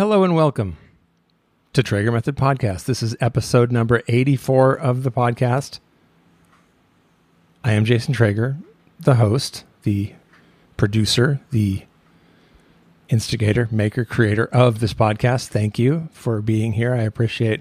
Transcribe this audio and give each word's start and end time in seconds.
Hello 0.00 0.24
and 0.24 0.34
welcome 0.34 0.78
to 1.74 1.82
Traeger 1.82 2.10
Method 2.10 2.34
Podcast. 2.34 2.86
This 2.86 3.02
is 3.02 3.14
episode 3.20 3.70
number 3.70 4.00
84 4.08 4.72
of 4.72 5.02
the 5.02 5.10
podcast. 5.10 5.78
I 7.62 7.72
am 7.72 7.84
Jason 7.84 8.14
Traeger, 8.14 8.56
the 8.98 9.16
host, 9.16 9.64
the 9.82 10.14
producer, 10.78 11.42
the 11.50 11.82
instigator, 13.10 13.68
maker, 13.70 14.06
creator 14.06 14.46
of 14.46 14.80
this 14.80 14.94
podcast. 14.94 15.48
Thank 15.48 15.78
you 15.78 16.08
for 16.12 16.40
being 16.40 16.72
here. 16.72 16.94
I 16.94 17.02
appreciate 17.02 17.60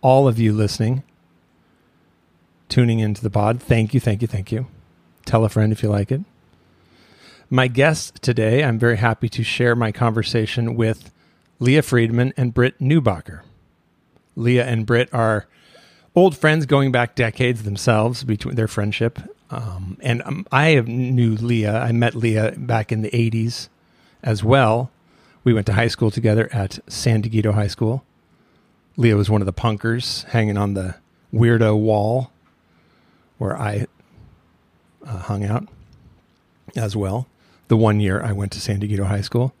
all 0.00 0.26
of 0.26 0.40
you 0.40 0.52
listening, 0.52 1.04
tuning 2.68 2.98
into 2.98 3.22
the 3.22 3.30
pod. 3.30 3.62
Thank 3.62 3.94
you, 3.94 4.00
thank 4.00 4.20
you, 4.20 4.26
thank 4.26 4.50
you. 4.50 4.66
Tell 5.26 5.44
a 5.44 5.48
friend 5.48 5.72
if 5.72 5.84
you 5.84 5.90
like 5.90 6.10
it. 6.10 6.22
My 7.48 7.68
guest 7.68 8.20
today, 8.20 8.64
I'm 8.64 8.80
very 8.80 8.96
happy 8.96 9.28
to 9.28 9.44
share 9.44 9.76
my 9.76 9.92
conversation 9.92 10.74
with 10.74 11.12
Lia 11.60 11.82
Friedman 11.82 12.32
and 12.36 12.54
Britt 12.54 12.78
Neubacher. 12.78 13.40
Lia 14.36 14.64
and 14.64 14.86
Britt 14.86 15.12
are 15.12 15.46
old 16.14 16.36
friends 16.36 16.66
going 16.66 16.92
back 16.92 17.14
decades 17.14 17.64
themselves 17.64 18.24
between 18.24 18.54
their 18.54 18.68
friendship. 18.68 19.18
Um, 19.50 19.96
and 20.00 20.22
um, 20.22 20.46
I 20.52 20.80
knew 20.80 21.34
Lia. 21.34 21.78
I 21.80 21.92
met 21.92 22.14
Lia 22.14 22.52
back 22.56 22.92
in 22.92 23.02
the 23.02 23.10
80s 23.10 23.68
as 24.22 24.44
well. 24.44 24.90
We 25.42 25.54
went 25.54 25.66
to 25.66 25.72
high 25.72 25.88
school 25.88 26.10
together 26.10 26.48
at 26.52 26.78
San 26.88 27.22
Dieguito 27.22 27.54
High 27.54 27.68
School. 27.68 28.04
Lia 28.96 29.16
was 29.16 29.30
one 29.30 29.40
of 29.40 29.46
the 29.46 29.52
punkers 29.52 30.24
hanging 30.26 30.58
on 30.58 30.74
the 30.74 30.96
weirdo 31.32 31.78
wall 31.78 32.32
where 33.38 33.56
I 33.56 33.86
uh, 35.06 35.18
hung 35.18 35.44
out 35.44 35.68
as 36.76 36.96
well. 36.96 37.26
The 37.68 37.76
one 37.76 38.00
year 38.00 38.22
I 38.22 38.32
went 38.32 38.52
to 38.52 38.60
San 38.60 38.80
Dieguito 38.80 39.06
High 39.06 39.20
School. 39.20 39.54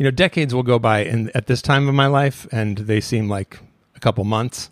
You 0.00 0.04
know, 0.04 0.10
decades 0.10 0.54
will 0.54 0.62
go 0.62 0.78
by 0.78 1.04
and 1.04 1.30
at 1.34 1.46
this 1.46 1.60
time 1.60 1.86
of 1.86 1.94
my 1.94 2.06
life, 2.06 2.46
and 2.50 2.78
they 2.78 3.02
seem 3.02 3.28
like 3.28 3.58
a 3.94 4.00
couple 4.00 4.24
months. 4.24 4.70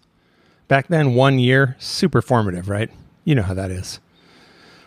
Back 0.69 0.89
then, 0.89 1.15
one 1.15 1.39
year, 1.39 1.77
super 1.79 2.23
formative, 2.23 2.71
right? 2.71 2.91
You 3.27 3.35
know 3.35 3.43
how 3.43 3.53
that 3.53 3.71
is. 3.71 4.01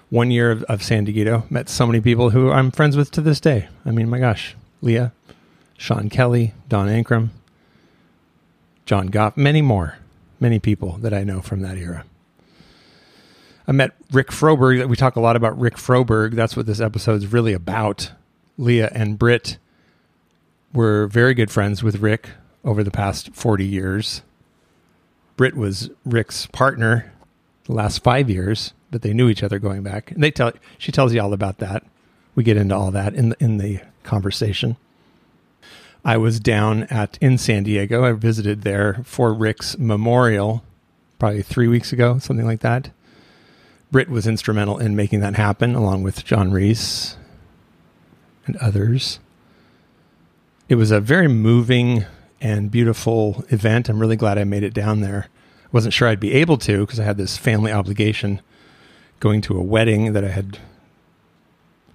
One 0.09 0.31
year 0.31 0.49
of, 0.49 0.63
of 0.63 0.81
San 0.81 1.05
Dieguito, 1.05 1.49
met 1.51 1.69
so 1.69 1.85
many 1.85 2.01
people 2.01 2.31
who 2.31 2.49
I'm 2.49 2.71
friends 2.71 2.97
with 2.97 3.11
to 3.11 3.21
this 3.21 3.39
day. 3.39 3.67
I 3.85 3.91
mean, 3.91 4.09
my 4.09 4.17
gosh, 4.17 4.55
Lia, 4.81 5.13
Sean 5.77 6.09
Kelly, 6.09 6.55
Don 6.67 6.87
Ankrum, 6.87 7.29
John 8.87 9.07
Goff, 9.07 9.37
many 9.37 9.61
more, 9.61 9.99
many 10.39 10.57
people 10.57 10.93
that 11.01 11.13
I 11.13 11.23
know 11.23 11.41
from 11.41 11.61
that 11.61 11.77
era. 11.77 12.03
I 13.67 13.73
met 13.73 13.91
Rick 14.11 14.29
Froberg. 14.29 14.89
We 14.89 14.95
talk 14.95 15.15
a 15.15 15.21
lot 15.21 15.35
about 15.35 15.59
Rick 15.59 15.75
Froberg. 15.75 16.33
That's 16.33 16.57
what 16.57 16.65
this 16.65 16.79
episode 16.79 17.17
is 17.17 17.31
really 17.31 17.53
about. 17.53 18.11
Lia 18.57 18.89
and 18.91 19.19
Britt 19.19 19.59
were 20.73 21.07
very 21.07 21.33
good 21.33 21.51
friends 21.51 21.83
with 21.83 21.99
Rick 21.99 22.29
over 22.63 22.83
the 22.83 22.91
past 22.91 23.33
40 23.33 23.65
years. 23.65 24.21
Britt 25.37 25.55
was 25.55 25.89
Rick's 26.05 26.45
partner 26.47 27.11
the 27.65 27.73
last 27.73 28.03
five 28.03 28.29
years, 28.29 28.73
but 28.89 29.01
they 29.01 29.13
knew 29.13 29.29
each 29.29 29.43
other 29.43 29.59
going 29.59 29.83
back. 29.83 30.11
And 30.11 30.23
they 30.23 30.31
tell 30.31 30.51
she 30.77 30.91
tells 30.91 31.13
you 31.13 31.21
all 31.21 31.33
about 31.33 31.57
that. 31.59 31.83
We 32.35 32.43
get 32.43 32.57
into 32.57 32.75
all 32.75 32.91
that 32.91 33.13
in 33.13 33.29
the, 33.29 33.43
in 33.43 33.57
the 33.57 33.79
conversation. 34.03 34.77
I 36.03 36.17
was 36.17 36.39
down 36.39 36.83
at 36.83 37.17
in 37.21 37.37
San 37.37 37.63
Diego. 37.63 38.03
I 38.03 38.13
visited 38.13 38.63
there 38.63 39.01
for 39.03 39.33
Rick's 39.33 39.77
memorial, 39.77 40.63
probably 41.19 41.43
three 41.43 41.67
weeks 41.67 41.93
ago, 41.93 42.17
something 42.19 42.45
like 42.45 42.61
that. 42.61 42.89
Britt 43.91 44.09
was 44.09 44.25
instrumental 44.25 44.79
in 44.79 44.95
making 44.95 45.19
that 45.19 45.35
happen, 45.35 45.75
along 45.75 46.03
with 46.03 46.23
John 46.23 46.51
Reis 46.51 47.17
and 48.45 48.55
others. 48.57 49.19
It 50.71 50.75
was 50.75 50.89
a 50.89 51.01
very 51.01 51.27
moving 51.27 52.05
and 52.39 52.71
beautiful 52.71 53.43
event. 53.49 53.89
I'm 53.89 53.99
really 53.99 54.15
glad 54.15 54.37
I 54.37 54.45
made 54.45 54.63
it 54.63 54.73
down 54.73 55.01
there. 55.01 55.27
I 55.65 55.67
wasn't 55.73 55.93
sure 55.93 56.07
I'd 56.07 56.17
be 56.17 56.31
able 56.31 56.57
to 56.59 56.85
because 56.85 56.97
I 56.97 57.03
had 57.03 57.17
this 57.17 57.35
family 57.35 57.73
obligation 57.73 58.39
going 59.19 59.41
to 59.41 59.57
a 59.57 59.61
wedding 59.61 60.13
that 60.13 60.23
I 60.23 60.29
had 60.29 60.59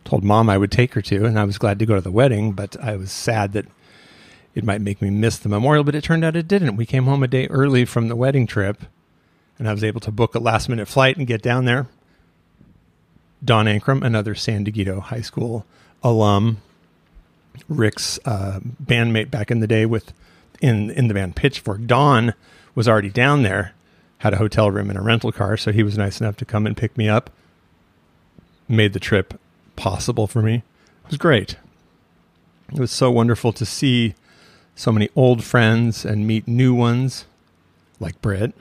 told 0.04 0.24
mom 0.24 0.50
I 0.50 0.58
would 0.58 0.70
take 0.70 0.92
her 0.92 1.00
to, 1.00 1.24
and 1.24 1.38
I 1.38 1.44
was 1.44 1.56
glad 1.56 1.78
to 1.78 1.86
go 1.86 1.94
to 1.94 2.02
the 2.02 2.10
wedding, 2.10 2.52
but 2.52 2.76
I 2.78 2.96
was 2.96 3.10
sad 3.10 3.54
that 3.54 3.64
it 4.54 4.62
might 4.62 4.82
make 4.82 5.00
me 5.00 5.08
miss 5.08 5.38
the 5.38 5.48
memorial, 5.48 5.82
but 5.82 5.94
it 5.94 6.04
turned 6.04 6.22
out 6.22 6.36
it 6.36 6.46
didn't. 6.46 6.76
We 6.76 6.84
came 6.84 7.04
home 7.04 7.22
a 7.22 7.28
day 7.28 7.46
early 7.46 7.86
from 7.86 8.08
the 8.08 8.14
wedding 8.14 8.46
trip, 8.46 8.82
and 9.58 9.66
I 9.66 9.72
was 9.72 9.84
able 9.84 10.00
to 10.02 10.12
book 10.12 10.34
a 10.34 10.38
last 10.38 10.68
minute 10.68 10.86
flight 10.86 11.16
and 11.16 11.26
get 11.26 11.40
down 11.40 11.64
there. 11.64 11.86
Don 13.42 13.64
Ankrum, 13.64 14.04
another 14.04 14.34
San 14.34 14.66
Dieguito 14.66 15.00
High 15.00 15.22
School 15.22 15.64
alum, 16.02 16.60
Rick's 17.68 18.18
uh, 18.24 18.60
bandmate 18.82 19.30
back 19.30 19.50
in 19.50 19.60
the 19.60 19.66
day 19.66 19.86
with 19.86 20.12
in 20.60 20.90
in 20.90 21.08
the 21.08 21.14
band 21.14 21.36
Pitchfork. 21.36 21.86
Don 21.86 22.34
was 22.74 22.88
already 22.88 23.10
down 23.10 23.42
there, 23.42 23.72
had 24.18 24.34
a 24.34 24.38
hotel 24.38 24.70
room 24.70 24.90
and 24.90 24.98
a 24.98 25.02
rental 25.02 25.32
car, 25.32 25.56
so 25.56 25.72
he 25.72 25.82
was 25.82 25.96
nice 25.96 26.20
enough 26.20 26.36
to 26.38 26.44
come 26.44 26.66
and 26.66 26.76
pick 26.76 26.96
me 26.96 27.08
up. 27.08 27.30
Made 28.68 28.92
the 28.92 29.00
trip 29.00 29.38
possible 29.76 30.26
for 30.26 30.42
me. 30.42 30.56
It 31.04 31.10
was 31.10 31.18
great. 31.18 31.56
It 32.72 32.78
was 32.78 32.90
so 32.90 33.10
wonderful 33.10 33.52
to 33.52 33.64
see 33.64 34.14
so 34.74 34.90
many 34.90 35.08
old 35.14 35.44
friends 35.44 36.04
and 36.04 36.26
meet 36.26 36.48
new 36.48 36.74
ones 36.74 37.26
like 38.00 38.20
Britt. 38.20 38.52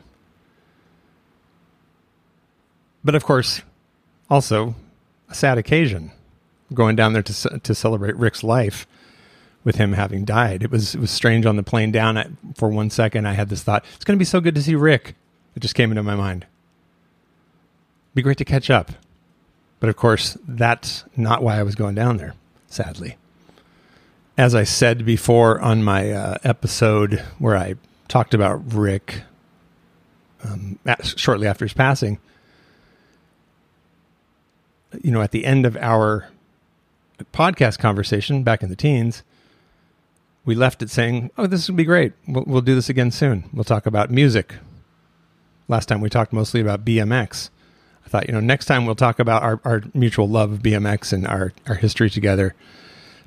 But 3.03 3.15
of 3.15 3.23
course, 3.23 3.61
also 4.29 4.75
a 5.29 5.33
sad 5.33 5.57
occasion 5.57 6.11
going 6.73 6.95
down 6.95 7.13
there 7.13 7.23
to 7.23 7.59
to 7.59 7.75
celebrate 7.75 8.15
Rick's 8.15 8.43
life 8.43 8.87
with 9.65 9.75
him 9.75 9.93
having 9.93 10.23
died. 10.23 10.63
It 10.63 10.71
was 10.71 10.95
it 10.95 11.01
was 11.01 11.11
strange 11.11 11.45
on 11.45 11.57
the 11.57 11.63
plane 11.63 11.91
down. 11.91 12.17
I, 12.17 12.27
for 12.55 12.69
one 12.69 12.89
second, 12.89 13.27
I 13.27 13.33
had 13.33 13.49
this 13.49 13.63
thought: 13.63 13.83
it's 13.95 14.05
going 14.05 14.17
to 14.17 14.19
be 14.19 14.25
so 14.25 14.39
good 14.39 14.55
to 14.55 14.61
see 14.61 14.75
Rick. 14.75 15.15
It 15.55 15.59
just 15.59 15.75
came 15.75 15.91
into 15.91 16.03
my 16.03 16.15
mind. 16.15 16.45
Be 18.13 18.21
great 18.21 18.37
to 18.37 18.45
catch 18.45 18.69
up, 18.69 18.91
but 19.81 19.89
of 19.89 19.97
course, 19.97 20.37
that's 20.47 21.03
not 21.17 21.43
why 21.43 21.59
I 21.59 21.63
was 21.63 21.75
going 21.75 21.95
down 21.95 22.17
there. 22.17 22.35
Sadly, 22.67 23.17
as 24.37 24.55
I 24.55 24.63
said 24.63 25.05
before 25.05 25.59
on 25.59 25.83
my 25.83 26.11
uh, 26.11 26.37
episode 26.43 27.19
where 27.39 27.57
I 27.57 27.75
talked 28.07 28.33
about 28.33 28.73
Rick 28.73 29.23
um, 30.43 30.79
shortly 31.03 31.47
after 31.47 31.65
his 31.65 31.73
passing, 31.73 32.19
you 35.01 35.11
know, 35.11 35.21
at 35.21 35.31
the 35.31 35.45
end 35.45 35.65
of 35.65 35.75
our 35.77 36.27
podcast 37.23 37.79
conversation 37.79 38.43
back 38.43 38.61
in 38.61 38.69
the 38.69 38.75
teens, 38.75 39.23
we 40.45 40.55
left 40.55 40.81
it 40.81 40.89
saying, 40.89 41.31
"Oh, 41.37 41.47
this 41.47 41.67
would 41.67 41.77
be 41.77 41.85
great. 41.85 42.13
We'll, 42.27 42.43
we'll 42.45 42.61
do 42.61 42.75
this 42.75 42.89
again 42.89 43.11
soon. 43.11 43.49
We'll 43.53 43.63
talk 43.63 43.85
about 43.85 44.11
music." 44.11 44.55
Last 45.67 45.87
time 45.87 46.01
we 46.01 46.09
talked 46.09 46.31
mostly 46.31 46.61
about 46.61 46.85
BMX. 46.85 47.49
I 48.05 48.09
thought, 48.09 48.27
you 48.27 48.33
know, 48.33 48.39
next 48.39 48.65
time 48.65 48.85
we'll 48.85 48.95
talk 48.95 49.17
about 49.17 49.41
our, 49.41 49.59
our 49.65 49.81
mutual 49.93 50.29
love 50.29 50.51
of 50.51 50.59
BMX 50.59 51.11
and 51.11 51.25
our, 51.25 51.53
our 51.67 51.73
history 51.75 52.09
together, 52.09 52.53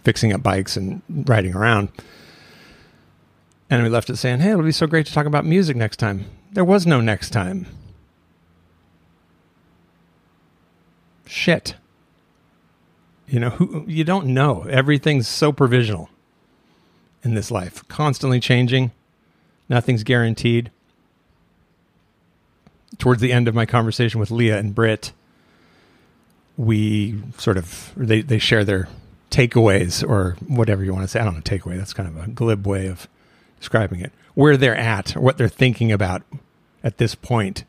fixing 0.05 0.33
up 0.33 0.43
bikes 0.43 0.77
and 0.77 1.03
riding 1.09 1.55
around. 1.55 1.89
And 3.69 3.83
we 3.83 3.89
left 3.89 4.09
it 4.09 4.17
saying, 4.17 4.39
hey, 4.41 4.51
it'll 4.51 4.63
be 4.63 4.73
so 4.73 4.87
great 4.87 5.07
to 5.07 5.13
talk 5.13 5.27
about 5.27 5.45
music 5.45 5.77
next 5.77 5.97
time. 5.97 6.27
There 6.53 6.65
was 6.65 6.87
no 6.87 7.01
next 7.01 7.31
time. 7.31 7.67
Shit. 11.27 11.75
You 13.29 13.41
know, 13.41 13.51
who, 13.51 13.85
you 13.87 14.05
don't 14.05 14.27
know. 14.27 14.63
Everything's 14.71 15.29
so 15.29 15.53
provisional 15.53 16.09
in 17.23 17.35
this 17.35 17.51
life, 17.51 17.87
constantly 17.89 18.41
changing. 18.41 18.93
Nothing's 19.69 20.03
guaranteed. 20.03 20.71
Towards 22.97 23.21
the 23.21 23.33
end 23.33 23.47
of 23.47 23.55
my 23.55 23.67
conversation 23.67 24.19
with 24.19 24.31
Lia 24.31 24.59
and 24.59 24.75
Britt, 24.75 25.13
we 26.57 27.23
sort 27.37 27.57
of 27.59 27.93
they 27.97 28.23
they 28.23 28.39
share 28.39 28.65
their 28.65 28.89
takeaways 29.31 30.07
or 30.07 30.37
whatever 30.47 30.83
you 30.83 30.93
want 30.93 31.05
to 31.05 31.09
say. 31.09 31.21
I 31.21 31.25
don't 31.25 31.35
know 31.35 31.41
takeaway. 31.41 31.77
That's 31.77 31.93
kind 31.93 32.09
of 32.09 32.25
a 32.25 32.31
glib 32.31 32.67
way 32.67 32.87
of 32.87 33.07
describing 33.61 34.01
it. 34.01 34.13
Where 34.35 34.57
they're 34.57 34.75
at 34.75 35.11
what 35.13 35.37
they're 35.37 35.49
thinking 35.49 35.93
about 35.93 36.23
at 36.83 36.97
this 36.97 37.15
point 37.15 37.65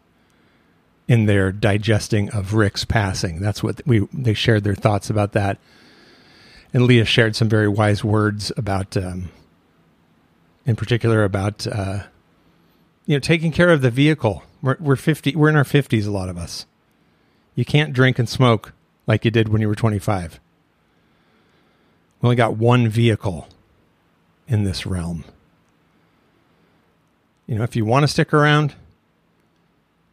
in 1.09 1.25
their 1.25 1.51
digesting 1.51 2.29
of 2.29 2.53
Rick's 2.53 2.85
passing. 2.85 3.41
That's 3.41 3.63
what 3.63 3.81
we 3.85 4.07
they 4.13 4.35
shared 4.35 4.63
their 4.63 4.75
thoughts 4.75 5.09
about 5.09 5.33
that. 5.33 5.57
And 6.71 6.83
Lia 6.83 7.03
shared 7.03 7.35
some 7.35 7.49
very 7.49 7.67
wise 7.67 8.03
words 8.03 8.51
about 8.55 8.95
um, 8.95 9.31
in 10.67 10.75
particular 10.75 11.23
about 11.23 11.65
uh, 11.65 12.03
you 13.07 13.15
know 13.15 13.19
taking 13.19 13.51
care 13.51 13.69
of 13.69 13.81
the 13.81 13.89
vehicle. 13.89 14.43
We're, 14.61 14.77
we're 14.79 14.95
fifty. 14.95 15.35
We're 15.35 15.49
in 15.49 15.55
our 15.55 15.63
fifties. 15.63 16.05
A 16.05 16.11
lot 16.11 16.29
of 16.29 16.37
us. 16.37 16.67
You 17.55 17.65
can't 17.65 17.91
drink 17.91 18.19
and 18.19 18.29
smoke 18.29 18.73
like 19.07 19.25
you 19.25 19.31
did 19.31 19.49
when 19.49 19.61
you 19.61 19.67
were 19.67 19.75
twenty 19.75 19.99
five. 19.99 20.39
We 22.21 22.27
only 22.27 22.35
got 22.35 22.55
one 22.55 22.87
vehicle 22.87 23.47
in 24.47 24.63
this 24.63 24.85
realm. 24.85 25.25
You 27.47 27.55
know, 27.55 27.63
if 27.63 27.75
you 27.75 27.83
want 27.83 28.03
to 28.03 28.07
stick 28.07 28.31
around, 28.31 28.75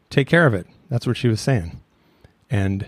take 0.09 0.27
care 0.27 0.47
of 0.47 0.55
it. 0.55 0.67
That's 0.89 1.07
what 1.07 1.17
she 1.17 1.29
was 1.29 1.41
saying. 1.41 1.81
And 2.51 2.87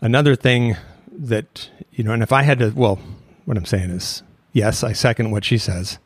another 0.00 0.34
thing 0.34 0.76
that, 1.10 1.70
you 1.92 2.04
know, 2.04 2.12
and 2.12 2.22
if 2.22 2.32
I 2.32 2.42
had 2.42 2.58
to, 2.58 2.70
well, 2.70 2.98
what 3.44 3.56
I'm 3.56 3.66
saying 3.66 3.90
is 3.90 4.22
yes, 4.52 4.82
I 4.82 4.92
second 4.92 5.30
what 5.30 5.44
she 5.44 5.58
says. 5.58 5.98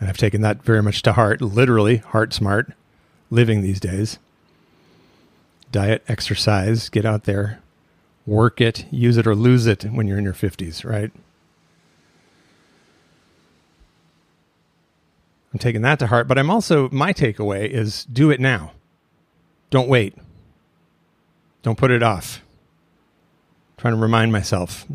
And 0.00 0.08
I've 0.08 0.16
taken 0.16 0.40
that 0.42 0.62
very 0.62 0.82
much 0.82 1.02
to 1.02 1.12
heart, 1.12 1.40
literally, 1.40 1.98
heart 1.98 2.32
smart, 2.32 2.72
living 3.30 3.60
these 3.62 3.80
days. 3.80 4.18
Diet, 5.72 6.02
exercise, 6.08 6.88
get 6.88 7.04
out 7.04 7.24
there, 7.24 7.60
work 8.26 8.60
it, 8.60 8.86
use 8.90 9.16
it 9.16 9.26
or 9.26 9.34
lose 9.34 9.66
it 9.66 9.84
when 9.84 10.06
you're 10.06 10.18
in 10.18 10.24
your 10.24 10.32
50s, 10.32 10.84
right? 10.84 11.10
I'm 15.52 15.58
taking 15.58 15.82
that 15.82 15.98
to 16.00 16.08
heart, 16.08 16.28
but 16.28 16.38
I'm 16.38 16.50
also, 16.50 16.90
my 16.90 17.12
takeaway 17.12 17.68
is 17.68 18.04
do 18.04 18.30
it 18.30 18.40
now. 18.40 18.72
Don't 19.70 19.88
wait. 19.88 20.14
Don't 21.62 21.76
put 21.76 21.90
it 21.90 22.02
off. 22.02 22.40
I'm 22.40 23.76
trying 23.78 23.94
to 23.94 24.00
remind 24.00 24.32
myself, 24.32 24.86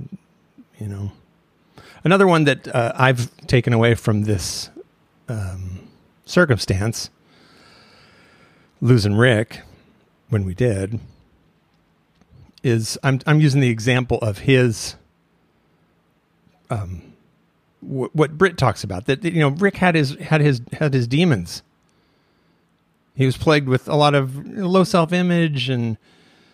you 0.80 0.88
know. 0.88 1.12
Another 2.04 2.28
one 2.28 2.46
that 2.46 2.68
uh, 2.74 2.94
I've 2.96 3.36
taken 3.48 3.74
away 3.74 3.94
from 3.96 4.24
this 4.24 4.70
um, 5.30 5.88
circumstance, 6.26 7.10
losing 8.80 9.16
Rick 9.16 9.62
when 10.30 10.46
we 10.46 10.54
did, 10.54 11.00
is 12.64 12.98
I'm 13.04 13.20
I'm 13.28 13.40
using 13.40 13.62
the 13.62 13.70
example 13.70 14.18
of 14.20 14.40
his 14.40 14.96
um 16.70 17.02
w- 17.84 18.10
what 18.14 18.38
Britt 18.38 18.58
talks 18.58 18.84
about 18.84 19.06
that 19.06 19.24
you 19.24 19.40
know 19.40 19.50
Rick 19.50 19.78
had 19.78 19.96
his 19.96 20.16
had 20.16 20.42
his 20.42 20.62
had 20.74 20.94
his 20.94 21.08
demons. 21.08 21.64
He 23.14 23.26
was 23.26 23.38
plagued 23.38 23.68
with 23.68 23.88
a 23.88 23.96
lot 23.96 24.16
of 24.16 24.48
low 24.48 24.84
self-image 24.84 25.70
and 25.70 25.98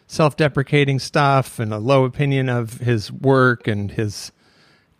self-deprecating 0.08 1.00
stuff 1.00 1.60
and 1.60 1.74
a 1.74 1.78
low 1.78 2.04
opinion 2.04 2.50
of 2.50 2.80
his 2.80 3.12
work 3.12 3.68
and 3.68 3.92
his 3.92 4.32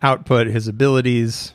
output, 0.02 0.46
his 0.46 0.68
abilities. 0.68 1.54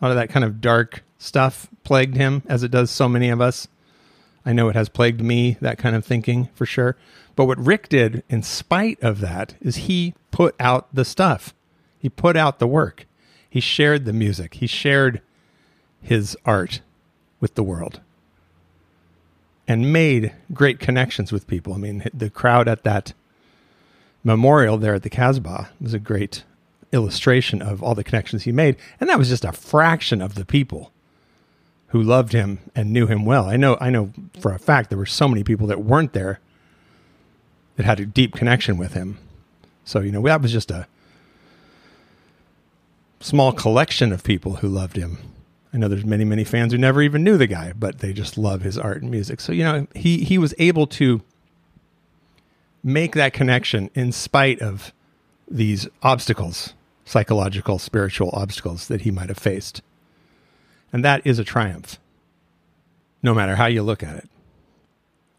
A 0.00 0.04
lot 0.04 0.10
of 0.10 0.16
that 0.16 0.28
kind 0.28 0.44
of 0.44 0.60
dark 0.60 1.02
stuff 1.18 1.68
plagued 1.84 2.16
him 2.16 2.42
as 2.46 2.62
it 2.62 2.70
does 2.70 2.90
so 2.90 3.08
many 3.08 3.28
of 3.30 3.40
us. 3.40 3.68
I 4.44 4.52
know 4.52 4.68
it 4.68 4.76
has 4.76 4.88
plagued 4.88 5.22
me, 5.22 5.56
that 5.60 5.78
kind 5.78 5.96
of 5.96 6.04
thinking 6.04 6.50
for 6.54 6.66
sure. 6.66 6.96
But 7.34 7.46
what 7.46 7.58
Rick 7.58 7.88
did, 7.88 8.22
in 8.28 8.42
spite 8.42 9.02
of 9.02 9.20
that, 9.20 9.54
is 9.60 9.76
he 9.76 10.14
put 10.30 10.54
out 10.60 10.94
the 10.94 11.04
stuff. 11.04 11.54
He 11.98 12.08
put 12.08 12.36
out 12.36 12.58
the 12.58 12.66
work. 12.66 13.06
He 13.48 13.60
shared 13.60 14.04
the 14.04 14.12
music. 14.12 14.54
He 14.54 14.66
shared 14.66 15.20
his 16.02 16.36
art 16.44 16.80
with 17.40 17.54
the 17.54 17.62
world 17.62 18.00
and 19.68 19.92
made 19.92 20.32
great 20.52 20.78
connections 20.78 21.32
with 21.32 21.46
people. 21.46 21.74
I 21.74 21.78
mean, 21.78 22.08
the 22.14 22.30
crowd 22.30 22.68
at 22.68 22.84
that 22.84 23.12
memorial 24.22 24.76
there 24.78 24.94
at 24.94 25.02
the 25.02 25.10
Casbah 25.10 25.70
was 25.80 25.94
a 25.94 25.98
great 25.98 26.44
illustration 26.92 27.62
of 27.62 27.82
all 27.82 27.94
the 27.94 28.04
connections 28.04 28.44
he 28.44 28.52
made. 28.52 28.76
And 29.00 29.08
that 29.08 29.18
was 29.18 29.28
just 29.28 29.44
a 29.44 29.52
fraction 29.52 30.22
of 30.22 30.34
the 30.34 30.44
people 30.44 30.92
who 31.88 32.02
loved 32.02 32.32
him 32.32 32.58
and 32.74 32.92
knew 32.92 33.06
him 33.06 33.24
well. 33.24 33.46
I 33.48 33.56
know 33.56 33.76
I 33.80 33.90
know 33.90 34.12
for 34.40 34.52
a 34.52 34.58
fact 34.58 34.90
there 34.90 34.98
were 34.98 35.06
so 35.06 35.28
many 35.28 35.44
people 35.44 35.66
that 35.68 35.82
weren't 35.82 36.12
there 36.12 36.40
that 37.76 37.86
had 37.86 38.00
a 38.00 38.06
deep 38.06 38.34
connection 38.34 38.76
with 38.76 38.94
him. 38.94 39.18
So, 39.84 40.00
you 40.00 40.10
know, 40.10 40.22
that 40.22 40.42
was 40.42 40.52
just 40.52 40.70
a 40.70 40.88
small 43.20 43.52
collection 43.52 44.12
of 44.12 44.24
people 44.24 44.56
who 44.56 44.68
loved 44.68 44.96
him. 44.96 45.18
I 45.76 45.78
know 45.78 45.88
there's 45.88 46.06
many, 46.06 46.24
many 46.24 46.42
fans 46.42 46.72
who 46.72 46.78
never 46.78 47.02
even 47.02 47.22
knew 47.22 47.36
the 47.36 47.46
guy, 47.46 47.74
but 47.78 47.98
they 47.98 48.14
just 48.14 48.38
love 48.38 48.62
his 48.62 48.78
art 48.78 49.02
and 49.02 49.10
music. 49.10 49.42
So, 49.42 49.52
you 49.52 49.62
know, 49.62 49.86
he 49.94 50.24
he 50.24 50.38
was 50.38 50.54
able 50.58 50.86
to 50.86 51.20
make 52.82 53.14
that 53.14 53.34
connection 53.34 53.90
in 53.94 54.10
spite 54.10 54.62
of 54.62 54.94
these 55.46 55.86
obstacles, 56.02 56.72
psychological, 57.04 57.78
spiritual 57.78 58.30
obstacles 58.32 58.88
that 58.88 59.02
he 59.02 59.10
might 59.10 59.28
have 59.28 59.36
faced. 59.36 59.82
And 60.94 61.04
that 61.04 61.20
is 61.26 61.38
a 61.38 61.44
triumph, 61.44 62.00
no 63.22 63.34
matter 63.34 63.56
how 63.56 63.66
you 63.66 63.82
look 63.82 64.02
at 64.02 64.16
it. 64.16 64.30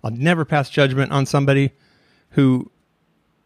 I'll 0.04 0.12
never 0.12 0.46
pass 0.46 0.70
judgment 0.70 1.12
on 1.12 1.26
somebody 1.26 1.72
who 2.32 2.70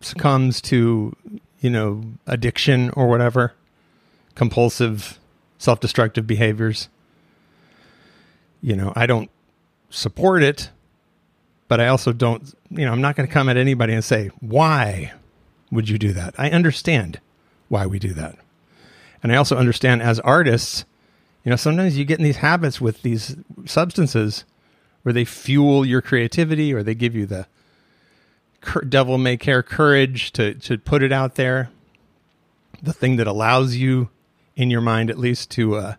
succumbs 0.01 0.59
to, 0.63 1.15
you 1.61 1.69
know, 1.69 2.03
addiction 2.27 2.89
or 2.89 3.07
whatever, 3.07 3.53
compulsive, 4.35 5.20
self 5.61 5.79
destructive 5.79 6.25
behaviors. 6.25 6.89
You 8.61 8.75
know, 8.75 8.93
I 8.95 9.05
don't 9.05 9.29
support 9.89 10.43
it, 10.43 10.71
but 11.67 11.79
I 11.79 11.87
also 11.87 12.11
don't, 12.13 12.53
you 12.69 12.85
know, 12.85 12.91
I'm 12.91 13.01
not 13.01 13.15
going 13.15 13.27
to 13.27 13.33
come 13.33 13.47
at 13.47 13.57
anybody 13.57 13.93
and 13.93 14.03
say, 14.03 14.31
why 14.39 15.13
would 15.71 15.87
you 15.87 15.97
do 15.97 16.13
that? 16.13 16.33
I 16.37 16.49
understand 16.49 17.19
why 17.69 17.85
we 17.85 17.99
do 17.99 18.13
that. 18.13 18.37
And 19.23 19.31
I 19.31 19.35
also 19.35 19.55
understand 19.55 20.01
as 20.01 20.19
artists, 20.21 20.85
you 21.43 21.51
know, 21.51 21.55
sometimes 21.55 21.97
you 21.97 22.05
get 22.05 22.17
in 22.17 22.25
these 22.25 22.37
habits 22.37 22.81
with 22.81 23.03
these 23.03 23.35
substances 23.65 24.45
where 25.03 25.13
they 25.13 25.25
fuel 25.25 25.85
your 25.85 26.01
creativity 26.01 26.73
or 26.73 26.83
they 26.83 26.95
give 26.95 27.15
you 27.15 27.25
the 27.25 27.47
devil 28.89 29.17
may 29.17 29.37
care 29.37 29.63
courage 29.63 30.31
to, 30.33 30.55
to 30.55 30.77
put 30.77 31.01
it 31.03 31.11
out 31.11 31.35
there. 31.35 31.69
The 32.81 32.93
thing 32.93 33.17
that 33.17 33.27
allows 33.27 33.75
you, 33.75 34.09
in 34.55 34.69
your 34.69 34.81
mind 34.81 35.09
at 35.09 35.17
least, 35.17 35.49
to 35.51 35.75
uh, 35.75 35.95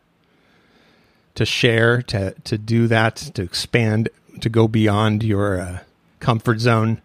to 1.34 1.44
share, 1.44 2.02
to 2.02 2.34
to 2.44 2.58
do 2.58 2.86
that, 2.88 3.16
to 3.16 3.42
expand, 3.42 4.08
to 4.40 4.48
go 4.48 4.68
beyond 4.68 5.22
your 5.22 5.60
uh, 5.60 5.78
comfort 6.20 6.60
zone, 6.60 7.00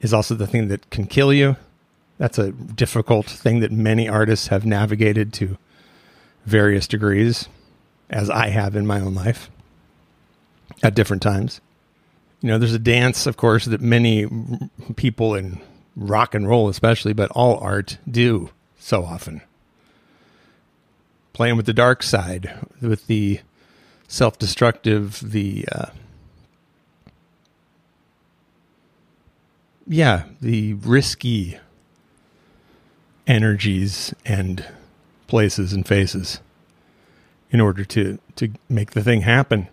is 0.00 0.12
also 0.12 0.34
the 0.34 0.46
thing 0.46 0.68
that 0.68 0.90
can 0.90 1.06
kill 1.06 1.32
you. 1.32 1.56
That's 2.18 2.38
a 2.38 2.52
difficult 2.52 3.26
thing 3.26 3.60
that 3.60 3.72
many 3.72 4.08
artists 4.08 4.46
have 4.48 4.64
navigated 4.64 5.32
to 5.34 5.58
various 6.46 6.86
degrees, 6.86 7.48
as 8.08 8.30
I 8.30 8.48
have 8.48 8.74
in 8.74 8.86
my 8.86 9.00
own 9.00 9.14
life 9.14 9.50
at 10.82 10.94
different 10.94 11.22
times. 11.22 11.60
You 12.40 12.48
know, 12.50 12.58
there's 12.58 12.74
a 12.74 12.78
dance, 12.78 13.26
of 13.26 13.36
course, 13.36 13.64
that 13.66 13.80
many 13.80 14.26
people 14.96 15.34
in 15.34 15.60
rock 15.96 16.34
and 16.34 16.48
roll, 16.48 16.68
especially, 16.68 17.12
but 17.12 17.30
all 17.32 17.58
art 17.58 17.98
do 18.10 18.50
so 18.78 19.04
often. 19.04 19.42
Playing 21.36 21.58
with 21.58 21.66
the 21.66 21.74
dark 21.74 22.02
side, 22.02 22.66
with 22.80 23.08
the 23.08 23.40
self 24.08 24.38
destructive, 24.38 25.20
the, 25.22 25.68
uh, 25.70 25.90
yeah, 29.86 30.22
the 30.40 30.72
risky 30.72 31.58
energies 33.26 34.14
and 34.24 34.64
places 35.26 35.74
and 35.74 35.86
faces 35.86 36.40
in 37.50 37.60
order 37.60 37.84
to 37.84 38.18
to 38.36 38.52
make 38.70 38.92
the 38.92 39.04
thing 39.04 39.20
happen. 39.20 39.68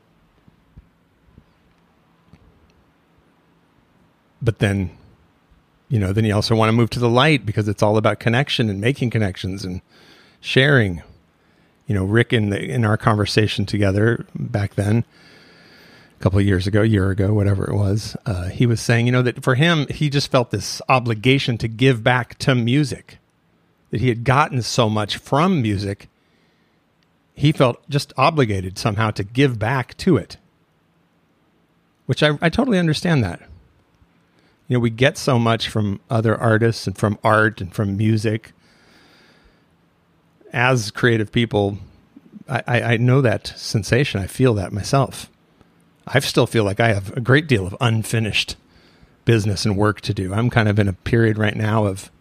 But 4.41 4.59
then 4.59 4.97
you 5.87 5.97
know, 5.97 6.11
then 6.11 6.25
you 6.25 6.35
also 6.35 6.55
want 6.55 6.67
to 6.67 6.73
move 6.73 6.89
to 6.89 6.99
the 6.99 7.09
light 7.09 7.45
because 7.45 7.69
it's 7.69 7.81
all 7.81 7.95
about 7.95 8.19
connection 8.19 8.69
and 8.69 8.81
making 8.81 9.11
connections 9.11 9.63
and 9.63 9.81
sharing. 10.41 11.03
You 11.87 11.95
know, 11.95 12.05
Rick 12.05 12.33
in 12.33 12.49
the, 12.49 12.63
in 12.63 12.85
our 12.85 12.97
conversation 12.97 13.65
together 13.65 14.25
back 14.35 14.75
then, 14.75 15.03
a 16.19 16.23
couple 16.23 16.39
of 16.39 16.45
years 16.45 16.65
ago, 16.67 16.81
a 16.81 16.85
year 16.85 17.09
ago, 17.09 17.33
whatever 17.33 17.69
it 17.69 17.75
was, 17.75 18.15
uh, 18.25 18.45
he 18.45 18.65
was 18.65 18.79
saying, 18.79 19.05
you 19.05 19.11
know, 19.11 19.21
that 19.21 19.43
for 19.43 19.55
him, 19.55 19.87
he 19.87 20.09
just 20.09 20.31
felt 20.31 20.51
this 20.51 20.81
obligation 20.87 21.57
to 21.57 21.67
give 21.67 22.03
back 22.03 22.37
to 22.39 22.55
music 22.55 23.17
that 23.93 24.01
he 24.01 24.09
had 24.09 24.23
gotten 24.23 24.59
so 24.63 24.89
much 24.89 25.17
from 25.17 25.61
music, 25.61 26.09
he 27.35 27.51
felt 27.51 27.87
just 27.87 28.11
obligated 28.17 28.79
somehow 28.79 29.11
to 29.11 29.23
give 29.23 29.59
back 29.59 29.95
to 29.97 30.17
it. 30.17 30.37
Which 32.07 32.23
I, 32.23 32.39
I 32.41 32.49
totally 32.49 32.79
understand 32.79 33.23
that. 33.23 33.41
You 34.67 34.77
know, 34.77 34.79
we 34.79 34.89
get 34.89 35.15
so 35.15 35.37
much 35.37 35.69
from 35.69 35.99
other 36.09 36.35
artists 36.35 36.87
and 36.87 36.97
from 36.97 37.19
art 37.23 37.61
and 37.61 37.71
from 37.71 37.95
music. 37.95 38.53
As 40.53 40.91
creative 40.91 41.31
people, 41.31 41.79
I, 42.47 42.63
I, 42.67 42.81
I 42.81 42.97
know 42.97 43.21
that 43.21 43.47
sensation. 43.47 44.21
I 44.21 44.27
feel 44.27 44.53
that 44.53 44.71
myself. 44.71 45.29
I 46.05 46.19
still 46.19 46.45
feel 46.47 46.63
like 46.63 46.79
I 46.79 46.93
have 46.93 47.15
a 47.17 47.21
great 47.21 47.47
deal 47.47 47.65
of 47.65 47.75
unfinished 47.81 48.55
business 49.25 49.65
and 49.65 49.77
work 49.77 50.01
to 50.01 50.13
do. 50.13 50.33
I'm 50.33 50.49
kind 50.49 50.67
of 50.67 50.77
in 50.77 50.87
a 50.87 50.93
period 50.93 51.37
right 51.37 51.55
now 51.55 51.85
of 51.85 52.11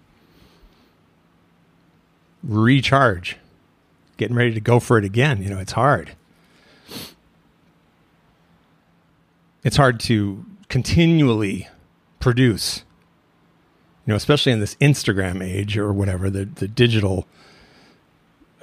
recharge, 2.42 3.36
getting 4.16 4.36
ready 4.36 4.54
to 4.54 4.60
go 4.60 4.80
for 4.80 4.98
it 4.98 5.04
again. 5.04 5.42
You 5.42 5.50
know, 5.50 5.58
it's 5.58 5.72
hard. 5.72 6.12
It's 9.64 9.76
hard 9.76 10.00
to 10.00 10.44
continually 10.68 11.68
produce, 12.18 12.82
you 14.06 14.12
know, 14.12 14.16
especially 14.16 14.52
in 14.52 14.60
this 14.60 14.74
Instagram 14.76 15.44
age 15.44 15.76
or 15.76 15.92
whatever, 15.92 16.30
the, 16.30 16.44
the 16.44 16.66
digital 16.66 17.26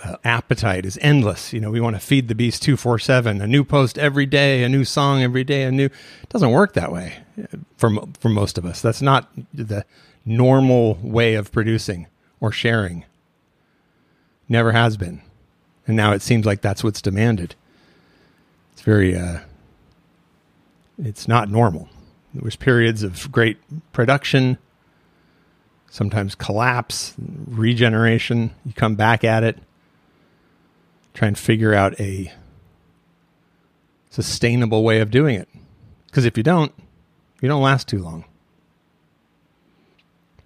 uh, 0.03 0.17
appetite 0.23 0.85
is 0.85 0.97
endless. 1.01 1.53
You 1.53 1.59
know, 1.59 1.71
we 1.71 1.81
want 1.81 1.95
to 1.95 1.99
feed 1.99 2.27
the 2.27 2.35
beast 2.35 2.63
247, 2.63 3.41
a 3.41 3.47
new 3.47 3.63
post 3.63 3.97
every 3.97 4.25
day, 4.25 4.63
a 4.63 4.69
new 4.69 4.85
song 4.85 5.21
every 5.23 5.43
day, 5.43 5.63
a 5.63 5.71
new. 5.71 5.85
It 5.85 6.29
doesn't 6.29 6.51
work 6.51 6.73
that 6.73 6.91
way 6.91 7.17
for, 7.77 7.91
for 8.19 8.29
most 8.29 8.57
of 8.57 8.65
us. 8.65 8.81
That's 8.81 9.01
not 9.01 9.29
the 9.53 9.85
normal 10.25 10.95
way 11.01 11.35
of 11.35 11.51
producing 11.51 12.07
or 12.39 12.51
sharing. 12.51 13.05
Never 14.47 14.71
has 14.71 14.97
been. 14.97 15.21
And 15.85 15.97
now 15.97 16.13
it 16.13 16.21
seems 16.21 16.45
like 16.45 16.61
that's 16.61 16.83
what's 16.83 17.01
demanded. 17.01 17.55
It's 18.73 18.81
very, 18.81 19.15
uh, 19.15 19.39
it's 20.97 21.27
not 21.27 21.49
normal. 21.49 21.89
There 22.33 22.43
was 22.43 22.55
periods 22.55 23.03
of 23.03 23.31
great 23.31 23.57
production, 23.91 24.57
sometimes 25.89 26.35
collapse, 26.35 27.13
regeneration. 27.47 28.51
You 28.65 28.73
come 28.73 28.95
back 28.95 29.23
at 29.23 29.43
it, 29.43 29.57
try 31.19 31.27
and 31.27 31.37
figure 31.37 31.73
out 31.73 31.99
a 31.99 32.31
sustainable 34.09 34.85
way 34.85 35.01
of 35.01 35.11
doing 35.11 35.35
it. 35.35 35.49
Because 36.05 36.23
if 36.23 36.37
you 36.37 36.43
don't, 36.43 36.71
you 37.41 37.49
don't 37.49 37.61
last 37.61 37.89
too 37.89 37.99
long. 37.99 38.23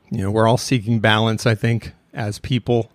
You 0.10 0.24
know, 0.24 0.32
we're 0.32 0.48
all 0.48 0.58
seeking 0.58 1.00
balance, 1.00 1.46
I 1.46 1.54
think, 1.54 1.94
as 2.12 2.40
people. 2.40 2.90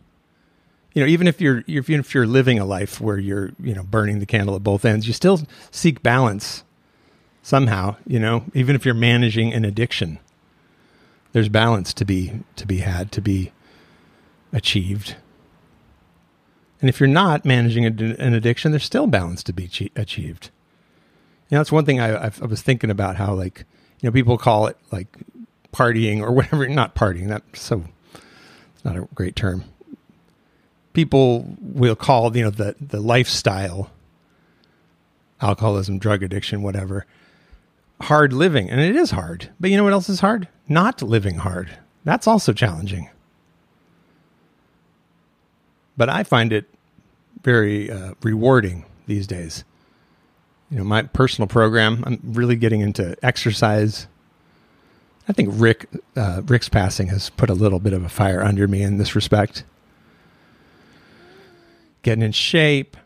You 0.92 1.04
know, 1.04 1.08
even 1.08 1.28
if 1.28 1.40
you're 1.40 1.62
even 1.68 2.00
if 2.00 2.14
you're 2.14 2.26
living 2.26 2.58
a 2.58 2.64
life 2.64 3.00
where 3.00 3.16
you're, 3.16 3.52
you 3.62 3.74
know, 3.74 3.84
burning 3.84 4.18
the 4.18 4.26
candle 4.26 4.56
at 4.56 4.64
both 4.64 4.84
ends, 4.84 5.06
you 5.06 5.12
still 5.12 5.42
seek 5.70 6.02
balance 6.02 6.64
somehow, 7.44 7.94
you 8.08 8.18
know, 8.18 8.42
even 8.54 8.74
if 8.74 8.84
you're 8.84 8.92
managing 8.92 9.52
an 9.52 9.64
addiction. 9.64 10.18
There's 11.30 11.48
balance 11.48 11.94
to 11.94 12.04
be 12.04 12.40
to 12.56 12.66
be 12.66 12.78
had, 12.78 13.12
to 13.12 13.20
be 13.20 13.52
achieved. 14.52 15.14
And 16.80 16.88
if 16.88 17.00
you're 17.00 17.08
not 17.08 17.44
managing 17.44 17.84
an 17.84 18.34
addiction, 18.34 18.70
there's 18.70 18.84
still 18.84 19.06
balance 19.06 19.42
to 19.44 19.52
be 19.52 19.64
achieved. 19.96 20.50
You 21.48 21.56
know, 21.56 21.60
that's 21.60 21.72
one 21.72 21.84
thing 21.84 22.00
I, 22.00 22.26
I 22.26 22.46
was 22.46 22.62
thinking 22.62 22.90
about 22.90 23.16
how 23.16 23.34
like 23.34 23.64
you 24.00 24.08
know 24.08 24.12
people 24.12 24.38
call 24.38 24.66
it 24.66 24.76
like 24.92 25.08
partying 25.72 26.20
or 26.20 26.30
whatever. 26.32 26.68
Not 26.68 26.94
partying. 26.94 27.28
That's 27.28 27.60
so 27.60 27.84
it's 28.74 28.84
not 28.84 28.96
a 28.96 29.08
great 29.14 29.34
term. 29.34 29.64
People 30.92 31.56
will 31.60 31.96
call 31.96 32.36
you 32.36 32.44
know 32.44 32.50
the 32.50 32.76
the 32.80 33.00
lifestyle, 33.00 33.90
alcoholism, 35.40 35.98
drug 35.98 36.22
addiction, 36.22 36.62
whatever, 36.62 37.06
hard 38.02 38.32
living, 38.32 38.70
and 38.70 38.80
it 38.80 38.94
is 38.94 39.10
hard. 39.10 39.50
But 39.58 39.70
you 39.70 39.76
know 39.76 39.84
what 39.84 39.92
else 39.92 40.08
is 40.08 40.20
hard? 40.20 40.48
Not 40.68 41.02
living 41.02 41.36
hard. 41.36 41.70
That's 42.04 42.26
also 42.26 42.52
challenging. 42.52 43.10
But 45.98 46.08
I 46.08 46.22
find 46.22 46.50
it 46.54 46.64
very 47.42 47.90
uh, 47.90 48.14
rewarding 48.22 48.86
these 49.06 49.26
days 49.26 49.64
you 50.70 50.76
know, 50.76 50.84
my 50.84 51.02
personal 51.02 51.48
program. 51.48 52.04
I'm 52.06 52.20
really 52.22 52.56
getting 52.56 52.80
into 52.80 53.16
exercise. 53.22 54.06
I 55.28 55.32
think 55.32 55.50
Rick 55.52 55.86
uh, 56.16 56.42
Rick's 56.44 56.68
passing 56.68 57.08
has 57.08 57.30
put 57.30 57.50
a 57.50 57.54
little 57.54 57.78
bit 57.78 57.92
of 57.92 58.04
a 58.04 58.08
fire 58.08 58.42
under 58.42 58.68
me 58.68 58.82
in 58.82 58.98
this 58.98 59.14
respect. 59.14 59.64
Getting 62.02 62.22
in 62.22 62.32
shape, 62.32 62.96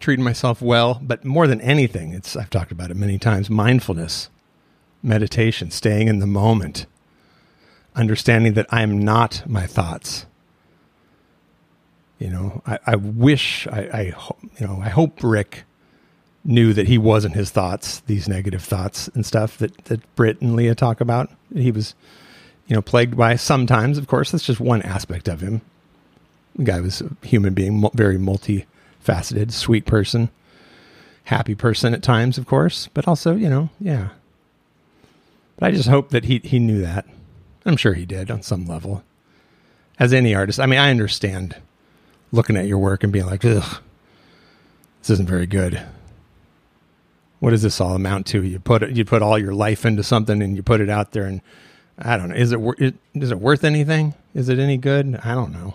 treating 0.00 0.24
myself 0.24 0.62
well, 0.62 1.00
but 1.02 1.24
more 1.24 1.46
than 1.46 1.60
anything, 1.60 2.12
it's 2.12 2.36
I've 2.36 2.50
talked 2.50 2.72
about 2.72 2.90
it 2.90 2.96
many 2.96 3.18
times, 3.18 3.50
mindfulness, 3.50 4.30
meditation, 5.02 5.70
staying 5.70 6.08
in 6.08 6.20
the 6.20 6.26
moment, 6.26 6.86
understanding 7.94 8.54
that 8.54 8.66
I 8.70 8.82
am 8.82 9.00
not 9.00 9.42
my 9.48 9.66
thoughts. 9.66 10.26
You 12.18 12.30
know, 12.30 12.62
I, 12.66 12.78
I 12.86 12.96
wish 12.96 13.66
I, 13.68 13.80
I, 13.80 14.02
you 14.58 14.66
know, 14.66 14.80
I 14.82 14.88
hope 14.88 15.22
Rick 15.22 15.64
knew 16.44 16.72
that 16.72 16.88
he 16.88 16.98
wasn't 16.98 17.34
his 17.34 17.50
thoughts, 17.50 18.00
these 18.00 18.28
negative 18.28 18.62
thoughts 18.62 19.08
and 19.08 19.24
stuff 19.24 19.58
that 19.58 19.76
that 19.84 20.16
Britt 20.16 20.40
and 20.40 20.56
Lia 20.56 20.74
talk 20.74 21.00
about. 21.00 21.30
He 21.54 21.70
was, 21.70 21.94
you 22.66 22.74
know, 22.74 22.82
plagued 22.82 23.16
by 23.16 23.36
sometimes. 23.36 23.98
Of 23.98 24.08
course, 24.08 24.30
that's 24.30 24.46
just 24.46 24.60
one 24.60 24.82
aspect 24.82 25.28
of 25.28 25.40
him. 25.40 25.60
The 26.56 26.64
guy 26.64 26.80
was 26.80 27.00
a 27.00 27.10
human 27.24 27.54
being, 27.54 27.88
very 27.94 28.16
multifaceted, 28.16 29.52
sweet 29.52 29.86
person, 29.86 30.28
happy 31.24 31.54
person 31.54 31.94
at 31.94 32.02
times, 32.02 32.36
of 32.36 32.46
course, 32.46 32.88
but 32.94 33.06
also, 33.06 33.36
you 33.36 33.48
know, 33.48 33.68
yeah. 33.78 34.08
But 35.56 35.68
I 35.68 35.70
just 35.72 35.88
hope 35.88 36.10
that 36.10 36.24
he 36.24 36.40
he 36.42 36.58
knew 36.58 36.80
that. 36.80 37.06
I'm 37.64 37.76
sure 37.76 37.94
he 37.94 38.06
did 38.06 38.30
on 38.30 38.42
some 38.42 38.66
level. 38.66 39.04
As 40.00 40.12
any 40.12 40.34
artist, 40.34 40.58
I 40.58 40.66
mean, 40.66 40.78
I 40.78 40.90
understand 40.90 41.56
looking 42.32 42.56
at 42.56 42.66
your 42.66 42.78
work 42.78 43.04
and 43.04 43.12
being 43.12 43.26
like, 43.26 43.44
ugh, 43.44 43.80
this 45.00 45.10
isn't 45.10 45.28
very 45.28 45.46
good. 45.46 45.82
What 47.40 47.50
does 47.50 47.62
this 47.62 47.80
all 47.80 47.94
amount 47.94 48.26
to? 48.28 48.42
You 48.42 48.58
put 48.58 48.90
you 48.90 49.04
put 49.04 49.22
all 49.22 49.38
your 49.38 49.54
life 49.54 49.86
into 49.86 50.02
something 50.02 50.42
and 50.42 50.56
you 50.56 50.62
put 50.62 50.80
it 50.80 50.90
out 50.90 51.12
there, 51.12 51.24
and 51.24 51.40
I 51.96 52.16
don't 52.16 52.30
know. 52.30 52.34
Is 52.34 52.52
it 52.52 52.94
is 53.14 53.30
it 53.30 53.38
worth 53.38 53.62
anything? 53.62 54.14
Is 54.34 54.48
it 54.48 54.58
any 54.58 54.76
good? 54.76 55.20
I 55.24 55.34
don't 55.34 55.52
know. 55.52 55.74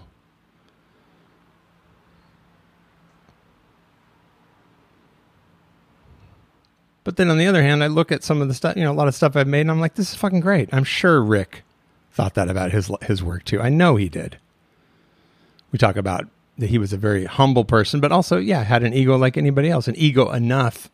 But 7.03 7.17
then 7.17 7.29
on 7.29 7.38
the 7.38 7.48
other 7.48 7.62
hand, 7.62 7.83
I 7.83 7.88
look 7.88 8.12
at 8.12 8.24
some 8.24 8.41
of 8.41 8.48
the 8.48 8.53
stuff, 8.53 8.77
you 8.77 8.83
know, 8.83 8.91
a 8.91 8.93
lot 8.93 9.10
of 9.10 9.15
stuff 9.15 9.36
I've 9.36 9.48
made, 9.48 9.62
and 9.62 9.72
I'm 9.72 9.81
like, 9.81 9.95
this 9.95 10.12
is 10.12 10.15
fucking 10.15 10.39
great. 10.39 10.69
I'm 10.74 10.86
sure 10.86 11.22
Rick 11.22 11.63
thought 12.12 12.36
that 12.36 12.50
about 12.50 12.72
his 12.72 12.91
his 13.01 13.24
work 13.24 13.43
too. 13.45 13.62
I 13.62 13.69
know 13.69 13.95
he 13.95 14.10
did. 14.10 14.38
We 15.72 15.79
talk 15.79 15.95
about 15.95 16.27
that 16.57 16.69
he 16.69 16.77
was 16.77 16.93
a 16.93 16.98
very 16.98 17.25
humble 17.25 17.65
person, 17.65 18.00
but 18.00 18.12
also, 18.12 18.38
yeah, 18.38 18.63
had 18.63 18.83
an 18.83 18.93
ego 18.93 19.17
like 19.17 19.38
anybody 19.38 19.69
else, 19.69 19.88
an 19.88 19.95
ego 19.98 20.31
enough, 20.31 20.89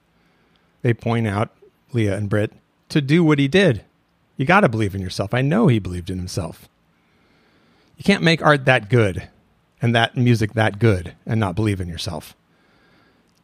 they 0.82 0.94
point 0.94 1.28
out, 1.28 1.50
Lia 1.92 2.16
and 2.16 2.30
Britt, 2.30 2.54
to 2.90 3.02
do 3.02 3.24
what 3.24 3.40
he 3.40 3.48
did. 3.48 3.84
You 4.38 4.46
got 4.46 4.62
to 4.62 4.70
believe 4.70 4.96
in 4.96 5.02
yourself. 5.02 5.34
I 5.34 5.42
know 5.42 5.68
he 5.68 5.80
believed 5.80 6.10
in 6.10 6.18
himself. 6.18 6.70
You 7.98 8.04
can't 8.04 8.24
make 8.24 8.42
art 8.42 8.66
that 8.66 8.90
good 8.90 9.28
and 9.82 9.94
that 9.94 10.16
music 10.16 10.54
that 10.54 10.80
good 10.80 11.16
and 11.26 11.40
not 11.40 11.56
believe 11.56 11.82
in 11.82 11.90
yourself. 11.90 12.36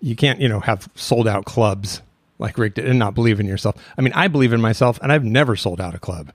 You 0.01 0.15
can't, 0.15 0.39
you 0.39 0.47
know, 0.47 0.61
have 0.61 0.89
sold 0.95 1.27
out 1.27 1.45
clubs 1.45 2.01
like 2.39 2.57
Rick 2.57 2.75
did 2.75 2.85
and 2.85 2.99
not 2.99 3.15
believe 3.15 3.39
in 3.39 3.45
yourself. 3.45 3.75
I 3.97 4.01
mean, 4.01 4.13
I 4.13 4.27
believe 4.29 4.53
in 4.53 4.61
myself 4.61 4.99
and 5.01 5.11
I've 5.11 5.23
never 5.23 5.55
sold 5.55 5.81
out 5.81 5.95
a 5.95 5.99
club. 5.99 6.31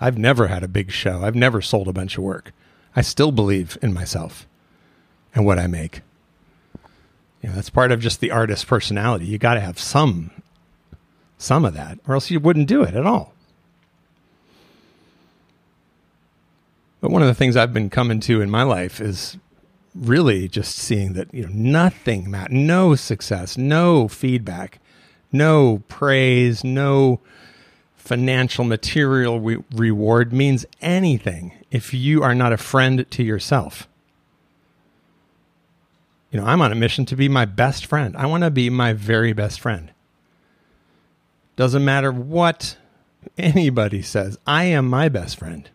I've 0.00 0.18
never 0.18 0.46
had 0.46 0.62
a 0.62 0.68
big 0.68 0.92
show. 0.92 1.24
I've 1.24 1.34
never 1.34 1.60
sold 1.60 1.88
a 1.88 1.92
bunch 1.92 2.16
of 2.16 2.24
work. 2.24 2.52
I 2.94 3.02
still 3.02 3.32
believe 3.32 3.76
in 3.82 3.92
myself 3.92 4.47
and 5.34 5.44
what 5.44 5.58
I 5.58 5.66
make. 5.66 6.02
You 7.42 7.50
know, 7.50 7.54
that's 7.54 7.70
part 7.70 7.92
of 7.92 8.00
just 8.00 8.20
the 8.20 8.30
artist's 8.30 8.64
personality. 8.64 9.26
You 9.26 9.38
got 9.38 9.54
to 9.54 9.60
have 9.60 9.78
some 9.78 10.30
some 11.40 11.64
of 11.64 11.72
that 11.72 11.98
or 12.06 12.14
else 12.14 12.30
you 12.30 12.40
wouldn't 12.40 12.66
do 12.66 12.82
it 12.82 12.94
at 12.94 13.06
all. 13.06 13.32
But 17.00 17.12
one 17.12 17.22
of 17.22 17.28
the 17.28 17.34
things 17.34 17.56
I've 17.56 17.72
been 17.72 17.90
coming 17.90 18.18
to 18.20 18.40
in 18.40 18.50
my 18.50 18.64
life 18.64 19.00
is 19.00 19.36
really 19.94 20.48
just 20.48 20.76
seeing 20.76 21.12
that, 21.14 21.32
you 21.32 21.42
know, 21.42 21.52
nothing, 21.52 22.34
no 22.50 22.94
success, 22.94 23.56
no 23.56 24.08
feedback, 24.08 24.80
no 25.32 25.82
praise, 25.88 26.64
no 26.64 27.20
financial 27.96 28.64
material 28.64 29.40
re- 29.40 29.62
reward 29.72 30.32
means 30.32 30.64
anything 30.80 31.52
if 31.70 31.92
you 31.92 32.22
are 32.22 32.34
not 32.34 32.52
a 32.52 32.56
friend 32.56 33.08
to 33.10 33.22
yourself. 33.22 33.87
You 36.30 36.40
know, 36.40 36.46
I'm 36.46 36.60
on 36.60 36.72
a 36.72 36.76
mission 36.76 37.06
to 37.06 37.16
be 37.16 37.28
my 37.28 37.44
best 37.44 37.86
friend. 37.86 38.16
I 38.16 38.26
want 38.26 38.44
to 38.44 38.50
be 38.50 38.68
my 38.70 38.92
very 38.92 39.32
best 39.32 39.60
friend. 39.60 39.90
Doesn't 41.56 41.84
matter 41.84 42.12
what 42.12 42.76
anybody 43.36 44.02
says, 44.02 44.38
I 44.46 44.64
am 44.64 44.88
my 44.88 45.08
best 45.08 45.38
friend. 45.38 45.68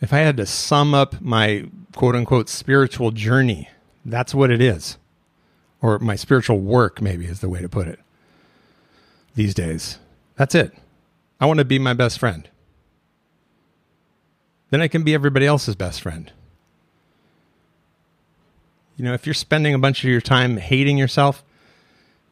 If 0.00 0.12
I 0.12 0.18
had 0.18 0.36
to 0.36 0.46
sum 0.46 0.92
up 0.92 1.20
my 1.20 1.66
quote 1.94 2.14
unquote 2.14 2.48
spiritual 2.48 3.10
journey, 3.10 3.70
that's 4.04 4.34
what 4.34 4.50
it 4.50 4.60
is. 4.60 4.98
Or 5.80 5.98
my 5.98 6.16
spiritual 6.16 6.60
work, 6.60 7.00
maybe 7.00 7.26
is 7.26 7.40
the 7.40 7.48
way 7.48 7.60
to 7.60 7.68
put 7.68 7.88
it 7.88 7.98
these 9.34 9.54
days. 9.54 9.98
That's 10.36 10.54
it. 10.54 10.72
I 11.40 11.46
want 11.46 11.58
to 11.58 11.64
be 11.64 11.78
my 11.78 11.94
best 11.94 12.18
friend. 12.18 12.48
Then 14.70 14.80
I 14.80 14.88
can 14.88 15.02
be 15.02 15.14
everybody 15.14 15.46
else's 15.46 15.74
best 15.74 16.02
friend. 16.02 16.32
You 18.96 19.04
know, 19.04 19.14
if 19.14 19.26
you're 19.26 19.34
spending 19.34 19.74
a 19.74 19.78
bunch 19.78 20.04
of 20.04 20.10
your 20.10 20.20
time 20.20 20.56
hating 20.56 20.98
yourself, 20.98 21.42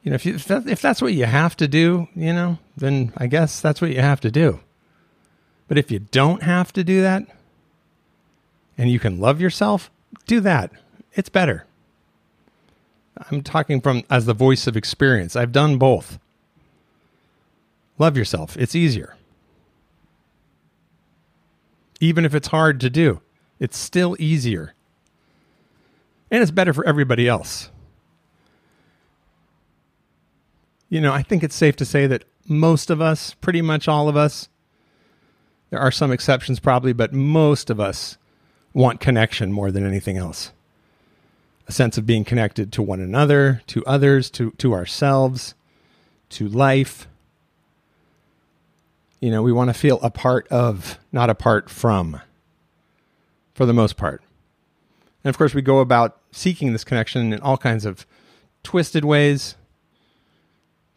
you 0.02 0.11
know, 0.11 0.14
if, 0.14 0.26
you, 0.26 0.35
if, 0.35 0.47
that, 0.47 0.66
if 0.66 0.81
that's 0.81 1.02
what 1.02 1.12
you 1.12 1.25
have 1.25 1.57
to 1.57 1.69
do, 1.69 2.09
you 2.14 2.33
know, 2.33 2.59
then 2.76 3.12
I 3.16 3.26
guess 3.26 3.61
that's 3.61 3.81
what 3.81 3.90
you 3.90 4.00
have 4.00 4.21
to 4.21 4.31
do. 4.31 4.61
But 5.69 5.78
if 5.78 5.90
you 5.90 6.00
don't 6.00 6.42
have 6.42 6.73
to 6.75 6.85
do 6.85 7.00
that 7.02 7.25
and 8.76 8.90
you 8.90 8.99
can 8.99 9.21
love 9.21 9.40
yourself, 9.40 9.90
do 10.26 10.40
that. 10.40 10.71
It's 11.14 11.28
better. 11.28 11.66
I'm 13.31 13.42
talking 13.42 13.81
from 13.81 14.02
as 14.11 14.26
the 14.26 14.35
voice 14.35 14.66
of 14.66 14.76
experience. 14.76 15.37
I've 15.37 15.52
done 15.52 15.78
both. 15.78 16.19
Love 17.99 18.16
yourself. 18.16 18.57
It's 18.57 18.75
easier. 18.75 19.16
Even 22.00 22.25
if 22.25 22.35
it's 22.35 22.49
hard 22.49 22.81
to 22.81 22.90
do, 22.90 23.21
it's 23.61 23.78
still 23.78 24.16
easier 24.19 24.75
and 26.32 26.40
it's 26.40 26.50
better 26.50 26.72
for 26.72 26.84
everybody 26.86 27.28
else. 27.28 27.70
You 30.88 31.00
know, 31.00 31.12
I 31.12 31.22
think 31.22 31.44
it's 31.44 31.54
safe 31.54 31.76
to 31.76 31.84
say 31.84 32.06
that 32.06 32.24
most 32.48 32.90
of 32.90 33.00
us, 33.02 33.34
pretty 33.34 33.60
much 33.60 33.86
all 33.86 34.08
of 34.08 34.16
us, 34.16 34.48
there 35.68 35.78
are 35.78 35.90
some 35.90 36.10
exceptions 36.10 36.58
probably, 36.58 36.94
but 36.94 37.12
most 37.12 37.68
of 37.68 37.78
us 37.78 38.16
want 38.72 38.98
connection 38.98 39.52
more 39.52 39.70
than 39.70 39.86
anything 39.86 40.16
else. 40.16 40.52
A 41.68 41.72
sense 41.72 41.98
of 41.98 42.06
being 42.06 42.24
connected 42.24 42.72
to 42.72 42.82
one 42.82 43.00
another, 43.00 43.62
to 43.68 43.84
others, 43.84 44.30
to, 44.30 44.52
to 44.52 44.72
ourselves, 44.72 45.54
to 46.30 46.48
life. 46.48 47.06
You 49.20 49.30
know, 49.30 49.42
we 49.42 49.52
want 49.52 49.68
to 49.68 49.74
feel 49.74 50.00
a 50.02 50.10
part 50.10 50.48
of, 50.48 50.98
not 51.12 51.28
apart 51.28 51.68
from, 51.68 52.20
for 53.54 53.66
the 53.66 53.74
most 53.74 53.98
part. 53.98 54.22
And 55.24 55.30
of 55.30 55.36
course, 55.36 55.54
we 55.54 55.62
go 55.62 55.80
about 55.80 56.18
seeking 56.32 56.72
this 56.72 56.82
connection 56.82 57.32
in 57.32 57.40
all 57.40 57.56
kinds 57.56 57.84
of 57.84 58.06
twisted 58.64 59.04
ways, 59.04 59.54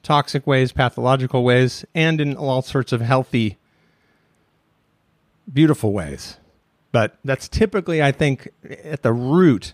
toxic 0.01 0.47
ways, 0.47 0.71
pathological 0.71 1.43
ways, 1.43 1.85
and 1.93 2.19
in 2.19 2.35
all 2.35 2.61
sorts 2.61 2.91
of 2.91 3.01
healthy, 3.01 3.57
beautiful 5.51 5.93
ways. 5.93 6.37
But 6.91 7.17
that's 7.23 7.47
typically, 7.47 8.01
I 8.01 8.11
think, 8.11 8.49
at 8.83 9.03
the 9.03 9.13
root 9.13 9.73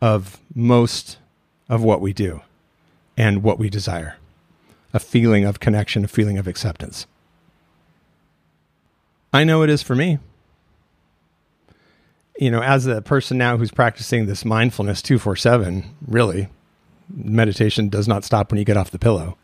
of 0.00 0.40
most 0.54 1.18
of 1.68 1.82
what 1.82 2.00
we 2.00 2.12
do 2.12 2.40
and 3.16 3.42
what 3.42 3.58
we 3.58 3.68
desire 3.68 4.16
a 4.94 4.98
feeling 4.98 5.44
of 5.44 5.60
connection, 5.60 6.02
a 6.04 6.08
feeling 6.08 6.38
of 6.38 6.48
acceptance. 6.48 7.06
I 9.32 9.44
know 9.44 9.62
it 9.62 9.68
is 9.68 9.82
for 9.82 9.94
me. 9.94 10.18
You 12.38 12.52
know, 12.52 12.62
as 12.62 12.86
a 12.86 13.02
person 13.02 13.36
now 13.36 13.56
who's 13.56 13.72
practicing 13.72 14.26
this 14.26 14.44
mindfulness 14.44 15.02
247, 15.02 15.96
really, 16.06 16.48
meditation 17.12 17.88
does 17.88 18.06
not 18.06 18.22
stop 18.24 18.52
when 18.52 18.58
you 18.58 18.64
get 18.64 18.76
off 18.76 18.92
the 18.92 18.98
pillow 18.98 19.36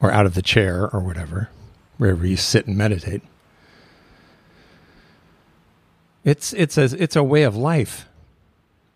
or 0.00 0.10
out 0.10 0.26
of 0.26 0.34
the 0.34 0.42
chair 0.42 0.90
or 0.92 0.98
whatever, 0.98 1.48
wherever 1.96 2.26
you 2.26 2.36
sit 2.36 2.66
and 2.66 2.76
meditate. 2.76 3.22
It's 6.24 6.52
it's 6.54 6.76
a 6.76 6.84
it's 7.00 7.14
a 7.16 7.22
way 7.22 7.44
of 7.44 7.54
life. 7.54 8.08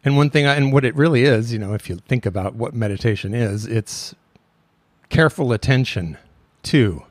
And 0.05 0.17
one 0.17 0.31
thing, 0.31 0.47
I, 0.47 0.55
and 0.55 0.73
what 0.73 0.85
it 0.85 0.97
really 0.97 1.25
is, 1.25 1.53
you 1.53 1.59
know, 1.59 1.75
if 1.75 1.89
you 1.89 1.97
think 2.09 2.27
about 2.27 2.55
what 2.55 2.75
meditation 2.75 3.35
is, 3.35 3.67
it's 3.67 4.15
careful 5.11 5.53
attention 5.53 6.17
to. 6.65 7.05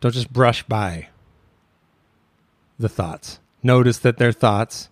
Don't 0.00 0.12
just 0.12 0.32
brush 0.32 0.62
by 0.64 1.08
the 2.78 2.88
thoughts. 2.88 3.40
Notice 3.62 3.98
that 3.98 4.18
they're 4.18 4.32
thoughts. 4.32 4.88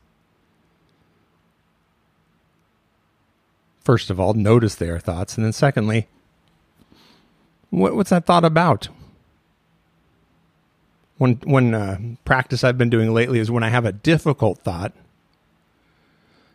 First 3.81 4.11
of 4.11 4.19
all, 4.19 4.35
notice 4.35 4.75
they 4.75 4.89
are 4.89 4.99
thoughts. 4.99 5.37
And 5.37 5.45
then, 5.45 5.53
secondly, 5.53 6.09
what, 7.71 7.95
what's 7.95 8.11
that 8.11 8.27
thought 8.27 8.45
about? 8.45 8.89
one 11.19 11.41
one 11.45 11.75
uh, 11.75 11.99
practice 12.25 12.63
I've 12.63 12.79
been 12.79 12.91
doing 12.91 13.13
lately 13.13 13.39
is 13.39 13.51
when 13.51 13.63
I 13.63 13.69
have 13.69 13.85
a 13.85 13.93
difficult 13.93 14.59
thought, 14.59 14.93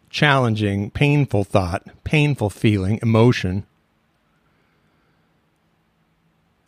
challenging, 0.10 0.92
painful 0.92 1.44
thought, 1.44 1.88
painful 2.04 2.50
feeling, 2.50 3.00
emotion. 3.02 3.66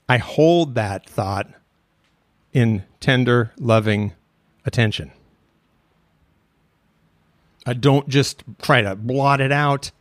I 0.10 0.17
hold 0.17 0.75
that 0.75 1.10
thought 1.10 1.48
in 2.51 2.84
tender, 3.00 3.51
loving 3.58 4.13
attention. 4.65 5.12
I 7.65 7.74
don't 7.74 8.10
just 8.10 8.43
try 8.62 8.82
to 8.82 8.96
blot 8.96 9.39
it 9.39 9.51
out, 9.51 9.91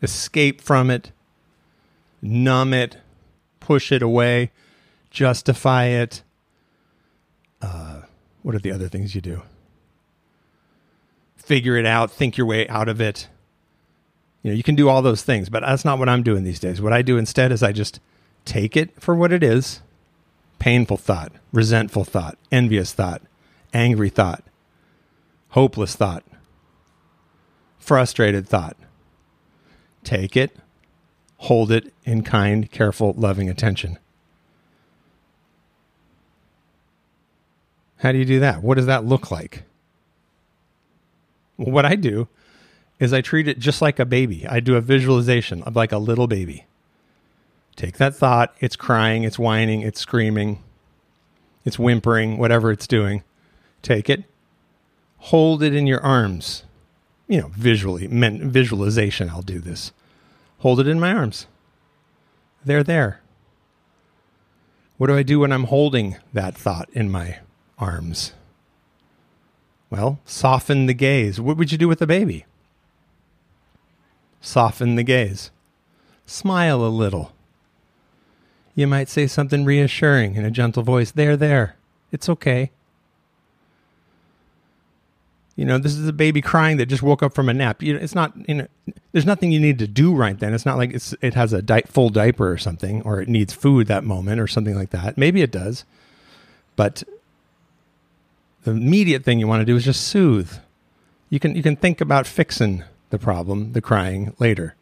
escape 0.00 0.60
from 0.60 0.90
it, 0.90 1.12
numb 2.22 2.72
it, 2.72 2.96
push 3.60 3.92
it 3.92 4.02
away, 4.02 4.50
justify 5.10 5.86
it 5.86 6.22
uh, 7.62 8.02
what 8.42 8.54
are 8.54 8.58
the 8.58 8.72
other 8.72 8.88
things 8.88 9.14
you 9.14 9.20
do? 9.20 9.42
Figure 11.36 11.76
it 11.76 11.86
out, 11.86 12.10
think 12.10 12.36
your 12.36 12.46
way 12.46 12.68
out 12.68 12.88
of 12.88 13.00
it. 13.00 13.28
You 14.42 14.50
know, 14.50 14.56
you 14.56 14.64
can 14.64 14.74
do 14.74 14.88
all 14.88 15.02
those 15.02 15.22
things, 15.22 15.48
but 15.48 15.62
that's 15.62 15.84
not 15.84 15.98
what 15.98 16.08
I'm 16.08 16.22
doing 16.22 16.42
these 16.42 16.58
days. 16.58 16.80
What 16.82 16.92
I 16.92 17.02
do 17.02 17.16
instead 17.16 17.52
is 17.52 17.62
I 17.62 17.72
just 17.72 18.00
take 18.44 18.76
it 18.76 19.00
for 19.00 19.14
what 19.14 19.32
it 19.32 19.42
is 19.42 19.80
painful 20.58 20.96
thought, 20.96 21.32
resentful 21.52 22.04
thought, 22.04 22.38
envious 22.50 22.92
thought, 22.92 23.22
angry 23.72 24.10
thought, 24.10 24.44
hopeless 25.50 25.96
thought, 25.96 26.24
frustrated 27.78 28.48
thought. 28.48 28.76
Take 30.04 30.36
it, 30.36 30.56
hold 31.38 31.70
it 31.70 31.92
in 32.04 32.22
kind, 32.22 32.70
careful, 32.70 33.14
loving 33.16 33.48
attention. 33.48 33.98
How 37.98 38.10
do 38.10 38.18
you 38.18 38.24
do 38.24 38.40
that? 38.40 38.62
What 38.62 38.76
does 38.76 38.86
that 38.86 39.04
look 39.04 39.30
like? 39.30 39.62
Well, 41.56 41.70
what 41.70 41.84
I 41.84 41.94
do 41.94 42.26
is 42.98 43.12
I 43.12 43.20
treat 43.20 43.46
it 43.46 43.60
just 43.60 43.80
like 43.80 43.98
a 43.98 44.04
baby. 44.04 44.46
I 44.46 44.60
do 44.60 44.74
a 44.74 44.80
visualization 44.80 45.62
of 45.62 45.76
like 45.76 45.92
a 45.92 45.98
little 45.98 46.26
baby. 46.26 46.66
Take 47.76 47.96
that 47.98 48.14
thought, 48.14 48.54
it's 48.60 48.76
crying, 48.76 49.22
it's 49.22 49.38
whining, 49.38 49.82
it's 49.82 50.00
screaming, 50.00 50.62
it's 51.64 51.78
whimpering, 51.78 52.38
whatever 52.38 52.70
it's 52.70 52.86
doing. 52.86 53.22
Take 53.82 54.08
it, 54.08 54.24
hold 55.18 55.62
it 55.62 55.74
in 55.74 55.86
your 55.86 56.02
arms. 56.02 56.64
You 57.28 57.42
know, 57.42 57.50
visually, 57.56 58.08
men, 58.08 58.50
visualization, 58.50 59.28
I'll 59.28 59.42
do 59.42 59.58
this. 59.58 59.92
Hold 60.58 60.80
it 60.80 60.86
in 60.86 61.00
my 61.00 61.12
arms. 61.12 61.46
They're 62.64 62.84
there. 62.84 63.20
What 64.96 65.08
do 65.08 65.16
I 65.16 65.22
do 65.24 65.40
when 65.40 65.52
I'm 65.52 65.64
holding 65.64 66.16
that 66.32 66.56
thought 66.56 66.88
in 66.92 67.10
my 67.10 67.38
arms? 67.78 68.32
Well, 69.90 70.20
soften 70.24 70.86
the 70.86 70.94
gaze. 70.94 71.40
What 71.40 71.56
would 71.56 71.72
you 71.72 71.78
do 71.78 71.88
with 71.88 72.00
a 72.00 72.06
baby? 72.06 72.46
Soften 74.40 74.94
the 74.94 75.02
gaze. 75.02 75.50
Smile 76.24 76.84
a 76.84 76.88
little. 76.88 77.32
You 78.74 78.86
might 78.86 79.08
say 79.08 79.26
something 79.26 79.64
reassuring 79.64 80.34
in 80.34 80.44
a 80.44 80.50
gentle 80.50 80.82
voice. 80.82 81.10
There, 81.10 81.36
there. 81.36 81.76
It's 82.10 82.28
okay. 82.28 82.70
You 85.56 85.66
know, 85.66 85.76
this 85.78 85.96
is 85.96 86.08
a 86.08 86.12
baby 86.12 86.40
crying 86.40 86.78
that 86.78 86.86
just 86.86 87.02
woke 87.02 87.22
up 87.22 87.34
from 87.34 87.48
a 87.48 87.54
nap. 87.54 87.82
You 87.82 87.94
know, 87.94 88.00
it's 88.00 88.14
not. 88.14 88.32
You 88.48 88.54
know, 88.54 88.66
there's 89.12 89.26
nothing 89.26 89.52
you 89.52 89.60
need 89.60 89.78
to 89.80 89.86
do 89.86 90.14
right 90.14 90.38
then. 90.38 90.54
It's 90.54 90.64
not 90.64 90.78
like 90.78 90.92
it's 90.94 91.14
it 91.20 91.34
has 91.34 91.52
a 91.52 91.60
di- 91.60 91.82
full 91.82 92.08
diaper 92.08 92.50
or 92.50 92.56
something, 92.56 93.02
or 93.02 93.20
it 93.20 93.28
needs 93.28 93.52
food 93.52 93.86
that 93.88 94.04
moment 94.04 94.40
or 94.40 94.46
something 94.46 94.74
like 94.74 94.90
that. 94.90 95.18
Maybe 95.18 95.42
it 95.42 95.50
does, 95.50 95.84
but 96.74 97.02
the 98.64 98.70
immediate 98.70 99.24
thing 99.24 99.38
you 99.38 99.46
want 99.46 99.60
to 99.60 99.66
do 99.66 99.76
is 99.76 99.84
just 99.84 100.06
soothe. 100.06 100.52
You 101.28 101.38
can 101.38 101.54
you 101.54 101.62
can 101.62 101.76
think 101.76 102.00
about 102.00 102.26
fixing 102.26 102.84
the 103.10 103.18
problem, 103.18 103.72
the 103.72 103.82
crying 103.82 104.34
later. 104.38 104.74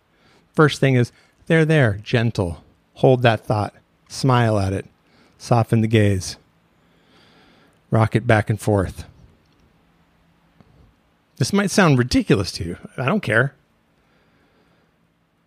First 0.54 0.78
thing 0.80 0.94
is 0.94 1.10
there 1.46 1.64
there, 1.64 1.98
gentle. 2.02 2.62
Hold 2.94 3.22
that 3.22 3.44
thought. 3.44 3.74
Smile 4.08 4.58
at 4.58 4.72
it. 4.72 4.86
Soften 5.38 5.80
the 5.80 5.88
gaze. 5.88 6.36
Rock 7.90 8.14
it 8.14 8.26
back 8.26 8.50
and 8.50 8.60
forth. 8.60 9.04
This 11.40 11.54
might 11.54 11.70
sound 11.70 11.96
ridiculous 11.96 12.52
to 12.52 12.64
you. 12.64 12.76
I 12.98 13.06
don't 13.06 13.22
care. 13.22 13.54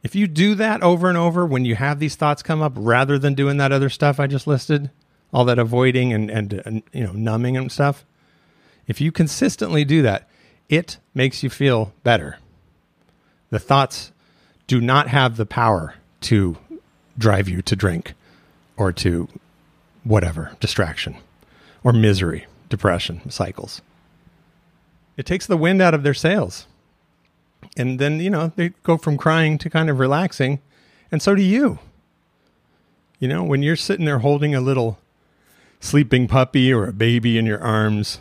If 0.01 0.15
you 0.15 0.25
do 0.25 0.55
that 0.55 0.81
over 0.81 1.07
and 1.07 1.15
over 1.15 1.45
when 1.45 1.65
you 1.65 1.75
have 1.75 1.99
these 1.99 2.15
thoughts 2.15 2.41
come 2.41 2.63
up 2.63 2.73
rather 2.75 3.19
than 3.19 3.35
doing 3.35 3.57
that 3.57 3.71
other 3.71 3.89
stuff 3.89 4.19
I 4.19 4.25
just 4.25 4.47
listed, 4.47 4.89
all 5.31 5.45
that 5.45 5.59
avoiding 5.59 6.11
and, 6.11 6.31
and, 6.31 6.53
and 6.65 6.81
you 6.93 7.03
know 7.03 7.11
numbing 7.11 7.55
and 7.55 7.71
stuff, 7.71 8.05
if 8.87 9.01
you 9.01 9.11
consistently 9.11 9.85
do 9.85 10.01
that, 10.01 10.27
it 10.67 10.97
makes 11.13 11.43
you 11.43 11.51
feel 11.51 11.93
better. 12.03 12.39
The 13.51 13.59
thoughts 13.59 14.11
do 14.65 14.81
not 14.81 15.09
have 15.09 15.37
the 15.37 15.45
power 15.45 15.93
to 16.21 16.57
drive 17.19 17.47
you 17.47 17.61
to 17.61 17.75
drink 17.75 18.15
or 18.77 18.91
to 18.93 19.27
whatever 20.03 20.57
distraction 20.59 21.17
or 21.83 21.93
misery, 21.93 22.47
depression, 22.67 23.29
cycles. 23.29 23.83
It 25.17 25.25
takes 25.25 25.45
the 25.45 25.57
wind 25.57 25.81
out 25.81 25.93
of 25.93 26.03
their 26.03 26.13
sails. 26.13 26.67
And 27.77 27.99
then, 27.99 28.19
you 28.19 28.29
know, 28.29 28.51
they 28.55 28.69
go 28.83 28.97
from 28.97 29.17
crying 29.17 29.57
to 29.59 29.69
kind 29.69 29.89
of 29.89 29.99
relaxing. 29.99 30.59
And 31.11 31.21
so 31.21 31.35
do 31.35 31.41
you. 31.41 31.79
You 33.19 33.27
know, 33.27 33.43
when 33.43 33.63
you're 33.63 33.75
sitting 33.75 34.05
there 34.05 34.19
holding 34.19 34.53
a 34.53 34.61
little 34.61 34.99
sleeping 35.79 36.27
puppy 36.27 36.73
or 36.73 36.87
a 36.87 36.93
baby 36.93 37.37
in 37.37 37.45
your 37.45 37.61
arms, 37.61 38.19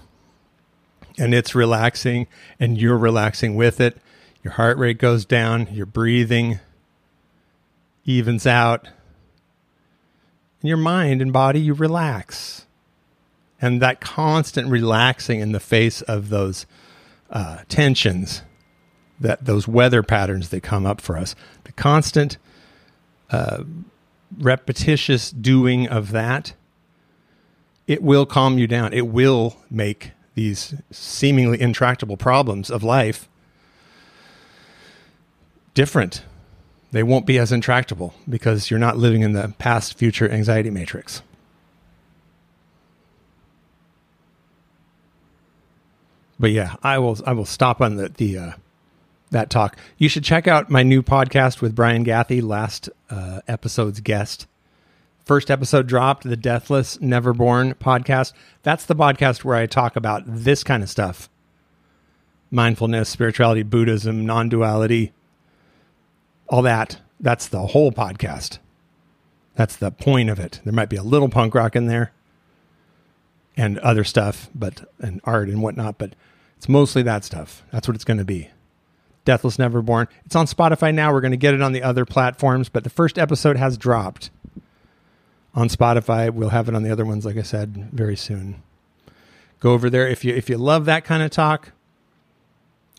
and 1.19 1.35
it's 1.35 1.55
relaxing 1.55 2.27
and 2.59 2.79
you're 2.79 2.99
relaxing 2.99 3.55
with 3.55 3.81
it. 3.81 3.99
Your 4.43 4.55
heart 4.55 4.79
rate 4.79 4.99
goes 4.99 5.25
down, 5.25 5.69
your 5.71 5.87
breathing 5.87 6.61
evens 8.05 8.47
out. 8.47 8.89
In 10.63 10.69
your 10.69 10.77
mind 10.77 11.23
and 11.23 11.33
body, 11.33 11.61
you 11.61 11.75
relax. 11.75 12.67
And 13.61 13.81
that 13.81 14.01
constant 14.01 14.69
relaxing 14.69 15.41
in 15.41 15.53
the 15.53 15.61
face 15.61 16.03
of 16.03 16.29
those 16.29 16.67
uh, 17.33 17.59
tensions, 17.69 18.43
that 19.19 19.45
those 19.45 19.67
weather 19.67 20.03
patterns 20.03 20.51
that 20.51 20.63
come 20.63 20.87
up 20.87 21.01
for 21.01 21.17
us, 21.17 21.35
the 21.65 21.73
constant 21.73 22.39
uh, 23.31 23.65
repetitious 24.39 25.31
doing 25.31 25.89
of 25.89 26.13
that 26.13 26.55
it 27.87 28.03
will 28.03 28.27
calm 28.27 28.59
you 28.59 28.67
down. 28.67 28.93
It 28.93 29.09
will 29.09 29.57
make 29.71 30.13
these 30.35 30.75
seemingly 30.91 31.61
intractable 31.61 32.17
problems 32.17 32.71
of 32.71 32.83
life 32.83 33.29
different. 35.75 36.25
They 36.91 37.03
won't 37.03 37.27
be 37.27 37.39
as 37.39 37.53
intractable 37.53 38.15
because 38.29 38.71
you're 38.71 38.81
not 38.81 38.97
living 38.97 39.23
in 39.23 39.33
the 39.33 39.55
past 39.59 39.99
future 39.99 40.31
anxiety 40.31 40.71
matrix. 40.71 41.23
But 46.43 46.51
yeah, 46.51 46.75
I 46.83 46.99
will 46.99 47.17
I 47.25 47.35
will 47.35 47.47
stop 47.47 47.81
on 47.81 47.95
the 47.95 48.09
the 48.09 48.37
uh, 48.37 48.53
that 49.31 49.49
talk. 49.49 49.79
You 49.97 50.09
should 50.09 50.25
check 50.25 50.49
out 50.49 50.71
my 50.71 50.83
new 50.83 51.01
podcast 51.01 51.61
with 51.61 51.77
Brian 51.77 52.05
Gathey, 52.05 52.43
last 52.43 52.91
uh, 53.09 53.43
episode's 53.47 54.01
guest. 54.01 54.49
First 55.25 55.53
episode 55.53 55.87
dropped, 55.87 56.25
the 56.25 56.37
Deathless 56.37 56.99
Neverborn 56.99 57.75
podcast. 57.75 58.33
That's 58.65 58.85
the 58.85 58.97
podcast 58.97 59.45
where 59.45 59.55
I 59.55 59.67
talk 59.67 59.95
about 59.95 60.25
this 60.27 60.65
kind 60.65 60.83
of 60.83 60.91
stuff 60.91 61.31
mindfulness, 62.51 63.09
spirituality, 63.09 63.63
Buddhism, 63.63 64.27
non 64.27 64.49
duality, 64.49 65.13
all 66.49 66.63
that. 66.63 67.01
That's 67.21 67.47
the 67.47 67.69
whole 67.69 67.93
podcast. 67.93 68.59
That's 69.55 69.77
the 69.77 69.93
point 69.93 70.29
of 70.29 70.41
it. 70.41 70.61
There 70.65 70.73
might 70.73 70.89
be 70.89 70.97
a 70.97 71.05
little 71.05 71.29
punk 71.29 71.55
rock 71.55 71.77
in 71.77 71.87
there 71.87 72.11
and 73.57 73.79
other 73.79 74.03
stuff, 74.03 74.51
but 74.53 74.91
and 74.99 75.21
art 75.23 75.49
and 75.49 75.63
whatnot, 75.63 75.99
but 75.99 76.17
it's 76.63 76.69
mostly 76.69 77.03
that 77.03 77.25
stuff. 77.25 77.65
That's 77.73 77.89
what 77.89 77.97
it's 77.97 78.05
going 78.05 78.19
to 78.19 78.25
be. 78.25 78.49
Deathless 79.25 79.57
Neverborn. 79.57 80.07
It's 80.25 80.37
on 80.37 80.47
Spotify 80.47 80.95
now. 80.95 81.13
We're 81.13 81.21
going 81.21 81.33
to 81.33 81.37
get 81.37 81.55
it 81.55 81.61
on 81.61 81.73
the 81.73 81.83
other 81.83 82.05
platforms, 82.05 82.69
but 82.69 82.85
the 82.85 82.89
first 82.89 83.19
episode 83.19 83.57
has 83.57 83.77
dropped 83.77 84.31
on 85.57 85.69
Spotify. 85.69 86.31
We'll 86.31 86.51
have 86.51 86.69
it 86.69 86.77
on 86.77 86.85
the 86.85 86.93
other 86.93 87.05
ones, 87.05 87.27
like 87.27 87.37
I 87.37 87.43
said, 87.43 87.91
very 87.91 88.15
soon. 88.15 88.63
Go 89.59 89.73
over 89.73 89.91
there 89.91 90.07
if 90.07 90.25
you 90.25 90.37
if 90.37 90.49
you 90.49 90.57
love 90.57 90.85
that 90.85 91.05
kind 91.05 91.25
of 91.25 91.33
talk 91.33 91.73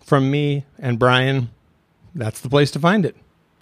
from 0.03 0.29
me 0.29 0.65
and 0.77 0.99
Brian. 0.99 1.49
That's 2.13 2.41
the 2.41 2.49
place 2.49 2.69
to 2.71 2.79
find 2.79 3.05
it. 3.05 3.15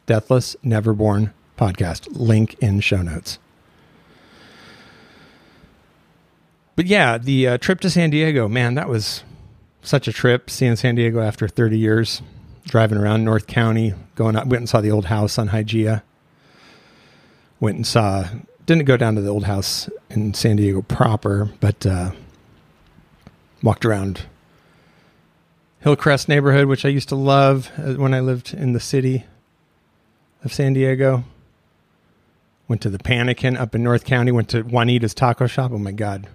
Deathless 0.08 0.56
Neverborn 0.66 1.32
podcast. 1.60 2.08
Link 2.10 2.56
in 2.60 2.80
show 2.80 3.04
notes. 3.04 3.38
But 6.76 6.88
yeah, 6.88 7.20
the 7.20 7.48
uh, 7.50 7.58
trip 7.60 7.80
to 7.82 7.92
San 7.92 8.10
Diego, 8.10 8.48
man, 8.48 8.74
that 8.74 8.90
was 8.90 9.24
such 9.82 10.08
a 10.08 10.14
trip. 10.14 10.50
Seeing 10.50 10.76
San 10.76 10.96
Diego 10.96 11.20
after 11.20 11.48
30 11.48 11.78
years, 11.78 12.22
driving 12.66 12.98
around 12.98 13.24
North 13.24 13.48
County, 13.48 13.94
going 14.16 14.36
up, 14.36 14.48
went 14.48 14.62
and 14.62 14.70
saw 14.70 14.82
the 14.82 14.92
old 14.92 15.06
house 15.06 15.38
on 15.38 15.50
Hygeia. 15.50 16.04
Went 17.60 17.76
and 17.78 17.88
saw 17.88 18.28
didn't 18.66 18.86
go 18.86 18.98
down 18.98 19.16
to 19.16 19.22
the 19.22 19.30
old 19.30 19.46
house 19.46 19.90
in 20.10 20.34
San 20.34 20.56
Diego 20.56 20.82
proper, 20.82 21.50
but 21.60 21.86
uh, 21.86 22.12
walked 23.62 23.86
around 23.86 24.24
Hillcrest 25.82 26.30
neighborhood, 26.30 26.68
which 26.68 26.86
I 26.86 26.90
used 26.90 27.10
to 27.10 27.16
love 27.16 27.72
uh, 27.78 27.94
when 27.96 28.14
I 28.14 28.20
lived 28.20 28.54
in 28.54 28.74
the 28.74 28.80
city 28.80 29.26
of 30.44 30.54
San 30.54 30.74
Diego. 30.74 31.24
Went 32.68 32.82
to 32.84 32.90
the 32.90 33.00
Pannikin 33.00 33.60
up 33.60 33.76
in 33.76 33.84
North 33.84 34.06
County. 34.06 34.32
Went 34.32 34.50
to 34.50 34.62
Juanita's 34.62 35.14
Taco 35.14 35.48
Shop. 35.48 35.72
Oh 35.74 35.78
my 35.78 35.92
God, 35.92 36.28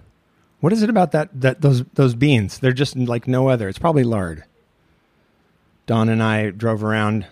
what 0.59 0.73
is 0.73 0.81
it 0.81 0.89
about 0.89 1.11
that 1.11 1.29
that 1.39 1.61
those 1.61 1.83
those 1.93 2.15
beans? 2.15 2.59
They're 2.59 2.71
just 2.71 2.95
like 2.95 3.27
no 3.27 3.49
other. 3.49 3.69
It's 3.69 3.79
probably 3.79 4.03
lard. 4.03 4.43
Don 5.85 6.09
and 6.09 6.21
I 6.21 6.49
drove 6.49 6.83
around 6.83 7.25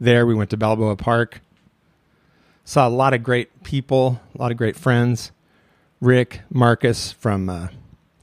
there. 0.00 0.26
We 0.26 0.34
went 0.34 0.50
to 0.50 0.56
Balboa 0.56 0.96
Park. 0.96 1.40
Saw 2.64 2.86
a 2.86 2.90
lot 2.90 3.14
of 3.14 3.22
great 3.22 3.62
people, 3.62 4.20
a 4.34 4.38
lot 4.38 4.50
of 4.50 4.56
great 4.56 4.76
friends. 4.76 5.32
Rick, 6.00 6.40
Marcus 6.50 7.12
from 7.12 7.48
uh, 7.48 7.68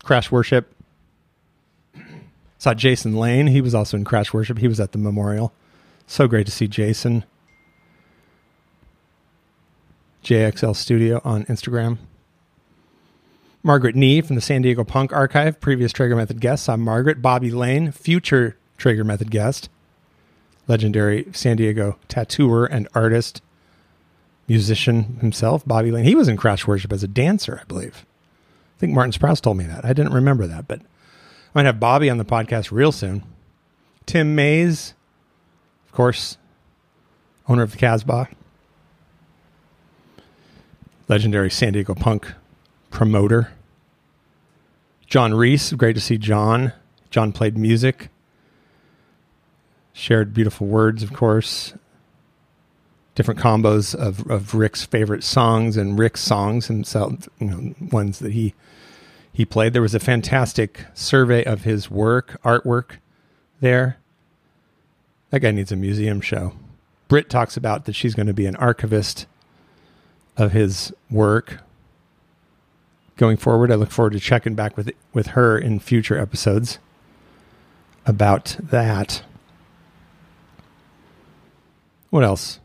Crash 0.04 0.32
Worship. 0.32 0.74
Saw 2.58 2.74
Jason 2.74 3.16
Lane. 3.16 3.48
He 3.48 3.62
was 3.62 3.76
also 3.76 3.98
in 3.98 4.04
Crash 4.04 4.34
Worship. 4.34 4.58
He 4.58 4.68
was 4.68 4.80
at 4.80 4.92
the 4.92 4.98
memorial. 4.98 5.54
So 6.08 6.28
great 6.28 6.46
to 6.48 6.52
see 6.52 6.68
Jason. 6.68 7.24
JXL 10.24 10.76
Studio 10.76 11.22
on 11.24 11.46
Instagram. 11.46 12.00
Margaret 13.64 13.96
Nee 13.96 14.22
from 14.22 14.36
the 14.36 14.42
San 14.42 14.62
Diego 14.62 14.84
Punk 14.84 15.12
Archive, 15.12 15.60
previous 15.60 15.92
Traeger 15.92 16.16
Method 16.16 16.40
guest. 16.40 16.70
I'm 16.70 16.82
Margaret. 16.82 17.22
Bobby 17.22 17.52
Lane, 17.52 17.92
future 17.92 18.58
Traeger 18.78 19.04
Method 19.04 19.32
guest. 19.32 19.70
Legendary 20.68 21.28
San 21.32 21.58
Diego 21.58 21.98
tattooer 22.08 22.66
and 22.66 22.88
artist 22.94 23.42
musician 24.48 25.18
himself, 25.22 25.66
Bobby 25.66 25.92
Lane. 25.92 26.06
He 26.06 26.16
was 26.16 26.28
in 26.28 26.38
Crash 26.38 26.68
Worship 26.68 26.94
as 26.94 27.04
a 27.04 27.08
dancer, 27.08 27.60
I 27.62 27.66
believe. 27.66 28.06
I 28.78 28.80
think 28.80 28.94
Martin 28.94 29.12
Sprouse 29.12 29.42
told 29.42 29.58
me 29.58 29.66
that. 29.66 29.84
I 29.84 29.94
didn't 29.94 30.14
remember 30.14 30.46
that, 30.48 30.68
but 30.68 30.80
I 30.82 30.84
might 31.56 31.66
have 31.66 31.80
Bobby 31.80 32.10
on 32.10 32.18
the 32.18 32.26
podcast 32.26 32.72
real 32.72 32.92
soon. 32.92 33.24
Tim 34.06 34.36
Mays, 34.36 34.94
of 35.88 35.92
course, 35.92 36.38
owner 37.50 37.64
of 37.64 37.72
the 37.72 37.78
Casbah. 37.78 38.30
Legendary 41.10 41.50
San 41.50 41.74
Diego 41.74 41.96
punk 41.96 42.34
promoter. 42.98 43.54
John 45.06 45.36
Reis, 45.36 45.72
great 45.74 45.94
to 45.94 46.02
see 46.02 46.18
John. 46.18 46.74
John 47.12 47.32
played 47.32 47.56
music, 47.56 48.10
shared 49.94 50.34
beautiful 50.34 50.66
words, 50.66 51.04
of 51.04 51.14
course 51.14 51.74
different 53.14 53.40
combos 53.40 53.96
of, 53.96 54.30
of 54.30 54.54
Rick's 54.54 54.86
favorite 54.86 55.24
songs 55.24 55.76
and 55.76 55.98
Rick's 55.98 56.22
songs 56.22 56.68
himself, 56.68 57.28
you 57.40 57.48
know, 57.48 57.74
ones 57.92 58.20
that 58.20 58.32
he 58.32 58.54
he 59.34 59.44
played. 59.44 59.74
There 59.74 59.82
was 59.82 59.96
a 59.96 60.00
fantastic 60.00 60.86
survey 60.94 61.44
of 61.44 61.64
his 61.64 61.90
work, 61.90 62.40
artwork 62.44 62.98
there. 63.60 63.98
That 65.32 65.40
guy 65.40 65.50
needs 65.50 65.72
a 65.72 65.76
museum 65.76 66.22
show. 66.22 66.54
Britt 67.08 67.28
talks 67.28 67.58
about 67.58 67.86
that 67.86 67.94
she's 67.94 68.14
going 68.14 68.28
to 68.28 68.34
be 68.36 68.46
an 68.46 68.56
archivist 68.58 69.26
of 70.36 70.52
his 70.52 70.94
work 71.10 71.60
going 73.18 73.38
forward. 73.38 73.72
I 73.72 73.76
look 73.76 73.92
forward 73.92 74.14
to 74.14 74.20
checking 74.20 74.56
back 74.56 74.78
with 74.78 74.92
with 75.14 75.28
her 75.28 75.58
in 75.58 75.80
future 75.80 76.18
episodes 76.18 76.80
about 78.06 78.56
that. 78.62 79.24
What 82.10 82.24
else? 82.24 82.60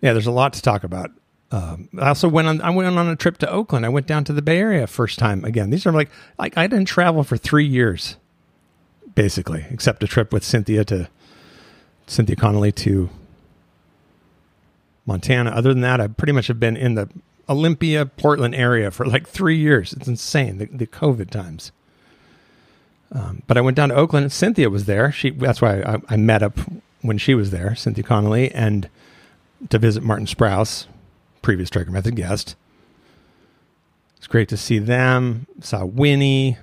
Yeah, 0.00 0.12
there's 0.12 0.26
a 0.26 0.32
lot 0.32 0.52
to 0.54 0.62
talk 0.62 0.82
about. 0.82 1.10
Um, 1.52 1.88
I 1.98 2.08
also 2.08 2.28
went 2.28 2.48
on. 2.48 2.60
I 2.60 2.70
went 2.70 2.96
on 2.96 3.08
a 3.08 3.16
trip 3.16 3.38
to 3.38 3.50
Oakland. 3.50 3.84
I 3.84 3.88
went 3.88 4.06
down 4.06 4.24
to 4.24 4.32
the 4.32 4.42
Bay 4.42 4.58
Area 4.58 4.86
first 4.86 5.18
time 5.18 5.44
again. 5.44 5.70
These 5.70 5.86
are 5.86 5.92
like 5.92 6.10
like 6.38 6.56
I 6.56 6.66
didn't 6.66 6.86
travel 6.86 7.24
for 7.24 7.36
three 7.36 7.66
years, 7.66 8.16
basically, 9.14 9.66
except 9.70 10.02
a 10.02 10.06
trip 10.06 10.32
with 10.32 10.44
Cynthia 10.44 10.84
to 10.86 11.08
Cynthia 12.06 12.36
Connolly 12.36 12.72
to 12.72 13.10
Montana. 15.06 15.50
Other 15.50 15.72
than 15.72 15.82
that, 15.82 16.00
I 16.00 16.06
pretty 16.06 16.32
much 16.32 16.46
have 16.46 16.60
been 16.60 16.76
in 16.76 16.94
the 16.94 17.08
Olympia, 17.48 18.06
Portland 18.06 18.54
area 18.54 18.90
for 18.90 19.06
like 19.06 19.26
three 19.26 19.56
years. 19.56 19.92
It's 19.92 20.08
insane 20.08 20.58
the, 20.58 20.66
the 20.66 20.86
COVID 20.86 21.30
times. 21.30 21.72
Um, 23.12 23.42
but 23.46 23.56
I 23.56 23.60
went 23.60 23.76
down 23.76 23.88
to 23.88 23.94
Oakland. 23.94 24.24
and 24.24 24.32
Cynthia 24.32 24.70
was 24.70 24.84
there. 24.84 25.10
She 25.10 25.30
that's 25.30 25.60
why 25.60 25.80
I, 25.80 25.98
I 26.08 26.16
met 26.16 26.42
up 26.42 26.58
when 27.02 27.18
she 27.18 27.34
was 27.34 27.50
there, 27.50 27.74
Cynthia 27.74 28.04
Connolly, 28.04 28.52
and 28.52 28.88
to 29.68 29.78
visit 29.78 30.02
Martin 30.02 30.26
Sprouse, 30.26 30.86
previous 31.42 31.70
Traeger 31.70 31.90
Method 31.90 32.14
guest. 32.16 32.54
It's 34.16 34.26
great 34.26 34.48
to 34.50 34.56
see 34.56 34.78
them. 34.78 35.46
Saw 35.60 35.84
Winnie 35.84 36.58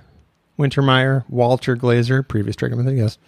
Wintermeyer, 0.58 1.24
Walter 1.28 1.76
Glazer, 1.76 2.26
previous 2.26 2.56
Traeger 2.56 2.76
Method 2.76 2.96
guest. 2.96 3.18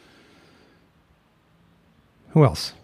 Who 2.31 2.45
else? 2.45 2.75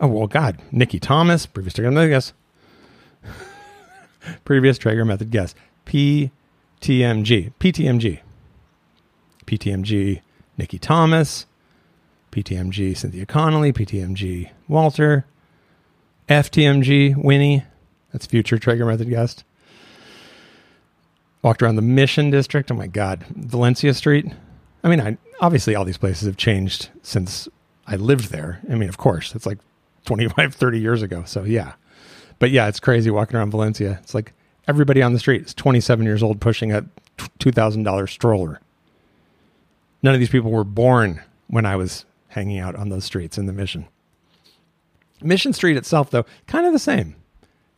Oh, 0.00 0.08
well, 0.08 0.26
God. 0.26 0.60
Nikki 0.70 1.00
Thomas, 1.00 1.46
previous 1.46 1.74
Traeger 1.74 1.90
Method 1.90 2.10
guest. 2.10 2.32
Previous 4.44 4.78
Traeger 4.78 5.04
Method 5.04 5.30
guest. 5.30 5.56
PTMG. 5.86 6.30
PTMG. 7.60 8.20
PTMG, 9.46 10.20
Nikki 10.56 10.78
Thomas. 10.78 11.46
PTMG, 12.30 12.96
Cynthia 12.96 13.26
Connolly. 13.26 13.72
PTMG, 13.72 14.50
Walter. 14.68 15.24
FTMG, 16.28 17.16
Winnie. 17.16 17.64
That's 18.12 18.26
future 18.26 18.58
Traeger 18.58 18.84
Method 18.84 19.08
guest. 19.08 19.44
Walked 21.42 21.62
around 21.62 21.76
the 21.76 21.82
Mission 21.82 22.30
District. 22.30 22.70
Oh 22.70 22.74
my 22.74 22.86
God. 22.86 23.24
Valencia 23.30 23.94
Street. 23.94 24.26
I 24.84 24.88
mean, 24.88 25.00
I 25.00 25.16
obviously 25.40 25.74
all 25.74 25.84
these 25.84 25.98
places 25.98 26.26
have 26.26 26.36
changed 26.36 26.90
since 27.02 27.48
I 27.86 27.96
lived 27.96 28.30
there. 28.30 28.60
I 28.70 28.74
mean, 28.74 28.88
of 28.88 28.98
course, 28.98 29.34
it's 29.34 29.46
like 29.46 29.58
25, 30.04 30.54
30 30.54 30.80
years 30.80 31.02
ago. 31.02 31.24
So 31.26 31.44
yeah. 31.44 31.72
But 32.38 32.50
yeah, 32.50 32.68
it's 32.68 32.80
crazy 32.80 33.10
walking 33.10 33.36
around 33.36 33.50
Valencia. 33.50 33.98
It's 34.02 34.14
like 34.14 34.32
everybody 34.66 35.02
on 35.02 35.12
the 35.12 35.18
street 35.18 35.46
is 35.46 35.54
27 35.54 36.04
years 36.04 36.22
old 36.22 36.40
pushing 36.40 36.72
a 36.72 36.84
$2,000 37.18 38.08
stroller. 38.08 38.60
None 40.02 40.14
of 40.14 40.20
these 40.20 40.30
people 40.30 40.50
were 40.50 40.64
born 40.64 41.22
when 41.48 41.66
I 41.66 41.76
was 41.76 42.04
hanging 42.28 42.58
out 42.58 42.76
on 42.76 42.88
those 42.88 43.04
streets 43.04 43.38
in 43.38 43.46
the 43.46 43.52
Mission. 43.52 43.86
Mission 45.20 45.52
Street 45.52 45.76
itself, 45.76 46.10
though, 46.10 46.26
kind 46.46 46.66
of 46.66 46.72
the 46.72 46.78
same. 46.78 47.16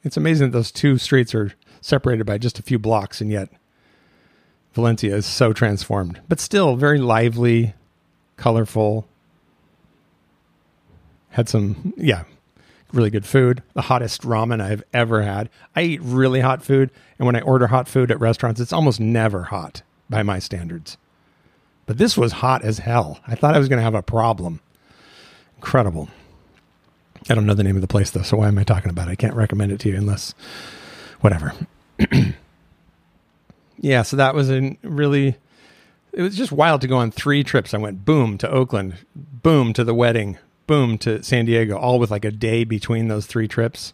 It's 0.03 0.16
amazing 0.16 0.51
that 0.51 0.57
those 0.59 0.70
two 0.70 0.99
streets 0.99 1.35
are 1.35 1.53
separated 1.81 2.27
by 2.27 2.37
just 2.37 2.59
a 2.59 2.62
few 2.62 2.79
blocks, 2.79 3.20
and 3.20 3.31
yet 3.31 3.49
Valencia 4.75 5.14
is 5.16 5.27
so 5.27 5.53
transformed, 5.53 6.20
but 6.29 6.40
still 6.40 6.77
very 6.77 6.99
lively, 6.99 7.75
colorful. 8.37 9.07
Had 11.31 11.49
some, 11.49 11.94
yeah, 11.96 12.25
really 12.92 13.11
good 13.11 13.26
food. 13.26 13.62
The 13.74 13.83
hottest 13.83 14.22
ramen 14.22 14.61
I've 14.61 14.83
ever 14.92 15.22
had. 15.22 15.50
I 15.74 15.83
eat 15.83 16.03
really 16.03 16.40
hot 16.40 16.62
food, 16.62 16.90
and 17.18 17.26
when 17.26 17.37
I 17.37 17.40
order 17.40 17.68
hot 17.68 17.88
food 17.88 18.11
at 18.11 18.20
restaurants, 18.20 18.61
it's 18.61 18.72
almost 18.72 19.00
never 19.00 19.44
hot 19.44 19.83
by 20.09 20.22
my 20.22 20.38
standards. 20.38 20.96
But 21.87 21.98
this 21.98 22.16
was 22.16 22.33
hot 22.33 22.62
as 22.62 22.79
hell. 22.79 23.20
I 23.26 23.35
thought 23.35 23.55
I 23.55 23.59
was 23.59 23.68
going 23.68 23.79
to 23.79 23.85
have 23.85 23.94
a 23.94 24.03
problem. 24.03 24.61
Incredible. 25.57 26.09
I 27.29 27.35
don't 27.35 27.46
know 27.46 27.55
the 27.55 27.64
name 27.64 27.76
of 27.76 27.83
the 27.83 27.88
place 27.88 28.11
though, 28.11 28.22
so 28.22 28.38
why 28.38 28.48
am 28.48 28.59
I 28.59 28.64
talking 28.64 28.90
about 28.90 29.09
it? 29.09 29.12
I 29.12 29.16
can't 29.16 29.35
recommend 29.35 29.72
it 29.72 29.81
to 29.81 29.90
you 29.90 29.96
unless 29.96 30.35
whatever. 31.20 31.53
yeah, 33.79 34.03
so 34.03 34.16
that 34.16 34.35
was 34.35 34.50
a 34.50 34.76
really 34.83 35.37
it 36.12 36.22
was 36.22 36.37
just 36.37 36.53
wild 36.53 36.81
to 36.81 36.88
go 36.88 36.96
on 36.96 37.11
three 37.11 37.44
trips. 37.44 37.74
I 37.74 37.79
went 37.79 38.05
boom 38.05 38.38
to 38.38 38.50
Oakland, 38.50 38.94
boom 39.14 39.72
to 39.74 39.85
the 39.85 39.94
wedding, 39.94 40.38
boom 40.70 40.96
to 40.98 41.20
San 41.24 41.46
Diego, 41.46 41.76
all 41.76 41.98
with 41.98 42.12
like 42.12 42.24
a 42.24 42.30
day 42.30 42.62
between 42.62 43.09
those 43.09 43.26
three 43.26 43.48
trips, 43.48 43.92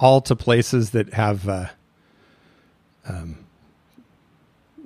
all 0.00 0.22
to 0.22 0.34
places 0.34 0.90
that 0.92 1.12
have 1.12 1.46
uh, 1.46 1.66
um, 3.06 3.44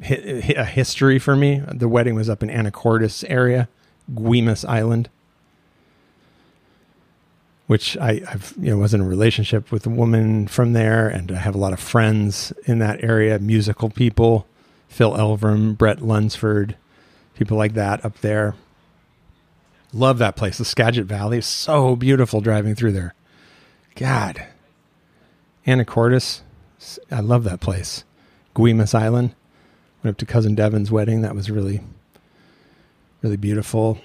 a 0.02 0.64
history 0.64 1.20
for 1.20 1.36
me. 1.36 1.62
The 1.72 1.88
wedding 1.88 2.16
was 2.16 2.28
up 2.28 2.42
in 2.42 2.48
Anacortes 2.48 3.24
area, 3.28 3.68
Guemes 4.12 4.68
Island 4.68 5.08
which 7.68 7.96
I 7.98 8.20
I, 8.26 8.30
have 8.30 8.52
you 8.58 8.72
know 8.72 8.78
was 8.78 8.94
in 8.94 9.00
a 9.00 9.06
relationship 9.06 9.70
with 9.70 9.86
a 9.86 9.90
woman 9.90 10.48
from 10.48 10.72
there, 10.72 11.06
and 11.06 11.30
I 11.30 11.36
have 11.36 11.54
a 11.54 11.58
lot 11.58 11.72
of 11.72 11.78
friends 11.78 12.52
in 12.64 12.80
that 12.80 13.04
area, 13.04 13.38
musical 13.38 13.90
people, 13.90 14.44
Phil 14.88 15.12
Elverum, 15.12 15.78
Brett 15.78 16.02
Lunsford, 16.02 16.74
people 17.36 17.56
like 17.56 17.74
that 17.74 18.04
up 18.04 18.18
there. 18.22 18.56
Love 19.92 20.18
that 20.18 20.36
place. 20.36 20.58
The 20.58 20.64
Skagit 20.64 21.06
Valley 21.06 21.38
is 21.38 21.46
so 21.46 21.96
beautiful 21.96 22.40
driving 22.40 22.74
through 22.74 22.92
there. 22.92 23.14
God, 23.96 24.46
Anacortes, 25.66 26.42
I 27.10 27.20
love 27.20 27.44
that 27.44 27.60
place. 27.60 28.04
Guemes 28.54 28.94
Island. 28.94 29.34
Went 30.02 30.14
up 30.14 30.18
to 30.18 30.26
cousin 30.26 30.54
Devin's 30.54 30.90
wedding. 30.90 31.20
That 31.20 31.34
was 31.34 31.50
really, 31.50 31.80
really 33.20 33.36
beautiful. 33.36 33.98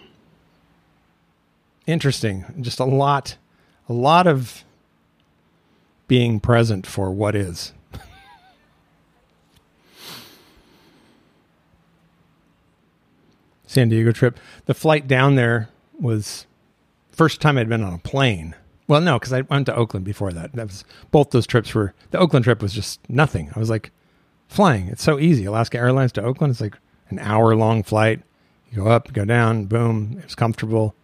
Interesting. 1.87 2.43
Just 2.61 2.79
a 2.79 2.85
lot 2.85 3.37
a 3.87 3.93
lot 3.93 4.25
of 4.27 4.63
being 6.07 6.39
present 6.39 6.87
for 6.87 7.11
what 7.11 7.35
is. 7.35 7.71
San 13.67 13.89
Diego 13.89 14.11
trip. 14.11 14.39
The 14.65 14.73
flight 14.73 15.07
down 15.07 15.35
there 15.35 15.69
was 15.99 16.45
first 17.11 17.41
time 17.41 17.57
I'd 17.57 17.69
been 17.69 17.83
on 17.83 17.93
a 17.93 17.99
plane. 17.99 18.55
Well, 18.87 19.01
no, 19.01 19.17
because 19.17 19.33
I 19.33 19.41
went 19.41 19.65
to 19.65 19.75
Oakland 19.75 20.05
before 20.05 20.31
that. 20.33 20.53
That 20.53 20.67
was 20.67 20.83
both 21.11 21.31
those 21.31 21.47
trips 21.47 21.73
were 21.73 21.93
the 22.11 22.19
Oakland 22.19 22.45
trip 22.45 22.61
was 22.61 22.73
just 22.73 22.99
nothing. 23.09 23.51
I 23.55 23.59
was 23.59 23.69
like, 23.69 23.91
flying. 24.47 24.87
It's 24.87 25.03
so 25.03 25.19
easy. 25.19 25.45
Alaska 25.45 25.77
Airlines 25.77 26.11
to 26.13 26.23
Oakland. 26.23 26.51
It's 26.51 26.61
like 26.61 26.77
an 27.09 27.19
hour 27.19 27.55
long 27.55 27.83
flight. 27.83 28.21
You 28.71 28.83
go 28.83 28.87
up, 28.87 29.11
go 29.13 29.25
down, 29.25 29.65
boom. 29.65 30.17
It 30.19 30.25
was 30.25 30.35
comfortable 30.35 30.95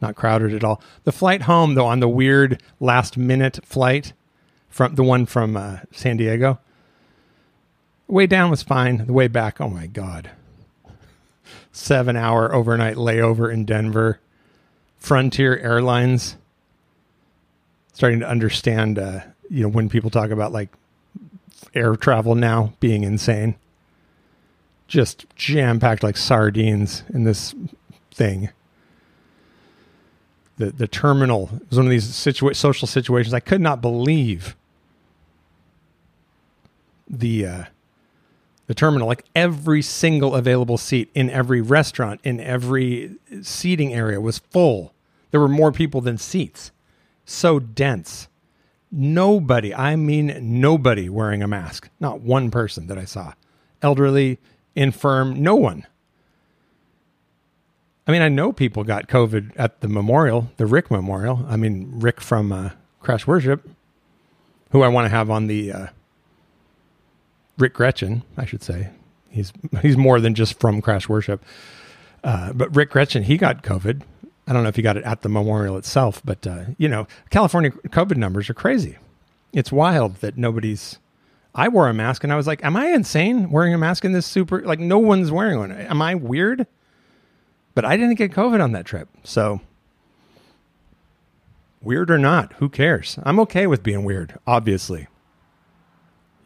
not 0.00 0.16
crowded 0.16 0.54
at 0.54 0.64
all. 0.64 0.80
The 1.04 1.12
flight 1.12 1.42
home, 1.42 1.74
though, 1.74 1.86
on 1.86 2.00
the 2.00 2.08
weird 2.08 2.62
last 2.80 3.16
minute 3.16 3.60
flight 3.64 4.12
from 4.68 4.94
the 4.94 5.02
one 5.02 5.26
from 5.26 5.56
uh, 5.56 5.78
San 5.90 6.16
Diego, 6.16 6.60
way 8.06 8.26
down 8.26 8.50
was 8.50 8.62
fine. 8.62 9.06
The 9.06 9.12
way 9.12 9.28
back, 9.28 9.60
oh 9.60 9.68
my 9.68 9.86
god, 9.86 10.30
seven 11.78 12.16
hour 12.16 12.54
overnight 12.54 12.96
layover 12.96 13.52
in 13.52 13.64
Denver. 13.64 14.20
Frontier 14.98 15.56
Airlines. 15.56 16.36
Starting 17.92 18.20
to 18.20 18.28
understand, 18.28 18.98
uh, 18.98 19.20
you 19.50 19.62
know, 19.62 19.68
when 19.68 19.88
people 19.88 20.10
talk 20.10 20.30
about 20.30 20.52
like 20.52 20.68
air 21.74 21.96
travel 21.96 22.34
now 22.34 22.72
being 22.80 23.02
insane, 23.02 23.56
just 24.86 25.26
jam 25.34 25.80
packed 25.80 26.02
like 26.02 26.16
sardines 26.16 27.02
in 27.12 27.24
this 27.24 27.54
thing 28.12 28.50
the 30.58 30.70
the 30.70 30.86
terminal 30.86 31.50
was 31.70 31.78
one 31.78 31.86
of 31.86 31.90
these 31.90 32.06
situa- 32.06 32.54
social 32.54 32.86
situations. 32.86 33.32
I 33.32 33.40
could 33.40 33.60
not 33.60 33.80
believe 33.80 34.56
the 37.08 37.46
uh, 37.46 37.64
the 38.68 38.74
terminal, 38.74 39.08
like 39.08 39.24
every 39.34 39.82
single 39.82 40.34
available 40.36 40.76
seat 40.76 41.10
in 41.14 41.30
every 41.30 41.60
restaurant, 41.62 42.20
in 42.22 42.38
every 42.38 43.16
seating 43.42 43.94
area 43.94 44.20
was 44.20 44.38
full. 44.38 44.92
There 45.30 45.40
were 45.40 45.48
more 45.48 45.72
people 45.72 46.02
than 46.02 46.18
seats. 46.18 46.70
So 47.24 47.58
dense. 47.58 48.28
Nobody, 48.92 49.74
I 49.74 49.96
mean 49.96 50.60
nobody 50.60 51.08
wearing 51.08 51.42
a 51.42 51.48
mask. 51.48 51.88
Not 51.98 52.20
one 52.20 52.50
person 52.50 52.86
that 52.86 52.98
I 52.98 53.04
saw. 53.06 53.32
Elderly, 53.80 54.38
infirm, 54.74 55.42
no 55.42 55.56
one. 55.56 55.86
I 58.06 58.12
mean, 58.12 58.22
I 58.22 58.28
know 58.28 58.52
people 58.52 58.84
got 58.84 59.08
COVID 59.08 59.52
at 59.56 59.80
the 59.80 59.88
memorial, 59.88 60.50
the 60.56 60.66
Rick 60.66 60.90
Memorial. 60.90 61.44
I 61.48 61.56
mean, 61.56 61.90
Rick 61.92 62.22
from 62.22 62.52
uh, 62.52 62.70
Crash 63.00 63.26
Worship, 63.26 63.68
who 64.70 64.82
I 64.82 64.88
want 64.88 65.04
to 65.06 65.10
have 65.10 65.30
on 65.30 65.46
the 65.46 65.72
uh, 65.72 65.86
Rick 67.58 67.74
Gretchen, 67.74 68.22
I 68.36 68.44
should 68.44 68.62
say. 68.62 68.90
He's 69.28 69.52
he's 69.82 69.96
more 69.96 70.20
than 70.20 70.34
just 70.34 70.58
from 70.58 70.80
Crash 70.80 71.08
Worship. 71.08 71.44
Uh, 72.24 72.52
but 72.52 72.74
Rick 72.74 72.90
Gretchen, 72.90 73.24
he 73.24 73.36
got 73.36 73.62
COVID. 73.62 74.02
I 74.46 74.52
don't 74.52 74.62
know 74.62 74.68
if 74.68 74.76
he 74.76 74.82
got 74.82 74.96
it 74.96 75.04
at 75.04 75.20
the 75.20 75.28
memorial 75.28 75.76
itself, 75.76 76.22
but 76.24 76.46
uh, 76.46 76.64
you 76.78 76.88
know, 76.88 77.06
California 77.30 77.70
COVID 77.70 78.16
numbers 78.16 78.48
are 78.48 78.54
crazy. 78.54 78.96
It's 79.52 79.70
wild 79.70 80.16
that 80.16 80.36
nobody's. 80.38 80.98
I 81.54 81.68
wore 81.68 81.88
a 81.88 81.94
mask 81.94 82.24
and 82.24 82.32
I 82.32 82.36
was 82.36 82.46
like, 82.46 82.64
"Am 82.64 82.76
I 82.76 82.88
insane 82.88 83.50
wearing 83.50 83.74
a 83.74 83.78
mask 83.78 84.04
in 84.04 84.12
this 84.12 84.26
super?" 84.26 84.62
Like, 84.62 84.80
no 84.80 84.98
one's 84.98 85.30
wearing 85.30 85.58
one. 85.58 85.72
Am 85.72 86.00
I 86.00 86.14
weird? 86.14 86.66
But 87.74 87.84
I 87.84 87.96
didn't 87.96 88.16
get 88.16 88.32
COVID 88.32 88.62
on 88.62 88.72
that 88.72 88.86
trip. 88.86 89.08
So, 89.22 89.60
weird 91.80 92.10
or 92.10 92.18
not, 92.18 92.54
who 92.54 92.68
cares? 92.68 93.18
I'm 93.22 93.38
okay 93.40 93.66
with 93.66 93.82
being 93.82 94.04
weird, 94.04 94.38
obviously. 94.46 95.08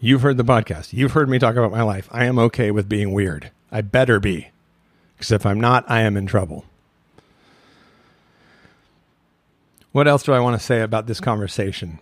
You've 0.05 0.21
heard 0.21 0.37
the 0.37 0.45
podcast. 0.45 0.93
You've 0.93 1.13
heard 1.13 1.31
me 1.31 1.39
talk 1.39 1.57
about 1.57 1.71
my 1.71 1.83
life. 1.83 2.09
I 2.11 2.27
am 2.27 2.39
okay 2.39 2.71
with 2.71 2.89
being 2.89 3.13
weird. 3.13 3.51
I 3.71 3.81
better 3.81 4.21
be. 4.21 4.49
Because 5.17 5.33
if 5.33 5.47
I'm 5.47 5.61
not, 5.61 5.85
I 5.89 6.03
am 6.03 6.17
in 6.17 6.27
trouble. 6.27 6.67
What 9.93 10.09
else 10.09 10.25
do 10.25 10.33
I 10.33 10.41
want 10.41 10.61
to 10.61 10.67
say 10.67 10.83
about 10.83 11.07
this 11.07 11.21
conversation? 11.21 12.01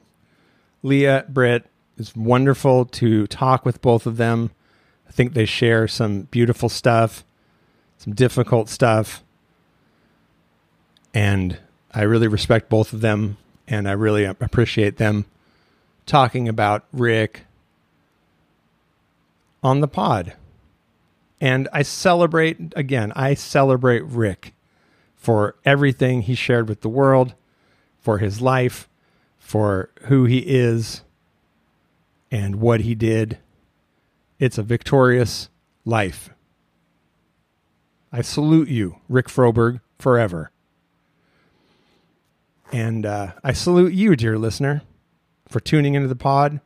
Lia, 0.82 1.26
Britt, 1.28 1.66
it's 1.98 2.16
wonderful 2.16 2.86
to 2.86 3.28
talk 3.28 3.64
with 3.64 3.82
both 3.82 4.06
of 4.06 4.16
them. 4.16 4.50
I 5.06 5.12
think 5.12 5.34
they 5.34 5.44
share 5.44 5.86
some 5.86 6.22
beautiful 6.22 6.68
stuff 6.68 7.22
some 8.00 8.14
difficult 8.14 8.70
stuff. 8.70 9.22
And 11.12 11.58
I 11.92 12.02
really 12.02 12.28
respect 12.28 12.70
both 12.70 12.92
of 12.92 13.02
them 13.02 13.36
and 13.68 13.88
I 13.88 13.92
really 13.92 14.24
appreciate 14.24 14.96
them 14.96 15.26
talking 16.06 16.48
about 16.48 16.84
Rick 16.92 17.42
on 19.62 19.80
the 19.80 19.88
pod. 19.88 20.34
And 21.40 21.68
I 21.72 21.82
celebrate, 21.82 22.58
again, 22.76 23.12
I 23.16 23.34
celebrate 23.34 24.04
Rick 24.04 24.54
for 25.16 25.56
everything 25.64 26.22
he 26.22 26.34
shared 26.34 26.68
with 26.68 26.80
the 26.80 26.88
world, 26.88 27.34
for 27.98 28.18
his 28.18 28.40
life, 28.40 28.88
for 29.38 29.90
who 30.02 30.24
he 30.24 30.38
is, 30.38 31.02
and 32.30 32.56
what 32.56 32.80
he 32.82 32.94
did. 32.94 33.38
It's 34.38 34.58
a 34.58 34.62
victorious 34.62 35.48
life. 35.84 36.30
I 38.12 38.22
salute 38.22 38.68
you, 38.68 38.96
Rick 39.08 39.28
Froberg, 39.28 39.80
forever. 39.98 40.50
And 42.72 43.04
uh, 43.04 43.32
I 43.42 43.52
salute 43.52 43.92
you, 43.92 44.16
dear 44.16 44.38
listener, 44.38 44.82
for 45.48 45.60
tuning 45.60 45.94
into 45.94 46.08
the 46.08 46.16
pod. 46.16 46.60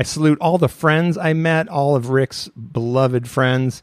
I 0.00 0.02
salute 0.02 0.38
all 0.40 0.56
the 0.56 0.66
friends 0.66 1.18
I 1.18 1.34
met, 1.34 1.68
all 1.68 1.94
of 1.94 2.08
Rick's 2.08 2.48
beloved 2.48 3.28
friends 3.28 3.82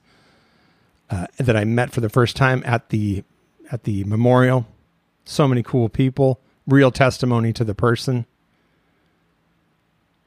uh, 1.11 1.27
that 1.37 1.55
I 1.55 1.63
met 1.63 1.91
for 1.91 2.01
the 2.01 2.09
first 2.09 2.35
time 2.35 2.63
at 2.65 2.89
the 2.89 3.23
at 3.71 3.83
the 3.83 4.03
memorial. 4.05 4.65
So 5.25 5.47
many 5.47 5.61
cool 5.61 5.89
people, 5.89 6.39
real 6.65 6.89
testimony 6.89 7.53
to 7.53 7.63
the 7.63 7.75
person. 7.75 8.25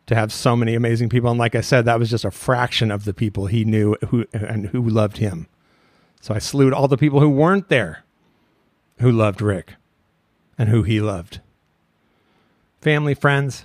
To 0.07 0.15
have 0.15 0.33
so 0.33 0.55
many 0.55 0.77
amazing 0.77 1.09
people, 1.09 1.29
and 1.29 1.41
like 1.41 1.57
I 1.57 1.61
said, 1.61 1.87
that 1.87 1.99
was 1.99 2.09
just 2.09 2.25
a 2.25 2.31
fraction 2.31 2.93
of 2.93 3.05
the 3.05 3.13
people 3.13 3.47
he 3.47 3.65
knew 3.65 3.97
who 4.11 4.27
and 4.33 4.67
who 4.67 4.89
loved 4.89 5.17
him. 5.17 5.49
So 6.21 6.33
I 6.33 6.39
salute 6.39 6.73
all 6.73 6.87
the 6.87 6.97
people 6.97 7.19
who 7.19 7.31
weren't 7.31 7.69
there 7.69 8.05
who 9.01 9.11
loved 9.11 9.43
Rick 9.43 9.75
and 10.57 10.69
who 10.69 10.85
he 10.85 11.01
loved. 11.01 11.41
Family, 12.81 13.15
friends, 13.15 13.65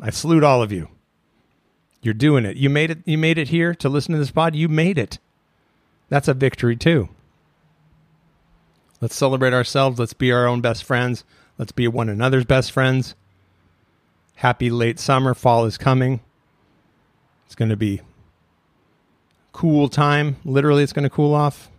I 0.00 0.10
salute 0.10 0.44
all 0.44 0.62
of 0.62 0.72
you. 0.72 0.88
You're 2.02 2.14
doing 2.14 2.44
it. 2.44 2.56
You 2.56 2.70
made 2.70 2.90
it. 2.90 2.98
You 3.04 3.18
made 3.18 3.38
it 3.38 3.48
here 3.48 3.74
to 3.74 3.88
listen 3.88 4.12
to 4.12 4.18
this 4.18 4.30
pod. 4.30 4.54
You 4.54 4.68
made 4.68 4.98
it. 4.98 5.18
That's 6.08 6.28
a 6.28 6.34
victory 6.34 6.76
too. 6.76 7.08
Let's 9.00 9.14
celebrate 9.14 9.52
ourselves. 9.52 9.98
Let's 9.98 10.14
be 10.14 10.32
our 10.32 10.46
own 10.46 10.60
best 10.60 10.84
friends. 10.84 11.24
Let's 11.56 11.72
be 11.72 11.88
one 11.88 12.08
another's 12.08 12.44
best 12.44 12.72
friends. 12.72 13.14
Happy 14.36 14.70
late 14.70 14.98
summer. 14.98 15.34
Fall 15.34 15.64
is 15.64 15.76
coming. 15.76 16.20
It's 17.46 17.54
going 17.54 17.70
to 17.70 17.76
be 17.76 18.00
cool 19.52 19.88
time. 19.88 20.36
Literally, 20.44 20.82
it's 20.82 20.92
going 20.92 21.04
to 21.04 21.10
cool 21.10 21.34
off. 21.34 21.70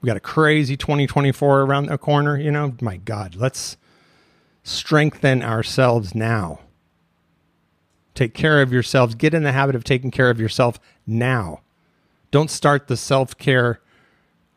We 0.00 0.06
got 0.06 0.16
a 0.16 0.20
crazy 0.20 0.76
2024 0.76 1.62
around 1.62 1.86
the 1.86 1.98
corner. 1.98 2.38
You 2.38 2.50
know, 2.50 2.74
my 2.80 2.96
God, 2.96 3.34
let's 3.34 3.76
strengthen 4.62 5.42
ourselves 5.42 6.14
now. 6.14 6.60
Take 8.14 8.34
care 8.34 8.60
of 8.60 8.72
yourselves. 8.72 9.14
Get 9.14 9.34
in 9.34 9.44
the 9.44 9.52
habit 9.52 9.74
of 9.74 9.84
taking 9.84 10.10
care 10.10 10.30
of 10.30 10.40
yourself 10.40 10.78
now. 11.06 11.60
Don't 12.30 12.50
start 12.50 12.86
the 12.86 12.96
self 12.96 13.36
care 13.38 13.80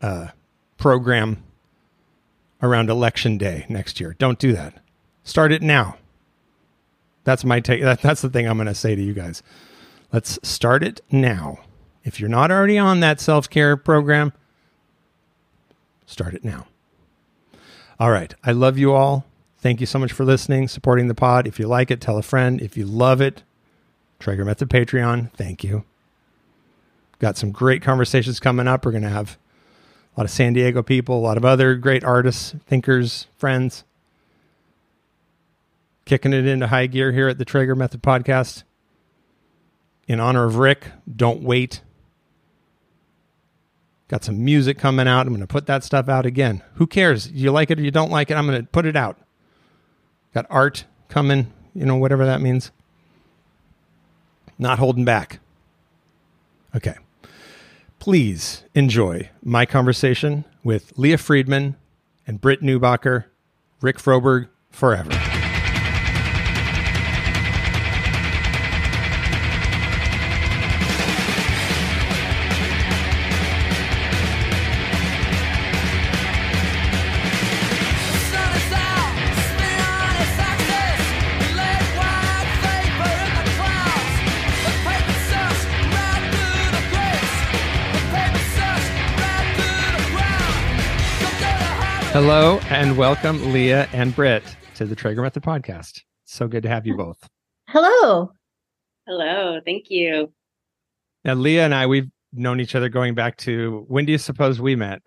uh, 0.02 0.28
program 0.78 1.44
around 2.62 2.90
election 2.90 3.38
day 3.38 3.66
next 3.70 4.00
year. 4.00 4.16
Don't 4.20 4.40
do 4.40 4.54
that. 4.54 4.82
Start 5.24 5.52
it 5.52 5.62
now. 5.62 5.98
That's 7.24 7.46
my 7.46 7.60
take. 7.60 7.82
That, 7.82 8.02
that's 8.02 8.22
the 8.22 8.30
thing 8.30 8.48
I'm 8.48 8.58
going 8.58 8.68
to 8.68 8.76
say 8.76 8.96
to 8.96 9.02
you 9.02 9.14
guys. 9.14 9.42
Let's 10.12 10.38
start 10.44 10.84
it 10.84 11.02
now. 11.12 11.60
If 12.04 12.20
you're 12.20 12.30
not 12.30 12.52
already 12.52 12.78
on 12.78 13.00
that 13.00 13.20
self 13.20 13.50
care 13.50 13.78
program, 13.78 14.34
start 16.06 16.34
it 16.34 16.44
now. 16.44 16.68
All 18.00 18.12
right. 18.12 18.34
I 18.44 18.52
love 18.52 18.78
you 18.78 18.94
all. 18.94 19.26
Thank 19.64 19.80
you 19.80 19.86
so 19.86 19.98
much 19.98 20.12
for 20.12 20.26
listening, 20.26 20.68
supporting 20.68 21.08
the 21.08 21.16
pod. 21.16 21.48
If 21.48 21.58
you 21.58 21.70
like 21.70 21.90
it, 21.90 22.02
tell 22.02 22.18
a 22.18 22.22
friend. 22.22 22.62
If 22.62 22.76
you 22.76 22.86
love 22.86 23.22
it, 23.22 23.44
Traeger 24.20 24.44
Method 24.44 24.70
Patreon. 24.70 25.32
Thank 25.32 25.64
you. 25.64 25.86
Got 27.20 27.38
some 27.38 27.54
great 27.54 27.82
conversations 27.82 28.42
coming 28.42 28.68
up. 28.68 28.84
We're 28.84 28.92
going 28.92 29.04
to 29.04 29.10
have 29.10 29.38
a 30.18 30.20
lot 30.20 30.26
of 30.26 30.32
San 30.32 30.52
Diego 30.52 30.84
people, 30.84 31.18
a 31.18 31.24
lot 31.24 31.38
of 31.38 31.46
other 31.46 31.76
great 31.76 32.04
artists, 32.04 32.54
thinkers, 32.68 33.28
friends. 33.38 33.86
Kicking 36.04 36.34
it 36.34 36.46
into 36.46 36.68
high 36.68 36.88
gear 36.88 37.14
here 37.14 37.30
at 37.30 37.38
the 37.38 37.46
Traeger 37.46 37.74
Method 37.74 38.04
Podcast. 38.04 38.64
In 40.10 40.20
honor 40.20 40.44
of 40.44 40.58
Rick, 40.58 40.88
don't 41.10 41.42
wait. 41.42 41.80
Got 44.10 44.26
some 44.26 44.44
music 44.44 44.78
coming 44.78 45.08
out. 45.08 45.26
I'm 45.26 45.30
going 45.30 45.40
to 45.40 45.48
put 45.48 45.68
that 45.68 45.86
stuff 45.86 46.10
out 46.10 46.26
again. 46.26 46.62
Who 46.74 46.86
cares? 46.86 47.32
You 47.32 47.54
like 47.54 47.72
it 47.72 47.80
or 47.80 47.82
you 47.82 47.92
don't 47.92 48.12
like 48.12 48.30
it? 48.30 48.34
I'm 48.36 48.46
going 48.46 48.62
to 48.62 48.68
put 48.68 48.86
it 48.86 48.98
out. 48.98 49.20
Got 50.34 50.46
art 50.50 50.86
coming, 51.10 51.52
you 51.74 51.86
know, 51.86 51.96
whatever 51.96 52.26
that 52.26 52.42
means. 52.42 52.72
Not 54.58 54.80
holding 54.80 55.06
back. 55.06 55.40
Okay. 56.76 56.96
Please 58.00 58.64
enjoy 58.74 59.30
my 59.44 59.66
conversation 59.66 60.46
with 60.64 60.92
Lia 60.98 61.18
Friedman 61.18 61.76
and 62.28 62.42
Britt 62.42 62.62
Neubacher, 62.62 63.26
Rick 63.82 63.98
Froberg, 63.98 64.50
forever. 64.72 65.12
Hello 92.14 92.60
and 92.70 92.96
welcome, 92.96 93.52
Lia 93.52 93.90
and 93.92 94.16
Britt, 94.16 94.44
to 94.76 94.86
the 94.86 94.96
Traeger 94.96 95.24
Method 95.24 95.42
podcast. 95.42 96.02
So 96.26 96.48
good 96.48 96.62
to 96.62 96.70
have 96.70 96.86
you 96.86 96.96
both. 96.96 97.28
Hello. 97.70 98.32
Hello. 99.08 99.60
Thank 99.66 99.90
you. 99.90 100.32
Now, 101.26 101.34
Lia 101.34 101.66
and 101.66 101.74
I, 101.74 101.88
we've 101.88 102.12
known 102.32 102.60
each 102.60 102.76
other 102.76 102.88
going 102.88 103.16
back 103.16 103.38
to 103.38 103.84
when 103.88 104.06
do 104.06 104.12
you 104.12 104.20
suppose 104.20 104.62
we 104.62 104.76
met? 104.76 105.02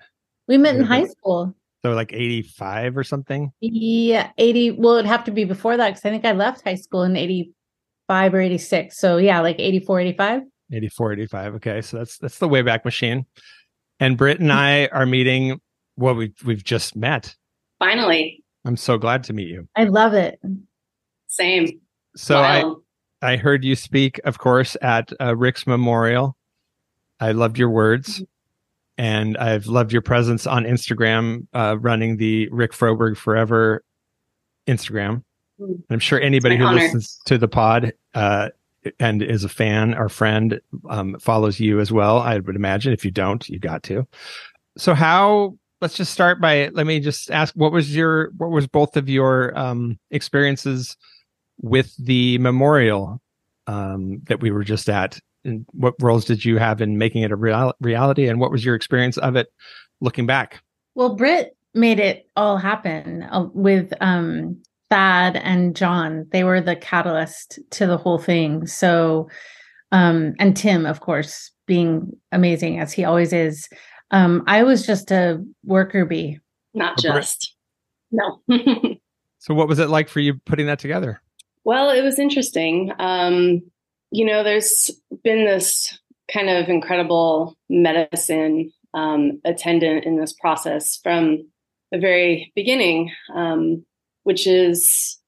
We 0.48 0.58
met 0.58 0.74
in 0.74 0.82
high 0.82 1.06
school. 1.06 1.54
So, 1.84 1.92
like 1.92 2.12
85 2.12 2.96
or 2.96 3.04
something? 3.04 3.52
Yeah, 3.60 4.32
80. 4.36 4.72
Well, 4.72 4.94
it'd 4.94 5.06
have 5.06 5.22
to 5.26 5.30
be 5.30 5.44
before 5.44 5.76
that 5.76 5.90
because 5.90 6.04
I 6.04 6.10
think 6.10 6.24
I 6.24 6.32
left 6.32 6.64
high 6.64 6.74
school 6.74 7.04
in 7.04 7.14
85 7.14 8.34
or 8.34 8.40
86. 8.40 8.98
So, 8.98 9.18
yeah, 9.18 9.38
like 9.38 9.60
84, 9.60 10.00
85. 10.00 10.42
84, 10.72 11.12
85. 11.12 11.54
Okay. 11.54 11.80
So, 11.82 11.98
that's 11.98 12.18
that's 12.18 12.38
the 12.38 12.48
way 12.48 12.62
back 12.62 12.84
Machine. 12.84 13.26
And 14.00 14.16
Britt 14.16 14.40
and 14.40 14.52
I 14.52 14.86
are 14.86 15.06
meeting 15.06 15.60
well, 15.96 16.14
we've 16.14 16.34
we've 16.44 16.64
just 16.64 16.96
met. 16.96 17.34
Finally. 17.78 18.42
I'm 18.64 18.76
so 18.76 18.98
glad 18.98 19.22
to 19.24 19.32
meet 19.32 19.48
you. 19.48 19.68
I 19.76 19.84
love 19.84 20.12
it. 20.12 20.40
Same. 21.28 21.80
So 22.16 22.38
I 22.38 22.64
I 23.22 23.36
heard 23.36 23.64
you 23.64 23.76
speak, 23.76 24.20
of 24.24 24.38
course, 24.38 24.76
at 24.82 25.12
uh, 25.20 25.36
Rick's 25.36 25.66
memorial. 25.66 26.36
I 27.20 27.32
loved 27.32 27.58
your 27.58 27.70
words, 27.70 28.16
mm-hmm. 28.16 28.24
and 28.98 29.36
I've 29.38 29.66
loved 29.66 29.92
your 29.92 30.02
presence 30.02 30.46
on 30.46 30.64
Instagram, 30.64 31.46
uh, 31.54 31.76
running 31.78 32.16
the 32.16 32.48
Rick 32.50 32.72
Froberg 32.72 33.16
Forever 33.16 33.84
Instagram. 34.66 35.22
Mm-hmm. 35.60 35.92
I'm 35.92 36.00
sure 36.00 36.20
anybody 36.20 36.56
who 36.56 36.64
honor. 36.64 36.80
listens 36.80 37.18
to 37.26 37.38
the 37.38 37.48
pod 37.48 37.92
uh, 38.14 38.50
and 39.00 39.22
is 39.22 39.44
a 39.44 39.48
fan 39.48 39.94
or 39.94 40.08
friend 40.08 40.60
um, 40.88 41.18
follows 41.18 41.58
you 41.60 41.80
as 41.80 41.90
well. 41.90 42.18
I 42.18 42.38
would 42.38 42.56
imagine. 42.56 42.92
If 42.92 43.04
you 43.04 43.10
don't, 43.10 43.48
you 43.48 43.58
got 43.58 43.82
to. 43.84 44.06
So 44.76 44.94
how 44.94 45.56
let's 45.80 45.96
just 45.96 46.12
start 46.12 46.40
by 46.40 46.68
let 46.72 46.86
me 46.86 47.00
just 47.00 47.30
ask 47.30 47.54
what 47.54 47.72
was 47.72 47.94
your 47.94 48.30
what 48.36 48.50
was 48.50 48.66
both 48.66 48.96
of 48.96 49.08
your 49.08 49.56
um, 49.58 49.98
experiences 50.10 50.96
with 51.60 51.94
the 51.98 52.38
memorial 52.38 53.20
um, 53.66 54.20
that 54.28 54.40
we 54.40 54.50
were 54.50 54.64
just 54.64 54.88
at? 54.88 55.18
And 55.44 55.64
what 55.72 55.94
roles 56.00 56.24
did 56.24 56.44
you 56.44 56.58
have 56.58 56.80
in 56.80 56.98
making 56.98 57.22
it 57.22 57.30
a 57.30 57.36
real- 57.36 57.74
reality 57.80 58.26
and 58.28 58.40
what 58.40 58.50
was 58.50 58.64
your 58.64 58.74
experience 58.74 59.16
of 59.18 59.36
it 59.36 59.48
looking 60.00 60.26
back? 60.26 60.62
Well 60.94 61.14
britt 61.14 61.56
made 61.74 62.00
it 62.00 62.28
all 62.36 62.56
happen 62.56 63.24
uh, 63.24 63.46
with 63.52 63.92
um, 64.00 64.60
thad 64.90 65.36
and 65.36 65.76
john. 65.76 66.26
They 66.32 66.44
were 66.44 66.60
the 66.60 66.76
catalyst 66.76 67.58
to 67.72 67.86
the 67.86 67.98
whole 67.98 68.18
thing. 68.18 68.66
So 68.66 69.28
um, 69.92 70.34
and 70.38 70.56
tim 70.56 70.86
of 70.86 71.00
course 71.00 71.50
being 71.66 72.12
amazing 72.32 72.78
as 72.78 72.92
he 72.92 73.04
always 73.04 73.32
is 73.32 73.68
um, 74.10 74.44
I 74.46 74.62
was 74.62 74.86
just 74.86 75.10
a 75.10 75.44
worker 75.64 76.04
bee. 76.04 76.40
Not 76.74 76.98
just. 76.98 77.54
No. 78.10 78.40
so 79.38 79.54
what 79.54 79.68
was 79.68 79.78
it 79.78 79.88
like 79.88 80.08
for 80.08 80.20
you 80.20 80.34
putting 80.44 80.66
that 80.66 80.78
together? 80.78 81.20
Well, 81.64 81.90
it 81.90 82.02
was 82.02 82.18
interesting. 82.18 82.92
Um, 82.98 83.62
you 84.10 84.24
know, 84.24 84.44
there's 84.44 84.90
been 85.24 85.44
this 85.44 85.98
kind 86.32 86.48
of 86.48 86.68
incredible 86.68 87.56
medicine 87.68 88.72
um, 88.94 89.40
attendant 89.44 90.04
in 90.04 90.18
this 90.18 90.32
process 90.32 90.98
from 91.02 91.48
the 91.92 91.98
very 91.98 92.52
beginning, 92.54 93.12
um, 93.34 93.84
which 94.24 94.46
is, 94.46 95.18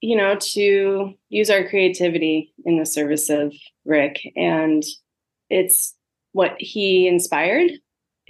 you 0.00 0.16
know, 0.16 0.36
to 0.40 1.14
use 1.28 1.50
our 1.50 1.68
creativity 1.68 2.52
in 2.64 2.78
the 2.78 2.86
service 2.86 3.30
of 3.30 3.54
Rick. 3.84 4.20
And 4.36 4.82
it's 5.48 5.94
what 6.32 6.54
he 6.58 7.08
inspired 7.08 7.70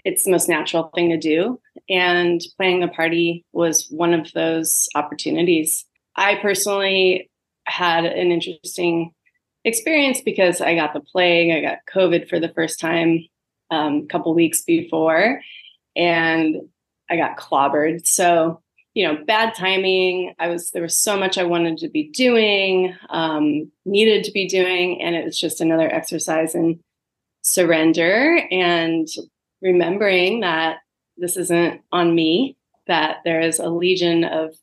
it's 0.05 0.25
the 0.25 0.31
most 0.31 0.49
natural 0.49 0.91
thing 0.95 1.11
to 1.11 1.19
do. 1.19 1.61
And 1.88 2.40
planning 2.57 2.81
the 2.81 2.88
party 2.88 3.44
was 3.53 3.87
one 3.90 4.15
of 4.15 4.33
those 4.33 4.88
opportunities. 4.94 5.85
I 6.17 6.37
personally 6.37 7.31
had 7.67 8.05
an 8.05 8.33
interesting 8.33 9.13
experience 9.65 10.21
because 10.21 10.61
I 10.61 10.75
got 10.75 10.94
the 10.94 11.01
plague, 11.01 11.51
I 11.51 11.61
got 11.61 11.79
COVID 11.92 12.29
for 12.29 12.40
the 12.40 12.49
first 12.49 12.81
time 12.81 13.25
um, 13.71 14.03
a 14.05 14.07
couple 14.07 14.35
weeks 14.35 14.63
before, 14.63 15.40
and 15.94 16.57
I 17.11 17.17
got 17.17 17.37
clobbered. 17.37 18.07
So, 18.07 18.63
you 18.94 19.07
know, 19.07 19.23
bad 19.27 19.55
timing. 19.55 20.35
I 20.38 20.49
was 20.49 20.71
there 20.71 20.83
was 20.83 20.99
so 20.99 21.19
much 21.19 21.38
I 21.38 21.44
wanted 21.44 21.79
to 21.79 21.88
be 21.88 22.09
doing, 22.09 22.96
um, 23.11 23.71
needed 23.85 24.25
to 24.25 24.33
be 24.33 24.49
doing, 24.49 25.03
and 25.03 25.15
it 25.15 25.25
was 25.25 25.38
just 25.38 25.61
another 25.61 25.92
exercise 25.92 26.55
in 26.55 26.81
surrender 27.42 28.40
and 28.51 29.07
remembering 29.63 30.40
that 30.40 30.79
this 31.17 31.37
isn't 31.37 31.81
on 31.92 32.15
me, 32.15 32.56
that 32.87 33.19
there 33.25 33.40
is 33.40 33.59
a 33.59 33.69
legion 33.69 34.25
of 34.25 34.54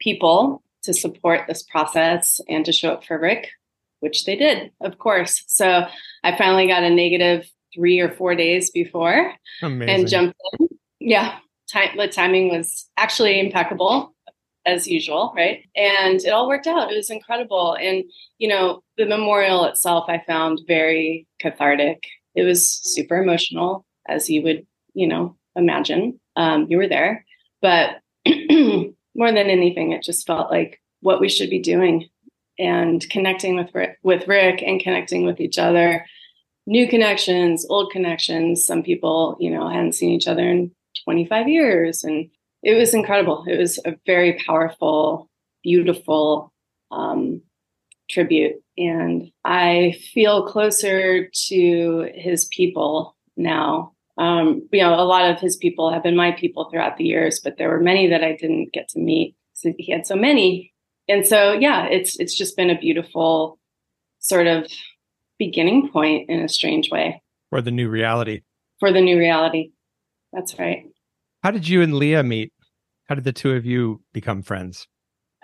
people 0.00 0.62
to 0.82 0.92
support 0.92 1.42
this 1.46 1.62
process 1.62 2.40
and 2.48 2.64
to 2.64 2.72
show 2.72 2.90
up 2.90 3.04
for 3.04 3.18
Rick, 3.18 3.48
which 4.00 4.24
they 4.24 4.36
did, 4.36 4.72
of 4.80 4.98
course. 4.98 5.44
So 5.46 5.86
I 6.24 6.36
finally 6.36 6.66
got 6.66 6.82
a 6.82 6.90
negative 6.90 7.48
three 7.74 8.00
or 8.00 8.10
four 8.10 8.34
days 8.34 8.70
before 8.70 9.32
Amazing. 9.62 9.94
and 9.94 10.08
jumped 10.08 10.36
in. 10.58 10.68
Yeah, 11.00 11.38
time, 11.72 11.96
the 11.96 12.08
timing 12.08 12.50
was 12.50 12.88
actually 12.96 13.40
impeccable. 13.40 14.14
as 14.64 14.86
usual, 14.86 15.32
right? 15.36 15.64
And 15.74 16.20
it 16.20 16.30
all 16.30 16.46
worked 16.46 16.66
out. 16.66 16.92
It 16.92 16.96
was 16.96 17.10
incredible. 17.10 17.76
And, 17.80 18.04
you 18.38 18.48
know, 18.48 18.82
the 18.96 19.06
memorial 19.06 19.64
itself 19.64 20.04
I 20.08 20.22
found 20.26 20.60
very 20.68 21.26
cathartic. 21.40 22.04
It 22.34 22.44
was 22.44 22.68
super 22.82 23.20
emotional, 23.20 23.84
as 24.08 24.28
you 24.28 24.42
would, 24.42 24.66
you 24.94 25.06
know, 25.06 25.36
imagine. 25.56 26.20
Um, 26.36 26.66
you 26.68 26.76
were 26.76 26.88
there. 26.88 27.24
But 27.60 28.00
more 28.26 29.32
than 29.32 29.50
anything, 29.50 29.92
it 29.92 30.02
just 30.02 30.26
felt 30.26 30.50
like 30.50 30.80
what 31.00 31.20
we 31.20 31.28
should 31.28 31.50
be 31.50 31.60
doing 31.60 32.08
and 32.58 33.08
connecting 33.10 33.56
with 33.56 33.74
Rick, 33.74 33.98
with 34.02 34.28
Rick 34.28 34.62
and 34.62 34.80
connecting 34.80 35.24
with 35.24 35.40
each 35.40 35.58
other. 35.58 36.06
New 36.66 36.88
connections, 36.88 37.66
old 37.68 37.90
connections. 37.90 38.64
Some 38.64 38.82
people, 38.82 39.36
you 39.40 39.50
know, 39.50 39.68
hadn't 39.68 39.94
seen 39.94 40.10
each 40.10 40.28
other 40.28 40.48
in 40.48 40.70
25 41.04 41.48
years. 41.48 42.04
And 42.04 42.30
it 42.62 42.74
was 42.74 42.94
incredible. 42.94 43.44
It 43.48 43.58
was 43.58 43.78
a 43.84 43.96
very 44.06 44.40
powerful, 44.46 45.28
beautiful 45.62 46.52
um, 46.90 47.42
tribute. 48.08 48.62
And 48.78 49.30
I 49.44 49.98
feel 50.14 50.46
closer 50.46 51.28
to 51.48 52.10
his 52.14 52.44
people 52.46 53.16
now. 53.36 53.92
Um, 54.18 54.68
you 54.72 54.82
know, 54.82 54.94
a 54.94 55.04
lot 55.04 55.30
of 55.30 55.40
his 55.40 55.56
people 55.56 55.92
have 55.92 56.02
been 56.02 56.16
my 56.16 56.32
people 56.32 56.68
throughout 56.70 56.96
the 56.96 57.04
years, 57.04 57.40
but 57.42 57.56
there 57.56 57.68
were 57.68 57.80
many 57.80 58.08
that 58.08 58.22
I 58.22 58.36
didn't 58.36 58.72
get 58.72 58.88
to 58.90 58.98
meet. 58.98 59.34
So 59.54 59.72
he 59.78 59.92
had 59.92 60.06
so 60.06 60.16
many. 60.16 60.72
And 61.08 61.26
so, 61.26 61.52
yeah, 61.52 61.86
it's 61.86 62.18
it's 62.20 62.34
just 62.34 62.56
been 62.56 62.70
a 62.70 62.78
beautiful 62.78 63.58
sort 64.18 64.46
of 64.46 64.70
beginning 65.38 65.90
point 65.90 66.28
in 66.28 66.40
a 66.40 66.48
strange 66.48 66.90
way. 66.90 67.22
For 67.50 67.60
the 67.60 67.70
new 67.70 67.88
reality. 67.88 68.42
For 68.80 68.92
the 68.92 69.00
new 69.00 69.18
reality. 69.18 69.72
That's 70.32 70.58
right. 70.58 70.84
How 71.42 71.50
did 71.50 71.68
you 71.68 71.82
and 71.82 71.94
Lia 71.94 72.22
meet? 72.22 72.52
How 73.08 73.14
did 73.14 73.24
the 73.24 73.32
two 73.32 73.52
of 73.52 73.66
you 73.66 74.02
become 74.12 74.42
friends? 74.42 74.86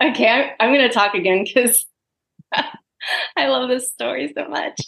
Okay, 0.01 0.27
I'm, 0.27 0.51
I'm 0.59 0.73
going 0.73 0.87
to 0.87 0.93
talk 0.93 1.13
again 1.13 1.43
because 1.43 1.85
I 2.53 3.47
love 3.47 3.69
this 3.69 3.91
story 3.91 4.31
so 4.33 4.47
much. 4.47 4.81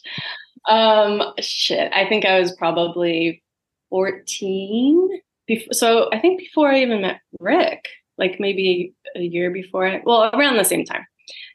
Um, 0.68 1.22
shit, 1.39 1.91
I 1.93 2.07
think 2.07 2.26
I 2.26 2.39
was 2.39 2.55
probably 2.55 3.43
14. 3.89 5.22
Before, 5.47 5.74
so 5.74 6.09
I 6.14 6.20
think 6.20 6.39
before 6.39 6.70
I 6.70 6.82
even 6.82 7.01
met 7.01 7.22
Rick, 7.39 7.88
like 8.18 8.39
maybe 8.39 8.93
a 9.16 9.22
year 9.22 9.51
before, 9.51 9.88
I, 9.88 10.01
well, 10.05 10.30
around 10.34 10.57
the 10.57 10.64
same 10.64 10.86
time. 10.86 11.05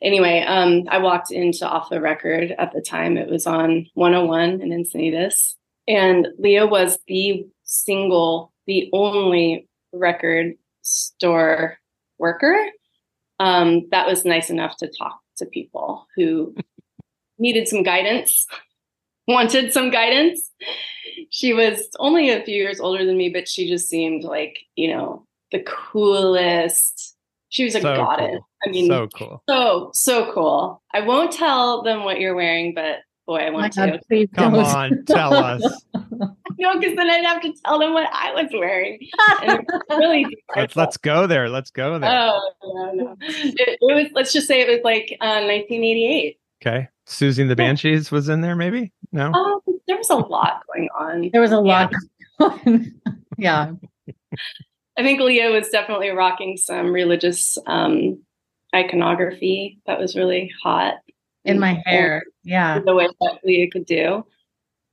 Anyway, 0.02 0.42
um, 0.46 0.84
I 0.88 0.98
walked 0.98 1.30
into 1.30 1.66
Off 1.66 1.90
the 1.90 2.00
Record 2.00 2.54
at 2.58 2.72
the 2.72 2.80
time. 2.80 3.16
It 3.16 3.30
was 3.30 3.46
on 3.46 3.86
101 3.94 4.60
in 4.60 4.70
Encinitas. 4.70 5.54
And 5.88 6.28
Lia 6.38 6.66
was 6.66 6.98
the 7.06 7.46
single 7.62 8.52
the 8.66 8.90
only 8.92 9.68
record 9.92 10.54
store 10.82 11.78
worker 12.18 12.56
um, 13.38 13.86
that 13.90 14.06
was 14.06 14.24
nice 14.24 14.50
enough 14.50 14.76
to 14.78 14.88
talk 14.88 15.20
to 15.38 15.46
people 15.46 16.06
who 16.16 16.54
needed 17.38 17.68
some 17.68 17.82
guidance, 17.82 18.46
wanted 19.26 19.72
some 19.72 19.90
guidance. 19.90 20.50
She 21.30 21.52
was 21.52 21.88
only 21.98 22.30
a 22.30 22.44
few 22.44 22.54
years 22.54 22.80
older 22.80 23.04
than 23.04 23.16
me, 23.16 23.28
but 23.30 23.48
she 23.48 23.68
just 23.68 23.88
seemed 23.88 24.24
like, 24.24 24.58
you 24.74 24.94
know, 24.94 25.26
the 25.52 25.62
coolest. 25.62 27.16
She 27.48 27.64
was 27.64 27.74
a 27.74 27.80
so 27.80 27.96
goddess. 27.96 28.32
Cool. 28.32 28.46
I 28.64 28.70
mean, 28.70 28.88
so 28.88 29.08
cool. 29.08 29.42
So, 29.48 29.90
so 29.94 30.32
cool. 30.32 30.82
I 30.92 31.00
won't 31.00 31.32
tell 31.32 31.82
them 31.82 32.04
what 32.04 32.20
you're 32.20 32.34
wearing, 32.34 32.74
but 32.74 32.98
boy, 33.26 33.38
I 33.38 33.50
want 33.50 33.76
oh 33.78 33.98
to. 34.10 34.26
Come 34.28 34.54
on, 34.54 35.04
tell 35.04 35.34
us. 35.34 35.62
no, 36.58 36.78
because 36.78 36.96
then 36.96 37.10
I'd 37.10 37.24
have 37.24 37.42
to 37.42 37.52
tell 37.64 37.78
them 37.78 37.92
what 37.92 38.08
I 38.12 38.32
was 38.32 38.50
wearing. 38.52 38.98
really, 39.90 40.26
let's, 40.56 40.76
let's 40.76 40.96
go 40.96 41.26
there. 41.26 41.48
Let's 41.48 41.70
go 41.70 41.98
there. 41.98 42.10
Oh 42.10 42.40
no, 42.64 42.92
no. 42.92 43.16
It, 43.20 43.78
it 43.80 43.94
was. 43.94 44.06
Let's 44.12 44.32
just 44.32 44.46
say 44.46 44.60
it 44.60 44.68
was 44.68 44.80
like 44.84 45.16
uh, 45.20 45.42
1988. 45.44 46.38
Okay, 46.62 46.88
Siouxsie 47.06 47.40
and 47.40 47.50
the 47.50 47.56
Banshees 47.56 48.10
was 48.10 48.28
in 48.28 48.40
there. 48.40 48.56
Maybe 48.56 48.92
no. 49.12 49.32
Um, 49.32 49.60
there 49.86 49.96
was 49.96 50.10
a 50.10 50.16
lot 50.16 50.62
going 50.72 50.88
on. 50.98 51.30
There 51.32 51.40
was 51.40 51.52
a 51.52 51.60
lot. 51.60 51.92
yeah. 53.38 53.72
I 54.98 55.02
think 55.02 55.20
Lia 55.20 55.50
was 55.50 55.68
definitely 55.68 56.10
rocking 56.10 56.56
some 56.56 56.92
religious 56.92 57.58
um, 57.66 58.22
iconography 58.74 59.78
that 59.86 59.98
was 59.98 60.16
really 60.16 60.50
hot 60.62 60.94
in 61.44 61.60
my 61.60 61.80
hair. 61.84 62.24
Yeah, 62.42 62.80
the 62.80 62.94
way 62.94 63.08
that 63.20 63.38
Lia 63.44 63.70
could 63.70 63.86
do. 63.86 64.24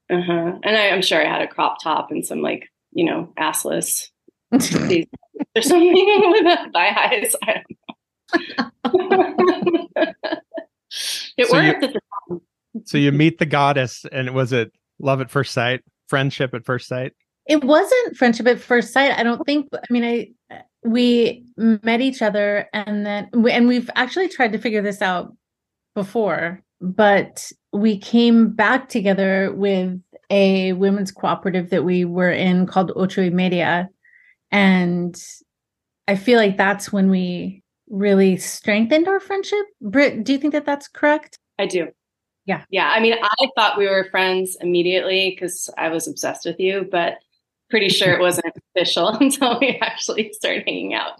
Uh-huh. 0.09 0.59
And 0.63 0.77
I, 0.77 0.87
am 0.87 1.01
sure 1.01 1.25
I 1.25 1.29
had 1.29 1.41
a 1.41 1.47
crop 1.47 1.77
top 1.81 2.11
and 2.11 2.25
some 2.25 2.41
like, 2.41 2.69
you 2.91 3.05
know, 3.05 3.33
assless. 3.39 4.09
There's 4.51 4.69
something 4.69 5.07
with 5.55 6.73
thigh 6.73 6.91
highs. 6.91 7.35
I 7.43 7.63
don't 8.93 9.09
know. 9.97 10.05
It 11.37 11.47
so 11.47 11.53
worked 11.53 11.95
you, 12.29 12.41
So 12.85 12.97
you 12.97 13.11
meet 13.11 13.39
the 13.39 13.45
goddess 13.45 14.05
and 14.11 14.33
was 14.33 14.53
it 14.53 14.71
love 14.99 15.21
at 15.21 15.31
first 15.31 15.53
sight, 15.53 15.81
friendship 16.07 16.53
at 16.53 16.65
first 16.65 16.87
sight? 16.87 17.13
It 17.45 17.63
wasn't 17.63 18.15
friendship 18.15 18.47
at 18.47 18.59
first 18.59 18.93
sight. 18.93 19.17
I 19.17 19.23
don't 19.23 19.45
think 19.45 19.69
I 19.73 19.93
mean 19.93 20.03
I 20.03 20.61
we 20.85 21.45
met 21.57 22.01
each 22.01 22.21
other 22.21 22.67
and 22.73 23.05
then 23.05 23.29
and 23.33 23.67
we've 23.67 23.89
actually 23.95 24.29
tried 24.29 24.51
to 24.51 24.57
figure 24.57 24.81
this 24.81 25.01
out 25.01 25.35
before 25.95 26.61
but 26.83 27.49
we 27.71 27.97
came 27.97 28.49
back 28.51 28.89
together 28.89 29.53
with 29.55 29.99
a 30.29 30.73
women's 30.73 31.11
cooperative 31.11 31.69
that 31.69 31.85
we 31.85 32.03
were 32.03 32.31
in 32.31 32.67
called 32.67 32.91
Ocho 32.95 33.23
y 33.23 33.29
Media. 33.29 33.89
And 34.51 35.15
I 36.07 36.17
feel 36.17 36.37
like 36.37 36.57
that's 36.57 36.91
when 36.91 37.09
we 37.09 37.62
really 37.89 38.37
strengthened 38.37 39.07
our 39.07 39.19
friendship. 39.19 39.65
Britt, 39.81 40.23
do 40.23 40.33
you 40.33 40.39
think 40.39 40.53
that 40.53 40.65
that's 40.65 40.87
correct? 40.87 41.37
I 41.59 41.65
do. 41.65 41.89
Yeah. 42.45 42.63
Yeah. 42.69 42.89
I 42.89 42.99
mean, 42.99 43.15
I 43.21 43.47
thought 43.55 43.77
we 43.77 43.87
were 43.87 44.07
friends 44.11 44.57
immediately 44.59 45.31
because 45.31 45.69
I 45.77 45.89
was 45.89 46.07
obsessed 46.07 46.45
with 46.45 46.59
you, 46.59 46.87
but 46.91 47.17
pretty 47.69 47.89
sure 47.89 48.13
it 48.13 48.19
wasn't 48.19 48.53
official 48.75 49.07
until 49.19 49.59
we 49.59 49.79
actually 49.81 50.31
started 50.33 50.63
hanging 50.67 50.93
out. 50.93 51.19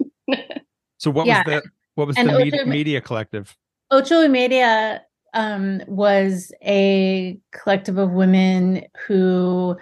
so 0.97 1.09
what 1.09 1.25
yeah. 1.25 1.43
was 1.45 1.61
the 1.63 1.69
what 1.95 2.07
was 2.07 2.17
and 2.17 2.29
the 2.29 2.37
media, 2.37 2.65
media 2.65 3.01
collective? 3.01 3.55
Ocho 3.91 4.27
Media 4.27 5.01
um, 5.33 5.81
was 5.87 6.51
a 6.63 7.37
collective 7.51 7.97
of 7.97 8.11
women 8.11 8.83
who 9.07 9.77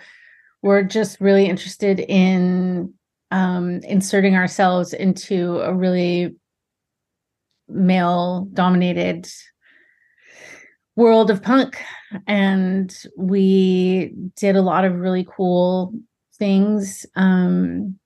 were 0.61 0.83
just 0.83 1.19
really 1.21 1.45
interested 1.45 1.99
in 1.99 2.93
um, 3.31 3.79
inserting 3.83 4.35
ourselves 4.35 4.93
into 4.93 5.59
a 5.61 5.73
really 5.73 6.35
male 7.71 8.47
dominated 8.53 9.27
world 10.95 11.31
of 11.31 11.41
punk. 11.41 11.81
And 12.27 12.95
we 13.17 14.13
did 14.35 14.55
a 14.55 14.61
lot 14.61 14.85
of 14.85 14.95
really 14.95 15.25
cool 15.29 15.93
things, 16.37 17.05
um, 17.15 17.97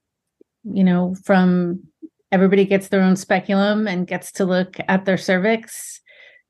you 0.63 0.83
know, 0.83 1.15
from 1.23 1.83
everybody 2.31 2.65
gets 2.65 2.89
their 2.89 3.01
own 3.01 3.15
speculum 3.15 3.87
and 3.87 4.07
gets 4.07 4.31
to 4.33 4.45
look 4.45 4.77
at 4.87 5.05
their 5.05 5.17
cervix 5.17 6.01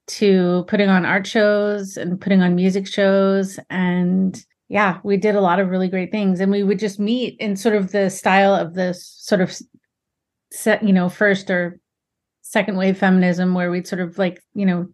to 0.07 0.65
putting 0.67 0.89
on 0.89 1.05
art 1.05 1.25
shows 1.25 1.97
and 1.97 2.19
putting 2.21 2.41
on 2.41 2.55
music 2.55 2.87
shows 2.87 3.59
and 3.69 4.45
yeah 4.69 4.99
we 5.03 5.17
did 5.17 5.35
a 5.35 5.41
lot 5.41 5.59
of 5.59 5.69
really 5.69 5.87
great 5.87 6.11
things 6.11 6.39
and 6.39 6.51
we 6.51 6.63
would 6.63 6.79
just 6.79 6.99
meet 6.99 7.35
in 7.39 7.55
sort 7.55 7.75
of 7.75 7.91
the 7.91 8.09
style 8.09 8.53
of 8.53 8.73
this 8.75 9.07
sort 9.17 9.41
of 9.41 9.55
set 10.51 10.83
you 10.83 10.93
know 10.93 11.09
first 11.09 11.49
or 11.49 11.79
second 12.45 12.77
wave 12.77 12.97
feminism 12.97 13.53
where 13.53 13.71
we'd 13.71 13.87
sort 13.87 14.01
of 14.01 14.17
like 14.17 14.41
you 14.53 14.65
know 14.65 14.87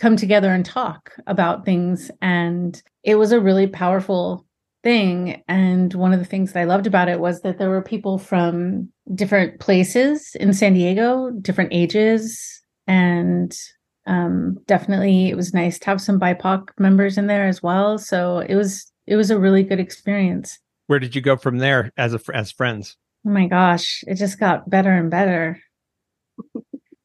come 0.00 0.16
together 0.16 0.52
and 0.52 0.64
talk 0.64 1.12
about 1.26 1.64
things 1.64 2.10
and 2.20 2.82
it 3.04 3.14
was 3.14 3.32
a 3.32 3.40
really 3.40 3.66
powerful 3.66 4.44
thing 4.82 5.42
and 5.46 5.94
one 5.94 6.12
of 6.12 6.18
the 6.18 6.24
things 6.24 6.52
that 6.52 6.60
i 6.60 6.64
loved 6.64 6.86
about 6.86 7.08
it 7.08 7.20
was 7.20 7.42
that 7.42 7.58
there 7.58 7.68
were 7.68 7.82
people 7.82 8.18
from 8.18 8.88
different 9.14 9.60
places 9.60 10.34
in 10.40 10.52
san 10.52 10.74
diego 10.74 11.30
different 11.42 11.72
ages 11.72 12.62
and 12.86 13.56
um, 14.06 14.58
definitely 14.66 15.28
it 15.28 15.36
was 15.36 15.54
nice 15.54 15.78
to 15.78 15.86
have 15.86 16.00
some 16.00 16.18
BIPOC 16.18 16.70
members 16.78 17.16
in 17.16 17.28
there 17.28 17.46
as 17.46 17.62
well. 17.62 17.96
So 17.98 18.38
it 18.40 18.56
was 18.56 18.90
it 19.06 19.16
was 19.16 19.30
a 19.30 19.38
really 19.38 19.62
good 19.62 19.80
experience. 19.80 20.58
Where 20.88 20.98
did 20.98 21.14
you 21.14 21.20
go 21.20 21.36
from 21.36 21.58
there 21.58 21.92
as 21.96 22.14
a 22.14 22.20
as 22.34 22.50
friends? 22.50 22.96
Oh 23.26 23.30
my 23.30 23.46
gosh, 23.46 24.02
it 24.06 24.14
just 24.14 24.40
got 24.40 24.68
better 24.68 24.90
and 24.90 25.10
better. 25.10 25.60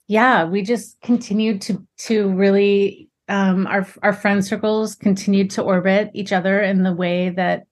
Yeah, 0.07 0.45
we 0.45 0.61
just 0.61 0.99
continued 1.01 1.61
to 1.63 1.85
to 1.99 2.29
really 2.29 3.09
um, 3.27 3.67
our 3.67 3.87
our 4.03 4.13
friend 4.13 4.45
circles 4.45 4.95
continued 4.95 5.49
to 5.51 5.63
orbit 5.63 6.11
each 6.13 6.31
other 6.31 6.61
in 6.61 6.83
the 6.83 6.93
way 6.93 7.29
that 7.29 7.65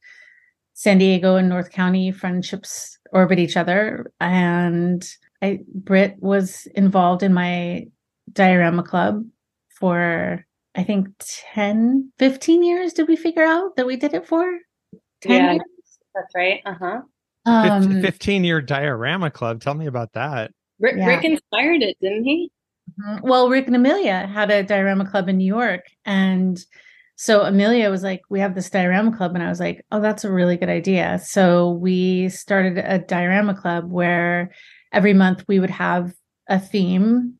San 0.74 0.98
Diego 0.98 1.36
and 1.36 1.50
North 1.50 1.72
County 1.72 2.12
friendships 2.12 2.98
orbit 3.12 3.40
each 3.40 3.56
other. 3.56 4.12
And 4.20 5.08
I 5.42 5.60
Britt 5.74 6.18
was 6.20 6.68
involved 6.76 7.24
in 7.24 7.34
my 7.34 7.88
diorama 8.32 8.84
club 8.84 9.24
for 9.80 10.46
I 10.76 10.84
think 10.84 11.10
10, 11.54 12.12
15 12.18 12.64
years. 12.64 12.94
Did 12.94 13.08
we 13.08 13.16
figure 13.16 13.44
out 13.44 13.76
that 13.76 13.86
we 13.86 13.96
did 13.96 14.16
it 14.16 14.28
for? 14.28 14.44
10 15.22 15.32
yeah, 15.32 15.52
years? 15.52 15.62
That's 16.16 16.34
right. 16.36 16.62
Uh 16.66 16.74
huh. 16.80 17.02
Um, 17.46 18.02
15 18.02 18.44
year 18.44 18.62
diorama 18.62 19.30
club. 19.30 19.62
Tell 19.62 19.76
me 19.76 19.86
about 19.86 20.14
that. 20.14 20.52
Rick, 20.84 20.98
yeah. 20.98 21.08
Rick 21.08 21.24
inspired 21.24 21.82
it, 21.82 21.98
didn't 22.02 22.26
he? 22.26 22.52
Mm-hmm. 23.00 23.28
Well, 23.28 23.50
Rick 23.50 23.68
and 23.68 23.76
Amelia 23.76 24.28
had 24.28 24.52
a 24.52 24.64
diorama 24.64 25.10
club 25.10 25.30
in 25.30 25.38
New 25.38 25.46
York. 25.46 25.86
And 26.06 26.60
so 27.16 27.44
Amelia 27.44 27.90
was 27.90 28.04
like, 28.04 28.22
We 28.30 28.42
have 28.42 28.54
this 28.54 28.70
diorama 28.70 29.16
club. 29.16 29.34
And 29.34 29.42
I 29.42 29.48
was 29.48 29.62
like, 29.62 29.86
Oh, 29.92 30.02
that's 30.02 30.26
a 30.26 30.32
really 30.32 30.58
good 30.58 30.70
idea. 30.70 31.20
So 31.24 31.72
we 31.72 32.28
started 32.30 32.78
a 32.78 33.00
diorama 33.00 33.56
club 33.56 33.90
where 33.90 34.52
every 34.92 35.14
month 35.14 35.46
we 35.48 35.60
would 35.60 35.70
have 35.70 36.14
a 36.50 36.60
theme 36.60 37.36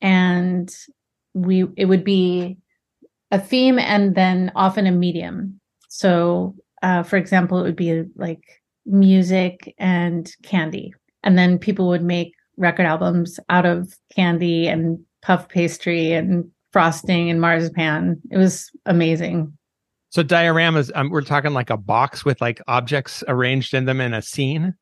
and 0.00 0.72
we 1.34 1.66
it 1.76 1.86
would 1.86 2.04
be 2.04 2.56
a 3.32 3.40
theme 3.40 3.80
and 3.80 4.14
then 4.14 4.52
often 4.54 4.86
a 4.86 4.92
medium. 4.92 5.60
So 5.88 6.54
uh, 6.82 7.02
for 7.02 7.16
example, 7.16 7.58
it 7.58 7.64
would 7.64 7.74
be 7.74 8.04
like 8.14 8.62
music 8.84 9.74
and 9.76 10.30
candy. 10.44 10.94
And 11.24 11.36
then 11.36 11.58
people 11.58 11.88
would 11.88 12.04
make 12.04 12.35
record 12.56 12.86
albums 12.86 13.38
out 13.48 13.66
of 13.66 13.94
candy 14.14 14.66
and 14.66 14.98
puff 15.22 15.48
pastry 15.48 16.12
and 16.12 16.50
frosting 16.72 17.30
and 17.30 17.40
marzipan. 17.40 18.20
It 18.30 18.38
was 18.38 18.70
amazing. 18.86 19.56
So 20.10 20.22
dioramas, 20.22 20.90
um, 20.94 21.10
we're 21.10 21.22
talking 21.22 21.52
like 21.52 21.70
a 21.70 21.76
box 21.76 22.24
with 22.24 22.40
like 22.40 22.60
objects 22.68 23.22
arranged 23.28 23.74
in 23.74 23.84
them 23.84 24.00
in 24.00 24.14
a 24.14 24.22
scene. 24.22 24.74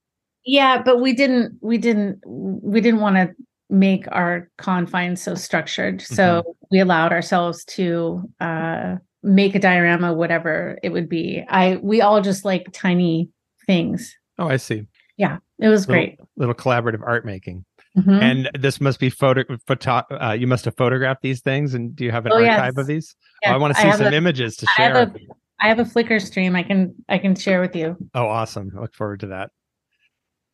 Yeah, 0.45 0.83
but 0.83 1.01
we 1.01 1.15
didn't. 1.15 1.59
We 1.63 1.79
didn't. 1.79 2.21
We 2.27 2.81
didn't 2.81 3.01
want 3.01 3.17
to 3.17 3.35
make 3.71 4.07
our 4.13 4.51
confines 4.59 5.23
so 5.23 5.35
structured. 5.35 6.03
So 6.03 6.43
mm-hmm. 6.43 6.51
we 6.71 6.81
allowed 6.81 7.13
ourselves 7.13 7.65
to 7.67 8.23
uh, 8.41 8.97
make 9.23 9.55
a 9.55 9.59
diorama, 9.59 10.13
whatever 10.13 10.79
it 10.83 10.91
would 10.91 11.09
be. 11.09 11.45
I 11.49 11.77
we 11.83 12.03
all 12.03 12.21
just 12.21 12.45
like 12.45 12.69
tiny 12.73 13.31
things. 13.67 14.15
Oh, 14.39 14.49
I 14.49 14.57
see. 14.57 14.87
Yeah, 15.17 15.39
it 15.59 15.69
was 15.69 15.89
little, 15.89 16.05
great. 16.05 16.19
Little 16.37 16.55
collaborative 16.55 17.03
art 17.05 17.25
making. 17.25 17.65
Mm-hmm. 17.97 18.11
And 18.11 18.51
this 18.59 18.81
must 18.81 18.99
be 18.99 19.09
photo. 19.09 19.45
photo 19.67 20.03
uh, 20.21 20.33
you 20.33 20.47
must 20.47 20.65
have 20.65 20.77
photographed 20.77 21.23
these 21.23 21.41
things, 21.41 21.75
and 21.75 21.95
do 21.95 22.05
you 22.05 22.11
have 22.11 22.27
an 22.27 22.33
oh, 22.33 22.37
archive 22.37 22.73
yes. 22.75 22.79
of 22.79 22.87
these? 22.87 23.17
Yes. 23.43 23.53
Oh, 23.53 23.55
I 23.55 23.57
want 23.59 23.77
to 23.77 23.81
see 23.81 23.93
some 23.93 24.13
a, 24.13 24.17
images 24.17 24.57
to 24.57 24.67
share. 24.77 24.97
I 24.97 24.99
have, 24.99 25.15
a, 25.15 25.19
I 25.61 25.69
have 25.69 25.79
a 25.79 25.85
Flickr 25.85 26.21
stream. 26.21 26.57
I 26.57 26.65
can 26.65 26.95
I 27.09 27.19
can 27.19 27.37
share 27.37 27.61
with 27.61 27.77
you. 27.77 27.97
Oh, 28.15 28.27
awesome! 28.27 28.73
I 28.77 28.81
look 28.81 28.95
forward 28.95 29.21
to 29.21 29.29
that. 29.29 29.51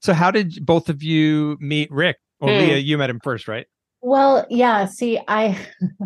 So, 0.02 0.12
how 0.12 0.30
did 0.30 0.64
both 0.66 0.90
of 0.90 1.02
you 1.02 1.56
meet 1.60 1.90
Rick? 1.90 2.18
Well, 2.40 2.50
mm. 2.50 2.58
Lia, 2.58 2.76
you 2.76 2.98
met 2.98 3.08
him 3.08 3.20
first, 3.22 3.48
right? 3.48 3.66
Well, 4.02 4.46
yeah. 4.50 4.84
See, 4.84 5.18
I 5.26 5.58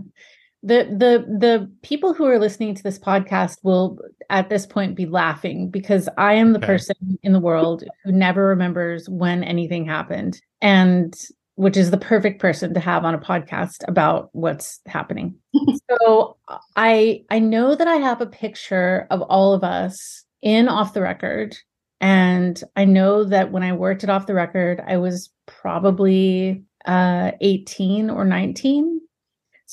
the 0.64 0.84
the 0.84 1.26
the 1.28 1.70
people 1.82 2.14
who 2.14 2.24
are 2.24 2.38
listening 2.38 2.74
to 2.74 2.82
this 2.82 2.98
podcast 2.98 3.58
will 3.62 3.98
at 4.30 4.48
this 4.48 4.64
point 4.64 4.96
be 4.96 5.04
laughing 5.04 5.70
because 5.70 6.08
I 6.16 6.34
am 6.34 6.52
the 6.52 6.58
okay. 6.58 6.66
person 6.66 7.18
in 7.22 7.34
the 7.34 7.40
world 7.40 7.84
who 8.02 8.10
never 8.10 8.48
remembers 8.48 9.06
when 9.08 9.44
anything 9.44 9.84
happened 9.84 10.40
and 10.62 11.14
which 11.56 11.76
is 11.76 11.90
the 11.90 11.98
perfect 11.98 12.40
person 12.40 12.72
to 12.74 12.80
have 12.80 13.04
on 13.04 13.14
a 13.14 13.18
podcast 13.18 13.86
about 13.86 14.30
what's 14.32 14.80
happening. 14.86 15.36
so 15.90 16.38
I 16.76 17.24
I 17.30 17.40
know 17.40 17.74
that 17.74 17.86
I 17.86 17.96
have 17.96 18.22
a 18.22 18.26
picture 18.26 19.06
of 19.10 19.20
all 19.20 19.52
of 19.52 19.62
us 19.62 20.24
in 20.40 20.68
off 20.68 20.94
the 20.94 21.02
record 21.02 21.54
and 22.00 22.60
I 22.74 22.86
know 22.86 23.22
that 23.24 23.52
when 23.52 23.62
I 23.62 23.74
worked 23.74 24.02
it 24.02 24.10
off 24.10 24.26
the 24.26 24.34
record 24.34 24.82
I 24.86 24.96
was 24.96 25.30
probably 25.46 26.64
uh 26.86 27.32
18 27.42 28.08
or 28.08 28.24
19 28.24 29.00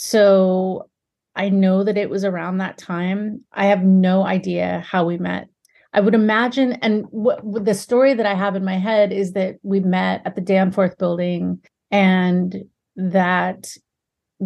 so 0.03 0.89
I 1.35 1.49
know 1.49 1.83
that 1.83 1.95
it 1.95 2.09
was 2.09 2.25
around 2.25 2.57
that 2.57 2.79
time. 2.79 3.45
I 3.53 3.65
have 3.65 3.83
no 3.83 4.25
idea 4.25 4.83
how 4.83 5.05
we 5.05 5.19
met. 5.19 5.47
I 5.93 5.99
would 5.99 6.15
imagine, 6.15 6.73
and 6.81 7.05
what, 7.11 7.43
the 7.63 7.75
story 7.75 8.15
that 8.15 8.25
I 8.25 8.33
have 8.33 8.55
in 8.55 8.65
my 8.65 8.79
head 8.79 9.13
is 9.13 9.33
that 9.33 9.57
we 9.61 9.79
met 9.79 10.23
at 10.25 10.33
the 10.33 10.41
Danforth 10.41 10.97
building 10.97 11.59
and 11.91 12.63
that 12.95 13.77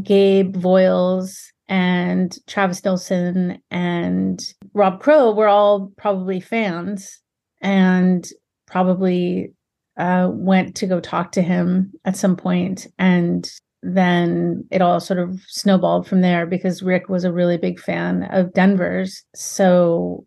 Gabe 0.03 0.57
Voiles 0.57 1.37
and 1.69 2.37
Travis 2.47 2.83
Nelson 2.83 3.63
and 3.71 4.43
Rob 4.73 4.99
Crow 4.99 5.31
were 5.33 5.47
all 5.47 5.89
probably 5.95 6.41
fans 6.41 7.21
and 7.61 8.27
probably 8.67 9.53
uh, 9.95 10.29
went 10.33 10.75
to 10.75 10.85
go 10.85 10.99
talk 10.99 11.31
to 11.31 11.41
him 11.41 11.93
at 12.03 12.17
some 12.17 12.35
point 12.35 12.87
and 12.99 13.49
then 13.85 14.65
it 14.71 14.81
all 14.81 14.99
sort 14.99 15.19
of 15.19 15.39
snowballed 15.47 16.07
from 16.07 16.21
there 16.21 16.47
because 16.47 16.81
Rick 16.81 17.07
was 17.07 17.23
a 17.23 17.31
really 17.31 17.57
big 17.57 17.79
fan 17.79 18.23
of 18.31 18.51
Denver's. 18.53 19.23
So 19.35 20.25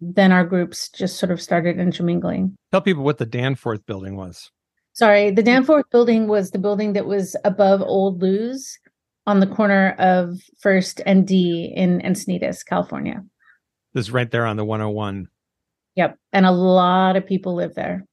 then 0.00 0.30
our 0.30 0.44
groups 0.44 0.88
just 0.88 1.18
sort 1.18 1.32
of 1.32 1.42
started 1.42 1.80
intermingling. 1.80 2.56
Tell 2.70 2.80
people 2.80 3.02
what 3.02 3.18
the 3.18 3.26
Danforth 3.26 3.84
building 3.84 4.16
was. 4.16 4.50
Sorry, 4.92 5.32
the 5.32 5.42
Danforth 5.42 5.86
building 5.90 6.28
was 6.28 6.52
the 6.52 6.58
building 6.58 6.92
that 6.92 7.06
was 7.06 7.34
above 7.44 7.82
Old 7.82 8.22
Lou's 8.22 8.78
on 9.26 9.40
the 9.40 9.46
corner 9.46 9.96
of 9.98 10.38
First 10.60 11.00
and 11.04 11.26
D 11.26 11.72
in 11.74 12.00
Encinitas, 12.00 12.64
California. 12.64 13.24
This 13.92 14.06
is 14.06 14.12
right 14.12 14.30
there 14.30 14.46
on 14.46 14.56
the 14.56 14.64
101. 14.64 15.26
Yep. 15.96 16.16
And 16.32 16.46
a 16.46 16.52
lot 16.52 17.16
of 17.16 17.26
people 17.26 17.56
live 17.56 17.74
there. 17.74 18.04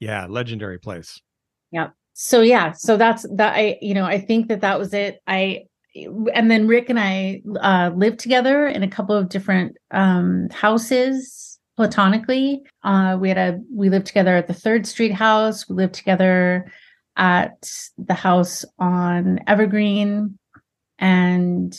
Yeah, 0.00 0.26
legendary 0.26 0.78
place. 0.78 1.20
Yep 1.70 1.94
so 2.22 2.42
yeah 2.42 2.72
so 2.72 2.98
that's 2.98 3.26
that 3.34 3.54
i 3.54 3.78
you 3.80 3.94
know 3.94 4.04
i 4.04 4.20
think 4.20 4.48
that 4.48 4.60
that 4.60 4.78
was 4.78 4.92
it. 4.92 5.22
I 5.26 5.62
and 6.34 6.50
then 6.50 6.68
rick 6.68 6.90
and 6.90 7.00
i 7.00 7.40
uh 7.62 7.90
lived 7.96 8.20
together 8.20 8.66
in 8.66 8.82
a 8.82 8.88
couple 8.88 9.16
of 9.16 9.30
different 9.30 9.76
um 9.90 10.48
houses 10.50 11.58
platonically. 11.76 12.60
Uh 12.84 13.16
we 13.18 13.28
had 13.28 13.38
a 13.38 13.58
we 13.74 13.88
lived 13.88 14.06
together 14.06 14.36
at 14.36 14.48
the 14.48 14.54
third 14.54 14.86
street 14.86 15.14
house. 15.14 15.66
We 15.66 15.76
lived 15.76 15.94
together 15.94 16.70
at 17.16 17.72
the 17.96 18.14
house 18.14 18.66
on 18.78 19.40
evergreen. 19.46 20.38
And 20.98 21.74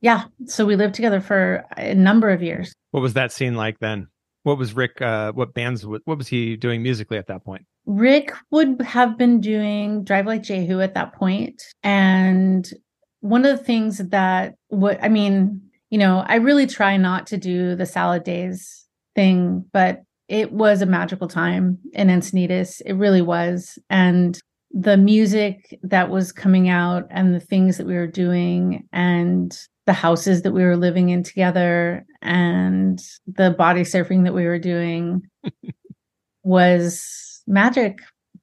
yeah 0.00 0.24
so 0.46 0.66
we 0.66 0.74
lived 0.74 0.94
together 0.96 1.20
for 1.20 1.64
a 1.76 1.94
number 1.94 2.30
of 2.30 2.42
years. 2.42 2.74
What 2.90 3.00
was 3.00 3.14
that 3.14 3.30
scene 3.30 3.54
like 3.54 3.78
then 3.78 4.08
what 4.44 4.56
was 4.56 4.74
rick 4.74 5.02
uh 5.02 5.32
what 5.32 5.52
bands 5.52 5.84
what 5.84 6.02
was 6.06 6.28
he 6.28 6.56
doing 6.56 6.82
musically 6.82 7.18
at 7.18 7.26
that 7.26 7.44
point 7.44 7.66
Rick 7.86 8.32
would 8.50 8.80
have 8.80 9.18
been 9.18 9.40
doing 9.40 10.04
Drive 10.04 10.26
Like 10.26 10.42
Jehu 10.42 10.80
at 10.80 10.94
that. 10.94 11.12
And 11.82 12.68
one 13.20 13.44
of 13.44 13.56
the 13.56 13.64
things 13.64 13.98
that 13.98 14.54
what 14.68 15.02
I 15.02 15.08
mean, 15.08 15.60
you 15.90 15.98
know, 15.98 16.24
I 16.26 16.36
really 16.36 16.66
try 16.66 16.96
not 16.96 17.26
to 17.28 17.36
do 17.36 17.74
the 17.74 17.86
salad 17.86 18.24
days 18.24 18.86
thing, 19.14 19.64
but 19.72 20.02
it 20.28 20.52
was 20.52 20.80
a 20.80 20.86
magical 20.86 21.28
time 21.28 21.78
in 21.92 22.08
Encinitas. 22.08 22.80
It 22.84 22.94
really 22.94 23.22
was. 23.22 23.78
And 23.90 24.38
the 24.70 24.96
music 24.96 25.78
that 25.82 26.10
was 26.10 26.32
coming 26.32 26.68
out 26.68 27.04
and 27.10 27.34
the 27.34 27.40
things 27.40 27.76
that 27.76 27.86
we 27.86 27.94
were 27.94 28.06
doing 28.06 28.88
and 28.92 29.56
the 29.86 29.92
houses 29.92 30.42
that 30.42 30.52
we 30.52 30.64
were 30.64 30.76
living 30.76 31.10
in 31.10 31.22
together 31.22 32.04
and 32.22 33.02
the 33.26 33.50
body 33.50 33.82
surfing 33.82 34.24
that 34.24 34.34
we 34.34 34.46
were 34.46 34.58
doing 34.58 35.22
was 36.42 37.42
magic. 37.46 37.98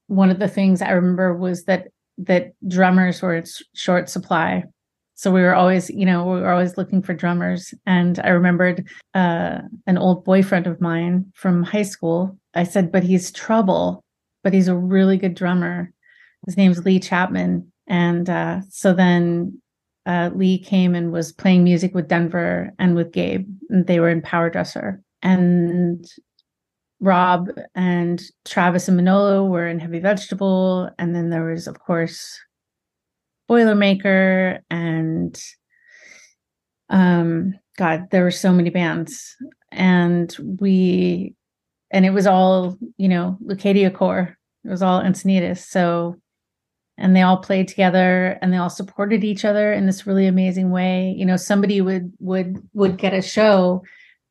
One 0.08 0.30
of 0.30 0.40
the 0.40 0.48
things 0.48 0.82
i 0.82 0.92
remember 0.92 1.36
was 1.36 1.66
that 1.66 1.88
that 2.18 2.52
drummers 2.68 3.22
were 3.22 3.36
in 3.36 3.46
short 3.74 4.10
supply. 4.10 4.64
So 5.16 5.32
we 5.32 5.42
were 5.42 5.56
always 5.56 5.90
you 5.90 6.06
know 6.06 6.26
we 6.26 6.42
were 6.42 6.52
always 6.52 6.78
looking 6.78 7.02
for 7.02 7.14
drummers. 7.14 7.74
And 7.86 8.20
i 8.20 8.30
remembered 8.30 8.88
uh, 9.14 9.60
an 9.88 9.98
old 9.98 10.24
boyfriend 10.24 10.68
of 10.68 10.82
mine 10.82 11.32
from 11.36 11.64
high 11.64 11.84
school. 11.84 12.38
I 12.54 12.64
said 12.64 12.92
but 12.92 13.04
he's 13.04 13.32
trouble 13.32 14.04
but 14.44 14.54
he's 14.54 14.68
a 14.68 14.76
really 14.76 15.18
good 15.18 15.36
drummer. 15.36 15.92
His 16.46 16.58
name's 16.58 16.84
lee 16.86 17.00
chapman. 17.00 17.72
And 17.88 18.30
uh, 18.30 18.62
so 18.70 18.94
then 18.94 19.62
uh, 20.06 20.30
lee 20.34 20.58
came 20.58 20.96
and 20.96 21.12
was 21.12 21.32
playing 21.32 21.64
music 21.64 21.94
with 21.94 22.08
denver 22.08 22.72
and 22.80 22.96
with 22.96 23.12
gabe 23.12 23.48
and 23.70 23.88
they 23.88 24.00
were 24.00 24.10
in 24.10 24.22
powerdresser 24.22 25.00
and 25.22 26.06
Rob 27.02 27.50
and 27.74 28.22
Travis 28.46 28.88
and 28.88 28.96
Manolo 28.96 29.44
were 29.44 29.68
in 29.68 29.80
Heavy 29.80 30.00
Vegetable. 30.00 30.90
And 31.00 31.16
then 31.16 31.32
there 31.32 31.46
was, 31.46 31.68
of 31.68 31.80
course, 31.80 32.40
Boilermaker 33.50 34.60
and 34.70 35.38
um 36.90 37.56
God, 37.78 38.08
there 38.12 38.24
were 38.24 38.32
so 38.32 38.54
many 38.54 38.70
bands. 38.70 39.36
And 39.72 40.34
we 40.60 41.34
and 41.90 42.06
it 42.06 42.12
was 42.12 42.28
all, 42.28 42.78
you 42.98 43.10
know, 43.10 43.38
Leucadia 43.44 43.94
Core. 43.94 44.38
It 44.64 44.70
was 44.70 44.84
all 44.84 45.02
Encinitas. 45.02 45.66
So 45.66 46.21
and 47.02 47.16
they 47.16 47.24
all 47.24 47.38
played 47.38 47.68
together 47.68 48.38
and 48.42 48.54
they 48.54 48.58
all 48.58 48.70
supported 48.70 49.24
each 49.24 49.44
other 49.44 49.74
in 49.74 49.88
this 49.88 50.06
really 50.06 50.28
amazing 50.28 50.70
way. 50.70 51.14
You 51.18 51.26
know, 51.26 51.36
somebody 51.36 51.82
would 51.82 52.14
would 52.20 52.58
would 52.74 52.98
get 52.98 53.14
a 53.14 53.22
show 53.22 53.84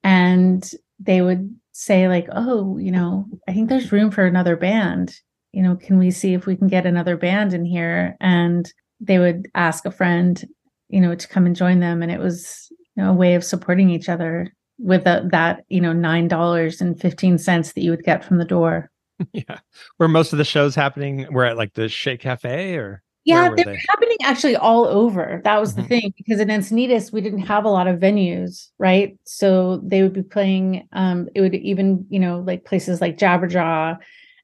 and 0.05 0.71
they 0.99 1.21
would 1.21 1.55
say 1.73 2.09
like 2.09 2.27
oh 2.33 2.77
you 2.77 2.91
know 2.91 3.25
i 3.49 3.53
think 3.53 3.69
there's 3.69 3.93
room 3.93 4.11
for 4.11 4.25
another 4.25 4.57
band. 4.57 5.15
You 5.53 5.63
know 5.63 5.77
can 5.77 5.99
we 5.99 6.11
see 6.13 6.33
if 6.33 6.47
we 6.47 6.57
can 6.57 6.69
get 6.69 6.87
another 6.87 7.17
band 7.17 7.53
in 7.53 7.65
here? 7.65 8.17
And 8.21 8.73
they 9.01 9.19
would 9.19 9.49
ask 9.55 9.85
a 9.85 9.91
friend 9.91 10.43
you 10.89 11.01
know 11.01 11.15
to 11.15 11.29
come 11.29 11.47
and 11.47 11.57
join 11.57 11.81
them. 11.81 12.03
And 12.03 12.13
it 12.13 12.21
was 12.21 12.69
you 12.97 13.03
know 13.03 13.11
a 13.11 13.15
way 13.15 13.35
of 13.35 13.45
supporting 13.45 13.91
each 13.91 14.09
other 14.09 14.55
with 14.79 15.05
the, 15.05 15.29
that 15.33 15.65
you 15.69 15.81
know 15.81 15.93
nine 15.93 16.29
dollars 16.29 16.81
and 16.81 17.01
15 17.01 17.39
cents 17.39 17.73
that 17.73 17.83
you 17.83 17.91
would 17.91 18.05
get 18.05 18.25
from 18.25 18.39
the 18.39 18.45
door 18.45 18.91
yeah. 19.33 19.59
Were 19.99 20.09
most 20.09 20.33
of 20.33 20.39
the 20.39 20.45
shows 20.45 20.75
happening? 20.75 21.27
Were 21.33 21.45
at 21.45 21.57
like 21.57 21.75
the 21.75 21.89
Che 21.89 22.17
Cafe 22.17 22.77
or? 22.77 23.03
Yeah, 23.25 23.43
where 23.43 23.51
were 23.51 23.57
they 23.57 23.81
happening 23.89 24.17
actually 24.23 24.57
all 24.57 24.87
over. 24.87 25.41
That 25.45 25.61
was 25.61 25.75
Mhm. 25.75 25.77
the 25.77 25.83
thing 25.85 26.15
because 26.17 26.41
in 26.41 26.49
Encinitas 26.49 27.13
we 27.13 27.21
didn't 27.21 27.41
have 27.41 27.65
a 27.65 27.69
lot 27.69 27.87
of 27.87 28.01
venues, 28.01 28.69
right? 28.79 29.19
So 29.25 29.81
they 29.85 30.03
would 30.03 30.15
be 30.15 30.23
playing. 30.23 30.89
Um, 30.93 31.29
it 31.35 31.41
would 31.43 31.55
even 31.55 32.07
you 32.09 32.19
know 32.19 32.41
like 32.47 32.65
places 32.65 33.01
like 33.01 33.19
Jabberjaw, 33.19 33.99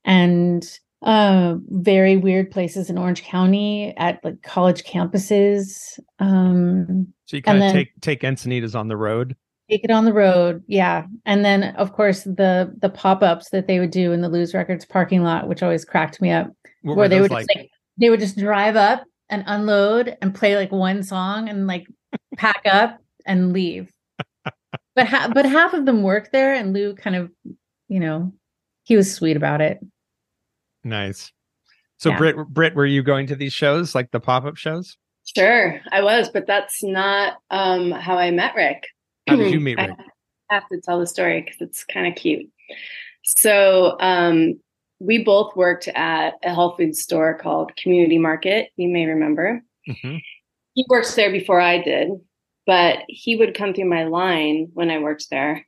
and 0.04 0.78
uh, 1.02 1.56
very 1.68 2.16
weird 2.16 2.50
places 2.50 2.90
in 2.90 2.98
Orange 2.98 3.22
County 3.22 3.94
at 3.96 4.22
like 4.24 4.42
college 4.42 4.84
campuses. 4.84 5.98
Um, 6.18 7.12
So 7.26 7.36
you 7.36 7.42
kind 7.42 7.62
of 7.62 7.72
take 7.72 7.88
take 8.02 8.20
Encinitas 8.22 8.78
on 8.78 8.88
the 8.88 8.96
road. 8.96 9.36
Take 9.70 9.82
it 9.84 9.90
on 9.90 10.04
the 10.04 10.12
road, 10.12 10.62
yeah, 10.68 11.06
and 11.24 11.44
then 11.44 11.74
of 11.76 11.92
course 11.92 12.22
the 12.22 12.72
the 12.80 12.88
pop 12.88 13.22
ups 13.22 13.50
that 13.50 13.66
they 13.66 13.80
would 13.80 13.90
do 13.90 14.12
in 14.12 14.20
the 14.20 14.28
Lou's 14.28 14.54
Records 14.54 14.84
parking 14.84 15.22
lot, 15.24 15.48
which 15.48 15.62
always 15.62 15.84
cracked 15.84 16.20
me 16.20 16.30
up 16.30 16.52
What 16.82 16.96
where 16.96 17.08
they 17.08 17.18
those 17.18 17.30
would 17.30 17.38
just 17.38 17.50
like 17.56 17.70
they 17.98 18.08
would 18.10 18.20
just 18.20 18.38
drive 18.38 18.76
up 18.76 19.02
and 19.28 19.42
unload 19.46 20.16
and 20.22 20.32
play 20.34 20.54
like 20.56 20.70
one 20.70 21.02
song 21.02 21.48
and 21.48 21.66
like 21.66 21.86
pack 22.36 22.62
up 22.66 22.98
and 23.26 23.52
leave. 23.52 23.90
But 24.94 25.08
ha- 25.08 25.30
but 25.34 25.44
half 25.44 25.74
of 25.74 25.84
them 25.84 26.02
worked 26.02 26.32
there, 26.32 26.54
and 26.54 26.72
Lou 26.72 26.94
kind 26.94 27.16
of, 27.16 27.30
you 27.88 28.00
know, 28.00 28.32
he 28.84 28.96
was 28.96 29.12
sweet 29.12 29.36
about 29.36 29.60
it. 29.60 29.78
nice. 30.84 31.32
So 31.98 32.10
Yeah. 32.10 32.18
Britt, 32.18 32.36
Britt, 32.48 32.74
were 32.74 32.86
you 32.86 33.02
going 33.02 33.26
to 33.26 33.36
these 33.36 33.52
shows 33.52 33.94
like 33.94 34.10
the 34.10 34.20
pop 34.20 34.44
up 34.44 34.56
shows? 34.56 34.96
Sure, 35.36 35.80
I 35.92 36.02
was, 36.02 36.30
but 36.30 36.46
that's 36.46 36.82
not 36.82 37.34
um, 37.50 37.90
how 37.90 38.16
I 38.16 38.30
met 38.30 38.54
Rick. 38.54 38.84
How 39.26 39.36
did 39.36 39.52
you 39.52 39.60
meet 39.60 39.78
I 39.78 39.88
have 40.50 40.68
to 40.68 40.80
tell 40.80 41.00
the 41.00 41.06
story 41.06 41.42
because 41.42 41.60
it's 41.60 41.84
kind 41.84 42.06
of 42.06 42.14
cute. 42.14 42.48
So 43.24 43.96
um, 43.98 44.60
we 45.00 45.22
both 45.24 45.56
worked 45.56 45.88
at 45.88 46.34
a 46.44 46.54
health 46.54 46.76
food 46.78 46.96
store 46.96 47.36
called 47.36 47.74
Community 47.76 48.18
Market. 48.18 48.70
You 48.76 48.88
may 48.88 49.06
remember. 49.06 49.62
Mhm. 49.88 50.22
He 50.74 50.84
worked 50.88 51.14
there 51.16 51.32
before 51.32 51.60
I 51.60 51.82
did, 51.82 52.10
but 52.66 53.00
he 53.08 53.36
would 53.36 53.54
come 53.56 53.74
through 53.74 53.88
my 53.88 54.04
line 54.04 54.68
when 54.74 54.90
I 54.90 54.98
worked 54.98 55.28
there 55.30 55.66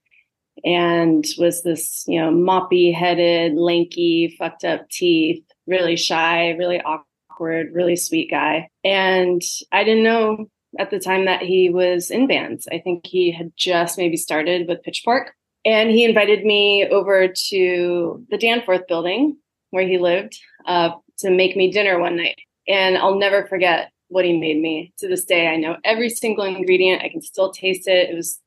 and 0.65 1.25
was 1.39 1.63
this, 1.63 2.05
you 2.07 2.21
know, 2.21 2.31
moppy 2.31 2.93
headed, 2.95 3.55
lanky, 3.55 4.37
fucked 4.39 4.65
up 4.65 4.89
teeth, 4.91 5.45
really 5.67 5.97
shy, 5.97 6.51
really 6.51 6.81
awkward, 6.81 7.73
really 7.73 7.97
sweet 7.97 8.31
guy. 8.31 8.69
And 8.85 9.43
I 9.73 9.85
didn't 9.85 10.05
know 10.05 10.49
at 10.79 10.91
the 10.91 10.99
time 11.01 11.25
that 11.27 11.43
he 11.43 11.71
was 11.71 12.11
in 12.11 12.27
bands. 12.27 12.69
I 12.71 12.79
think 12.79 13.07
he 13.07 13.31
had 13.33 13.53
just 13.57 13.97
maybe 13.99 14.17
started 14.17 14.69
with 14.69 14.83
Pitchfork. 14.83 15.33
And 15.65 15.91
he 15.91 16.05
invited 16.05 16.45
me 16.45 16.87
over 16.89 17.29
to 17.49 18.27
the 18.31 18.39
Danforth 18.39 18.87
building 18.89 19.37
where 19.71 19.87
he 19.87 19.99
lived 19.99 20.39
uh, 20.67 20.91
to 21.19 21.31
make 21.31 21.57
me 21.57 21.71
dinner 21.71 21.99
one 21.99 22.17
night. 22.17 22.39
And 22.67 22.97
I'll 22.97 23.19
never 23.19 23.47
forget 23.47 23.91
what 24.09 24.25
he 24.25 24.39
made 24.39 24.61
me. 24.61 24.93
To 24.99 25.09
this 25.09 25.25
day, 25.25 25.49
I 25.49 25.57
know 25.57 25.77
every 25.85 26.11
single 26.11 26.45
ingredient. 26.45 27.03
I 27.03 27.09
can 27.09 27.21
still 27.23 27.51
taste 27.53 27.87
it. 27.89 28.11
It 28.11 28.15
was 28.15 28.41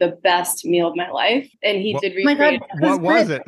the 0.00 0.08
best 0.22 0.64
meal 0.64 0.88
of 0.88 0.96
my 0.96 1.10
life. 1.10 1.50
And 1.62 1.80
he 1.80 1.92
What- 1.94 2.02
did 2.02 2.12
Oh 2.12 2.24
my 2.24 2.34
God. 2.34 2.40
recreate. 2.40 2.62
What 2.80 3.00
was 3.02 3.30
it? 3.30 3.42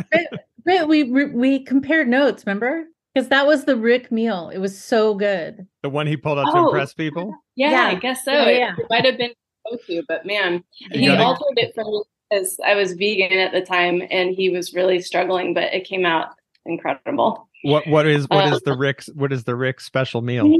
Right, 0.66 0.86
we 0.88 1.04
we 1.04 1.26
we 1.26 1.58
compared 1.64 2.08
notes, 2.08 2.44
remember? 2.46 2.84
Because 3.14 3.28
that 3.28 3.46
was 3.46 3.64
the 3.64 3.76
Rick 3.76 4.10
meal. 4.10 4.50
It 4.52 4.58
was 4.58 4.76
so 4.78 5.14
good. 5.14 5.66
The 5.82 5.88
one 5.88 6.06
he 6.06 6.16
pulled 6.16 6.38
out 6.38 6.46
to 6.52 6.58
Oh. 6.58 6.66
impress 6.66 6.92
people? 6.94 7.34
Yeah, 7.54 7.70
Yeah. 7.70 7.86
I 7.86 7.94
guess 7.94 8.24
so. 8.24 8.32
Yeah, 8.32 8.46
It- 8.48 8.58
yeah. 8.58 8.74
It, 8.78 8.86
might 8.90 9.04
have 9.04 9.16
been 9.16 9.32
go-to, 9.70 10.02
but 10.08 10.26
man, 10.26 10.64
You 10.78 11.00
he 11.00 11.06
gotta- 11.06 11.22
altered 11.22 11.58
it 11.58 11.74
for 11.74 11.84
me 11.84 12.02
because 12.30 12.58
I 12.66 12.74
was 12.74 12.94
vegan 12.94 13.38
at 13.38 13.52
the 13.52 13.60
time 13.60 14.02
and 14.10 14.34
he 14.34 14.50
was 14.50 14.74
really 14.74 15.00
struggling, 15.00 15.54
but 15.54 15.72
it 15.72 15.84
came 15.84 16.04
out 16.04 16.28
incredible. 16.66 17.48
What 17.62 17.86
what 17.86 18.06
is 18.06 18.28
what 18.28 18.46
is 18.46 18.54
Um, 18.54 18.60
the 18.64 18.76
Rick's 18.76 19.06
what 19.14 19.32
is 19.32 19.44
the 19.44 19.54
Rick 19.54 19.80
special 19.80 20.20
meal? 20.20 20.58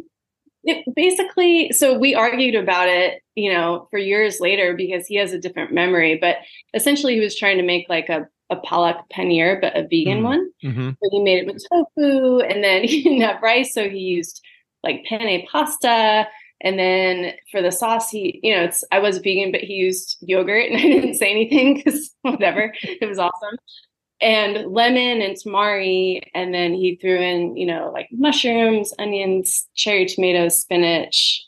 It 0.66 0.82
basically, 0.96 1.70
so 1.72 1.98
we 1.98 2.14
argued 2.14 2.54
about 2.54 2.88
it, 2.88 3.20
you 3.34 3.52
know, 3.52 3.86
for 3.90 3.98
years 3.98 4.40
later 4.40 4.74
because 4.74 5.06
he 5.06 5.16
has 5.16 5.32
a 5.34 5.38
different 5.38 5.72
memory. 5.72 6.16
But 6.18 6.38
essentially, 6.72 7.14
he 7.14 7.20
was 7.20 7.36
trying 7.36 7.58
to 7.58 7.62
make 7.62 7.86
like 7.90 8.08
a, 8.08 8.26
a 8.50 8.56
palak 8.56 9.02
paneer, 9.12 9.60
but 9.60 9.76
a 9.76 9.82
vegan 9.82 10.20
Mm. 10.20 10.24
one. 10.24 10.50
hmm 10.62 10.90
So 10.90 11.08
he 11.10 11.22
made 11.22 11.38
it 11.40 11.46
with 11.46 11.62
tofu, 11.68 12.40
and 12.40 12.62
then 12.62 12.84
he 12.88 13.02
didn't 13.02 13.22
have 13.22 13.42
rice, 13.42 13.72
so 13.72 13.88
he 13.88 13.98
used 13.98 14.42
like 14.82 15.04
penne 15.08 15.46
pasta. 15.50 16.28
And 16.60 16.78
then 16.78 17.32
for 17.50 17.60
the 17.60 17.70
sauce, 17.72 18.10
he, 18.10 18.40
you 18.42 18.54
know, 18.54 18.62
it's 18.64 18.84
I 18.90 18.98
was 18.98 19.18
vegan, 19.18 19.52
but 19.52 19.60
he 19.60 19.74
used 19.74 20.16
yogurt, 20.20 20.66
and 20.70 20.78
I 20.78 20.82
didn't 20.82 21.14
say 21.14 21.30
anything 21.30 21.74
because 21.76 22.14
whatever, 22.22 22.74
it 22.82 23.08
was 23.08 23.18
awesome. 23.18 23.56
And 24.20 24.72
lemon 24.72 25.20
and 25.20 25.36
tamari, 25.36 26.22
and 26.34 26.54
then 26.54 26.72
he 26.72 26.96
threw 26.96 27.18
in, 27.20 27.56
you 27.56 27.66
know, 27.66 27.90
like 27.92 28.08
mushrooms, 28.12 28.94
onions, 28.98 29.66
cherry 29.74 30.06
tomatoes, 30.06 30.60
spinach, 30.60 31.44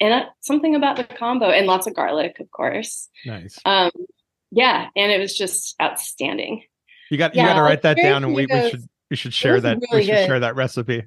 and 0.00 0.12
uh, 0.12 0.26
something 0.40 0.74
about 0.74 0.96
the 0.96 1.04
combo, 1.04 1.50
and 1.50 1.66
lots 1.66 1.86
of 1.86 1.94
garlic, 1.94 2.40
of 2.40 2.50
course. 2.50 3.08
Nice. 3.24 3.58
Um, 3.64 3.90
yeah, 4.50 4.88
and 4.96 5.12
it 5.12 5.18
was 5.20 5.36
just 5.36 5.74
outstanding. 5.80 6.62
You 7.10 7.18
got 7.18 7.34
you 7.34 7.42
got 7.42 7.54
to 7.54 7.62
write 7.62 7.82
that 7.82 7.96
cherry 7.96 8.08
down, 8.10 8.24
and 8.24 8.34
we, 8.34 8.46
we 8.46 8.70
should 8.70 8.84
we 9.10 9.16
should 9.16 9.34
share 9.34 9.60
that 9.60 9.78
really 9.80 10.00
we 10.02 10.06
should 10.06 10.14
good. 10.14 10.26
share 10.26 10.40
that 10.40 10.54
recipe. 10.56 11.04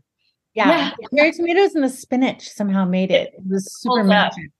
Yeah. 0.53 0.69
Yeah. 0.69 0.91
The 1.11 1.17
cherry 1.17 1.31
tomatoes 1.31 1.75
and 1.75 1.83
the 1.83 1.89
spinach 1.89 2.47
somehow 2.49 2.85
made 2.85 3.09
it. 3.11 3.33
It 3.35 3.41
was 3.49 3.73
super 3.81 4.03
magic. 4.03 4.51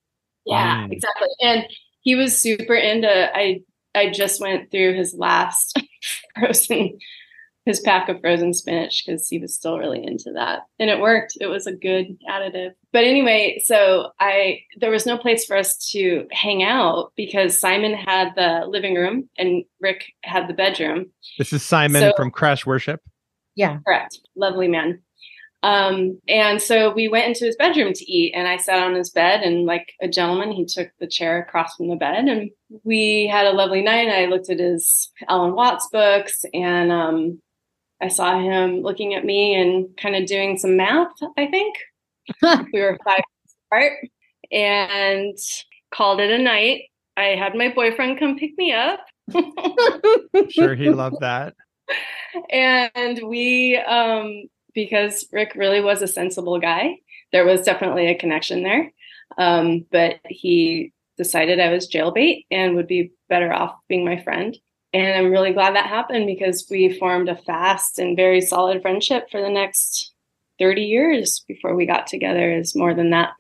Yeah, 0.46 0.88
Mm. 0.88 0.92
exactly. 0.92 1.28
And 1.42 1.66
he 2.02 2.16
was 2.16 2.38
super 2.38 2.74
into 2.76 3.08
I 3.38 3.62
I 3.96 4.10
just 4.10 4.42
went 4.42 4.72
through 4.72 4.94
his 4.96 5.14
last 5.14 5.80
frozen 6.36 6.98
his 7.66 7.80
pack 7.80 8.10
of 8.10 8.20
frozen 8.20 8.54
spinach 8.54 9.04
because 9.06 9.28
he 9.28 9.40
was 9.40 9.54
still 9.54 9.78
really 9.80 10.04
into 10.06 10.32
that. 10.34 10.64
And 10.80 10.90
it 10.90 11.00
worked. 11.00 11.38
It 11.40 11.48
was 11.48 11.66
a 11.66 11.74
good 11.74 12.18
additive. 12.30 12.72
But 12.92 13.06
anyway, 13.06 13.62
so 13.64 14.12
I 14.20 14.60
there 14.80 14.92
was 14.92 15.06
no 15.06 15.18
place 15.18 15.46
for 15.46 15.56
us 15.56 15.78
to 15.92 16.28
hang 16.32 16.64
out 16.64 17.14
because 17.16 17.60
Simon 17.60 17.94
had 17.94 18.34
the 18.36 18.66
living 18.68 18.96
room 18.96 19.30
and 19.38 19.64
Rick 19.80 20.06
had 20.24 20.48
the 20.48 20.54
bedroom. 20.54 21.08
This 21.38 21.54
is 21.54 21.64
Simon 21.64 22.02
So- 22.02 22.14
from 22.18 22.32
Crash 22.32 22.66
Worship. 22.66 23.02
Yeah. 23.56 23.78
Correct. 23.86 24.20
Lovely 24.36 24.68
man. 24.68 25.02
Um, 25.62 26.20
and 26.28 26.62
so 26.62 26.94
we 26.94 27.08
went 27.08 27.28
into 27.28 27.46
his 27.46 27.56
bedroom 27.56 27.94
to 27.94 28.12
eat, 28.12 28.34
and 28.36 28.50
I 28.50 28.58
sat 28.58 28.84
on 28.84 28.96
his 28.96 29.10
bed, 29.12 29.44
and 29.44 29.66
like 29.66 29.94
a 30.02 30.10
gentleman, 30.10 30.52
he 30.52 30.66
took 30.66 30.90
the 31.00 31.08
chair 31.08 31.40
across 31.40 31.78
from 31.78 31.88
the 31.88 31.96
bed, 31.96 32.26
and 32.26 32.50
we 32.84 33.28
had 33.28 33.46
a 33.48 33.54
lovely 33.54 33.82
night. 33.82 34.10
I 34.10 34.26
looked 34.26 34.50
at 34.50 34.60
his 34.60 35.10
Alan 35.30 35.54
Watts 35.56 35.88
books, 35.90 36.44
and 36.54 36.92
um, 36.92 37.42
I 38.02 38.08
saw 38.10 38.40
him 38.40 38.82
looking 38.82 39.14
at 39.14 39.26
me 39.26 39.56
and 39.56 39.96
kind 39.98 40.16
of 40.16 40.26
doing 40.26 40.58
some 40.58 40.76
math. 40.78 41.12
I 41.38 41.48
think 41.48 41.76
we 42.74 42.82
were 42.82 42.98
five 43.04 43.22
months 43.22 43.56
apart, 43.68 43.94
and 44.52 45.38
called 45.94 46.20
it 46.20 46.32
a 46.32 46.38
night. 46.42 46.84
I 47.16 47.36
had 47.36 47.56
my 47.56 47.70
boyfriend 47.70 48.20
come 48.20 48.38
pick 48.38 48.58
me 48.58 48.74
up. 48.74 49.00
Sure, 50.50 50.76
he 50.76 50.90
loved 50.90 51.18
that. 51.22 51.54
and 52.50 53.22
we 53.28 53.78
um 53.78 54.44
because 54.74 55.28
rick 55.32 55.54
really 55.56 55.82
was 55.82 56.02
a 56.02 56.08
sensible 56.08 56.60
guy 56.60 56.96
there 57.32 57.46
was 57.46 57.62
definitely 57.62 58.08
a 58.08 58.18
connection 58.18 58.64
there 58.64 58.92
um 59.38 59.86
but 59.92 60.16
he 60.28 60.92
decided 61.18 61.60
i 61.60 61.70
was 61.70 61.90
jailbait 61.90 62.46
and 62.50 62.76
would 62.76 62.88
be 62.88 63.12
better 63.30 63.54
off 63.54 63.76
being 63.88 64.04
my 64.06 64.22
friend 64.24 64.58
and 64.94 65.16
i'm 65.18 65.32
really 65.32 65.54
glad 65.54 65.76
that 65.76 65.88
happened 65.88 66.26
because 66.28 66.66
we 66.70 66.98
formed 66.98 67.30
a 67.30 67.36
fast 67.36 68.00
and 68.00 68.16
very 68.16 68.42
solid 68.42 68.82
friendship 68.82 69.30
for 69.32 69.42
the 69.42 69.50
next 69.50 70.12
30 70.60 70.82
years 70.84 71.44
before 71.48 71.76
we 71.76 71.86
got 71.86 72.08
together 72.08 72.52
is 72.52 72.76
more 72.76 72.94
than 72.94 73.10
that 73.12 73.32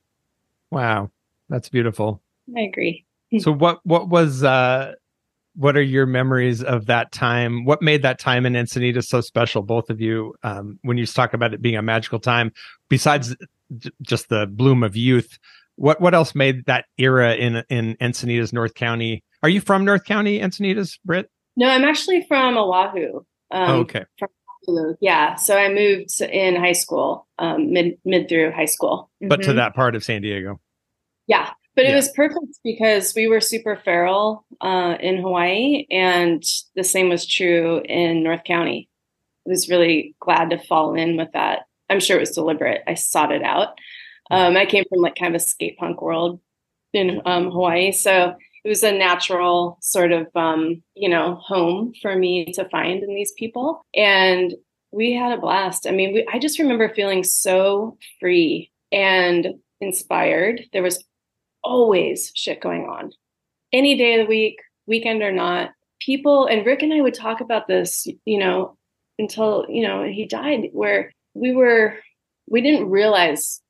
Wow, 0.71 1.11
that's 1.49 1.69
beautiful. 1.69 2.21
i 2.57 2.61
agree 2.61 3.05
So 3.39 3.51
what 3.51 3.79
what 3.83 4.09
was 4.09 4.43
uh 4.43 4.93
what 5.55 5.77
are 5.77 5.83
your 5.83 6.07
memories 6.07 6.63
of 6.63 6.87
that 6.87 7.11
time? 7.11 7.63
What 7.63 7.79
made 7.79 8.01
that 8.01 8.17
time 8.17 8.47
in 8.47 8.53
Encinitas 8.53 9.05
so 9.05 9.21
special, 9.21 9.61
both 9.61 9.91
of 9.91 10.01
you? 10.01 10.33
Um, 10.41 10.79
when 10.81 10.97
you 10.97 11.05
talk 11.05 11.35
about 11.35 11.53
it 11.53 11.61
being 11.61 11.75
a 11.75 11.81
magical 11.83 12.19
time, 12.19 12.51
besides 12.89 13.35
just 14.01 14.29
the 14.29 14.47
bloom 14.47 14.81
of 14.81 14.95
youth, 14.95 15.37
what 15.75 16.01
what 16.01 16.15
else 16.15 16.33
made 16.33 16.65
that 16.65 16.85
era 16.97 17.35
in 17.35 17.63
in 17.69 17.95
Encinitas, 18.01 18.51
North 18.51 18.73
County? 18.73 19.23
Are 19.43 19.49
you 19.49 19.61
from 19.61 19.85
North 19.85 20.05
County, 20.05 20.39
Encinitas, 20.39 20.97
Britt? 21.05 21.29
No 21.55 21.67
i'm 21.69 21.83
actually 21.83 22.25
from 22.27 22.57
oahu 22.57 23.23
um, 23.51 23.69
oh, 23.69 23.79
okay, 23.81 24.05
Yeah, 24.99 25.35
so 25.35 25.55
I 25.57 25.69
moved 25.71 26.19
in 26.21 26.55
high 26.55 26.71
school, 26.73 27.27
um, 27.37 27.71
mid 27.71 27.97
mid 28.05 28.27
through 28.29 28.51
high 28.51 28.65
school. 28.65 29.11
but 29.21 29.43
to 29.43 29.51
Mhm. 29.51 29.55
that 29.57 29.75
part 29.75 29.93
of 29.95 30.03
San 30.03 30.21
Diego. 30.23 30.59
Yeah, 31.27 31.51
but 31.75 31.85
Yeah. 31.85 31.91
it 31.91 31.95
was 31.95 32.09
perfect 32.15 32.57
because 32.63 33.13
we 33.15 33.27
were 33.27 33.41
super 33.41 33.75
feral 33.75 34.45
uh, 34.61 34.97
in 34.99 35.17
Hawaii, 35.21 35.85
and 35.91 36.41
the 36.75 36.83
same 36.83 37.09
was 37.09 37.27
true 37.27 37.81
in 37.87 38.23
North 38.23 38.43
County. 38.43 38.89
I 39.45 39.49
was 39.49 39.69
really 39.69 40.15
glad 40.19 40.49
to 40.51 40.57
fall 40.57 40.95
in 40.95 41.17
with 41.17 41.31
that. 41.33 41.65
I'm 41.89 41.99
sure 41.99 42.17
it 42.17 42.21
was 42.21 42.31
deliberate. 42.31 42.81
I 42.87 42.93
sought 42.95 43.31
it 43.33 43.43
out. 43.43 43.77
Um, 44.31 44.55
I 44.57 44.65
came 44.65 44.85
from 44.89 45.01
like 45.01 45.15
kind 45.15 45.35
of 45.35 45.41
a 45.41 45.45
skate 45.45 45.77
punk 45.77 46.01
world 46.01 46.39
in 46.93 47.21
um, 47.25 47.51
Hawaii, 47.51 47.91
so 47.91 48.33
it 48.63 48.69
was 48.69 48.83
a 48.83 48.91
natural 48.91 49.77
sort 49.81 50.11
of 50.11 50.27
um, 50.35 50.81
you 50.95 51.09
know 51.09 51.35
home 51.35 51.93
for 52.01 52.15
me 52.15 52.51
to 52.53 52.67
find 52.69 53.03
in 53.03 53.13
these 53.13 53.33
people. 53.33 53.81
And 53.95 54.53
we 54.91 55.13
had 55.13 55.31
a 55.31 55.41
blast. 55.41 55.87
I 55.87 55.91
mean, 55.91 56.13
we, 56.13 56.27
I 56.31 56.39
just 56.39 56.59
remember 56.59 56.87
feeling 56.93 57.23
so 57.23 57.97
free 58.19 58.71
and 58.91 59.55
inspired. 59.81 60.61
There 60.71 60.83
was 60.83 61.03
always 61.63 62.31
shit 62.35 62.61
going 62.61 62.83
on. 62.83 63.11
Any 63.71 63.97
day 63.97 64.19
of 64.19 64.27
the 64.27 64.29
week, 64.29 64.57
weekend 64.85 65.23
or 65.23 65.31
not, 65.31 65.71
people 65.99 66.45
and 66.45 66.65
Rick 66.65 66.83
and 66.83 66.93
I 66.93 67.01
would 67.01 67.13
talk 67.13 67.41
about 67.41 67.67
this, 67.67 68.05
you 68.25 68.37
know, 68.37 68.77
until, 69.17 69.65
you 69.67 69.87
know, 69.87 70.03
he 70.03 70.25
died 70.25 70.69
where 70.73 71.11
we 71.33 71.53
were 71.53 71.97
we 72.47 72.61
didn't 72.61 72.89
realize 72.89 73.61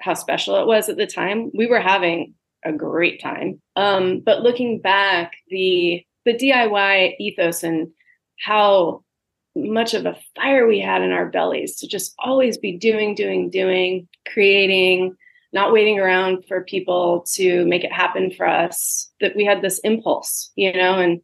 how 0.00 0.14
special 0.14 0.56
it 0.56 0.66
was 0.66 0.88
at 0.88 0.96
the 0.96 1.06
time. 1.06 1.50
We 1.54 1.66
were 1.66 1.80
having 1.80 2.34
a 2.64 2.72
great 2.72 3.20
time. 3.20 3.60
Um, 3.76 4.20
but 4.20 4.42
looking 4.42 4.80
back, 4.80 5.32
the 5.48 6.04
the 6.24 6.34
DIY 6.34 7.14
ethos 7.18 7.62
and 7.62 7.88
how 8.38 9.02
much 9.56 9.94
of 9.94 10.06
a 10.06 10.16
fire 10.36 10.66
we 10.66 10.78
had 10.78 11.02
in 11.02 11.10
our 11.10 11.26
bellies 11.26 11.76
to 11.76 11.88
just 11.88 12.14
always 12.18 12.58
be 12.58 12.76
doing, 12.76 13.14
doing, 13.14 13.50
doing, 13.50 14.08
creating, 14.32 15.16
not 15.52 15.72
waiting 15.72 15.98
around 15.98 16.44
for 16.46 16.64
people 16.64 17.24
to 17.34 17.64
make 17.64 17.82
it 17.82 17.92
happen 17.92 18.30
for 18.30 18.46
us. 18.46 19.10
That 19.20 19.34
we 19.34 19.44
had 19.44 19.62
this 19.62 19.78
impulse, 19.80 20.52
you 20.54 20.72
know, 20.72 20.98
and 20.98 21.20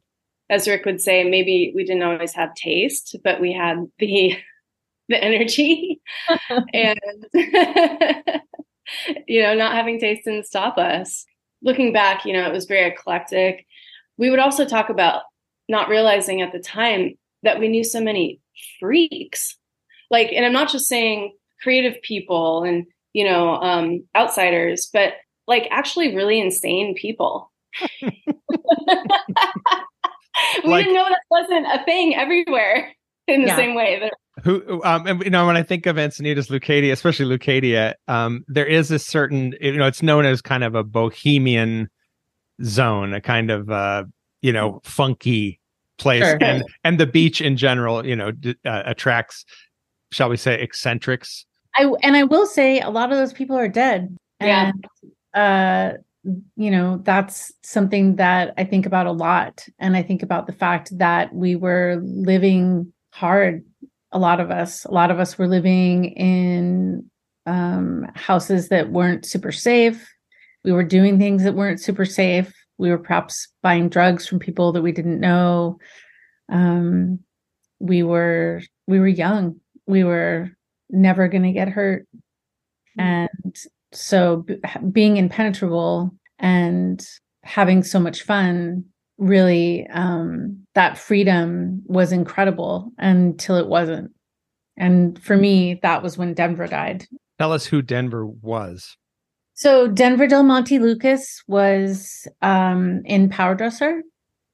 as 0.51 0.69
Rick 0.69 0.85
would 0.85 1.01
say, 1.01 1.25
maybe 1.25 1.73
we 1.75 1.85
didn't 1.85 2.03
always 2.03 2.33
have 2.33 2.55
taste, 2.55 3.17
but 3.25 3.41
we 3.41 3.53
had 3.53 3.85
the 3.99 4.37
the 5.09 5.23
energy 5.23 6.01
and 6.73 6.99
you 9.29 9.43
know 9.43 9.55
not 9.55 9.75
having 9.75 9.99
taste 9.99 10.25
didn't 10.25 10.47
stop 10.47 10.79
us. 10.79 11.25
Looking 11.63 11.93
back 11.93 12.25
you 12.25 12.33
know 12.33 12.47
it 12.47 12.53
was 12.53 12.67
very 12.67 12.91
eclectic. 12.91 13.67
We 14.17 14.31
would 14.31 14.39
also 14.39 14.65
talk 14.65 14.91
about 14.91 15.23
not 15.69 15.89
realizing 15.89 16.43
at 16.43 16.53
the 16.53 16.61
time 16.61 17.15
that 17.43 17.59
we 17.59 17.69
knew 17.69 17.85
so 17.85 18.01
many 18.01 18.41
freaks. 18.81 19.57
Like 20.11 20.33
and 20.33 20.45
i'm 20.45 20.53
not 20.53 20.71
just 20.71 20.87
saying 20.87 21.35
creative 21.63 22.01
people 22.03 22.63
and 22.63 22.87
you 23.15 23.25
know 23.25 23.55
um 23.57 24.05
outsiders 24.15 24.91
but 24.93 25.15
like 25.47 25.67
actually 25.71 26.15
really 26.15 26.41
insane 26.41 26.95
people. 26.95 27.51
We 30.65 30.71
like, 30.71 30.85
didn't 30.85 30.95
know 30.95 31.09
that 31.09 31.21
wasn't 31.31 31.67
a 31.67 31.85
thing 31.85 32.15
everywhere 32.15 32.95
in 33.27 33.43
the 33.43 33.49
yeah. 33.49 33.57
same 33.57 33.75
way 33.75 33.99
that 34.01 34.13
who 34.43 34.83
um 34.85 35.07
and, 35.07 35.23
you 35.23 35.31
know 35.31 35.47
when 35.47 35.57
i 35.57 35.63
think 35.63 35.87
of 35.87 35.97
encinitas 35.97 36.51
leucadia 36.51 36.93
especially 36.93 37.25
leucadia 37.27 37.95
um 38.09 38.45
there 38.49 38.67
is 38.67 38.91
a 38.91 38.99
certain 38.99 39.55
you 39.61 39.77
know 39.77 39.87
it's 39.87 40.03
known 40.03 40.25
as 40.25 40.43
kind 40.43 40.65
of 40.65 40.75
a 40.75 40.83
bohemian 40.83 41.89
zone 42.63 43.15
a 43.15 43.21
kind 43.21 43.51
of 43.51 43.71
uh 43.71 44.05
you 44.43 44.53
know 44.53 44.81
funky 44.85 45.61
place 45.99 46.25
sure. 46.25 46.39
and 46.43 46.65
and 46.83 46.99
the 46.99 47.07
beach 47.07 47.41
in 47.41 47.57
general 47.57 48.05
you 48.05 48.17
know 48.17 48.33
d- 48.33 48.57
uh, 48.65 48.83
attracts 48.87 49.45
shall 50.11 50.29
we 50.29 50.37
say 50.37 50.61
eccentrics 50.61 51.47
i 51.77 51.89
and 52.03 52.17
i 52.17 52.25
will 52.25 52.47
say 52.47 52.81
a 52.81 52.91
lot 52.91 53.13
of 53.13 53.19
those 53.19 53.33
people 53.33 53.57
are 53.57 53.69
dead 53.69 54.17
yeah. 54.41 54.73
and 54.73 54.87
uh 55.35 55.97
you 56.57 56.71
know 56.71 57.01
that's 57.05 57.53
something 57.63 58.17
that 58.17 58.53
i 58.59 58.65
think 58.65 58.87
about 58.87 59.07
a 59.07 59.13
lot 59.13 59.67
and 59.79 59.97
i 59.97 60.03
think 60.03 60.23
about 60.23 60.47
the 60.47 60.53
fact 60.53 60.97
that 60.99 61.33
we 61.33 61.55
were 61.55 62.01
living 62.03 62.93
hard 63.15 63.65
a 64.11 64.19
lot 64.19 64.41
of 64.41 64.51
us. 64.51 64.85
A 64.85 64.91
lot 64.91 65.11
of 65.11 65.21
us 65.21 65.39
were 65.39 65.47
living 65.47 66.07
in 66.17 67.09
um, 67.47 68.07
houses 68.15 68.69
that 68.69 68.91
weren't 68.91 69.25
super 69.25 69.53
safe. 69.53 70.09
We 70.65 70.73
were 70.73 70.85
doing 70.85 71.19
things 71.19 71.45
that 71.45 71.55
weren't 71.55 71.81
super 71.81 72.05
safe. 72.05 72.53
We 72.79 72.91
were 72.91 72.99
perhaps 72.99 73.49
buying 73.63 73.89
drugs 73.89 74.27
from 74.27 74.41
people 74.41 74.73
that 74.73 74.83
we 74.83 74.93
didn't 74.93 75.21
know. 75.21 75.79
Um, 76.49 77.21
we 77.79 78.03
were 78.03 78.63
we 78.89 78.99
were 78.99 79.09
young. 79.09 79.61
We 79.87 80.03
were 80.03 80.51
never 80.91 81.29
going 81.29 81.45
to 81.45 81.53
get 81.53 81.69
hurt, 81.69 82.07
mm-hmm. 82.99 83.01
and 83.01 83.57
so 83.93 84.39
b- 84.39 84.61
being 84.91 85.19
impenetrable 85.19 86.13
and 86.39 87.07
having 87.45 87.85
so 87.85 88.01
much 88.01 88.23
fun 88.23 88.87
really 89.19 89.87
um, 89.89 90.65
that 90.75 90.99
freedom 90.99 91.83
was 91.87 92.13
incredible 92.13 92.93
until 92.99 93.57
it 93.57 93.69
wasn't. 93.69 94.11
And 94.77 95.23
for 95.23 95.37
me, 95.37 95.79
that 95.83 96.03
was 96.03 96.19
when 96.19 96.35
Denver 96.35 96.67
died. 96.67 97.07
Tell 97.39 97.53
us 97.53 97.67
who 97.67 97.83
Denver 97.83 98.27
was. 98.27 98.97
So 99.55 99.87
Denver 99.87 100.27
Del 100.27 100.43
Monte 100.43 100.81
Lucas 100.81 101.43
was 101.47 102.27
um, 102.43 103.03
in 103.05 103.31
powerdresser, 103.31 104.01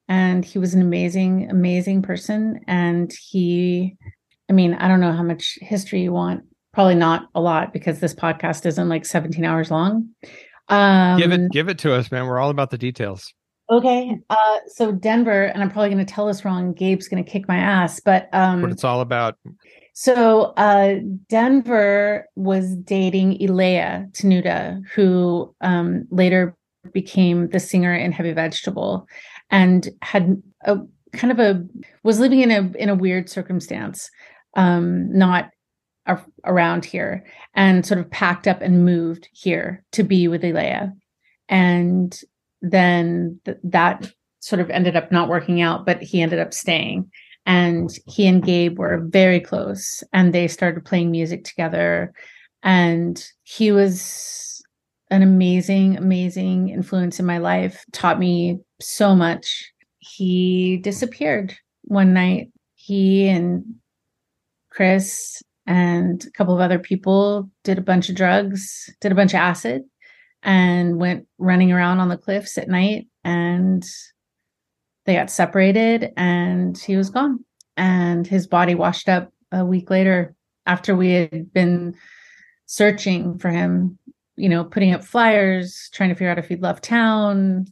and 0.07 0.45
he 0.45 0.59
was 0.59 0.75
an 0.75 0.81
amazing, 0.81 1.49
amazing 1.49 2.03
person. 2.03 2.59
And 2.67 3.11
he, 3.11 3.97
I 4.49 4.53
mean, 4.53 4.75
I 4.75 4.87
don't 4.87 5.01
know 5.01 5.13
how 5.13 5.23
much 5.23 5.57
history 5.61 6.03
you 6.03 6.13
want. 6.13 6.43
Probably 6.71 6.95
not 6.95 7.29
a 7.33 7.41
lot 7.41 7.73
because 7.73 7.99
this 7.99 8.13
podcast 8.13 8.65
isn't 8.67 8.89
like 8.89 9.05
17 9.05 9.43
hours 9.43 9.71
long. 9.71 10.09
Um, 10.69 11.19
give 11.19 11.31
it, 11.31 11.51
give 11.51 11.67
it 11.67 11.79
to 11.79 11.93
us, 11.93 12.11
man. 12.11 12.27
We're 12.27 12.39
all 12.39 12.51
about 12.51 12.69
the 12.69 12.77
details. 12.77 13.33
Okay. 13.71 14.19
Uh, 14.29 14.57
so 14.67 14.91
Denver, 14.91 15.45
and 15.45 15.63
I'm 15.63 15.71
probably 15.71 15.89
going 15.89 16.05
to 16.05 16.13
tell 16.13 16.27
this 16.27 16.43
wrong. 16.43 16.73
Gabe's 16.73 17.07
going 17.07 17.23
to 17.23 17.29
kick 17.29 17.47
my 17.47 17.55
ass, 17.55 18.01
but 18.01 18.27
um, 18.33 18.61
what 18.61 18.71
it's 18.71 18.83
all 18.83 18.99
about. 18.99 19.37
So 19.93 20.53
uh, 20.57 20.95
Denver 21.29 22.27
was 22.35 22.75
dating 22.75 23.41
Elia 23.41 24.07
Tenuta, 24.11 24.81
who 24.93 25.55
um, 25.61 26.05
later 26.11 26.55
became 26.91 27.49
the 27.49 27.59
singer 27.59 27.95
in 27.95 28.11
Heavy 28.11 28.33
Vegetable, 28.33 29.07
and 29.49 29.87
had 30.01 30.41
a 30.65 30.77
kind 31.13 31.31
of 31.31 31.39
a 31.39 31.65
was 32.03 32.19
living 32.19 32.41
in 32.41 32.51
a 32.51 32.71
in 32.77 32.89
a 32.89 32.95
weird 32.95 33.29
circumstance, 33.29 34.09
um, 34.57 35.11
not 35.17 35.49
a, 36.07 36.17
around 36.43 36.83
here, 36.83 37.25
and 37.53 37.85
sort 37.85 38.01
of 38.01 38.11
packed 38.11 38.49
up 38.49 38.61
and 38.61 38.83
moved 38.83 39.29
here 39.31 39.83
to 39.93 40.03
be 40.03 40.27
with 40.27 40.43
Elia, 40.43 40.93
and 41.47 42.19
then 42.61 43.39
th- 43.45 43.57
that 43.63 44.11
sort 44.39 44.59
of 44.59 44.69
ended 44.69 44.95
up 44.95 45.11
not 45.11 45.29
working 45.29 45.61
out, 45.61 45.85
but 45.85 46.01
he 46.01 46.21
ended 46.21 46.39
up 46.39 46.53
staying. 46.53 47.09
And 47.45 47.89
he 48.07 48.27
and 48.27 48.43
Gabe 48.43 48.77
were 48.77 49.05
very 49.07 49.39
close 49.39 50.03
and 50.13 50.33
they 50.33 50.47
started 50.47 50.85
playing 50.85 51.11
music 51.11 51.43
together. 51.43 52.13
And 52.63 53.23
he 53.43 53.71
was 53.71 54.63
an 55.09 55.21
amazing, 55.21 55.97
amazing 55.97 56.69
influence 56.69 57.19
in 57.19 57.25
my 57.25 57.37
life, 57.37 57.83
taught 57.91 58.19
me 58.19 58.59
so 58.79 59.15
much. 59.15 59.71
He 59.99 60.77
disappeared 60.77 61.55
one 61.83 62.13
night. 62.13 62.51
He 62.75 63.27
and 63.27 63.63
Chris 64.69 65.41
and 65.67 66.23
a 66.25 66.31
couple 66.31 66.53
of 66.53 66.61
other 66.61 66.79
people 66.79 67.49
did 67.63 67.77
a 67.77 67.81
bunch 67.81 68.09
of 68.09 68.15
drugs, 68.15 68.89
did 69.01 69.11
a 69.11 69.15
bunch 69.15 69.33
of 69.33 69.39
acid, 69.39 69.83
and 70.43 70.97
went 70.97 71.27
running 71.37 71.71
around 71.71 71.99
on 71.99 72.09
the 72.09 72.17
cliffs 72.17 72.57
at 72.57 72.69
night 72.69 73.07
and 73.23 73.85
they 75.05 75.15
got 75.15 75.29
separated 75.29 76.11
and 76.17 76.77
he 76.77 76.95
was 76.95 77.09
gone. 77.09 77.43
And 77.77 78.27
his 78.27 78.47
body 78.47 78.75
washed 78.75 79.09
up 79.09 79.31
a 79.51 79.65
week 79.65 79.89
later 79.89 80.35
after 80.65 80.95
we 80.95 81.11
had 81.11 81.51
been 81.53 81.95
searching 82.65 83.37
for 83.37 83.49
him 83.49 83.97
you 84.37 84.49
know 84.49 84.63
putting 84.63 84.93
up 84.93 85.03
flyers 85.03 85.89
trying 85.93 86.09
to 86.09 86.15
figure 86.15 86.29
out 86.29 86.39
if 86.39 86.47
he'd 86.47 86.61
left 86.61 86.83
town. 86.83 87.65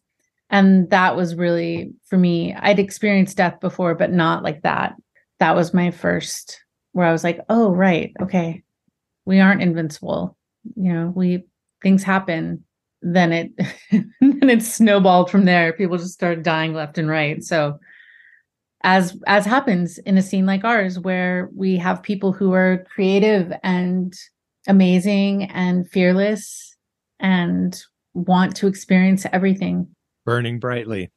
And 0.51 0.89
that 0.89 1.15
was 1.15 1.35
really 1.35 1.93
for 2.07 2.17
me 2.17 2.55
i'd 2.55 2.79
experienced 2.79 3.37
death 3.37 3.59
before 3.59 3.95
but 3.95 4.11
not 4.11 4.43
like 4.43 4.61
that. 4.63 4.95
That 5.39 5.55
was 5.55 5.73
my 5.73 5.91
first 5.91 6.61
where 6.91 7.07
i 7.07 7.11
was 7.11 7.23
like 7.23 7.39
oh 7.49 7.71
right 7.71 8.13
okay. 8.21 8.63
We 9.25 9.39
aren't 9.39 9.61
invincible. 9.61 10.37
You 10.75 10.93
know 10.93 11.13
we 11.15 11.43
things 11.81 12.03
happen 12.03 12.63
then 13.01 13.31
it 13.31 13.51
then 13.91 14.49
it 14.49 14.63
snowballed 14.63 15.29
from 15.29 15.45
there. 15.45 15.73
People 15.73 15.97
just 15.97 16.13
started 16.13 16.43
dying 16.43 16.73
left 16.73 16.97
and 16.97 17.09
right. 17.09 17.43
So 17.43 17.79
as 18.83 19.17
as 19.27 19.45
happens 19.45 19.97
in 19.99 20.17
a 20.17 20.21
scene 20.21 20.45
like 20.45 20.63
ours 20.63 20.99
where 20.99 21.49
we 21.55 21.77
have 21.77 22.01
people 22.03 22.31
who 22.31 22.53
are 22.53 22.85
creative 22.93 23.51
and 23.63 24.13
amazing 24.67 25.43
and 25.45 25.89
fearless 25.89 26.75
and 27.19 27.81
want 28.13 28.55
to 28.57 28.67
experience 28.67 29.25
everything. 29.31 29.87
Burning 30.25 30.59
brightly. 30.59 31.11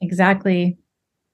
Exactly. 0.00 0.78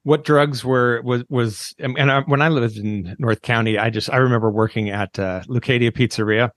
What 0.02 0.24
drugs 0.24 0.64
were 0.64 1.02
was 1.02 1.24
was 1.28 1.74
and 1.78 2.12
I, 2.12 2.20
when 2.20 2.40
i 2.40 2.48
lived 2.48 2.76
in 2.76 3.16
north 3.18 3.42
county 3.42 3.76
i 3.76 3.90
just 3.90 4.08
i 4.12 4.18
remember 4.18 4.52
working 4.52 4.88
at 4.88 5.18
uh, 5.18 5.42
Leucadia 5.48 5.90
pizzeria 5.90 6.50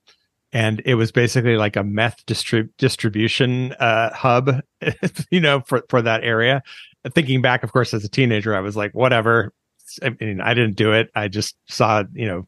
and 0.51 0.81
it 0.85 0.95
was 0.95 1.11
basically 1.11 1.57
like 1.57 1.75
a 1.75 1.83
meth 1.83 2.25
distrib- 2.25 2.69
distribution 2.77 3.73
uh, 3.73 4.13
hub, 4.13 4.61
you 5.31 5.39
know, 5.39 5.61
for 5.61 5.83
for 5.89 6.01
that 6.01 6.23
area. 6.23 6.63
Thinking 7.13 7.41
back, 7.41 7.63
of 7.63 7.71
course, 7.71 7.93
as 7.93 8.03
a 8.03 8.09
teenager, 8.09 8.55
I 8.55 8.59
was 8.59 8.75
like, 8.75 8.93
whatever. 8.93 9.53
I 10.03 10.09
mean, 10.19 10.41
I 10.41 10.53
didn't 10.53 10.75
do 10.75 10.91
it. 10.91 11.09
I 11.15 11.27
just 11.27 11.55
saw, 11.67 12.03
you 12.13 12.27
know, 12.27 12.47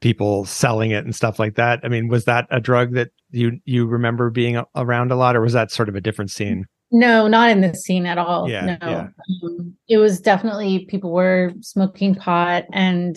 people 0.00 0.44
selling 0.44 0.90
it 0.90 1.04
and 1.04 1.14
stuff 1.14 1.38
like 1.38 1.56
that. 1.56 1.80
I 1.82 1.88
mean, 1.88 2.08
was 2.08 2.24
that 2.24 2.46
a 2.50 2.60
drug 2.60 2.94
that 2.94 3.10
you 3.30 3.60
you 3.64 3.86
remember 3.86 4.30
being 4.30 4.62
around 4.74 5.10
a 5.10 5.16
lot, 5.16 5.36
or 5.36 5.40
was 5.40 5.52
that 5.52 5.70
sort 5.70 5.88
of 5.88 5.96
a 5.96 6.00
different 6.00 6.30
scene? 6.30 6.66
No, 6.92 7.26
not 7.26 7.50
in 7.50 7.60
this 7.60 7.82
scene 7.82 8.06
at 8.06 8.18
all. 8.18 8.48
Yeah, 8.48 8.76
no, 8.80 8.88
yeah. 8.88 9.08
Um, 9.42 9.74
it 9.88 9.98
was 9.98 10.20
definitely 10.20 10.86
people 10.86 11.12
were 11.12 11.52
smoking 11.60 12.14
pot 12.14 12.64
and 12.72 13.16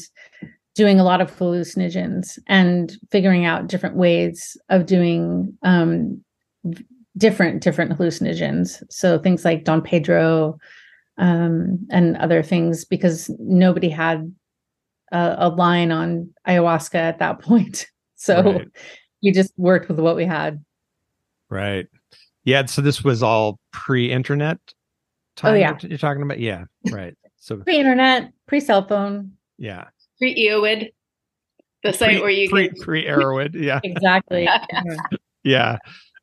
doing 0.80 0.98
a 0.98 1.04
lot 1.04 1.20
of 1.20 1.30
hallucinogens 1.36 2.40
and 2.48 2.96
figuring 3.12 3.44
out 3.44 3.68
different 3.68 3.98
ways 3.98 4.56
of 4.70 4.86
doing 4.86 5.54
um, 5.62 6.24
different 7.18 7.62
different 7.62 7.92
hallucinogens. 7.98 8.82
So 8.90 9.20
things 9.20 9.44
like 9.44 9.66
Don 9.66 9.82
Pedro 9.82 10.58
um, 11.18 11.86
and 11.92 12.16
other 12.16 12.42
things, 12.42 12.86
because 12.86 13.30
nobody 13.40 13.90
had 13.90 14.34
a, 15.12 15.36
a 15.38 15.50
line 15.50 15.92
on 15.92 16.34
ayahuasca 16.48 16.96
at 16.96 17.20
that 17.20 17.40
point. 17.42 17.86
So 18.16 18.42
right. 18.42 18.68
we 19.22 19.34
just 19.34 19.52
worked 19.58 19.90
with 19.90 20.00
what 20.00 20.16
we 20.16 20.24
had. 20.24 20.64
Right. 21.50 21.88
Yeah. 22.46 22.68
So 22.68 22.82
this 22.82 23.04
was 23.04 23.22
all 23.22 23.60
pre-internet. 23.74 24.60
Time 25.36 25.56
oh 25.56 25.58
yeah. 25.58 25.78
You're 25.82 25.98
talking 25.98 26.22
about 26.22 26.40
yeah. 26.40 26.64
Right. 26.90 27.18
So 27.36 27.58
pre-internet, 27.66 28.32
pre-cell 28.48 28.88
phone. 28.88 29.34
Yeah. 29.58 29.88
Pre-Erowid, 30.20 30.92
the 31.84 31.94
site 31.94 32.12
pre, 32.12 32.22
where 32.22 32.30
you 32.30 32.50
pre, 32.50 32.70
can 32.70 32.78
pre 32.82 33.06
Erowid. 33.06 33.56
Yeah. 33.56 33.80
exactly. 33.84 34.44
yeah. 34.44 34.66
yeah. 35.44 35.78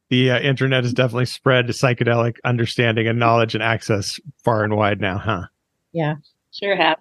The 0.08 0.30
uh, 0.30 0.40
internet 0.40 0.84
has 0.84 0.92
definitely 0.92 1.26
spread 1.26 1.66
psychedelic 1.66 2.36
understanding 2.44 3.08
and 3.08 3.18
knowledge 3.18 3.54
and 3.54 3.62
access 3.62 4.20
far 4.44 4.62
and 4.62 4.76
wide 4.76 5.00
now, 5.00 5.18
huh? 5.18 5.46
Yeah. 5.92 6.16
Sure 6.52 6.76
have. 6.76 6.98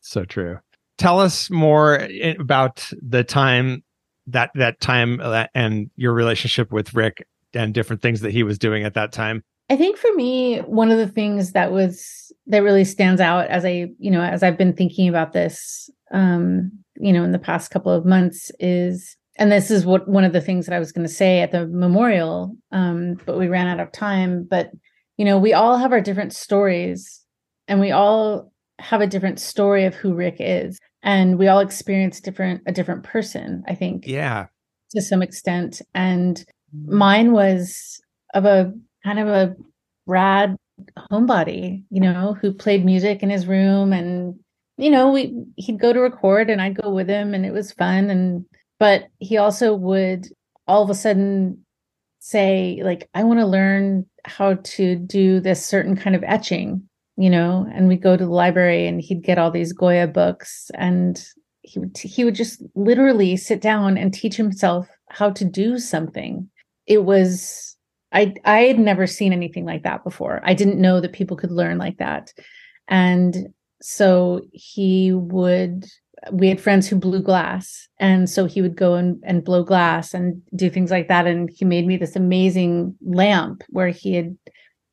So 0.00 0.24
true. 0.24 0.58
Tell 0.96 1.18
us 1.18 1.50
more 1.50 2.06
about 2.38 2.88
the 3.02 3.24
time 3.24 3.82
that 4.28 4.50
that 4.54 4.80
time 4.80 5.20
uh, 5.20 5.46
and 5.54 5.90
your 5.96 6.12
relationship 6.12 6.72
with 6.72 6.94
Rick 6.94 7.26
and 7.52 7.74
different 7.74 8.02
things 8.02 8.20
that 8.20 8.32
he 8.32 8.42
was 8.42 8.58
doing 8.58 8.84
at 8.84 8.94
that 8.94 9.12
time. 9.12 9.42
I 9.70 9.76
think 9.76 9.96
for 9.96 10.12
me, 10.14 10.58
one 10.58 10.90
of 10.90 10.98
the 10.98 11.08
things 11.08 11.52
that 11.52 11.72
was 11.72 12.32
that 12.46 12.62
really 12.62 12.84
stands 12.84 13.20
out 13.20 13.46
as 13.48 13.64
I, 13.64 13.90
you 13.98 14.10
know, 14.10 14.20
as 14.20 14.42
I've 14.42 14.58
been 14.58 14.74
thinking 14.74 15.08
about 15.08 15.32
this, 15.32 15.90
um, 16.14 16.72
you 16.96 17.12
know, 17.12 17.24
in 17.24 17.32
the 17.32 17.38
past 17.38 17.70
couple 17.70 17.92
of 17.92 18.06
months 18.06 18.50
is, 18.60 19.16
and 19.36 19.50
this 19.50 19.70
is 19.70 19.84
what 19.84 20.08
one 20.08 20.24
of 20.24 20.32
the 20.32 20.40
things 20.40 20.64
that 20.64 20.74
I 20.74 20.78
was 20.78 20.92
going 20.92 21.06
to 21.06 21.12
say 21.12 21.40
at 21.40 21.52
the 21.52 21.66
memorial, 21.66 22.56
um, 22.72 23.20
but 23.26 23.36
we 23.36 23.48
ran 23.48 23.66
out 23.66 23.80
of 23.80 23.92
time. 23.92 24.46
But 24.48 24.70
you 25.18 25.24
know, 25.24 25.38
we 25.38 25.52
all 25.52 25.76
have 25.76 25.92
our 25.92 26.00
different 26.00 26.32
stories, 26.32 27.20
and 27.68 27.80
we 27.80 27.90
all 27.90 28.52
have 28.78 29.00
a 29.00 29.06
different 29.06 29.40
story 29.40 29.84
of 29.84 29.94
who 29.94 30.14
Rick 30.14 30.36
is, 30.38 30.78
and 31.02 31.36
we 31.38 31.48
all 31.48 31.60
experience 31.60 32.20
different 32.20 32.62
a 32.66 32.72
different 32.72 33.02
person. 33.02 33.64
I 33.66 33.74
think, 33.74 34.06
yeah, 34.06 34.46
to 34.92 35.02
some 35.02 35.20
extent, 35.20 35.82
and 35.94 36.44
mine 36.86 37.32
was 37.32 38.00
of 38.34 38.44
a 38.44 38.72
kind 39.04 39.18
of 39.18 39.28
a 39.28 39.56
rad 40.06 40.56
homebody, 41.10 41.82
you 41.90 42.00
know, 42.00 42.36
who 42.40 42.52
played 42.52 42.84
music 42.84 43.22
in 43.22 43.30
his 43.30 43.46
room 43.46 43.92
and 43.92 44.38
you 44.76 44.90
know, 44.90 45.10
we 45.10 45.34
he'd 45.56 45.80
go 45.80 45.92
to 45.92 46.00
record 46.00 46.50
and 46.50 46.60
I'd 46.60 46.80
go 46.80 46.90
with 46.90 47.08
him 47.08 47.34
and 47.34 47.46
it 47.46 47.52
was 47.52 47.72
fun 47.72 48.10
and 48.10 48.44
but 48.78 49.04
he 49.18 49.36
also 49.36 49.74
would 49.74 50.26
all 50.66 50.82
of 50.82 50.90
a 50.90 50.94
sudden 50.94 51.64
say 52.18 52.80
like 52.82 53.08
I 53.14 53.22
want 53.24 53.40
to 53.40 53.46
learn 53.46 54.06
how 54.24 54.54
to 54.54 54.96
do 54.96 55.40
this 55.40 55.64
certain 55.64 55.96
kind 55.96 56.16
of 56.16 56.24
etching, 56.24 56.88
you 57.16 57.30
know, 57.30 57.66
and 57.72 57.86
we'd 57.86 58.02
go 58.02 58.16
to 58.16 58.24
the 58.24 58.30
library 58.30 58.86
and 58.86 59.00
he'd 59.00 59.22
get 59.22 59.38
all 59.38 59.50
these 59.50 59.72
Goya 59.72 60.06
books 60.06 60.70
and 60.74 61.22
he 61.62 61.78
would 61.78 61.96
he 61.96 62.24
would 62.24 62.34
just 62.34 62.62
literally 62.74 63.36
sit 63.36 63.60
down 63.60 63.96
and 63.96 64.12
teach 64.12 64.36
himself 64.36 64.88
how 65.08 65.30
to 65.30 65.44
do 65.44 65.78
something. 65.78 66.48
It 66.86 67.04
was 67.04 67.76
I 68.12 68.34
I 68.44 68.60
had 68.62 68.78
never 68.78 69.06
seen 69.06 69.32
anything 69.32 69.64
like 69.64 69.82
that 69.84 70.02
before. 70.02 70.40
I 70.44 70.54
didn't 70.54 70.80
know 70.80 71.00
that 71.00 71.12
people 71.12 71.36
could 71.36 71.52
learn 71.52 71.78
like 71.78 71.98
that. 71.98 72.32
And 72.88 73.52
so 73.84 74.40
he 74.52 75.12
would 75.12 75.86
we 76.32 76.48
had 76.48 76.60
friends 76.60 76.88
who 76.88 76.96
blew 76.96 77.22
glass 77.22 77.86
and 77.98 78.30
so 78.30 78.46
he 78.46 78.62
would 78.62 78.74
go 78.74 78.94
and, 78.94 79.22
and 79.24 79.44
blow 79.44 79.62
glass 79.62 80.14
and 80.14 80.40
do 80.56 80.70
things 80.70 80.90
like 80.90 81.08
that 81.08 81.26
and 81.26 81.50
he 81.54 81.64
made 81.64 81.86
me 81.86 81.96
this 81.96 82.16
amazing 82.16 82.94
lamp 83.04 83.62
where 83.68 83.88
he 83.88 84.14
had 84.14 84.36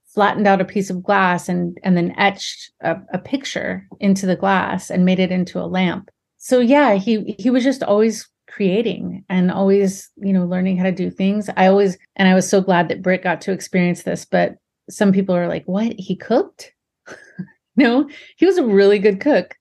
flattened 0.07 0.45
out 0.45 0.59
a 0.59 0.65
piece 0.65 0.89
of 0.89 1.01
glass 1.01 1.47
and 1.47 1.77
and 1.83 1.95
then 1.95 2.13
etched 2.17 2.71
a, 2.81 2.97
a 3.13 3.17
picture 3.17 3.87
into 4.01 4.25
the 4.25 4.35
glass 4.35 4.89
and 4.89 5.05
made 5.05 5.19
it 5.19 5.31
into 5.31 5.57
a 5.57 5.71
lamp 5.77 6.11
so 6.37 6.59
yeah 6.59 6.95
he 6.95 7.35
he 7.39 7.49
was 7.49 7.63
just 7.63 7.83
always 7.83 8.27
creating 8.51 9.23
and 9.29 9.49
always, 9.49 10.09
you 10.17 10.33
know, 10.33 10.45
learning 10.45 10.77
how 10.77 10.83
to 10.83 10.91
do 10.91 11.09
things. 11.09 11.49
I 11.55 11.67
always, 11.67 11.97
and 12.17 12.27
I 12.27 12.33
was 12.33 12.49
so 12.49 12.59
glad 12.59 12.89
that 12.89 13.01
Britt 13.01 13.23
got 13.23 13.39
to 13.41 13.51
experience 13.51 14.03
this, 14.03 14.25
but 14.25 14.57
some 14.89 15.13
people 15.13 15.33
are 15.33 15.47
like, 15.47 15.63
what? 15.65 15.93
He 15.97 16.15
cooked? 16.15 16.73
no, 17.84 18.07
he 18.38 18.45
was 18.45 18.57
a 18.57 18.63
really 18.63 18.99
good 18.99 19.19
cook. 19.19 19.55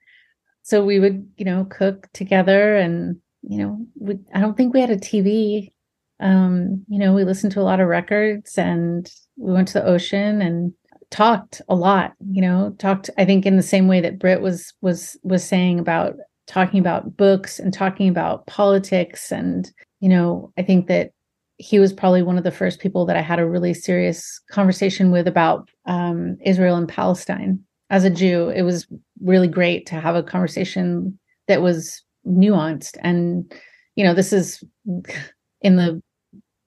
So 0.62 0.84
we 0.84 1.00
would, 1.00 1.26
you 1.36 1.44
know, 1.44 1.66
cook 1.70 2.08
together 2.12 2.76
and, 2.76 3.16
you 3.42 3.58
know, 3.58 3.86
we, 3.98 4.18
I 4.34 4.40
don't 4.40 4.56
think 4.56 4.74
we 4.74 4.80
had 4.80 4.90
a 4.90 4.96
TV. 4.96 5.72
Um, 6.20 6.84
you 6.88 6.98
know, 6.98 7.14
we 7.14 7.24
listened 7.24 7.52
to 7.52 7.60
a 7.60 7.62
lot 7.62 7.80
of 7.80 7.88
records 7.88 8.58
and 8.58 9.10
we 9.36 9.52
went 9.54 9.68
to 9.68 9.74
the 9.74 9.86
ocean 9.86 10.42
and 10.42 10.74
talked 11.10 11.62
a 11.68 11.74
lot, 11.74 12.12
you 12.30 12.42
know, 12.42 12.74
talked, 12.78 13.08
I 13.16 13.24
think 13.24 13.46
in 13.46 13.56
the 13.56 13.62
same 13.62 13.88
way 13.88 14.00
that 14.02 14.18
Britt 14.18 14.42
was, 14.42 14.74
was, 14.82 15.16
was 15.22 15.42
saying 15.42 15.78
about 15.78 16.16
talking 16.46 16.78
about 16.78 17.16
books 17.16 17.58
and 17.58 17.72
talking 17.72 18.08
about 18.08 18.46
politics. 18.46 19.32
And, 19.32 19.70
you 20.00 20.10
know, 20.10 20.52
I 20.58 20.62
think 20.62 20.88
that 20.88 21.12
he 21.56 21.78
was 21.78 21.92
probably 21.92 22.22
one 22.22 22.36
of 22.36 22.44
the 22.44 22.50
first 22.50 22.80
people 22.80 23.06
that 23.06 23.16
I 23.16 23.22
had 23.22 23.38
a 23.38 23.48
really 23.48 23.72
serious 23.72 24.40
conversation 24.50 25.10
with 25.10 25.26
about 25.26 25.70
um, 25.86 26.36
Israel 26.44 26.76
and 26.76 26.88
Palestine. 26.88 27.64
As 27.90 28.04
a 28.04 28.10
Jew, 28.10 28.48
it 28.50 28.62
was 28.62 28.86
really 29.22 29.48
great 29.48 29.86
to 29.86 29.96
have 29.96 30.14
a 30.14 30.22
conversation 30.22 31.18
that 31.48 31.62
was 31.62 32.02
nuanced. 32.26 32.96
And, 33.02 33.52
you 33.96 34.04
know, 34.04 34.14
this 34.14 34.32
is 34.32 34.62
in 35.60 35.76
the 35.76 36.02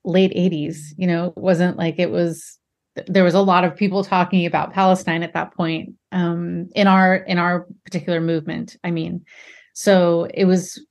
late 0.04 0.32
80s, 0.32 0.78
you 0.98 1.08
know, 1.08 1.28
it 1.28 1.38
wasn't 1.38 1.78
like 1.78 1.98
it 1.98 2.12
was 2.12 2.60
there 3.08 3.24
was 3.24 3.34
a 3.34 3.42
lot 3.42 3.64
of 3.64 3.76
people 3.76 4.04
talking 4.04 4.46
about 4.46 4.72
Palestine 4.72 5.24
at 5.24 5.34
that 5.34 5.52
point 5.56 5.96
um, 6.12 6.70
in 6.76 6.86
our 6.86 7.16
in 7.16 7.40
our 7.40 7.66
particular 7.86 8.22
movement. 8.22 8.78
I 8.84 8.92
mean, 8.92 9.26
so 9.74 10.28
it 10.34 10.46
was, 10.46 10.84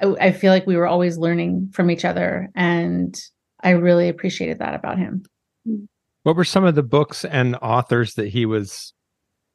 I, 0.00 0.06
I 0.20 0.32
feel 0.32 0.52
like 0.52 0.66
we 0.66 0.76
were 0.76 0.86
always 0.86 1.18
learning 1.18 1.70
from 1.72 1.90
each 1.90 2.04
other. 2.04 2.48
And 2.54 3.20
I 3.60 3.70
really 3.70 4.08
appreciated 4.08 4.60
that 4.60 4.74
about 4.74 4.98
him. 4.98 5.24
What 6.22 6.36
were 6.36 6.44
some 6.44 6.64
of 6.64 6.74
the 6.74 6.82
books 6.82 7.24
and 7.24 7.56
authors 7.56 8.14
that 8.14 8.28
he 8.28 8.46
was 8.46 8.92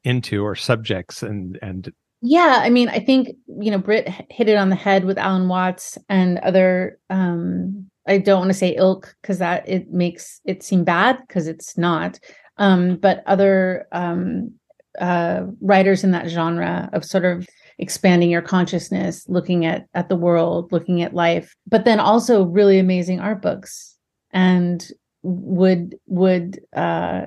into 0.04 0.44
or 0.44 0.56
subjects 0.56 1.24
and, 1.24 1.60
and, 1.62 1.92
yeah, 2.26 2.62
I 2.62 2.70
mean, 2.70 2.88
I 2.88 3.00
think, 3.00 3.36
you 3.60 3.70
know, 3.70 3.78
Britt 3.78 4.08
hit 4.30 4.48
it 4.48 4.56
on 4.56 4.70
the 4.70 4.78
head 4.78 5.04
with 5.04 5.18
Alan 5.18 5.50
Watts 5.50 5.98
and 6.08 6.40
other, 6.40 6.98
um, 7.10 7.90
I 8.08 8.18
don't 8.18 8.40
want 8.40 8.50
to 8.50 8.58
say 8.58 8.76
ilk 8.78 9.14
because 9.22 9.40
that 9.40 9.68
it 9.68 9.92
makes 9.92 10.40
it 10.46 10.64
seem 10.64 10.86
bad 10.86 11.18
because 11.28 11.48
it's 11.48 11.78
not. 11.78 12.20
Um, 12.58 12.96
but 12.96 13.24
other 13.26 13.88
um, 13.92 14.54
uh, 15.00 15.44
writers 15.60 16.06
in 16.06 16.12
that 16.12 16.30
genre 16.30 16.90
of 16.94 17.04
sort 17.04 17.26
of 17.26 17.46
expanding 17.78 18.30
your 18.30 18.42
consciousness, 18.42 19.28
looking 19.28 19.66
at 19.66 19.88
at 19.94 20.08
the 20.08 20.16
world, 20.16 20.72
looking 20.72 21.02
at 21.02 21.14
life, 21.14 21.54
but 21.68 21.84
then 21.84 22.00
also 22.00 22.46
really 22.46 22.80
amazing 22.80 23.20
art 23.20 23.42
books. 23.42 23.98
And 24.32 24.88
would 25.24 25.98
would 26.08 26.62
uh, 26.74 27.26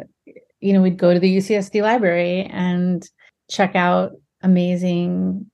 you 0.67 0.73
know 0.73 0.83
we'd 0.83 0.99
go 0.99 1.15
to 1.15 1.21
the 1.21 1.37
UCSD 1.37 1.81
library 1.83 2.43
and 2.53 3.09
check 3.49 3.77
out 3.77 4.13
amazing 4.43 5.49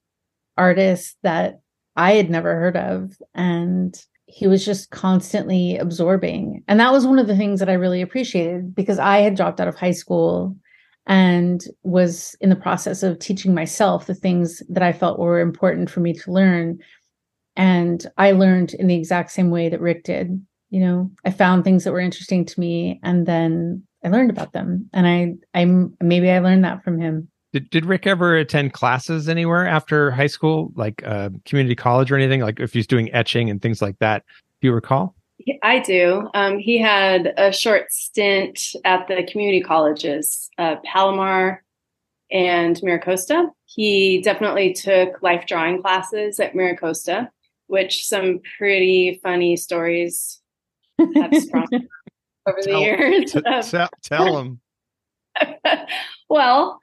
artists 0.57 1.17
that 1.23 1.61
I 1.97 2.13
had 2.13 2.31
never 2.31 2.55
heard 2.55 2.77
of, 2.77 3.13
and 3.35 3.95
he 4.25 4.47
was 4.47 4.65
just 4.65 4.91
constantly 4.91 5.77
absorbing. 5.77 6.65
And 6.67 6.81
that 6.81 6.93
was 6.93 7.07
one 7.07 7.19
of 7.19 7.27
the 7.27 7.37
things 7.37 7.61
that 7.61 7.69
I 7.69 7.75
really 7.75 8.01
appreciated 8.01 8.75
because 8.75 8.99
I 8.99 9.19
had 9.19 9.37
dropped 9.37 9.61
out 9.61 9.69
of 9.69 9.77
high 9.77 9.91
school 9.91 10.57
and 11.07 11.63
was 11.83 12.35
in 12.41 12.49
the 12.49 12.57
process 12.57 13.03
of 13.03 13.19
teaching 13.19 13.53
myself 13.53 14.07
the 14.07 14.15
things 14.15 14.63
that 14.71 14.83
I 14.83 14.93
felt 14.93 15.19
were 15.19 15.41
important 15.41 15.91
for 15.91 16.01
me 16.01 16.15
to 16.15 16.33
learn. 16.33 16.79
And 17.57 18.07
I 18.17 18.33
learned 18.33 18.73
in 18.73 18.87
the 18.87 18.97
exact 18.97 19.33
same 19.33 19.51
way 19.51 19.69
that 19.69 19.81
Rick 19.81 20.05
did. 20.05 20.41
You 20.71 20.81
know, 20.81 21.11
I 21.27 21.31
found 21.31 21.65
things 21.65 21.85
that 21.85 21.93
were 21.93 22.01
interesting 22.01 22.47
to 22.47 22.61
me 22.61 23.01
and 23.03 23.27
then 23.27 23.83
I 24.05 24.09
learned 24.09 24.31
about 24.31 24.53
them. 24.53 24.89
And 24.93 25.07
I 25.07 25.35
I'm 25.59 25.97
maybe 26.01 26.31
I 26.31 26.39
learned 26.41 26.65
that 26.65 26.83
from 26.85 27.01
him. 27.01 27.29
Did, 27.53 27.69
did 27.69 27.85
Rick 27.85 28.07
ever 28.07 28.37
attend 28.37 28.73
classes 28.73 29.29
anywhere 29.29 29.67
after 29.67 30.11
high 30.11 30.27
school, 30.27 30.73
like 30.75 31.03
uh, 31.07 31.29
community 31.45 31.75
college 31.75 32.11
or 32.11 32.17
anything? 32.17 32.41
Like 32.41 32.61
if 32.61 32.73
he's 32.73 32.87
doing 32.87 33.13
etching 33.13 33.51
and 33.51 33.61
things 33.61 33.83
like 33.83 33.99
that, 33.99 34.25
do 34.61 34.69
you 34.69 34.73
recall? 34.73 35.15
I 35.63 35.81
do. 35.81 36.29
Um, 36.35 36.59
he 36.59 36.79
had 36.79 37.35
a 37.37 37.53
short 37.53 37.93
stint 37.93 38.75
at 38.85 39.09
the 39.09 39.27
community 39.31 39.61
colleges, 39.61 40.49
uh, 40.57 40.77
Palomar 40.85 41.63
and 42.31 42.77
MiraCosta. 42.77 43.49
He 43.67 44.23
definitely 44.23 44.73
took 44.73 45.23
life 45.23 45.47
drawing 45.47 45.83
classes 45.83 46.41
at 46.41 46.55
MiraCosta, 46.55 47.29
which 47.67 48.07
some 48.07 48.41
pretty 48.57 49.21
funny 49.23 49.57
stories 49.57 50.41
have 50.99 51.35
sprung 51.35 51.69
over 52.47 52.59
the 52.62 52.78
years. 52.78 53.32
T- 53.32 53.40
tell, 53.70 53.88
tell 54.03 54.38
him. 54.38 54.61
well, 56.28 56.80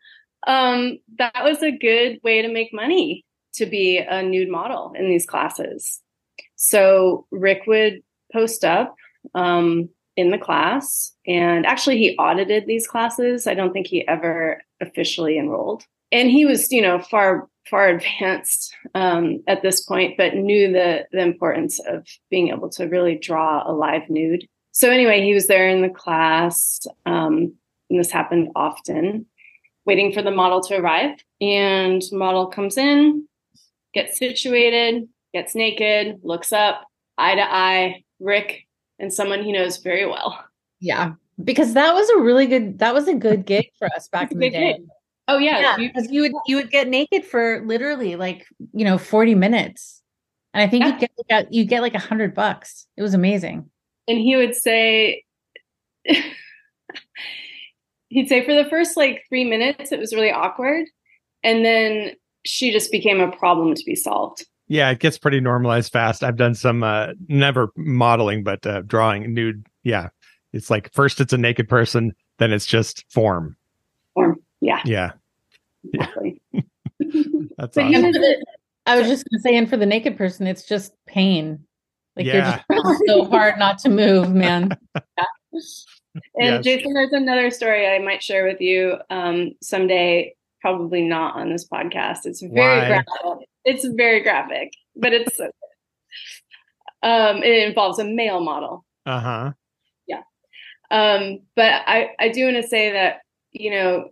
um, 0.48 1.00
that 1.18 1.44
was 1.44 1.62
a 1.62 1.72
good 1.72 2.20
way 2.24 2.42
to 2.42 2.48
make 2.48 2.74
money 2.74 3.26
to 3.54 3.66
be 3.66 3.98
a 3.98 4.24
nude 4.24 4.50
model 4.50 4.94
in 4.96 5.10
these 5.10 5.26
classes. 5.26 6.02
So 6.56 7.26
Rick 7.32 7.64
would 7.68 8.02
post 8.32 8.64
up 8.64 8.96
um, 9.36 9.90
in 10.16 10.32
the 10.32 10.38
class, 10.38 11.14
and 11.26 11.66
actually, 11.66 11.98
he 11.98 12.18
audited 12.18 12.66
these 12.66 12.88
classes. 12.88 13.48
I 13.48 13.54
don't 13.54 13.72
think 13.72 13.88
he 13.88 14.08
ever 14.08 14.62
officially 14.82 15.38
enrolled. 15.38 15.84
And 16.12 16.30
he 16.30 16.46
was, 16.46 16.72
you 16.72 16.82
know, 16.82 17.00
far 17.00 17.48
far 17.70 17.88
advanced 17.88 18.74
um, 18.96 19.44
at 19.48 19.62
this 19.62 19.82
point, 19.82 20.18
but 20.18 20.36
knew 20.36 20.72
the 20.72 21.06
the 21.12 21.22
importance 21.22 21.80
of 21.80 22.06
being 22.30 22.50
able 22.50 22.70
to 22.72 22.88
really 22.88 23.18
draw 23.18 23.70
a 23.70 23.72
live 23.72 24.10
nude. 24.10 24.48
So 24.72 24.90
anyway, 24.90 25.22
he 25.22 25.34
was 25.34 25.48
there 25.48 25.68
in 25.68 25.82
the 25.82 25.90
class, 25.90 26.80
um, 27.06 27.54
and 27.90 28.00
this 28.00 28.12
happened 28.12 28.50
often, 28.56 29.26
waiting 29.86 30.14
for 30.14 30.22
the 30.22 30.32
model 30.32 30.62
to 30.64 30.78
arrive. 30.78 31.18
And 31.42 32.02
model 32.12 32.48
comes 32.48 32.78
in, 32.78 33.28
gets 33.94 34.18
situated, 34.18 35.10
gets 35.34 35.56
naked, 35.56 36.20
looks 36.24 36.54
up, 36.54 36.86
eye 37.18 37.36
to 37.36 37.42
eye, 37.42 38.04
Rick 38.20 38.68
and 39.00 39.14
someone 39.14 39.44
he 39.44 39.52
knows 39.52 39.78
very 39.78 40.06
well. 40.06 40.44
Yeah, 40.80 41.14
because 41.44 41.74
that 41.74 41.94
was 41.94 42.10
a 42.10 42.20
really 42.20 42.46
good 42.46 42.80
that 42.80 42.94
was 42.94 43.08
a 43.08 43.16
good 43.16 43.46
gig 43.46 43.70
for 43.80 43.88
us 43.96 44.08
back 44.10 44.32
in 44.32 44.40
the 44.40 44.50
day. 44.50 44.74
Gig. 44.74 44.88
Oh 45.28 45.38
yeah, 45.38 45.78
because 45.78 46.06
yeah, 46.06 46.12
you 46.12 46.22
would 46.22 46.32
you 46.48 46.56
would 46.58 46.72
get 46.72 46.88
naked 46.88 47.26
for 47.26 47.64
literally 47.66 48.16
like 48.16 48.46
you 48.74 48.86
know 48.86 48.98
forty 48.98 49.36
minutes, 49.36 50.02
and 50.54 50.62
I 50.62 50.68
think 50.68 50.84
yeah. 50.84 50.94
you 50.94 51.00
get 51.00 51.12
like 51.30 51.48
you 51.52 51.66
get 51.66 51.82
like 51.82 51.96
a 51.96 52.00
hundred 52.00 52.34
bucks. 52.34 52.88
It 52.98 53.02
was 53.02 53.14
amazing. 53.14 53.70
And 54.10 54.18
he 54.18 54.36
would 54.36 54.56
say, 54.56 55.24
he'd 58.10 58.28
say 58.28 58.44
for 58.44 58.54
the 58.56 58.68
first 58.70 58.98
like 58.98 59.24
three 59.30 59.44
minutes 59.46 59.92
it 59.92 60.00
was 60.00 60.14
really 60.14 60.32
awkward, 60.32 60.88
and 61.44 61.64
then 61.64 62.14
she 62.44 62.72
just 62.72 62.92
became 62.92 63.20
a 63.20 63.32
problem 63.32 63.76
to 63.76 63.84
be 63.86 63.96
solved. 63.96 64.46
Yeah, 64.68 64.90
it 64.90 65.00
gets 65.00 65.18
pretty 65.18 65.40
normalized 65.40 65.92
fast. 65.92 66.24
I've 66.24 66.38
done 66.38 66.56
some 66.56 66.84
uh 66.84 67.10
never 67.28 67.72
modeling, 67.78 68.44
but 68.44 68.66
uh 68.66 68.82
drawing 68.82 69.34
nude. 69.34 69.66
Yeah. 69.84 70.10
It's 70.54 70.70
like 70.70 70.92
first 70.94 71.22
it's 71.22 71.34
a 71.34 71.38
naked 71.38 71.70
person, 71.70 72.14
then 72.40 72.52
it's 72.52 72.66
just 72.66 73.06
form. 73.12 73.56
Form. 74.16 74.40
Yeah. 74.62 74.82
Yeah. 74.86 75.12
Exactly. 75.94 76.42
Yeah. 76.52 76.62
That's 77.58 77.76
but 77.76 77.86
awesome. 77.86 78.12
The, 78.12 78.46
I 78.86 78.98
was 78.98 79.08
just 79.08 79.26
gonna 79.30 79.42
say, 79.42 79.56
and 79.56 79.70
for 79.70 79.78
the 79.78 79.86
naked 79.86 80.18
person, 80.18 80.48
it's 80.48 80.64
just 80.64 80.94
pain. 81.06 81.64
Like 82.20 82.28
yeah. 82.28 82.62
you're 82.70 82.84
just 82.84 83.04
so 83.08 83.26
hard 83.26 83.58
not 83.58 83.80
to 83.80 83.90
move, 83.90 84.32
man. 84.32 84.78
Yeah. 85.18 85.24
And 86.36 86.56
yes. 86.56 86.64
Jason, 86.64 86.94
there's 86.94 87.14
another 87.14 87.52
story 87.52 87.88
I 87.88 88.00
might 88.00 88.22
share 88.22 88.44
with 88.44 88.60
you 88.60 88.98
um, 89.12 89.52
someday. 89.62 90.36
Probably 90.60 91.04
not 91.04 91.36
on 91.36 91.52
this 91.52 91.68
podcast. 91.70 92.26
It's 92.26 92.42
very 92.42 92.88
graphic 92.88 93.06
it's 93.66 93.86
very 93.86 94.22
graphic, 94.22 94.74
but 94.96 95.14
it's 95.14 95.36
so 95.38 95.46
um 97.04 97.44
it 97.44 97.68
involves 97.68 98.00
a 98.00 98.04
male 98.04 98.42
model. 98.42 98.86
Uh-huh. 99.06 99.52
Yeah. 100.08 100.22
Um, 100.92 101.40
but 101.56 101.84
I, 101.88 102.10
I 102.20 102.30
do 102.30 102.46
want 102.46 102.58
to 102.58 102.68
say 102.68 102.92
that, 102.94 103.22
you 103.52 103.72
know, 103.72 104.10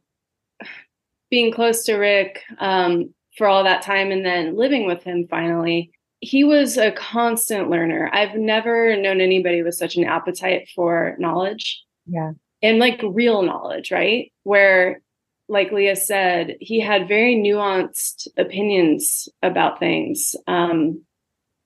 being 1.29 1.51
close 1.51 1.83
to 1.85 1.95
Rick 1.95 2.43
um 2.59 3.13
for 3.37 3.47
all 3.47 3.63
that 3.63 3.81
time 3.81 4.11
and 4.11 4.25
then 4.25 4.55
living 4.55 4.85
with 4.85 5.03
him 5.03 5.27
finally, 5.29 5.91
he 6.19 6.43
was 6.43 6.77
a 6.77 6.91
constant 6.91 7.69
learner. 7.69 8.09
I've 8.11 8.35
never 8.35 8.95
known 8.97 9.21
anybody 9.21 9.61
with 9.61 9.75
such 9.75 9.95
an 9.95 10.05
appetite 10.05 10.69
for 10.75 11.15
knowledge. 11.19 11.83
Yeah. 12.05 12.31
And 12.61 12.79
like 12.79 13.01
real 13.03 13.43
knowledge, 13.43 13.91
right? 13.91 14.31
Where 14.43 15.01
like 15.49 15.71
Lia 15.71 15.95
said, 15.95 16.57
he 16.59 16.79
had 16.79 17.07
very 17.07 17.35
nuanced 17.35 18.27
opinions 18.37 19.29
about 19.41 19.79
things, 19.79 20.35
um, 20.47 21.03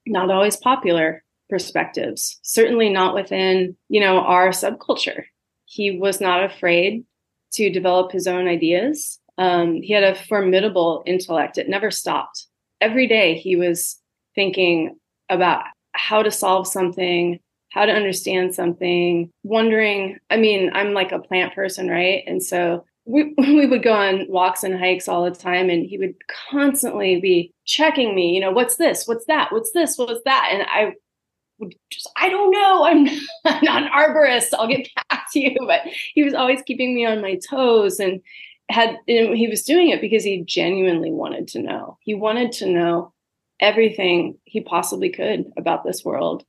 not 0.06 0.30
always 0.30 0.56
popular 0.56 1.24
perspectives, 1.50 2.40
certainly 2.44 2.90
not 2.90 3.16
within, 3.16 3.76
you 3.90 4.00
know, 4.00 4.20
our 4.20 4.50
subculture. 4.50 5.24
He 5.66 5.98
was 5.98 6.22
not 6.22 6.44
afraid 6.44 7.06
to 7.54 7.70
develop 7.70 8.12
his 8.12 8.28
own 8.28 8.48
ideas. 8.48 9.20
Um, 9.38 9.82
he 9.82 9.94
had 9.94 10.04
a 10.04 10.16
formidable 10.16 11.04
intellect. 11.06 11.58
It 11.58 11.70
never 11.70 11.92
stopped. 11.92 12.48
Every 12.80 13.08
day 13.08 13.36
he 13.36 13.56
was 13.56 14.01
thinking 14.36 14.98
about 15.30 15.64
how 15.94 16.24
to 16.24 16.32
solve 16.32 16.68
something, 16.68 17.40
how 17.72 17.86
to 17.86 17.92
understand 17.92 18.54
something, 18.54 19.30
wondering. 19.44 20.18
I 20.30 20.38
mean, 20.38 20.72
I'm 20.74 20.94
like 20.94 21.12
a 21.12 21.20
plant 21.20 21.54
person, 21.54 21.90
right? 21.90 22.24
And 22.28 22.42
so 22.42 22.86
we, 23.06 23.34
we 23.38 23.66
would 23.66 23.84
go 23.84 23.94
on 23.94 24.26
walks 24.30 24.64
and 24.64 24.78
hikes 24.78 25.08
all 25.08 25.26
the 25.26 25.32
time 25.36 25.70
and 25.70 25.86
he 25.86 25.98
would 25.98 26.16
constantly 26.50 27.20
be 27.20 27.54
checking 27.66 28.16
me 28.16 28.34
you 28.34 28.42
know 28.42 28.52
what's 28.52 28.76
this 28.76 29.08
what's 29.08 29.26
that 29.26 29.52
what's 29.52 29.72
this 29.72 29.98
what's 29.98 30.22
that 30.26 30.50
and 30.52 30.64
i 30.70 30.94
would 31.60 31.74
just 31.90 32.10
i 32.18 32.30
don't 32.30 32.52
know 32.52 32.86
i'm 32.86 33.06
not 33.64 33.84
an 33.84 33.90
arborist 33.90 34.48
i'll 34.54 34.68
get 34.68 34.88
back 35.10 35.26
to 35.32 35.40
you 35.40 35.56
but 35.66 35.82
he 36.14 36.24
was 36.24 36.34
always 36.34 36.62
keeping 36.64 36.94
me 36.94 37.06
on 37.06 37.22
my 37.22 37.40
toes 37.50 38.00
and 38.00 38.22
had 38.70 38.98
and 39.08 39.36
he 39.36 39.48
was 39.48 39.64
doing 39.64 39.90
it 39.90 40.02
because 40.02 40.24
he 40.24 40.44
genuinely 40.44 41.12
wanted 41.12 41.48
to 41.48 41.62
know 41.62 41.98
he 42.02 42.14
wanted 42.14 42.52
to 42.52 42.66
know 42.66 43.14
everything 43.62 44.38
he 44.44 44.62
possibly 44.62 45.10
could 45.10 45.46
about 45.58 45.84
this 45.84 46.04
world 46.04 46.44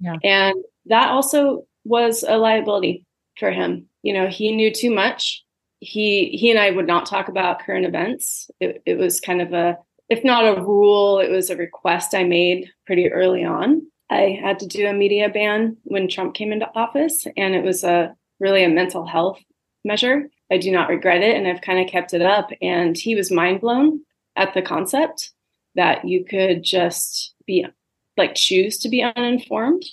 yeah. 0.00 0.16
and 0.24 0.56
that 0.86 1.10
also 1.10 1.66
was 1.84 2.24
a 2.26 2.38
liability 2.38 3.04
for 3.38 3.50
him 3.50 3.86
you 4.02 4.12
know 4.12 4.28
he 4.28 4.54
knew 4.54 4.72
too 4.72 4.90
much 4.90 5.44
he 5.82 6.28
he 6.28 6.48
and 6.48 6.60
I 6.60 6.70
would 6.70 6.86
not 6.86 7.06
talk 7.06 7.26
about 7.28 7.60
current 7.60 7.84
events. 7.84 8.48
It, 8.60 8.82
it 8.86 8.98
was 8.98 9.20
kind 9.20 9.42
of 9.42 9.52
a 9.52 9.76
if 10.08 10.22
not 10.22 10.44
a 10.44 10.62
rule, 10.62 11.18
it 11.18 11.30
was 11.30 11.50
a 11.50 11.56
request 11.56 12.14
I 12.14 12.22
made 12.22 12.70
pretty 12.86 13.10
early 13.10 13.44
on. 13.44 13.82
I 14.08 14.38
had 14.40 14.60
to 14.60 14.66
do 14.66 14.86
a 14.86 14.92
media 14.92 15.28
ban 15.28 15.76
when 15.84 16.08
Trump 16.08 16.34
came 16.34 16.52
into 16.52 16.70
office, 16.76 17.26
and 17.36 17.54
it 17.54 17.64
was 17.64 17.82
a 17.82 18.14
really 18.38 18.62
a 18.62 18.68
mental 18.68 19.06
health 19.06 19.40
measure. 19.84 20.28
I 20.52 20.58
do 20.58 20.70
not 20.70 20.88
regret 20.88 21.22
it, 21.22 21.36
and 21.36 21.48
I've 21.48 21.62
kind 21.62 21.80
of 21.80 21.90
kept 21.90 22.14
it 22.14 22.22
up. 22.22 22.50
And 22.60 22.96
he 22.96 23.16
was 23.16 23.32
mind 23.32 23.60
blown 23.60 24.02
at 24.36 24.54
the 24.54 24.62
concept 24.62 25.32
that 25.74 26.06
you 26.06 26.24
could 26.24 26.62
just 26.62 27.34
be 27.46 27.66
like 28.16 28.34
choose 28.34 28.78
to 28.78 28.88
be 28.88 29.02
uninformed, 29.02 29.84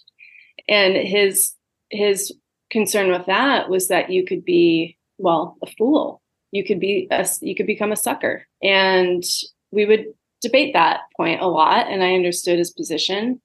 and 0.67 0.95
his 0.95 1.53
his 1.89 2.33
concern 2.69 3.11
with 3.11 3.25
that 3.25 3.69
was 3.69 3.87
that 3.87 4.09
you 4.09 4.25
could 4.25 4.45
be 4.45 4.97
well, 5.19 5.57
a 5.61 5.67
fool. 5.67 6.21
You 6.51 6.65
could 6.65 6.79
be 6.79 7.07
a, 7.11 7.27
you 7.41 7.53
could 7.53 7.67
become 7.67 7.91
a 7.91 7.97
sucker. 7.97 8.47
And 8.63 9.23
we 9.71 9.85
would 9.85 10.07
debate 10.41 10.73
that 10.73 11.01
point 11.15 11.41
a 11.41 11.47
lot, 11.47 11.87
and 11.87 12.01
I 12.01 12.15
understood 12.15 12.57
his 12.57 12.71
position. 12.71 13.39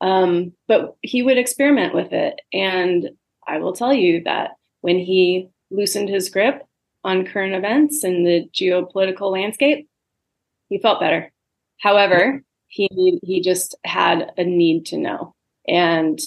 Um, 0.00 0.52
but 0.66 0.96
he 1.02 1.22
would 1.22 1.38
experiment 1.38 1.94
with 1.94 2.12
it, 2.12 2.40
and 2.52 3.10
I 3.46 3.58
will 3.58 3.74
tell 3.74 3.92
you 3.92 4.22
that 4.24 4.52
when 4.80 4.98
he 4.98 5.50
loosened 5.70 6.08
his 6.08 6.30
grip 6.30 6.66
on 7.04 7.26
current 7.26 7.54
events 7.54 8.02
and 8.02 8.26
the 8.26 8.48
geopolitical 8.52 9.30
landscape, 9.30 9.88
he 10.70 10.78
felt 10.78 11.00
better. 11.00 11.30
However, 11.80 12.42
he 12.68 13.18
he 13.22 13.40
just 13.40 13.76
had 13.84 14.32
a 14.36 14.44
need 14.44 14.86
to 14.86 14.98
know, 14.98 15.34
and 15.66 16.18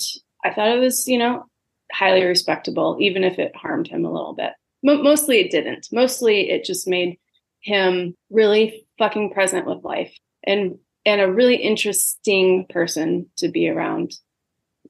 I 0.44 0.54
thought 0.54 0.76
it 0.76 0.80
was 0.80 1.08
you 1.08 1.18
know 1.18 1.46
highly 1.92 2.24
respectable, 2.24 2.98
even 3.00 3.24
if 3.24 3.40
it 3.40 3.56
harmed 3.56 3.88
him 3.88 4.06
a 4.06 4.12
little 4.12 4.34
bit 4.34 4.54
mostly 4.84 5.40
it 5.40 5.52
didn't. 5.52 5.88
Mostly 5.92 6.50
it 6.50 6.66
just 6.66 6.88
made 6.88 7.18
him 7.62 8.16
really 8.30 8.86
fucking 9.00 9.32
present 9.34 9.66
with 9.66 9.84
life 9.84 10.14
and 10.46 10.78
and 11.06 11.20
a 11.20 11.32
really 11.32 11.56
interesting 11.56 12.66
person 12.70 13.26
to 13.38 13.50
be 13.50 13.68
around. 13.70 14.14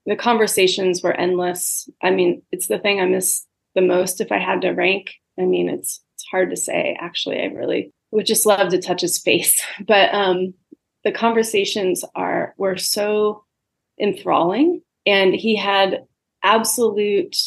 The 0.06 0.16
conversations 0.16 1.02
were 1.02 1.14
endless. 1.14 1.90
I 2.04 2.12
mean, 2.12 2.44
it's 2.52 2.68
the 2.68 2.78
thing 2.78 3.00
I 3.00 3.06
miss 3.06 3.46
the 3.74 3.82
most 3.82 4.22
if 4.22 4.32
I 4.32 4.38
had 4.38 4.62
to 4.62 4.72
rank. 4.72 5.12
I 5.40 5.44
mean, 5.44 5.70
it's 5.70 6.04
it's 6.16 6.26
hard 6.30 6.50
to 6.50 6.58
say 6.58 6.98
actually. 7.00 7.42
I 7.42 7.46
really 7.46 7.93
would 8.14 8.26
just 8.26 8.46
love 8.46 8.70
to 8.70 8.80
touch 8.80 9.02
his 9.02 9.18
face. 9.18 9.62
But 9.88 10.14
um 10.14 10.54
the 11.04 11.12
conversations 11.12 12.06
are 12.16 12.54
were 12.58 12.78
so 12.78 13.44
enthralling 14.00 14.82
and 15.06 15.36
he 15.36 15.56
had 15.56 16.06
absolute 16.44 17.38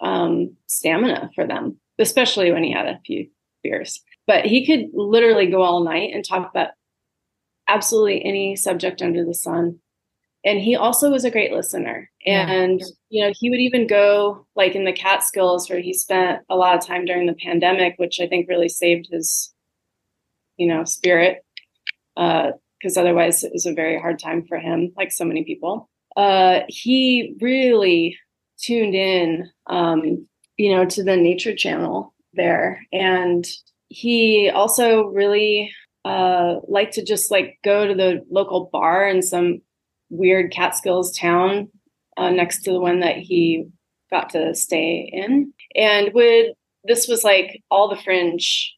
um, 0.00 0.56
stamina 0.66 1.30
for 1.34 1.46
them 1.46 1.78
especially 1.98 2.52
when 2.52 2.62
he 2.62 2.72
had 2.72 2.86
a 2.86 3.00
few 3.04 3.28
beers. 3.62 4.00
But 4.26 4.44
he 4.44 4.66
could 4.66 4.90
literally 4.92 5.46
go 5.46 5.62
all 5.62 5.82
night 5.82 6.12
and 6.14 6.24
talk 6.24 6.48
about 6.50 6.70
absolutely 7.66 8.24
any 8.24 8.56
subject 8.56 9.02
under 9.02 9.24
the 9.24 9.34
sun. 9.34 9.78
And 10.44 10.60
he 10.60 10.76
also 10.76 11.10
was 11.10 11.24
a 11.24 11.30
great 11.30 11.52
listener. 11.52 12.10
And, 12.24 12.80
yeah. 12.80 12.86
you 13.08 13.26
know, 13.26 13.32
he 13.36 13.50
would 13.50 13.58
even 13.58 13.86
go 13.86 14.46
like 14.54 14.74
in 14.74 14.84
the 14.84 14.92
Catskills 14.92 15.68
where 15.68 15.80
he 15.80 15.92
spent 15.92 16.42
a 16.48 16.56
lot 16.56 16.76
of 16.76 16.86
time 16.86 17.04
during 17.04 17.26
the 17.26 17.34
pandemic, 17.34 17.94
which 17.96 18.20
I 18.20 18.26
think 18.28 18.48
really 18.48 18.68
saved 18.68 19.08
his, 19.10 19.52
you 20.58 20.66
know, 20.66 20.84
spirit. 20.84 21.44
Because 22.16 22.96
uh, 22.96 23.00
otherwise 23.00 23.44
it 23.44 23.52
was 23.52 23.66
a 23.66 23.72
very 23.72 23.98
hard 23.98 24.18
time 24.18 24.44
for 24.46 24.58
him, 24.58 24.92
like 24.96 25.12
so 25.12 25.24
many 25.24 25.44
people. 25.44 25.88
Uh, 26.16 26.60
he 26.68 27.36
really 27.40 28.18
tuned 28.58 28.94
in 28.94 29.48
um, 29.68 30.26
you 30.58 30.74
know, 30.74 30.84
to 30.84 31.02
the 31.02 31.16
nature 31.16 31.54
channel 31.54 32.12
there. 32.34 32.84
And 32.92 33.46
he 33.88 34.50
also 34.50 35.04
really 35.06 35.72
uh, 36.04 36.56
liked 36.66 36.94
to 36.94 37.04
just 37.04 37.30
like 37.30 37.58
go 37.64 37.86
to 37.86 37.94
the 37.94 38.24
local 38.30 38.68
bar 38.72 39.08
in 39.08 39.22
some 39.22 39.62
weird 40.10 40.52
Catskills 40.52 41.16
town 41.16 41.68
uh, 42.16 42.30
next 42.30 42.62
to 42.62 42.72
the 42.72 42.80
one 42.80 43.00
that 43.00 43.16
he 43.16 43.66
got 44.10 44.30
to 44.30 44.54
stay 44.54 45.08
in, 45.12 45.52
and 45.74 46.12
would 46.14 46.54
this 46.84 47.06
was 47.06 47.24
like 47.24 47.62
all 47.70 47.88
the 47.88 48.00
fringe 48.02 48.74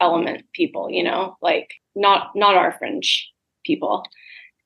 element 0.00 0.44
people, 0.52 0.90
you 0.90 1.02
know, 1.02 1.36
like 1.42 1.70
not 1.94 2.30
not 2.34 2.56
our 2.56 2.72
fringe 2.78 3.30
people, 3.64 4.04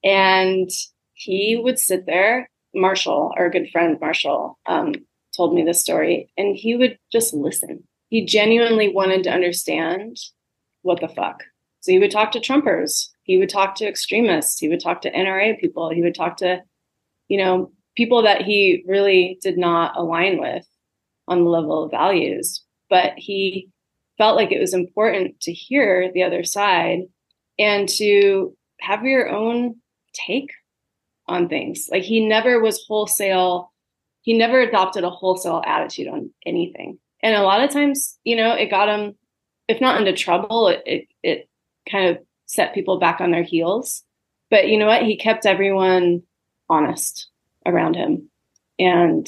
and 0.04 0.70
he 1.14 1.60
would 1.62 1.78
sit 1.78 2.06
there. 2.06 2.50
Marshall, 2.74 3.32
our 3.36 3.48
good 3.48 3.70
friend 3.70 3.98
Marshall, 4.00 4.58
um, 4.66 4.92
told 5.36 5.54
me 5.54 5.64
this 5.64 5.80
story, 5.80 6.30
and 6.36 6.56
he 6.56 6.76
would 6.76 6.98
just 7.10 7.32
listen. 7.32 7.82
He 8.08 8.24
genuinely 8.24 8.88
wanted 8.88 9.24
to 9.24 9.32
understand 9.32 10.18
what 10.82 11.00
the 11.00 11.08
fuck. 11.08 11.42
So 11.80 11.92
he 11.92 11.98
would 11.98 12.10
talk 12.10 12.32
to 12.32 12.40
Trumpers, 12.40 13.08
he 13.22 13.36
would 13.36 13.48
talk 13.48 13.74
to 13.76 13.88
extremists, 13.88 14.58
he 14.58 14.68
would 14.68 14.80
talk 14.80 15.00
to 15.02 15.12
NRA 15.12 15.58
people, 15.58 15.90
he 15.90 16.02
would 16.02 16.14
talk 16.14 16.36
to, 16.38 16.62
you 17.28 17.38
know, 17.38 17.72
people 17.96 18.22
that 18.22 18.42
he 18.42 18.84
really 18.86 19.38
did 19.42 19.58
not 19.58 19.96
align 19.96 20.38
with 20.38 20.66
on 21.26 21.44
the 21.44 21.50
level 21.50 21.84
of 21.84 21.90
values. 21.90 22.64
But 22.90 23.12
he 23.16 23.68
felt 24.18 24.36
like 24.36 24.52
it 24.52 24.60
was 24.60 24.74
important 24.74 25.40
to 25.40 25.52
hear 25.52 26.10
the 26.12 26.24
other 26.24 26.44
side 26.44 27.02
and 27.58 27.88
to 27.88 28.54
have 28.80 29.04
your 29.04 29.28
own 29.28 29.76
take 30.12 30.50
on 31.26 31.48
things. 31.48 31.88
Like 31.90 32.02
he 32.02 32.26
never 32.26 32.60
was 32.60 32.84
wholesale, 32.86 33.72
he 34.22 34.36
never 34.36 34.60
adopted 34.60 35.04
a 35.04 35.10
wholesale 35.10 35.62
attitude 35.64 36.08
on 36.08 36.30
anything. 36.44 36.98
And 37.22 37.34
a 37.34 37.42
lot 37.42 37.62
of 37.62 37.70
times, 37.70 38.18
you 38.24 38.36
know, 38.36 38.52
it 38.52 38.70
got 38.70 38.88
him, 38.88 39.14
if 39.68 39.80
not 39.80 39.98
into 39.98 40.12
trouble, 40.12 40.68
it, 40.68 40.82
it, 40.86 41.08
it 41.22 41.48
kind 41.90 42.10
of 42.10 42.18
set 42.46 42.74
people 42.74 42.98
back 42.98 43.20
on 43.20 43.30
their 43.30 43.42
heels. 43.42 44.02
But 44.50 44.68
you 44.68 44.78
know 44.78 44.86
what? 44.86 45.02
He 45.02 45.16
kept 45.16 45.46
everyone 45.46 46.22
honest 46.68 47.28
around 47.66 47.94
him. 47.94 48.30
And 48.78 49.26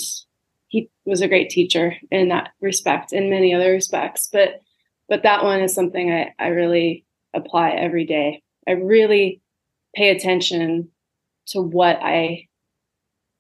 he 0.69 0.89
was 1.05 1.21
a 1.21 1.29
great 1.29 1.51
teacher 1.51 1.97
in 2.11 2.29
that 2.29 2.51
respect, 2.61 3.13
in 3.13 3.29
many 3.29 3.53
other 3.53 3.73
respects. 3.73 4.29
But 4.33 4.61
but 5.11 5.25
that 5.25 5.45
one 5.45 5.61
is 5.61 5.75
something 5.75 6.11
I, 6.11 6.33
I 6.39 6.47
really 6.49 7.05
apply 7.35 7.73
every 7.73 8.07
day. 8.07 8.43
I 8.67 8.73
really 8.73 9.43
pay 9.95 10.11
attention 10.11 10.89
to 11.49 11.61
what 11.61 11.99
I 12.01 12.47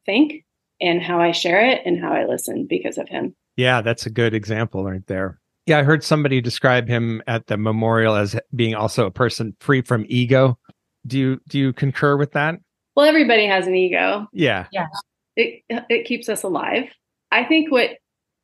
think 0.05 0.45
and 0.81 1.01
how 1.01 1.21
I 1.21 1.31
share 1.31 1.64
it 1.64 1.83
and 1.87 1.99
how 1.99 2.12
I 2.12 2.27
listen 2.27 2.66
because 2.68 2.99
of 2.99 3.09
him. 3.09 3.35
Yeah, 3.57 3.81
that's 3.83 4.05
a 4.05 4.11
good 4.11 4.35
example 4.35 4.85
right 4.85 5.07
there. 5.07 5.39
Yeah, 5.66 5.79
I 5.79 5.85
heard 5.85 6.03
somebody 6.03 6.41
describe 6.41 6.89
him 6.89 7.23
at 7.29 7.47
the 7.47 7.57
memorial 7.57 8.16
as 8.16 8.39
being 8.55 8.75
also 8.75 9.07
a 9.07 9.11
person 9.11 9.55
free 9.61 9.83
from 9.83 10.05
ego. 10.09 10.59
Do 11.07 11.18
you 11.18 11.41
do 11.49 11.59
you 11.59 11.73
concur 11.73 12.16
with 12.16 12.33
that? 12.33 12.57
Well, 12.97 13.07
everybody 13.07 13.47
has 13.47 13.66
an 13.66 13.77
ego. 13.77 14.27
Yeah. 14.33 14.66
Yeah. 14.73 14.89
It 15.37 15.62
it 15.68 16.07
keeps 16.07 16.29
us 16.29 16.43
alive. 16.43 16.89
I 17.31 17.45
think 17.45 17.71
what 17.71 17.91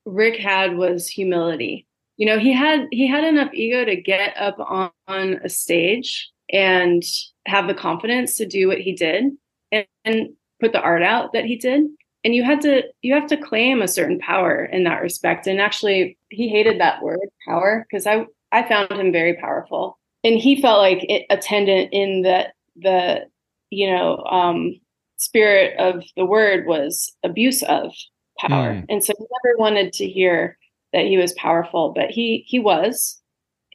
Rick 0.05 0.39
had 0.39 0.77
was 0.77 1.09
humility. 1.09 1.87
You 2.17 2.27
know, 2.27 2.39
he 2.39 2.53
had 2.53 2.87
he 2.91 3.07
had 3.07 3.25
enough 3.25 3.53
ego 3.53 3.85
to 3.85 3.97
get 3.97 4.37
up 4.37 4.57
on, 4.59 4.91
on 5.07 5.35
a 5.45 5.49
stage 5.49 6.31
and 6.51 7.03
have 7.47 7.67
the 7.67 7.75
confidence 7.75 8.37
to 8.37 8.47
do 8.47 8.69
what 8.69 8.79
he 8.79 8.93
did 8.93 9.25
and, 9.73 9.87
and 10.05 10.29
put 10.61 10.73
the 10.73 10.81
art 10.81 11.03
out 11.03 11.33
that 11.33 11.45
he 11.45 11.57
did. 11.57 11.85
And 12.25 12.35
you 12.35 12.43
had 12.43 12.61
to 12.63 12.83
you 13.03 13.15
have 13.15 13.27
to 13.29 13.37
claim 13.37 13.83
a 13.83 13.89
certain 13.89 14.19
power 14.19 14.65
in 14.65 14.85
that 14.85 15.03
respect. 15.03 15.47
And 15.47 15.61
actually 15.61 16.19
he 16.31 16.49
hated 16.49 16.81
that 16.81 17.03
word 17.03 17.21
power 17.47 17.87
because 17.89 18.07
i 18.07 18.25
i 18.53 18.67
found 18.67 18.91
him 18.93 19.13
very 19.13 19.35
powerful. 19.35 19.99
And 20.25 20.39
he 20.39 20.61
felt 20.61 20.79
like 20.79 21.05
it 21.09 21.27
attendant 21.31 21.91
in 21.93 22.23
the 22.23 22.49
the 22.77 23.27
you 23.71 23.91
know 23.91 24.25
um 24.25 24.81
spirit 25.17 25.79
of 25.79 26.03
the 26.17 26.25
word 26.25 26.67
was 26.67 27.13
abuse 27.23 27.63
of 27.63 27.93
power. 28.39 28.75
Mm. 28.75 28.87
and 28.89 29.05
so 29.05 29.15
he 29.17 29.25
never 29.25 29.59
wanted 29.59 29.93
to 29.95 30.07
hear 30.07 30.59
that 30.97 31.07
he 31.07 31.17
was 31.17 31.33
powerful 31.35 31.93
but 31.95 32.11
he 32.11 32.45
he 32.49 32.59
was 32.59 33.21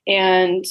and 0.07 0.65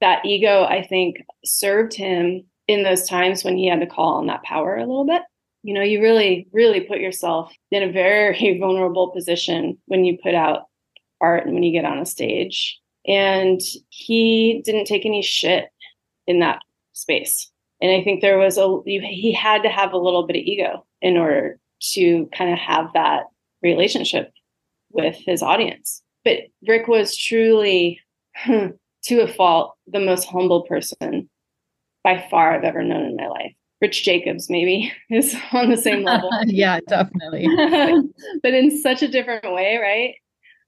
that 0.00 0.24
ego 0.26 0.64
i 0.64 0.86
think 0.86 1.16
served 1.44 1.94
him 1.94 2.44
in 2.68 2.82
those 2.82 3.08
times 3.08 3.42
when 3.42 3.56
he 3.56 3.68
had 3.68 3.80
to 3.80 3.86
call 3.86 4.14
on 4.14 4.26
that 4.26 4.42
power 4.42 4.76
a 4.76 4.80
little 4.80 5.06
bit 5.06 5.22
you 5.62 5.74
know, 5.74 5.82
you 5.82 6.02
really, 6.02 6.48
really 6.52 6.80
put 6.80 6.98
yourself 6.98 7.52
in 7.70 7.82
a 7.82 7.92
very 7.92 8.58
vulnerable 8.60 9.10
position 9.10 9.78
when 9.86 10.04
you 10.04 10.18
put 10.22 10.34
out 10.34 10.64
art 11.20 11.44
and 11.44 11.54
when 11.54 11.62
you 11.62 11.72
get 11.72 11.84
on 11.84 11.98
a 11.98 12.06
stage. 12.06 12.78
And 13.06 13.60
he 13.88 14.62
didn't 14.64 14.86
take 14.86 15.06
any 15.06 15.22
shit 15.22 15.68
in 16.26 16.40
that 16.40 16.60
space. 16.92 17.50
And 17.80 17.90
I 17.90 18.02
think 18.04 18.20
there 18.20 18.38
was 18.38 18.58
a, 18.58 18.78
he 18.84 19.32
had 19.32 19.62
to 19.62 19.68
have 19.68 19.92
a 19.92 19.98
little 19.98 20.26
bit 20.26 20.36
of 20.36 20.42
ego 20.42 20.84
in 21.00 21.16
order 21.16 21.58
to 21.94 22.28
kind 22.36 22.52
of 22.52 22.58
have 22.58 22.92
that 22.94 23.24
relationship 23.60 24.32
with 24.92 25.16
his 25.16 25.42
audience. 25.42 26.02
But 26.24 26.38
Rick 26.66 26.88
was 26.88 27.16
truly, 27.16 28.00
to 28.46 29.20
a 29.20 29.28
fault, 29.28 29.74
the 29.86 30.00
most 30.00 30.24
humble 30.24 30.62
person 30.62 31.28
by 32.04 32.24
far 32.30 32.54
I've 32.54 32.64
ever 32.64 32.82
known 32.82 33.04
in 33.04 33.16
my 33.16 33.28
life. 33.28 33.52
Rich 33.80 34.04
Jacobs 34.04 34.48
maybe 34.48 34.92
is 35.10 35.36
on 35.52 35.70
the 35.70 35.76
same 35.76 36.04
level. 36.04 36.30
yeah, 36.46 36.78
definitely. 36.88 37.46
but 38.42 38.54
in 38.54 38.80
such 38.80 39.02
a 39.02 39.08
different 39.08 39.52
way, 39.52 39.78
right? 39.78 40.14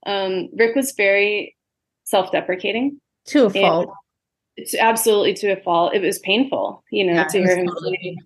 Um, 0.07 0.49
Rick 0.57 0.75
was 0.75 0.93
very 0.93 1.57
self-deprecating. 2.05 3.01
To 3.29 3.47
a 3.47 3.51
fault. 3.51 3.89
It's 4.57 4.75
absolutely 4.75 5.35
to 5.35 5.53
a 5.53 5.63
fault. 5.63 5.95
It 5.95 6.03
was 6.03 6.19
painful, 6.19 6.85
you 6.91 7.05
know, 7.07 7.15
yeah, 7.15 7.25
to 7.25 7.39
hear 7.39 7.57
him 7.57 7.69
say 7.69 8.17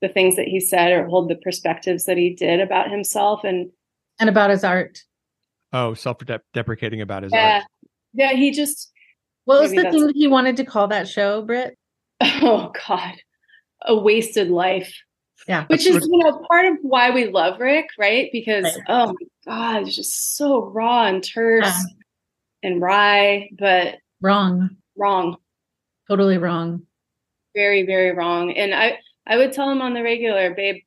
the 0.00 0.08
things 0.08 0.36
that 0.36 0.46
he 0.46 0.60
said 0.60 0.92
or 0.92 1.06
hold 1.06 1.28
the 1.28 1.36
perspectives 1.36 2.04
that 2.04 2.16
he 2.16 2.30
did 2.30 2.60
about 2.60 2.90
himself 2.90 3.42
and 3.42 3.70
and 4.20 4.28
about 4.28 4.50
his 4.50 4.62
art. 4.62 5.02
Oh, 5.74 5.92
self-deprecating 5.92 7.02
about 7.02 7.24
his 7.24 7.32
yeah. 7.32 7.56
art. 7.56 7.64
Yeah, 8.14 8.32
he 8.32 8.52
just. 8.52 8.90
What 9.44 9.60
was 9.60 9.72
the 9.72 9.90
thing 9.90 10.12
he 10.14 10.26
wanted 10.26 10.56
to 10.56 10.64
call 10.64 10.88
that 10.88 11.08
show, 11.08 11.42
Britt? 11.42 11.76
Oh 12.20 12.72
God 12.88 13.14
a 13.84 13.96
wasted 13.96 14.50
life. 14.50 14.94
Yeah. 15.46 15.66
Which 15.66 15.86
is, 15.86 16.06
you 16.10 16.18
know, 16.18 16.42
part 16.48 16.66
of 16.66 16.78
why 16.82 17.10
we 17.10 17.26
love 17.26 17.60
Rick, 17.60 17.88
right? 17.98 18.30
Because 18.32 18.64
right. 18.64 18.84
oh 18.88 19.06
my 19.46 19.52
God, 19.52 19.86
it's 19.86 19.96
just 19.96 20.36
so 20.36 20.64
raw 20.64 21.04
and 21.04 21.22
terse 21.22 21.64
yeah. 21.64 22.70
and 22.70 22.80
wry, 22.80 23.50
but 23.58 23.96
wrong. 24.22 24.76
Wrong. 24.96 25.36
Totally 26.08 26.38
wrong. 26.38 26.82
Very, 27.54 27.84
very 27.84 28.12
wrong. 28.12 28.52
And 28.52 28.74
I 28.74 28.98
I 29.26 29.36
would 29.36 29.52
tell 29.52 29.70
him 29.70 29.82
on 29.82 29.94
the 29.94 30.02
regular, 30.02 30.54
babe, 30.54 30.82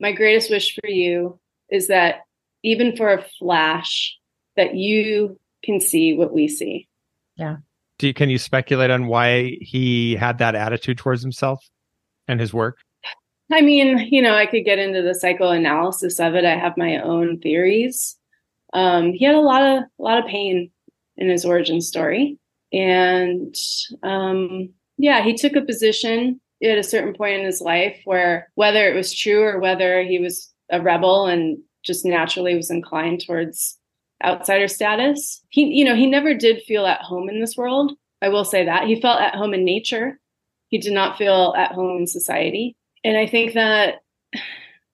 my 0.00 0.12
greatest 0.12 0.50
wish 0.50 0.74
for 0.74 0.88
you 0.88 1.38
is 1.70 1.88
that 1.88 2.23
even 2.64 2.96
for 2.96 3.12
a 3.12 3.24
flash, 3.38 4.16
that 4.56 4.74
you 4.74 5.38
can 5.62 5.80
see 5.80 6.16
what 6.16 6.32
we 6.32 6.48
see. 6.48 6.88
Yeah. 7.36 7.58
Do 7.98 8.08
you, 8.08 8.14
can 8.14 8.28
you 8.28 8.38
speculate 8.38 8.90
on 8.90 9.06
why 9.06 9.56
he 9.60 10.16
had 10.16 10.38
that 10.38 10.56
attitude 10.56 10.98
towards 10.98 11.22
himself? 11.22 11.64
and 12.28 12.40
his 12.40 12.52
work? 12.52 12.78
I 13.52 13.60
mean, 13.60 13.98
you 14.10 14.22
know, 14.22 14.34
I 14.34 14.46
could 14.46 14.64
get 14.64 14.78
into 14.78 15.02
the 15.02 15.14
psychoanalysis 15.14 16.18
of 16.18 16.34
it. 16.34 16.44
I 16.44 16.56
have 16.56 16.76
my 16.76 16.98
own 16.98 17.38
theories. 17.40 18.16
Um, 18.72 19.12
he 19.12 19.24
had 19.24 19.34
a 19.34 19.40
lot 19.40 19.62
of 19.62 19.84
a 19.84 20.02
lot 20.02 20.18
of 20.18 20.26
pain 20.26 20.70
in 21.16 21.28
his 21.28 21.44
origin 21.44 21.80
story, 21.80 22.38
and 22.72 23.54
um, 24.02 24.70
yeah, 24.96 25.22
he 25.22 25.34
took 25.34 25.54
a 25.54 25.62
position 25.62 26.40
at 26.62 26.78
a 26.78 26.82
certain 26.82 27.14
point 27.14 27.40
in 27.40 27.44
his 27.44 27.60
life 27.60 28.00
where 28.04 28.50
whether 28.54 28.88
it 28.88 28.96
was 28.96 29.14
true 29.14 29.42
or 29.42 29.60
whether 29.60 30.02
he 30.02 30.18
was 30.18 30.52
a 30.70 30.80
rebel 30.80 31.26
and 31.26 31.58
just 31.84 32.04
naturally 32.04 32.54
was 32.54 32.70
inclined 32.70 33.24
towards 33.24 33.78
outsider 34.24 34.68
status. 34.68 35.42
He, 35.50 35.64
you 35.66 35.84
know, 35.84 35.94
he 35.94 36.06
never 36.06 36.34
did 36.34 36.62
feel 36.62 36.86
at 36.86 37.02
home 37.02 37.28
in 37.28 37.40
this 37.40 37.56
world. 37.56 37.92
I 38.22 38.28
will 38.28 38.44
say 38.44 38.64
that 38.64 38.86
he 38.86 39.00
felt 39.00 39.20
at 39.20 39.34
home 39.34 39.54
in 39.54 39.64
nature 39.64 40.18
he 40.74 40.78
did 40.78 40.92
not 40.92 41.16
feel 41.16 41.54
at 41.56 41.70
home 41.70 41.98
in 41.98 42.06
society. 42.08 42.76
And 43.04 43.16
I 43.16 43.28
think 43.28 43.52
that 43.54 44.02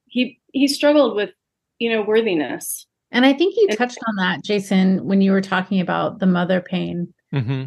he 0.06 0.38
he 0.52 0.68
struggled 0.68 1.16
with, 1.16 1.30
you 1.78 1.90
know, 1.90 2.02
worthiness. 2.02 2.86
And 3.10 3.24
I 3.24 3.32
think 3.32 3.54
you 3.56 3.68
touched 3.68 3.98
on 4.06 4.16
that, 4.16 4.44
Jason, 4.44 5.06
when 5.06 5.22
you 5.22 5.32
were 5.32 5.40
talking 5.40 5.80
about 5.80 6.18
the 6.18 6.26
mother 6.26 6.60
pain. 6.60 7.14
Mm-hmm. 7.34 7.64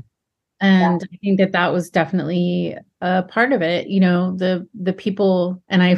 And 0.61 1.01
yeah. 1.01 1.07
I 1.11 1.17
think 1.23 1.39
that 1.39 1.53
that 1.53 1.73
was 1.73 1.89
definitely 1.89 2.77
a 3.01 3.23
part 3.23 3.51
of 3.51 3.63
it. 3.63 3.87
You 3.87 3.99
know, 3.99 4.37
the 4.37 4.67
the 4.79 4.93
people, 4.93 5.63
and 5.67 5.81
I, 5.81 5.97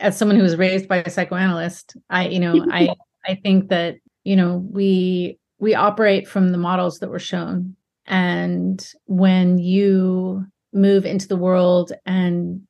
as 0.00 0.16
someone 0.16 0.36
who 0.36 0.42
was 0.42 0.56
raised 0.56 0.88
by 0.88 0.98
a 0.98 1.10
psychoanalyst, 1.10 1.96
I, 2.10 2.28
you 2.28 2.40
know, 2.40 2.66
I 2.70 2.94
I 3.26 3.34
think 3.34 3.68
that 3.68 3.96
you 4.24 4.36
know 4.36 4.66
we 4.70 5.38
we 5.58 5.74
operate 5.74 6.28
from 6.28 6.50
the 6.50 6.58
models 6.58 6.98
that 6.98 7.10
were 7.10 7.18
shown, 7.18 7.76
and 8.06 8.86
when 9.06 9.58
you 9.58 10.44
move 10.72 11.06
into 11.06 11.26
the 11.26 11.36
world 11.36 11.92
and 12.04 12.62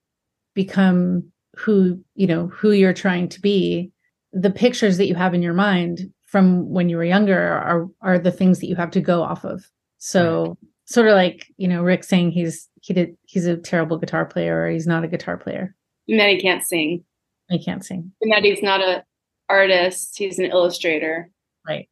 become 0.55 1.30
who 1.56 1.98
you 2.14 2.26
know 2.26 2.48
who 2.48 2.72
you're 2.72 2.93
trying 2.93 3.28
to 3.28 3.40
be 3.40 3.90
the 4.32 4.51
pictures 4.51 4.98
that 4.98 5.06
you 5.06 5.14
have 5.14 5.34
in 5.34 5.43
your 5.43 5.55
mind 5.55 6.12
from 6.26 6.68
when 6.68 6.88
you 6.88 6.97
were 6.97 7.05
younger 7.05 7.38
are 7.38 7.86
are 8.01 8.18
the 8.18 8.32
things 8.32 8.60
that 8.60 8.66
you 8.66 8.76
have 8.76 8.90
to 8.90 9.01
go 9.01 9.22
off 9.22 9.44
of. 9.44 9.64
So 9.98 10.59
sort 10.86 11.09
of 11.09 11.14
like 11.14 11.47
you 11.56 11.68
know 11.68 11.82
rick 11.82 12.05
saying 12.05 12.30
he's 12.30 12.68
he 12.80 12.94
did 12.94 13.16
he's 13.24 13.47
a 13.47 13.56
terrible 13.56 13.98
guitar 13.98 14.24
player 14.24 14.62
or 14.62 14.70
he's 14.70 14.86
not 14.86 15.05
a 15.05 15.09
guitar 15.09 15.36
player. 15.36 15.74
He 16.06 16.40
can't 16.40 16.62
sing. 16.64 17.04
He 17.48 17.62
can't 17.62 17.84
sing. 17.84 18.12
And 18.20 18.32
that 18.32 18.44
he's 18.44 18.62
not 18.62 18.80
a 18.80 19.04
artist, 19.48 20.16
he's 20.18 20.38
an 20.38 20.46
illustrator. 20.46 21.30
Right. 21.66 21.88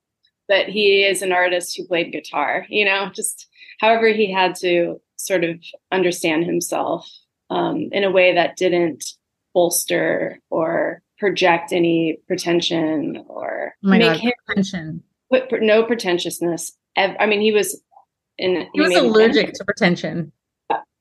But 0.48 0.68
he 0.68 1.04
is 1.04 1.22
an 1.22 1.32
artist 1.32 1.76
who 1.76 1.86
played 1.86 2.12
guitar, 2.12 2.66
you 2.68 2.84
know, 2.84 3.10
just 3.14 3.48
however 3.80 4.08
he 4.08 4.30
had 4.32 4.54
to 4.56 5.00
sort 5.16 5.44
of 5.44 5.58
understand 5.92 6.44
himself 6.44 7.08
um, 7.50 7.88
in 7.92 8.04
a 8.04 8.10
way 8.10 8.34
that 8.34 8.56
didn't 8.56 9.04
bolster 9.54 10.40
or 10.50 11.00
project 11.18 11.72
any 11.72 12.18
pretension 12.26 13.24
or 13.28 13.74
Oh 13.84 13.88
make 13.88 14.02
God, 14.02 14.16
him 14.18 14.32
pretension. 14.46 15.02
put 15.32 15.62
no 15.62 15.84
pretentiousness. 15.84 16.76
I 16.96 17.26
mean, 17.26 17.40
he 17.40 17.52
was 17.52 17.80
in 18.38 18.66
He 18.74 18.80
was 18.80 18.90
made 18.90 18.98
allergic 18.98 19.52
to 19.54 19.64
pretension. 19.64 20.32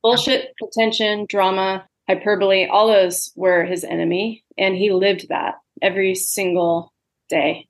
bullshit, 0.01 0.53
pretension, 0.57 1.25
drama, 1.27 1.87
hyperbole. 2.07 2.67
All 2.67 2.87
those 2.87 3.31
were 3.35 3.63
his 3.63 3.83
enemy, 3.83 4.43
and 4.57 4.75
he 4.75 4.91
lived 4.91 5.29
that 5.29 5.55
every 5.81 6.15
single 6.15 6.93
day. 7.29 7.67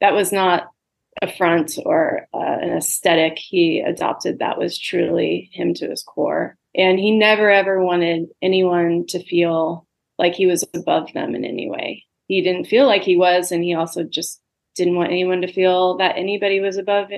That 0.00 0.14
was 0.14 0.32
not 0.32 0.68
a 1.22 1.32
front 1.32 1.78
or 1.84 2.26
uh, 2.32 2.38
an 2.60 2.70
aesthetic 2.70 3.38
he 3.38 3.80
adopted. 3.80 4.38
That 4.38 4.58
was 4.58 4.78
truly 4.78 5.50
him 5.52 5.74
to 5.74 5.88
his 5.88 6.02
core, 6.02 6.56
and 6.74 6.98
he 6.98 7.10
never 7.10 7.50
ever 7.50 7.82
wanted 7.82 8.28
anyone 8.42 9.06
to 9.08 9.22
feel 9.22 9.86
like 10.18 10.34
he 10.34 10.46
was 10.46 10.64
above 10.74 11.12
them 11.12 11.34
in 11.34 11.44
any 11.44 11.68
way. 11.68 12.04
He 12.26 12.42
didn't 12.42 12.66
feel 12.66 12.86
like 12.86 13.02
he 13.02 13.16
was, 13.16 13.50
and 13.52 13.64
he 13.64 13.74
also 13.74 14.04
just 14.04 14.40
didn't 14.76 14.94
want 14.94 15.10
anyone 15.10 15.40
to 15.42 15.52
feel 15.52 15.96
that 15.96 16.16
anybody 16.16 16.60
was 16.60 16.76
above 16.76 17.08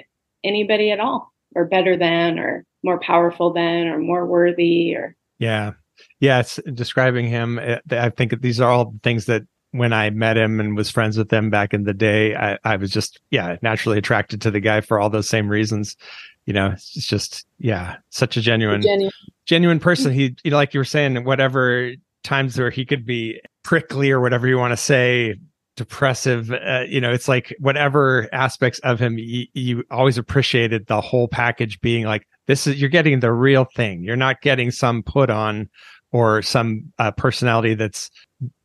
anybody 0.43 0.91
at 0.91 1.01
all, 1.01 1.33
or 1.55 1.67
better 1.67 1.97
than, 1.97 2.39
or 2.39 2.65
more 2.83 2.99
powerful 2.99 3.53
than, 3.53 3.87
or 3.87 3.99
more 3.99 4.27
worthy, 4.27 4.95
or 4.97 5.17
Yeah. 5.39 5.73
Yeah. 6.21 6.41
It's 6.41 6.59
describing 6.75 7.29
him. 7.29 7.59
uh, 7.59 7.77
I 7.91 8.11
think 8.11 8.41
these 8.41 8.61
are 8.61 8.71
all 8.71 8.95
things 9.03 9.27
that 9.27 9.43
when 9.73 9.93
I 9.93 10.11
met 10.11 10.37
him 10.37 10.61
and 10.61 10.77
was 10.77 10.91
friends 10.91 11.17
with 11.17 11.33
him 11.33 11.49
back 11.49 11.73
in 11.73 11.85
the 11.85 11.95
day, 11.95 12.37
I, 12.37 12.59
I 12.63 12.77
was 12.77 12.91
just, 12.91 13.21
yeah, 13.31 13.57
naturally 13.63 13.99
attracted 13.99 14.43
to 14.43 14.51
the 14.51 14.61
guy 14.61 14.83
for 14.83 15.01
all 15.01 15.09
those 15.09 15.29
same 15.29 15.49
reasons. 15.49 15.97
You 16.45 16.53
know, 16.53 16.73
it's 16.73 17.07
just, 17.07 17.47
yeah, 17.59 17.97
such 18.11 18.37
a 18.37 18.41
genuine, 18.41 18.83
genuine. 18.83 19.13
genuine 19.47 19.81
person. 19.81 20.13
He, 20.13 20.37
you 20.45 20.51
know, 20.51 20.57
like 20.57 20.75
you 20.75 20.81
were 20.81 20.85
saying, 20.85 21.25
whatever 21.25 21.93
times 22.23 22.59
where 22.59 22.71
he 22.71 22.85
could 22.85 23.07
be 23.07 23.41
prickly 23.63 24.11
or 24.11 24.21
whatever 24.21 24.47
you 24.47 24.59
want 24.59 24.73
to 24.73 24.77
say, 24.77 25.37
depressive, 25.77 26.51
uh, 26.53 26.85
you 26.87 27.01
know, 27.01 27.13
it's 27.13 27.29
like 27.29 27.55
whatever 27.59 28.29
aspects 28.33 28.79
of 28.81 29.01
him, 29.01 29.17
you, 29.19 29.47
you 29.55 29.85
always 29.91 30.19
appreciated 30.19 30.87
the 30.87 31.01
whole 31.01 31.29
package 31.29 31.81
being 31.81 32.05
like, 32.05 32.27
this 32.47 32.67
is, 32.67 32.81
you're 32.81 32.91
getting 32.91 33.21
the 33.21 33.33
real 33.33 33.65
thing. 33.77 34.03
You're 34.03 34.17
not 34.17 34.41
getting 34.43 34.71
some 34.71 35.03
put 35.03 35.31
on 35.31 35.69
or 36.11 36.43
some 36.43 36.93
uh, 36.99 37.11
personality 37.13 37.75
that's 37.75 38.11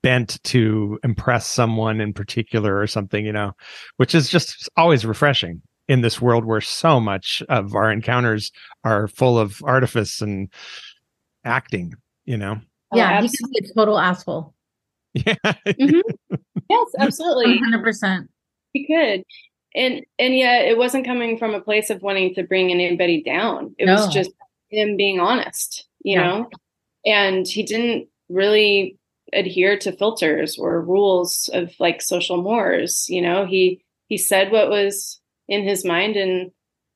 bent 0.02 0.44
to 0.44 1.00
impress 1.04 1.48
someone 1.48 2.02
in 2.02 2.14
particular 2.14 2.78
or 2.78 2.88
something, 2.88 3.26
you 3.26 3.32
know, 3.32 3.54
which 3.98 4.14
is 4.16 4.30
just 4.30 4.68
always 4.76 5.06
refreshing 5.06 5.62
in 5.88 6.02
this 6.02 6.22
world 6.22 6.44
where 6.44 6.60
so 6.60 7.00
much 7.00 7.42
of 7.48 7.74
our 7.76 7.92
encounters 7.92 8.52
are 8.84 9.08
full 9.08 9.40
of 9.40 9.62
artifice 9.64 10.22
and 10.22 10.52
acting, 11.46 11.94
you 12.26 12.36
know? 12.38 12.60
Yeah, 12.94 13.20
Oh, 13.20 13.22
he 13.22 13.30
could 13.30 13.52
be 13.52 13.70
a 13.70 13.74
total 13.74 13.98
asshole. 14.00 14.54
Yeah. 15.14 15.36
Mhm. 15.44 16.02
Yes, 16.70 16.88
absolutely. 17.00 17.60
100%. 17.60 18.28
he 18.74 18.86
could. 18.86 19.24
And 19.78 20.04
and 20.18 20.36
yet 20.36 20.66
it 20.66 20.78
wasn't 20.78 21.06
coming 21.06 21.38
from 21.38 21.54
a 21.54 21.62
place 21.62 21.90
of 21.92 22.02
wanting 22.02 22.34
to 22.36 22.44
bring 22.44 22.72
anybody 22.72 23.22
down. 23.22 23.76
It 23.78 23.86
No. 23.86 23.94
was 23.94 24.08
just 24.14 24.32
him 24.70 24.98
being 24.98 25.20
honest, 25.20 25.86
you 26.04 26.14
Yeah. 26.20 26.24
know? 26.24 26.50
And 27.06 27.48
he 27.48 27.64
didn't 27.64 28.10
really 28.28 28.98
adhere 29.34 29.78
to 29.78 29.92
filters 29.92 30.58
or 30.58 30.82
rules 30.82 31.50
of 31.54 31.74
like 31.80 32.02
social 32.02 32.42
mores, 32.42 33.06
you 33.08 33.22
know? 33.22 33.46
He 33.46 33.82
he 34.08 34.18
said 34.18 34.52
what 34.52 34.70
was 34.70 35.22
in 35.48 35.64
his 35.64 35.86
mind 35.86 36.16
and 36.16 36.52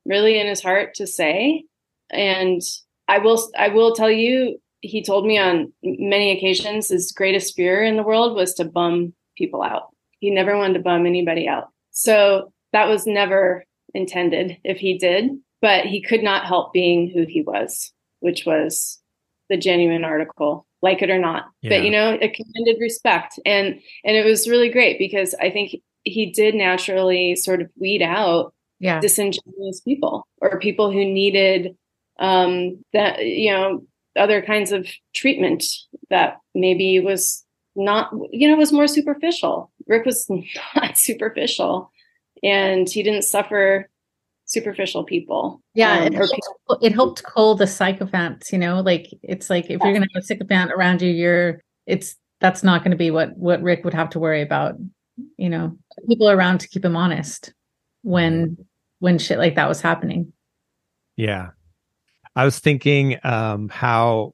really 0.06 0.40
in 0.40 0.48
his 0.48 0.62
heart 0.62 0.96
to 0.96 1.06
say. 1.06 1.64
And 2.10 2.62
I 3.08 3.20
will 3.20 3.40
I 3.58 3.68
will 3.70 3.94
tell 3.94 4.12
you 4.12 4.60
he 4.82 5.04
told 5.04 5.28
me 5.28 5.38
on 5.38 5.72
many 5.84 6.32
occasions 6.36 6.88
his 6.88 7.12
greatest 7.12 7.56
fear 7.56 7.84
in 7.84 7.96
the 7.96 8.04
world 8.04 8.36
was 8.36 8.56
to 8.56 8.66
bum 8.66 9.14
people 9.38 9.62
out. 9.62 9.90
He 10.20 10.32
never 10.32 10.58
wanted 10.58 10.74
to 10.74 10.80
bum 10.80 11.06
anybody 11.06 11.48
out. 11.48 11.68
So 11.92 12.52
that 12.74 12.88
was 12.88 13.06
never 13.06 13.66
intended 13.94 14.58
if 14.64 14.78
he 14.78 14.98
did, 14.98 15.30
but 15.62 15.86
he 15.86 16.02
could 16.02 16.24
not 16.24 16.46
help 16.46 16.74
being 16.74 17.10
who 17.10 17.26
he 17.28 17.42
was, 17.42 17.92
which 18.20 18.46
was 18.46 19.00
the 19.50 19.58
genuine 19.58 20.04
article, 20.06 20.66
like 20.82 21.02
it 21.02 21.10
or 21.10 21.20
not. 21.20 21.46
Yeah. 21.62 21.70
But 21.78 21.84
you 21.84 21.92
know, 21.92 22.12
it 22.12 22.34
commanded 22.34 22.78
respect. 22.80 23.40
And 23.46 23.80
and 24.06 24.16
it 24.18 24.26
was 24.26 24.48
really 24.48 24.70
great 24.70 24.98
because 24.98 25.36
I 25.40 25.50
think 25.50 25.76
he 26.04 26.32
did 26.32 26.56
naturally 26.56 27.36
sort 27.36 27.62
of 27.62 27.70
weed 27.80 28.02
out 28.02 28.54
Yeah. 28.80 29.00
disingenuous 29.00 29.82
people 29.82 30.26
or 30.42 30.60
people 30.60 30.92
who 30.92 31.06
needed 31.06 31.76
um 32.20 32.84
that 32.94 33.26
you 33.26 33.52
know 33.52 33.84
other 34.18 34.42
kinds 34.42 34.72
of 34.72 34.88
treatment 35.14 35.64
that 36.10 36.38
maybe 36.54 37.00
was 37.00 37.46
not 37.76 38.12
you 38.32 38.48
know 38.50 38.58
was 38.58 38.74
more 38.74 38.88
superficial 38.88 39.72
rick 39.88 40.06
was 40.06 40.28
not 40.76 40.98
superficial 40.98 41.90
and 42.44 42.90
he 42.90 43.04
didn't 43.04 43.24
suffer 43.24 43.90
superficial 44.46 45.04
people 45.04 45.62
Yeah, 45.74 46.00
um, 46.00 46.08
it, 46.08 46.16
or 46.16 46.28
helped, 46.28 46.84
it 46.84 46.94
helped 46.94 47.24
cull 47.24 47.56
the 47.56 47.68
sycophants, 47.68 48.52
you 48.52 48.60
know, 48.60 48.82
like 48.82 49.08
it's 49.24 49.50
like 49.50 49.66
if 49.66 49.82
you're 49.82 49.94
gonna 49.94 50.08
have 50.14 50.24
a 50.24 50.26
sycophant 50.26 50.72
around 50.72 51.02
you, 51.02 51.10
you're 51.10 51.62
it's 51.86 52.16
that's 52.40 52.64
not 52.64 52.84
gonna 52.84 52.96
be 52.96 53.12
what 53.12 53.38
what 53.38 53.62
Rick 53.62 53.84
would 53.86 53.94
have 53.94 54.10
to 54.12 54.20
worry 54.20 54.42
about, 54.42 54.76
you 55.38 55.50
know, 55.50 55.78
people 56.08 56.30
around 56.30 56.60
to 56.60 56.68
keep 56.68 56.84
him 56.84 56.98
honest 56.98 57.54
when 58.04 58.58
when 59.00 59.18
shit 59.18 59.38
like 59.38 59.56
that 59.56 59.70
was 59.70 59.82
happening. 59.82 60.34
Yeah. 61.16 61.52
I 62.36 62.46
was 62.46 62.60
thinking 62.60 63.18
um, 63.24 63.70
how 63.70 64.34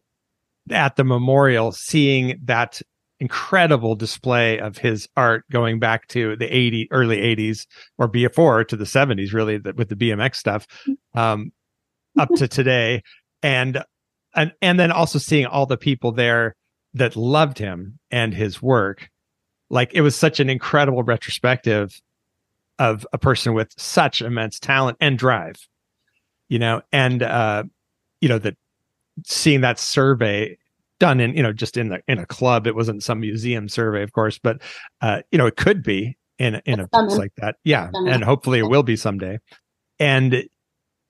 at 0.69 0.95
the 0.95 1.03
memorial, 1.03 1.71
seeing 1.71 2.39
that 2.45 2.81
incredible 3.19 3.95
display 3.95 4.59
of 4.59 4.77
his 4.77 5.07
art 5.17 5.43
going 5.51 5.79
back 5.79 6.07
to 6.07 6.35
the 6.35 6.45
80 6.45 6.87
early 6.91 7.17
80s 7.17 7.65
or 7.97 8.07
before 8.07 8.63
to 8.63 8.75
the 8.75 8.85
70s 8.85 9.33
really 9.33 9.57
with 9.57 9.89
the 9.89 9.95
BMX 9.95 10.35
stuff 10.35 10.67
um 11.15 11.51
up 12.17 12.29
to 12.35 12.47
today. 12.47 13.01
And 13.43 13.83
and 14.35 14.51
and 14.61 14.79
then 14.79 14.91
also 14.91 15.19
seeing 15.19 15.45
all 15.45 15.65
the 15.65 15.77
people 15.77 16.11
there 16.11 16.55
that 16.93 17.15
loved 17.15 17.57
him 17.57 17.99
and 18.11 18.33
his 18.33 18.61
work. 18.61 19.09
Like 19.69 19.93
it 19.93 20.01
was 20.01 20.15
such 20.15 20.39
an 20.39 20.49
incredible 20.49 21.03
retrospective 21.03 21.99
of 22.79 23.05
a 23.13 23.17
person 23.17 23.53
with 23.53 23.71
such 23.77 24.21
immense 24.21 24.59
talent 24.59 24.97
and 25.01 25.17
drive 25.17 25.55
you 26.49 26.59
know 26.59 26.81
and 26.91 27.23
uh 27.23 27.63
you 28.21 28.29
know 28.29 28.39
that 28.39 28.55
seeing 29.25 29.61
that 29.61 29.79
survey 29.79 30.57
done 30.99 31.19
in 31.19 31.35
you 31.35 31.43
know 31.43 31.53
just 31.53 31.77
in 31.77 31.89
the 31.89 32.01
in 32.07 32.19
a 32.19 32.25
club. 32.25 32.67
It 32.67 32.75
wasn't 32.75 33.03
some 33.03 33.19
museum 33.19 33.69
survey 33.69 34.03
of 34.03 34.11
course 34.13 34.39
but 34.39 34.61
uh 35.01 35.21
you 35.31 35.37
know 35.37 35.45
it 35.45 35.55
could 35.55 35.83
be 35.83 36.17
in 36.39 36.55
a- 36.55 36.61
in 36.65 36.79
a 36.79 36.87
place 36.87 37.17
like 37.17 37.33
that. 37.37 37.55
Yeah 37.63 37.89
and 37.93 38.23
hopefully 38.23 38.59
it 38.59 38.63
will 38.69 38.83
be 38.83 38.95
someday. 38.95 39.39
And 39.99 40.43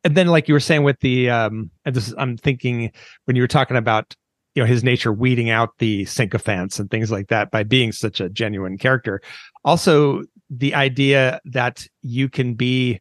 and 0.04 0.16
then 0.16 0.28
like 0.28 0.48
you 0.48 0.54
were 0.54 0.60
saying 0.60 0.84
with 0.84 1.00
the 1.02 1.30
um 1.30 1.72
and 1.86 1.96
this 1.96 2.08
is, 2.08 2.16
i'm 2.18 2.38
thinking 2.38 2.92
when 3.26 3.36
you 3.36 3.42
were 3.44 3.48
talking 3.48 3.78
about 3.78 4.16
you 4.56 4.64
know 4.64 4.68
his 4.68 4.84
nature 4.84 5.14
weeding 5.14 5.50
out 5.52 5.70
the 5.78 6.06
sycophants 6.06 6.80
and 6.80 6.90
things 6.90 7.12
like 7.12 7.28
that 7.28 7.52
by 7.52 7.62
being 7.64 7.92
such 7.92 8.20
a 8.20 8.28
genuine 8.28 8.78
character. 8.78 9.22
Also 9.64 10.24
the 10.50 10.74
idea 10.74 11.40
that 11.46 11.86
you 12.02 12.28
can 12.30 12.56
be 12.56 13.00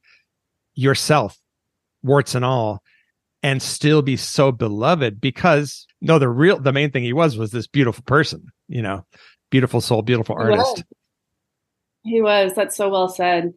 yourself 0.75 1.39
warts 2.03 2.35
and 2.35 2.45
all 2.45 2.83
and 3.43 3.63
still 3.63 4.03
be 4.03 4.17
so 4.17 4.53
beloved 4.53 5.21
because 5.21 5.87
no 6.07 6.19
the 6.19 6.29
real 6.29 6.59
the 6.59 6.73
main 6.73 6.91
thing 6.91 7.03
he 7.03 7.13
was 7.13 7.37
was 7.37 7.51
this 7.51 7.67
beautiful 7.67 8.03
person 8.05 8.47
you 8.69 8.83
know 8.83 9.05
beautiful 9.51 9.81
soul 9.81 10.03
beautiful 10.03 10.37
He 10.37 10.51
was. 10.51 10.59
artist 10.59 10.85
He 12.05 12.23
was. 12.23 12.55
That's 12.55 12.77
so 12.77 12.89
well 12.89 13.09
said. 13.09 13.53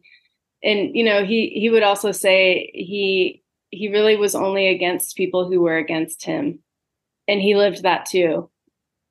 And 0.62 0.94
you 0.94 1.04
know, 1.04 1.24
he 1.24 1.50
he 1.54 1.70
would 1.70 1.84
also 1.84 2.10
say 2.12 2.70
he 2.74 3.42
he 3.70 3.88
really 3.88 4.16
was 4.16 4.34
only 4.34 4.68
against 4.68 5.16
people 5.16 5.48
who 5.48 5.60
were 5.60 5.78
against 5.78 6.24
him. 6.24 6.58
And 7.28 7.40
he 7.40 7.54
lived 7.54 7.84
that 7.84 8.06
too. 8.06 8.50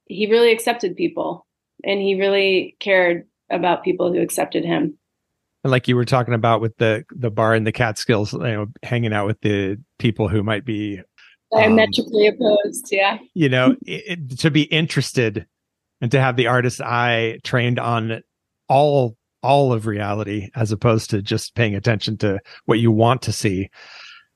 He 0.06 0.30
really 0.30 0.52
accepted 0.52 0.98
people 0.98 1.48
and 1.86 2.02
he 2.02 2.20
really 2.20 2.76
cared 2.80 3.28
about 3.50 3.84
people 3.84 4.12
who 4.12 4.22
accepted 4.22 4.66
him. 4.66 4.98
and 5.64 5.72
like 5.72 5.88
you 5.88 5.96
were 5.96 6.06
talking 6.06 6.34
about 6.34 6.62
with 6.62 6.76
the 6.78 7.06
the 7.12 7.32
bar 7.32 7.54
and 7.54 7.66
the 7.66 7.72
catskills 7.72 8.34
you 8.34 8.40
know 8.40 8.68
hanging 8.84 9.14
out 9.14 9.26
with 9.26 9.40
the 9.42 9.78
people 9.98 10.28
who 10.28 10.44
might 10.44 10.66
be 10.66 11.00
Um, 11.52 11.62
Diametrically 11.62 12.28
opposed, 12.28 12.90
yeah. 12.92 13.18
you 13.34 13.50
know 13.50 13.76
it, 13.86 14.20
it- 14.32 14.40
to 14.40 14.52
be 14.52 14.64
interested 14.64 15.48
and 16.02 16.12
to 16.12 16.22
have 16.22 16.36
the 16.36 16.48
artist's 16.48 16.82
eye 16.82 17.40
trained 17.44 17.80
on 17.80 18.22
all 18.68 19.16
all 19.42 19.74
of 19.74 19.88
reality 19.88 20.50
as 20.56 20.72
opposed 20.72 21.10
to 21.10 21.22
just 21.22 21.56
paying 21.56 21.74
attention 21.76 22.18
to 22.18 22.40
what 22.66 22.80
you 22.80 22.92
want 22.92 23.22
to 23.24 23.32
see 23.32 23.70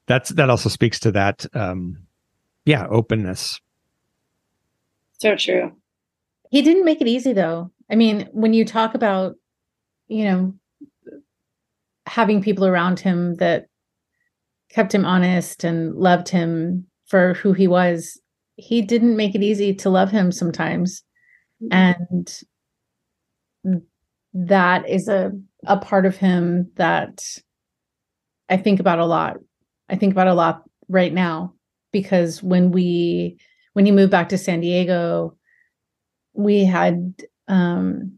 that's 0.08 0.30
that 0.32 0.50
also 0.50 0.70
speaks 0.70 1.00
to 1.02 1.12
that 1.12 1.46
um 1.54 1.98
yeah, 2.66 2.88
openness. 2.88 3.60
So 5.20 5.36
true. 5.36 5.74
He 6.50 6.62
didn't 6.62 6.86
make 6.86 7.02
it 7.02 7.08
easy 7.08 7.34
though. 7.34 7.72
I 7.92 7.96
mean, 7.96 8.30
when 8.32 8.54
you 8.54 8.66
talk 8.66 8.96
about, 8.96 9.36
you 10.08 10.26
know, 10.26 10.54
having 12.06 12.42
people 12.42 12.66
around 12.66 13.00
him 13.00 13.36
that 13.36 13.68
kept 14.70 14.94
him 14.94 15.06
honest 15.06 15.64
and 15.64 15.96
loved 15.96 16.30
him 16.30 16.86
for 17.14 17.36
who 17.36 17.54
he 17.54 17.68
was, 17.68 18.20
he 18.56 18.82
didn't 18.82 19.16
make 19.16 19.36
it 19.36 19.44
easy 19.44 19.72
to 19.72 19.88
love 19.88 20.10
him 20.10 20.32
sometimes. 20.32 21.04
And 21.70 22.28
that 24.34 24.90
is 24.90 25.08
a 25.08 25.32
a 25.68 25.78
part 25.78 26.08
of 26.08 26.18
him 26.18 26.72
that 26.78 27.22
I 28.50 28.58
think 28.58 28.80
about 28.80 28.98
a 28.98 29.06
lot. 29.06 29.38
I 29.90 29.96
think 29.96 30.12
about 30.12 30.28
a 30.28 30.34
lot 30.34 30.64
right 30.90 31.14
now 31.14 31.54
because 31.92 32.42
when 32.42 32.72
we 32.72 33.38
when 33.74 33.86
he 33.86 33.92
moved 33.92 34.12
back 34.12 34.30
to 34.30 34.38
San 34.40 34.62
Diego, 34.62 35.38
we 36.34 36.66
had 36.66 37.14
um 37.48 38.18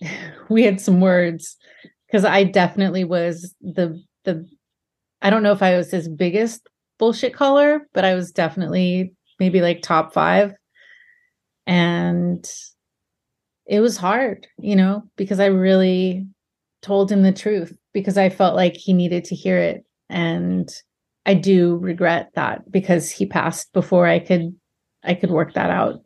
we 0.50 0.64
had 0.64 0.80
some 0.80 1.00
words 1.00 1.56
because 2.08 2.24
I 2.24 2.42
definitely 2.42 3.04
was 3.04 3.54
the 3.60 4.02
the 4.24 4.44
I 5.22 5.30
don't 5.30 5.44
know 5.44 5.52
if 5.52 5.62
I 5.62 5.76
was 5.76 5.92
his 5.92 6.08
biggest 6.08 6.68
bullshit 6.98 7.34
caller, 7.34 7.88
but 7.92 8.04
I 8.04 8.14
was 8.14 8.32
definitely 8.32 9.12
maybe 9.38 9.60
like 9.60 9.82
top 9.82 10.12
five. 10.12 10.52
And 11.66 12.44
it 13.66 13.80
was 13.80 13.96
hard, 13.96 14.46
you 14.58 14.76
know, 14.76 15.02
because 15.16 15.40
I 15.40 15.46
really 15.46 16.26
told 16.82 17.10
him 17.10 17.22
the 17.22 17.32
truth 17.32 17.76
because 17.92 18.18
I 18.18 18.28
felt 18.28 18.54
like 18.54 18.74
he 18.76 18.92
needed 18.92 19.24
to 19.24 19.34
hear 19.34 19.58
it. 19.58 19.84
And 20.10 20.68
I 21.26 21.34
do 21.34 21.76
regret 21.76 22.30
that 22.34 22.70
because 22.70 23.10
he 23.10 23.24
passed 23.24 23.72
before 23.72 24.06
I 24.06 24.18
could 24.18 24.54
I 25.02 25.14
could 25.14 25.30
work 25.30 25.54
that 25.54 25.70
out. 25.70 26.00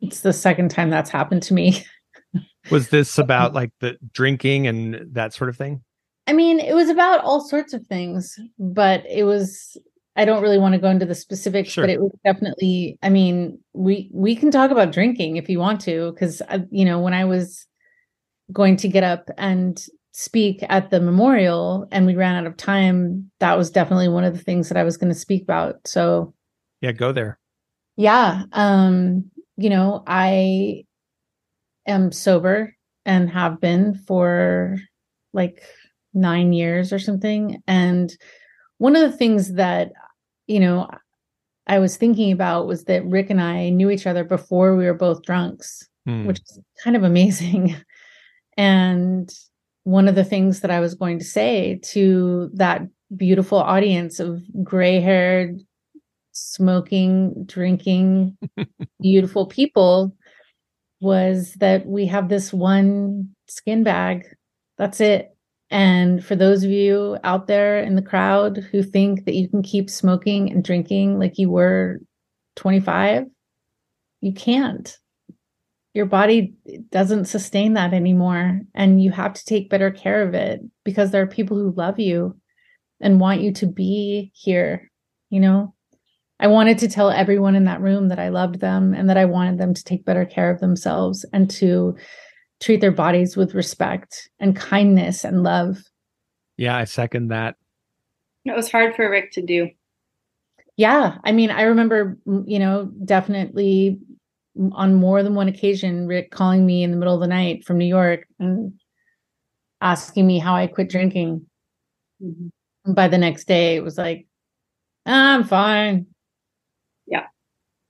It's 0.00 0.20
the 0.20 0.32
second 0.32 0.70
time 0.70 0.90
that's 0.90 1.10
happened 1.10 1.42
to 1.44 1.54
me. 1.54 1.84
Was 2.70 2.88
this 2.90 3.18
about 3.18 3.54
like 3.54 3.70
the 3.80 3.96
drinking 4.12 4.66
and 4.66 5.00
that 5.12 5.32
sort 5.32 5.50
of 5.50 5.56
thing? 5.56 5.82
I 6.26 6.34
mean, 6.34 6.60
it 6.60 6.74
was 6.74 6.90
about 6.90 7.24
all 7.24 7.40
sorts 7.40 7.72
of 7.72 7.86
things, 7.86 8.38
but 8.58 9.02
it 9.08 9.22
was 9.24 9.78
I 10.18 10.24
don't 10.24 10.42
really 10.42 10.58
want 10.58 10.74
to 10.74 10.80
go 10.80 10.90
into 10.90 11.06
the 11.06 11.14
specifics, 11.14 11.70
sure. 11.70 11.84
but 11.84 11.90
it 11.90 12.00
was 12.00 12.10
definitely. 12.24 12.98
I 13.02 13.08
mean, 13.08 13.58
we 13.72 14.10
we 14.12 14.34
can 14.34 14.50
talk 14.50 14.72
about 14.72 14.92
drinking 14.92 15.36
if 15.36 15.48
you 15.48 15.60
want 15.60 15.80
to, 15.82 16.10
because 16.12 16.42
you 16.70 16.84
know 16.84 16.98
when 16.98 17.14
I 17.14 17.24
was 17.24 17.66
going 18.52 18.76
to 18.78 18.88
get 18.88 19.04
up 19.04 19.30
and 19.38 19.80
speak 20.10 20.64
at 20.68 20.90
the 20.90 21.00
memorial 21.00 21.86
and 21.92 22.04
we 22.04 22.16
ran 22.16 22.34
out 22.34 22.46
of 22.46 22.56
time, 22.56 23.30
that 23.38 23.56
was 23.56 23.70
definitely 23.70 24.08
one 24.08 24.24
of 24.24 24.36
the 24.36 24.42
things 24.42 24.68
that 24.68 24.76
I 24.76 24.82
was 24.82 24.96
going 24.96 25.12
to 25.12 25.18
speak 25.18 25.44
about. 25.44 25.86
So, 25.86 26.34
yeah, 26.80 26.90
go 26.90 27.12
there. 27.12 27.38
Yeah, 27.96 28.42
um, 28.52 29.30
you 29.56 29.70
know, 29.70 30.02
I 30.04 30.84
am 31.86 32.10
sober 32.10 32.74
and 33.04 33.30
have 33.30 33.60
been 33.60 33.94
for 33.94 34.78
like 35.32 35.62
nine 36.12 36.52
years 36.52 36.92
or 36.92 36.98
something, 36.98 37.62
and 37.68 38.12
one 38.78 38.96
of 38.96 39.02
the 39.02 39.16
things 39.16 39.54
that 39.54 39.92
you 40.48 40.58
know, 40.58 40.88
I 41.68 41.78
was 41.78 41.96
thinking 41.96 42.32
about 42.32 42.66
was 42.66 42.84
that 42.84 43.04
Rick 43.04 43.30
and 43.30 43.40
I 43.40 43.68
knew 43.68 43.90
each 43.90 44.06
other 44.06 44.24
before 44.24 44.74
we 44.74 44.86
were 44.86 44.94
both 44.94 45.22
drunks, 45.22 45.86
hmm. 46.06 46.26
which 46.26 46.40
is 46.40 46.58
kind 46.82 46.96
of 46.96 47.04
amazing. 47.04 47.76
and 48.56 49.30
one 49.84 50.08
of 50.08 50.14
the 50.14 50.24
things 50.24 50.60
that 50.60 50.70
I 50.70 50.80
was 50.80 50.94
going 50.94 51.18
to 51.18 51.24
say 51.24 51.80
to 51.92 52.50
that 52.54 52.82
beautiful 53.16 53.58
audience 53.58 54.18
of 54.18 54.42
gray 54.64 55.00
haired, 55.00 55.60
smoking, 56.32 57.44
drinking, 57.46 58.36
beautiful 59.00 59.46
people 59.46 60.14
was 61.00 61.54
that 61.54 61.86
we 61.86 62.06
have 62.06 62.28
this 62.28 62.52
one 62.52 63.30
skin 63.46 63.84
bag. 63.84 64.24
That's 64.78 65.00
it. 65.00 65.36
And 65.70 66.24
for 66.24 66.34
those 66.34 66.64
of 66.64 66.70
you 66.70 67.18
out 67.24 67.46
there 67.46 67.80
in 67.80 67.94
the 67.94 68.02
crowd 68.02 68.58
who 68.72 68.82
think 68.82 69.24
that 69.26 69.34
you 69.34 69.48
can 69.48 69.62
keep 69.62 69.90
smoking 69.90 70.50
and 70.50 70.64
drinking 70.64 71.18
like 71.18 71.38
you 71.38 71.50
were 71.50 72.00
25, 72.56 73.26
you 74.20 74.32
can't. 74.32 74.96
Your 75.92 76.06
body 76.06 76.54
doesn't 76.90 77.26
sustain 77.26 77.74
that 77.74 77.92
anymore. 77.92 78.60
And 78.74 79.02
you 79.02 79.10
have 79.10 79.34
to 79.34 79.44
take 79.44 79.70
better 79.70 79.90
care 79.90 80.22
of 80.22 80.34
it 80.34 80.60
because 80.84 81.10
there 81.10 81.22
are 81.22 81.26
people 81.26 81.56
who 81.56 81.72
love 81.76 81.98
you 81.98 82.38
and 83.00 83.20
want 83.20 83.42
you 83.42 83.52
to 83.54 83.66
be 83.66 84.32
here. 84.34 84.90
You 85.28 85.40
know, 85.40 85.74
I 86.40 86.46
wanted 86.46 86.78
to 86.78 86.88
tell 86.88 87.10
everyone 87.10 87.56
in 87.56 87.64
that 87.64 87.80
room 87.80 88.08
that 88.08 88.18
I 88.18 88.28
loved 88.28 88.60
them 88.60 88.94
and 88.94 89.10
that 89.10 89.18
I 89.18 89.24
wanted 89.24 89.58
them 89.58 89.74
to 89.74 89.84
take 89.84 90.04
better 90.04 90.24
care 90.24 90.50
of 90.50 90.60
themselves 90.60 91.26
and 91.32 91.50
to 91.50 91.96
treat 92.60 92.80
their 92.80 92.92
bodies 92.92 93.36
with 93.36 93.54
respect 93.54 94.30
and 94.40 94.56
kindness 94.56 95.24
and 95.24 95.42
love. 95.42 95.78
Yeah, 96.56 96.76
I 96.76 96.84
second 96.84 97.28
that. 97.28 97.56
It 98.44 98.56
was 98.56 98.70
hard 98.70 98.96
for 98.96 99.08
Rick 99.08 99.32
to 99.32 99.42
do. 99.42 99.70
Yeah, 100.76 101.18
I 101.24 101.32
mean, 101.32 101.50
I 101.50 101.62
remember, 101.62 102.16
mm, 102.26 102.44
you 102.46 102.58
know, 102.58 102.90
definitely 103.04 103.98
mm, 104.58 104.70
on 104.74 104.94
more 104.94 105.22
than 105.22 105.34
one 105.34 105.48
occasion, 105.48 106.06
Rick 106.06 106.30
calling 106.30 106.64
me 106.64 106.82
in 106.82 106.90
the 106.90 106.96
middle 106.96 107.14
of 107.14 107.20
the 107.20 107.26
night 107.26 107.64
from 107.64 107.78
New 107.78 107.86
York 107.86 108.26
and 108.38 108.72
asking 109.80 110.26
me 110.26 110.38
how 110.38 110.54
I 110.54 110.66
quit 110.66 110.88
drinking. 110.88 111.44
Mm-hmm. 112.22 112.94
by 112.94 113.06
the 113.06 113.18
next 113.18 113.46
day, 113.46 113.76
it 113.76 113.84
was 113.84 113.96
like, 113.96 114.26
ah, 115.06 115.34
I'm 115.34 115.44
fine. 115.44 116.06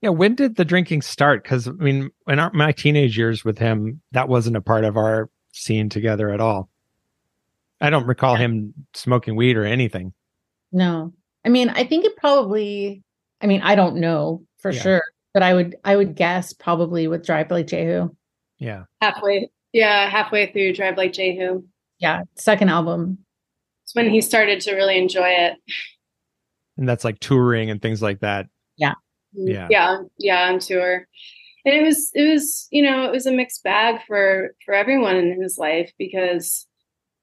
Yeah, 0.01 0.09
when 0.09 0.35
did 0.35 0.55
the 0.55 0.65
drinking 0.65 1.01
start? 1.01 1.43
Because 1.43 1.67
I 1.67 1.71
mean, 1.71 2.09
in 2.27 2.39
our, 2.39 2.51
my 2.53 2.71
teenage 2.71 3.17
years 3.17 3.43
with 3.43 3.57
him, 3.57 4.01
that 4.11 4.29
wasn't 4.29 4.55
a 4.55 4.61
part 4.61 4.85
of 4.85 4.95
our 4.95 5.29
scene 5.51 5.89
together 5.89 6.29
at 6.29 6.39
all. 6.39 6.69
I 7.81 7.89
don't 7.89 8.07
recall 8.07 8.35
him 8.35 8.73
smoking 8.93 9.35
weed 9.35 9.57
or 9.57 9.65
anything. 9.65 10.13
No, 10.71 11.13
I 11.45 11.49
mean, 11.49 11.69
I 11.69 11.83
think 11.83 12.05
it 12.05 12.15
probably. 12.17 13.03
I 13.41 13.47
mean, 13.47 13.61
I 13.61 13.75
don't 13.75 13.97
know 13.97 14.45
for 14.57 14.71
yeah. 14.71 14.81
sure, 14.81 15.03
but 15.33 15.43
I 15.43 15.53
would, 15.53 15.77
I 15.85 15.95
would 15.95 16.15
guess 16.15 16.51
probably 16.53 17.07
with 17.07 17.25
Drive 17.25 17.51
Like 17.51 17.67
Jehu. 17.67 18.09
Yeah, 18.57 18.83
halfway. 19.01 19.49
Yeah, 19.73 20.09
halfway 20.09 20.51
through 20.51 20.73
Drive 20.73 20.97
Like 20.97 21.13
Jehu. 21.13 21.63
Yeah, 21.99 22.21
second 22.35 22.69
album. 22.69 23.17
It's 23.83 23.95
when 23.95 24.09
he 24.09 24.21
started 24.21 24.61
to 24.61 24.75
really 24.75 24.97
enjoy 24.97 25.29
it. 25.29 25.57
And 26.77 26.87
that's 26.87 27.03
like 27.03 27.19
touring 27.19 27.69
and 27.69 27.81
things 27.81 28.01
like 28.01 28.21
that. 28.21 28.47
Yeah 28.77 28.93
Mm-hmm. 29.37 29.47
yeah. 29.47 29.67
Yeah 29.69 29.97
yeah 30.17 30.49
on 30.49 30.59
tour. 30.59 31.07
And 31.65 31.75
it 31.75 31.83
was 31.83 32.11
it 32.13 32.29
was 32.31 32.67
you 32.71 32.81
know 32.81 33.05
it 33.05 33.11
was 33.11 33.25
a 33.25 33.31
mixed 33.31 33.63
bag 33.63 34.01
for 34.07 34.55
for 34.65 34.73
everyone 34.73 35.15
in 35.17 35.41
his 35.41 35.57
life 35.57 35.91
because 35.97 36.65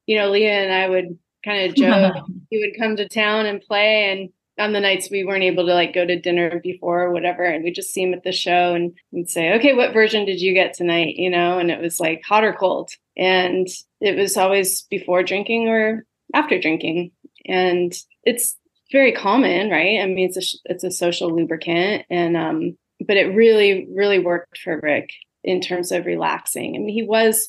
you 0.06 0.16
know 0.16 0.30
Lia 0.30 0.62
and 0.62 0.72
i 0.72 0.88
would 0.88 1.18
kind 1.44 1.68
of 1.68 1.76
joke 1.76 2.14
he 2.50 2.58
would 2.58 2.78
come 2.78 2.96
to 2.96 3.08
town 3.08 3.46
and 3.46 3.62
play 3.62 4.10
and 4.10 4.28
on 4.58 4.72
the 4.72 4.80
nights 4.80 5.10
we 5.10 5.24
weren't 5.24 5.42
able 5.42 5.66
to 5.66 5.74
like 5.74 5.94
go 5.94 6.06
to 6.06 6.20
dinner 6.20 6.60
before 6.62 7.02
or 7.02 7.12
whatever 7.12 7.44
and 7.44 7.64
we'd 7.64 7.74
just 7.74 7.92
see 7.92 8.02
him 8.02 8.14
at 8.14 8.24
the 8.24 8.32
show 8.32 8.74
and 8.74 8.92
we'd 9.10 9.28
say 9.28 9.54
okay 9.54 9.74
what 9.74 9.92
version 9.92 10.24
did 10.24 10.40
you 10.40 10.54
get 10.54 10.74
tonight? 10.74 11.14
You 11.16 11.30
know 11.30 11.58
and 11.58 11.70
it 11.70 11.80
was 11.80 12.00
like 12.00 12.22
hot 12.26 12.44
or 12.44 12.52
cold. 12.52 12.90
And 13.16 13.66
it 14.00 14.16
was 14.16 14.36
always 14.36 14.82
before 14.90 15.22
drinking 15.22 15.68
or 15.68 16.04
after 16.34 16.58
drinking. 16.60 17.12
And 17.46 17.94
it's 18.24 18.56
very 18.92 19.12
common, 19.12 19.70
right? 19.70 20.00
I 20.00 20.06
mean, 20.06 20.28
it's 20.28 20.36
a 20.36 20.72
it's 20.72 20.84
a 20.84 20.90
social 20.90 21.34
lubricant, 21.34 22.04
and 22.10 22.36
um, 22.36 22.76
but 23.06 23.16
it 23.16 23.34
really 23.34 23.88
really 23.94 24.18
worked 24.18 24.58
for 24.58 24.80
Rick 24.80 25.10
in 25.44 25.60
terms 25.60 25.92
of 25.92 26.06
relaxing. 26.06 26.74
I 26.74 26.78
mean, 26.78 26.88
he 26.88 27.02
was 27.02 27.48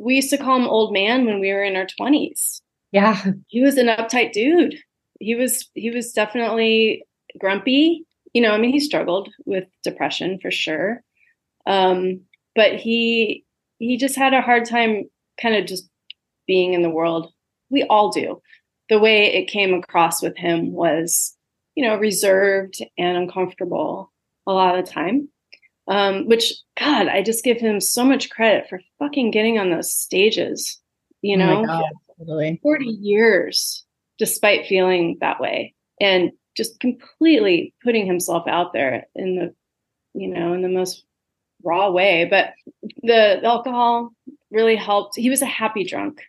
we 0.00 0.16
used 0.16 0.30
to 0.30 0.38
call 0.38 0.56
him 0.56 0.68
old 0.68 0.92
man 0.92 1.26
when 1.26 1.40
we 1.40 1.52
were 1.52 1.62
in 1.62 1.76
our 1.76 1.86
twenties. 1.86 2.62
Yeah, 2.92 3.22
he 3.48 3.62
was 3.62 3.76
an 3.76 3.86
uptight 3.86 4.32
dude. 4.32 4.76
He 5.18 5.34
was 5.34 5.68
he 5.74 5.90
was 5.90 6.12
definitely 6.12 7.04
grumpy. 7.38 8.06
You 8.32 8.42
know, 8.42 8.52
I 8.52 8.58
mean, 8.58 8.72
he 8.72 8.80
struggled 8.80 9.28
with 9.44 9.64
depression 9.82 10.38
for 10.40 10.50
sure, 10.50 11.02
um, 11.66 12.22
but 12.54 12.76
he 12.76 13.44
he 13.78 13.96
just 13.96 14.16
had 14.16 14.34
a 14.34 14.40
hard 14.42 14.64
time 14.64 15.04
kind 15.40 15.56
of 15.56 15.66
just 15.66 15.88
being 16.46 16.74
in 16.74 16.82
the 16.82 16.90
world. 16.90 17.32
We 17.70 17.84
all 17.84 18.10
do 18.10 18.40
the 18.90 18.98
way 18.98 19.32
it 19.32 19.50
came 19.50 19.72
across 19.72 20.20
with 20.20 20.36
him 20.36 20.72
was, 20.72 21.34
you 21.74 21.84
know, 21.86 21.96
reserved 21.96 22.84
and 22.98 23.16
uncomfortable 23.16 24.12
a 24.46 24.52
lot 24.52 24.78
of 24.78 24.84
the 24.84 24.90
time. 24.90 25.28
Um, 25.88 26.26
which 26.26 26.52
God, 26.78 27.08
I 27.08 27.22
just 27.22 27.42
give 27.42 27.58
him 27.58 27.80
so 27.80 28.04
much 28.04 28.30
credit 28.30 28.68
for 28.68 28.80
fucking 28.98 29.30
getting 29.30 29.58
on 29.58 29.70
those 29.70 29.92
stages. 29.92 30.78
You 31.22 31.36
oh 31.36 31.38
know, 31.38 31.62
oh 31.62 31.66
God, 31.66 31.92
totally. 32.18 32.60
forty 32.62 32.86
years, 32.86 33.84
despite 34.18 34.66
feeling 34.66 35.16
that 35.20 35.40
way, 35.40 35.74
and 36.00 36.30
just 36.56 36.78
completely 36.80 37.74
putting 37.82 38.06
himself 38.06 38.46
out 38.46 38.72
there 38.72 39.06
in 39.14 39.36
the, 39.36 39.54
you 40.14 40.28
know, 40.28 40.52
in 40.52 40.62
the 40.62 40.68
most 40.68 41.04
raw 41.64 41.90
way. 41.90 42.26
But 42.30 42.52
the, 43.02 43.38
the 43.40 43.46
alcohol 43.46 44.12
really 44.50 44.76
helped. 44.76 45.16
He 45.16 45.30
was 45.30 45.42
a 45.42 45.46
happy 45.46 45.84
drunk. 45.84 46.22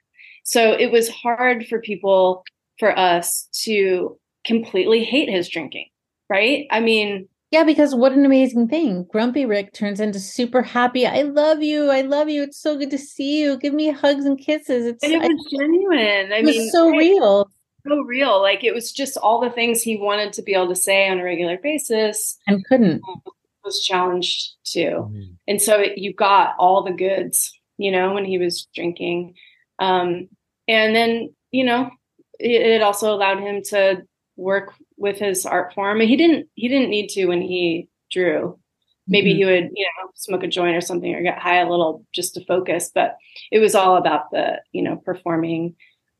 So 0.43 0.73
it 0.73 0.91
was 0.91 1.09
hard 1.09 1.67
for 1.67 1.79
people, 1.79 2.43
for 2.79 2.97
us 2.97 3.47
to 3.63 4.17
completely 4.45 5.03
hate 5.03 5.29
his 5.29 5.49
drinking, 5.49 5.87
right? 6.29 6.67
I 6.71 6.79
mean, 6.79 7.27
yeah, 7.51 7.65
because 7.65 7.93
what 7.93 8.13
an 8.13 8.25
amazing 8.25 8.69
thing. 8.69 9.05
Grumpy 9.11 9.45
Rick 9.45 9.73
turns 9.73 9.99
into 9.99 10.21
super 10.21 10.61
happy. 10.61 11.05
I 11.05 11.23
love 11.23 11.61
you. 11.61 11.89
I 11.89 11.99
love 11.99 12.29
you. 12.29 12.43
It's 12.43 12.57
so 12.57 12.77
good 12.77 12.89
to 12.91 12.97
see 12.97 13.41
you. 13.41 13.57
Give 13.57 13.73
me 13.73 13.91
hugs 13.91 14.23
and 14.23 14.39
kisses. 14.39 14.85
It's 14.85 15.03
and 15.03 15.11
it 15.11 15.19
was 15.19 15.29
I, 15.29 15.57
genuine. 15.57 16.31
I 16.31 16.37
it 16.37 16.45
mean, 16.45 16.69
so 16.71 16.89
real. 16.89 17.49
So 17.85 17.97
real. 18.03 18.41
Like 18.41 18.63
it 18.63 18.73
was 18.73 18.93
just 18.93 19.17
all 19.17 19.41
the 19.41 19.49
things 19.49 19.81
he 19.81 19.97
wanted 19.97 20.31
to 20.33 20.41
be 20.41 20.53
able 20.53 20.69
to 20.69 20.75
say 20.75 21.09
on 21.09 21.19
a 21.19 21.23
regular 21.25 21.57
basis 21.61 22.37
and 22.47 22.63
couldn't. 22.67 23.01
Was 23.65 23.81
challenged 23.81 24.53
too. 24.63 24.79
Mm-hmm. 24.79 25.33
And 25.47 25.61
so 25.61 25.77
it, 25.77 25.97
you 25.97 26.13
got 26.13 26.55
all 26.57 26.83
the 26.83 26.93
goods, 26.93 27.51
you 27.77 27.91
know, 27.91 28.13
when 28.13 28.23
he 28.23 28.37
was 28.37 28.65
drinking. 28.73 29.35
Um, 29.81 30.29
and 30.67 30.95
then, 30.95 31.33
you 31.49 31.65
know, 31.65 31.89
it, 32.39 32.61
it 32.61 32.81
also 32.81 33.13
allowed 33.13 33.39
him 33.39 33.61
to 33.69 34.03
work 34.37 34.73
with 34.95 35.17
his 35.17 35.45
art 35.45 35.73
form. 35.73 35.99
He 35.99 36.15
didn't 36.15 36.47
he 36.55 36.69
didn't 36.69 36.89
need 36.89 37.09
to 37.09 37.25
when 37.25 37.41
he 37.41 37.89
drew. 38.11 38.57
Maybe 39.07 39.31
mm-hmm. 39.31 39.37
he 39.37 39.45
would, 39.45 39.69
you 39.73 39.85
know, 39.85 40.11
smoke 40.15 40.43
a 40.43 40.47
joint 40.47 40.77
or 40.77 40.81
something 40.81 41.13
or 41.13 41.23
get 41.23 41.39
high 41.39 41.57
a 41.57 41.69
little 41.69 42.05
just 42.13 42.35
to 42.35 42.45
focus, 42.45 42.91
but 42.93 43.17
it 43.51 43.59
was 43.59 43.75
all 43.75 43.97
about 43.97 44.29
the, 44.31 44.61
you 44.71 44.83
know, 44.83 44.97
performing 44.97 45.75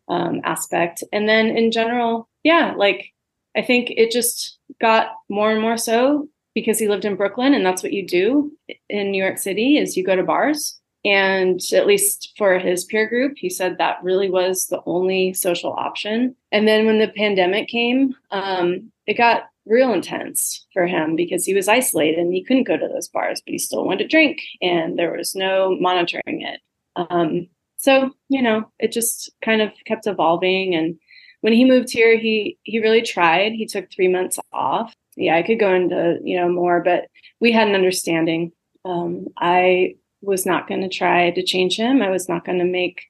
um, 0.08 0.42
aspect. 0.44 1.04
And 1.14 1.30
then 1.30 1.56
in 1.56 1.72
general, 1.72 2.28
yeah, 2.44 2.74
like 2.76 3.12
I 3.56 3.62
think 3.62 3.92
it 3.92 4.12
just 4.12 4.58
got 4.82 5.12
more 5.30 5.52
and 5.52 5.62
more 5.62 5.78
so 5.78 6.28
because 6.56 6.80
he 6.80 6.88
lived 6.88 7.06
in 7.06 7.16
Brooklyn 7.16 7.54
and 7.54 7.66
that's 7.66 7.84
what 7.84 7.94
you 7.94 8.06
do 8.06 8.52
in 8.90 9.12
New 9.12 9.24
York 9.24 9.38
City 9.38 9.78
is 9.78 9.96
you 9.96 10.04
go 10.04 10.16
to 10.16 10.24
bars 10.24 10.81
and 11.04 11.60
at 11.74 11.88
least 11.88 12.34
for 12.38 12.60
his 12.60 12.86
peer 12.86 13.08
group, 13.08 13.34
he 13.38 13.50
said 13.50 13.78
that 13.78 14.04
really 14.04 14.30
was 14.30 14.68
the 14.68 14.82
only 14.86 15.34
social 15.34 15.74
option. 15.74 16.36
And 16.52 16.68
then 16.68 16.86
when 16.86 17.00
the 17.00 17.08
pandemic 17.08 17.68
came, 17.68 18.14
um, 18.30 18.92
it 19.08 19.18
got 19.18 19.46
real 19.66 19.94
intense 19.94 20.66
for 20.74 20.86
him 20.86 21.16
because 21.16 21.46
he 21.46 21.54
was 21.54 21.68
isolated 21.68 22.20
and 22.20 22.34
he 22.34 22.44
couldn't 22.44 22.68
go 22.68 22.78
to 22.78 22.88
those 22.88 23.08
bars, 23.08 23.42
but 23.46 23.52
he 23.52 23.58
still 23.58 23.86
wanted 23.86 24.04
to 24.04 24.08
drink 24.08 24.40
and 24.62 24.98
there 24.98 25.16
was 25.16 25.36
no 25.36 25.76
monitoring 25.80 26.42
it. 26.42 26.60
Um, 26.96 27.48
so, 27.78 28.12
you 28.30 28.42
know, 28.42 28.70
it 28.80 28.92
just 28.92 29.32
kind 29.44 29.62
of 29.62 29.72
kept 29.86 30.06
evolving. 30.06 30.76
And 30.76 31.00
when 31.42 31.54
he 31.54 31.66
moved 31.66 31.90
here, 31.92 32.18
he 32.18 32.58
he 32.64 32.80
really 32.80 33.02
tried. 33.02 33.54
He 33.54 33.66
took 33.66 33.90
three 33.90 34.08
months 34.08 34.38
off. 34.54 34.94
Yeah, 35.16 35.36
I 35.36 35.42
could 35.42 35.60
go 35.60 35.74
into, 35.74 36.20
you 36.24 36.40
know, 36.40 36.48
more, 36.48 36.82
but 36.84 37.08
we 37.40 37.52
had 37.52 37.68
an 37.68 37.76
understanding. 37.76 38.52
Um, 38.86 39.28
I 39.38 39.96
was 40.22 40.46
not 40.46 40.68
going 40.68 40.82
to 40.82 40.90
try 40.90 41.32
to 41.32 41.44
change 41.44 41.78
him. 41.78 42.02
I 42.02 42.10
was 42.10 42.30
not 42.30 42.46
going 42.46 42.60
to 42.60 42.66
make 42.66 43.04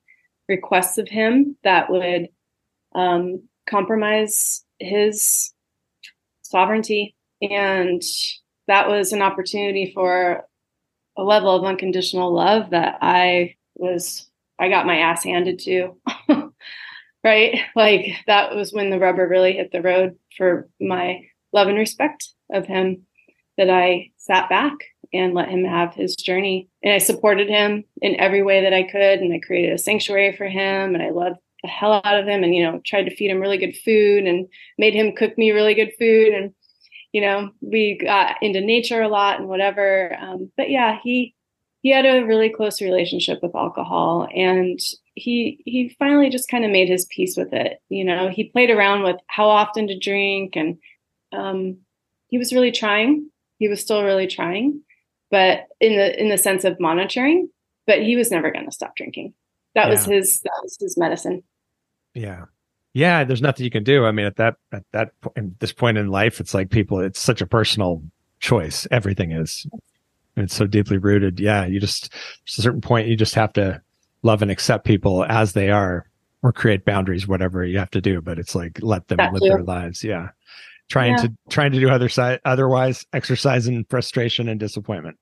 requests 0.47 0.97
of 0.97 1.07
him 1.07 1.57
that 1.63 1.89
would 1.89 2.29
um, 2.95 3.43
compromise 3.69 4.63
his 4.79 5.53
sovereignty. 6.41 7.15
And 7.41 8.01
that 8.67 8.87
was 8.87 9.13
an 9.13 9.21
opportunity 9.21 9.91
for 9.93 10.45
a 11.17 11.23
level 11.23 11.55
of 11.55 11.63
unconditional 11.63 12.33
love 12.33 12.69
that 12.71 12.97
I 13.01 13.55
was, 13.75 14.29
I 14.59 14.69
got 14.69 14.85
my 14.85 14.97
ass 14.97 15.23
handed 15.23 15.59
to. 15.59 15.97
right? 17.23 17.59
Like 17.75 18.15
that 18.27 18.55
was 18.55 18.73
when 18.73 18.89
the 18.89 18.99
rubber 18.99 19.27
really 19.27 19.53
hit 19.53 19.71
the 19.71 19.81
road 19.81 20.17
for 20.37 20.69
my 20.79 21.21
love 21.53 21.67
and 21.67 21.77
respect 21.77 22.29
of 22.51 22.65
him 22.65 23.05
that 23.57 23.69
I 23.69 24.11
sat 24.17 24.49
back 24.49 24.73
and 25.13 25.33
let 25.33 25.49
him 25.49 25.63
have 25.63 25.93
his 25.93 26.15
journey. 26.15 26.69
And 26.83 26.93
I 26.93 26.97
supported 26.97 27.49
him 27.49 27.83
in 28.01 28.19
every 28.19 28.43
way 28.43 28.61
that 28.61 28.73
I 28.73 28.83
could. 28.83 29.19
And 29.19 29.33
I 29.33 29.39
created 29.39 29.73
a 29.73 29.77
sanctuary 29.77 30.35
for 30.35 30.47
him 30.47 30.95
and 30.95 31.01
I 31.01 31.09
loved 31.09 31.37
the 31.61 31.69
hell 31.69 32.01
out 32.03 32.19
of 32.19 32.27
him 32.27 32.43
and, 32.43 32.55
you 32.55 32.63
know, 32.63 32.81
tried 32.85 33.03
to 33.03 33.15
feed 33.15 33.29
him 33.29 33.39
really 33.39 33.57
good 33.57 33.75
food 33.77 34.25
and 34.25 34.47
made 34.77 34.93
him 34.93 35.15
cook 35.15 35.37
me 35.37 35.51
really 35.51 35.73
good 35.73 35.91
food. 35.99 36.33
And, 36.33 36.53
you 37.11 37.21
know, 37.21 37.51
we 37.61 37.97
got 37.97 38.41
into 38.41 38.61
nature 38.61 39.01
a 39.01 39.09
lot 39.09 39.39
and 39.39 39.47
whatever. 39.47 40.15
Um, 40.19 40.51
but 40.57 40.69
yeah, 40.69 40.99
he, 41.03 41.35
he 41.81 41.91
had 41.91 42.05
a 42.05 42.23
really 42.23 42.49
close 42.49 42.81
relationship 42.81 43.39
with 43.41 43.55
alcohol 43.55 44.27
and 44.35 44.79
he 45.15 45.61
he 45.65 45.95
finally 45.99 46.29
just 46.29 46.49
kind 46.49 46.63
of 46.63 46.71
made 46.71 46.87
his 46.87 47.05
peace 47.05 47.35
with 47.35 47.51
it 47.53 47.81
you 47.89 48.05
know 48.05 48.29
he 48.29 48.45
played 48.45 48.69
around 48.69 49.03
with 49.03 49.17
how 49.27 49.45
often 49.45 49.87
to 49.87 49.99
drink 49.99 50.55
and 50.55 50.77
um, 51.33 51.77
he 52.27 52.37
was 52.37 52.53
really 52.53 52.71
trying 52.71 53.29
he 53.57 53.67
was 53.67 53.81
still 53.81 54.03
really 54.03 54.27
trying 54.27 54.81
but 55.31 55.67
in 55.79 55.95
the 55.95 56.21
in 56.21 56.29
the 56.29 56.37
sense 56.37 56.63
of 56.63 56.79
monitoring 56.79 57.49
but 57.87 58.01
he 58.01 58.15
was 58.15 58.31
never 58.31 58.51
going 58.51 58.65
to 58.65 58.71
stop 58.71 58.95
drinking. 58.95 59.33
That 59.75 59.85
yeah. 59.85 59.89
was 59.89 60.05
his 60.05 60.41
that 60.41 60.59
was 60.61 60.77
his 60.79 60.97
medicine. 60.97 61.43
Yeah. 62.13 62.45
Yeah 62.93 63.23
there's 63.23 63.41
nothing 63.41 63.63
you 63.63 63.71
can 63.71 63.83
do. 63.83 64.05
I 64.05 64.11
mean 64.11 64.25
at 64.25 64.37
that 64.37 64.55
at 64.71 64.83
that 64.91 65.11
at 65.35 65.59
this 65.59 65.73
point 65.73 65.97
in 65.97 66.07
life 66.07 66.39
it's 66.39 66.53
like 66.53 66.69
people 66.69 66.99
it's 66.99 67.19
such 67.19 67.41
a 67.41 67.47
personal 67.47 68.03
choice. 68.39 68.87
Everything 68.91 69.31
is. 69.31 69.65
It's 70.37 70.55
so 70.55 70.67
deeply 70.67 70.97
rooted. 70.97 71.39
Yeah 71.39 71.65
you 71.65 71.79
just 71.79 72.13
at 72.13 72.59
a 72.59 72.61
certain 72.61 72.81
point 72.81 73.07
you 73.07 73.15
just 73.15 73.35
have 73.35 73.53
to 73.53 73.81
love 74.23 74.41
and 74.41 74.51
accept 74.51 74.85
people 74.85 75.25
as 75.25 75.53
they 75.53 75.69
are 75.69 76.07
or 76.43 76.51
create 76.51 76.85
boundaries 76.85 77.27
whatever 77.27 77.65
you 77.65 77.77
have 77.77 77.91
to 77.91 78.01
do 78.01 78.21
but 78.21 78.39
it's 78.39 78.55
like 78.55 78.79
let 78.81 79.07
them 79.07 79.17
that 79.17 79.33
live 79.33 79.41
too. 79.41 79.49
their 79.49 79.63
lives. 79.63 80.03
Yeah. 80.03 80.29
Trying 80.89 81.11
yeah. 81.11 81.23
to 81.23 81.33
trying 81.49 81.71
to 81.71 81.79
do 81.79 81.89
other 81.89 82.09
side 82.09 82.39
otherwise 82.45 83.05
exercise 83.13 83.67
in 83.67 83.85
frustration 83.85 84.49
and 84.49 84.59
disappointment 84.59 85.17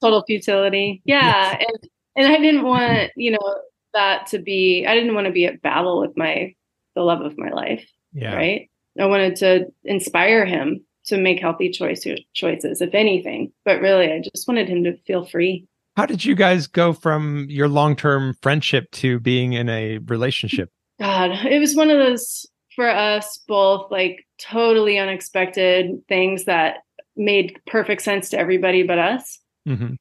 total 0.00 0.24
futility. 0.26 1.02
Yeah 1.04 1.52
yes. 1.52 1.64
and 1.68 1.90
and 2.16 2.32
i 2.32 2.38
didn't 2.38 2.64
want 2.64 3.10
you 3.16 3.30
know 3.30 3.56
that 3.94 4.26
to 4.28 4.38
be 4.38 4.86
i 4.86 4.94
didn't 4.94 5.14
want 5.14 5.26
to 5.26 5.32
be 5.32 5.46
at 5.46 5.62
battle 5.62 6.00
with 6.00 6.16
my 6.16 6.54
the 6.94 7.02
love 7.02 7.20
of 7.20 7.38
my 7.38 7.50
life 7.50 7.88
yeah. 8.12 8.34
right? 8.34 8.68
I 8.98 9.06
wanted 9.06 9.36
to 9.36 9.66
inspire 9.84 10.44
him 10.44 10.84
to 11.06 11.16
make 11.16 11.40
healthy 11.40 11.70
choices 11.70 12.20
choices 12.34 12.80
if 12.80 12.94
anything 12.94 13.52
but 13.64 13.80
really 13.80 14.12
i 14.12 14.20
just 14.20 14.46
wanted 14.46 14.68
him 14.68 14.84
to 14.84 14.96
feel 15.06 15.24
free. 15.24 15.66
How 15.96 16.06
did 16.06 16.24
you 16.24 16.34
guys 16.34 16.66
go 16.66 16.92
from 16.92 17.46
your 17.48 17.68
long-term 17.68 18.36
friendship 18.42 18.90
to 18.92 19.18
being 19.18 19.54
in 19.54 19.68
a 19.68 19.98
relationship? 19.98 20.70
God 20.98 21.30
it 21.46 21.58
was 21.58 21.74
one 21.74 21.90
of 21.90 21.98
those 21.98 22.46
for 22.76 22.88
us 22.88 23.40
both 23.48 23.90
like 23.90 24.24
totally 24.38 24.98
unexpected 24.98 25.90
things 26.08 26.44
that 26.44 26.78
made 27.16 27.58
perfect 27.66 28.02
sense 28.02 28.30
to 28.30 28.38
everybody 28.38 28.82
but 28.82 28.98
us. 28.98 29.40
Mm-hmm. 29.68 29.94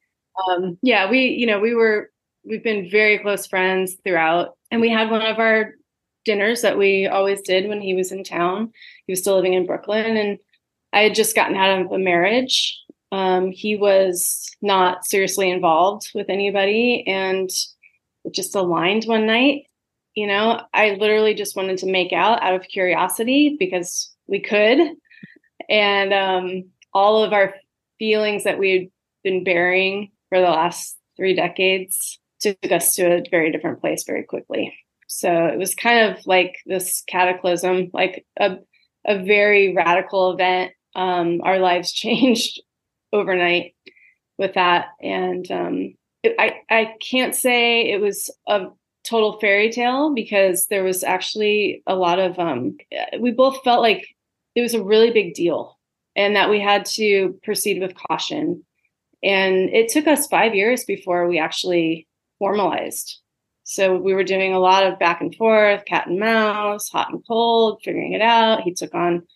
Um, 0.52 0.78
yeah, 0.82 1.10
we, 1.10 1.28
you 1.28 1.46
know, 1.46 1.60
we 1.60 1.74
were, 1.74 2.10
we've 2.44 2.64
been 2.64 2.90
very 2.90 3.20
close 3.20 3.48
friends 3.48 3.98
throughout. 4.04 4.58
And 4.72 4.82
we 4.82 4.90
had 4.90 5.10
one 5.10 5.22
of 5.22 5.40
our 5.40 5.74
dinners 6.26 6.62
that 6.62 6.78
we 6.78 7.08
always 7.08 7.42
did 7.42 7.68
when 7.68 7.82
he 7.82 7.94
was 7.94 8.12
in 8.12 8.24
town. 8.24 8.72
He 9.08 9.14
was 9.14 9.20
still 9.20 9.36
living 9.36 9.54
in 9.54 9.66
Brooklyn. 9.66 10.18
And 10.18 10.38
I 10.94 11.02
had 11.02 11.16
just 11.16 11.36
gotten 11.36 11.56
out 11.56 11.82
of 11.82 11.92
a 11.92 11.98
marriage. 11.98 12.78
Um, 13.12 13.52
he 13.52 13.76
was 13.76 14.50
not 14.62 15.06
seriously 15.06 15.50
involved 15.50 16.12
with 16.14 16.30
anybody 16.30 17.04
and 17.08 17.50
it 18.26 18.34
just 18.34 18.56
aligned 18.56 19.06
one 19.06 19.26
night 19.26 19.64
you 20.16 20.28
know 20.28 20.62
i 20.74 20.92
literally 21.00 21.34
just 21.34 21.56
wanted 21.56 21.78
to 21.78 21.92
make 21.92 22.12
out 22.12 22.42
out 22.44 22.54
of 22.54 22.68
curiosity 22.68 23.56
because 23.58 24.14
we 24.28 24.40
could 24.40 24.80
and 25.70 26.14
um, 26.14 26.64
all 26.94 27.24
of 27.24 27.32
our 27.32 27.54
feelings 28.00 28.44
that 28.44 28.58
we 28.58 28.92
been 29.24 29.44
bearing 29.44 30.12
for 30.30 30.40
the 30.40 30.46
last 30.46 30.98
three 31.18 31.34
decades 31.34 32.20
took 32.40 32.72
us 32.72 32.96
to 32.96 33.04
a 33.04 33.24
very 33.30 33.52
different 33.52 33.82
place 33.82 34.04
very 34.06 34.24
quickly. 34.24 34.74
So 35.08 35.46
it 35.48 35.58
was 35.58 35.76
kind 35.76 36.12
of 36.12 36.26
like 36.26 36.58
this 36.66 37.04
cataclysm 37.08 37.90
like 37.94 38.26
a, 38.40 38.58
a 39.06 39.24
very 39.24 39.74
radical 39.76 40.32
event. 40.32 40.72
Um, 40.96 41.42
our 41.44 41.60
lives 41.60 41.92
changed 41.94 42.62
overnight 43.12 43.76
with 44.38 44.54
that. 44.54 44.88
And 45.02 45.50
um, 45.52 45.94
it, 46.24 46.36
I, 46.40 46.62
I 46.70 46.96
can't 47.02 47.36
say 47.36 47.90
it 47.90 48.00
was 48.00 48.30
a 48.48 48.68
total 49.04 49.40
fairy 49.40 49.72
tale 49.72 50.14
because 50.14 50.68
there 50.68 50.84
was 50.84 51.04
actually 51.04 51.82
a 51.88 51.96
lot 51.96 52.20
of 52.20 52.38
um 52.38 52.78
we 53.20 53.32
both 53.32 53.64
felt 53.64 53.82
like 53.82 54.06
it 54.56 54.62
was 54.62 54.74
a 54.74 54.84
really 54.84 55.10
big 55.10 55.34
deal 55.34 55.80
and 56.16 56.36
that 56.36 56.50
we 56.50 56.60
had 56.60 56.86
to 56.86 57.40
proceed 57.44 57.82
with 57.82 57.96
caution 57.96 58.64
and 59.24 59.70
it 59.70 59.90
took 59.90 60.08
us 60.08 60.28
5 60.28 60.56
years 60.56 60.84
before 60.86 61.28
we 61.28 61.40
actually 61.40 62.08
formalized. 62.38 63.20
So 63.64 63.98
we 63.98 64.14
were 64.14 64.24
doing 64.24 64.54
a 64.54 64.60
lot 64.60 64.84
of 64.84 64.98
back 64.98 65.22
and 65.22 65.36
forth 65.36 65.86
cat 65.86 66.08
and 66.08 66.20
mouse 66.20 66.90
hot 66.90 67.12
and 67.12 67.22
cold 67.28 67.82
figuring 67.84 68.14
it 68.14 68.22
out. 68.22 68.62
He 68.62 68.74
took 68.74 68.96
on 68.96 69.28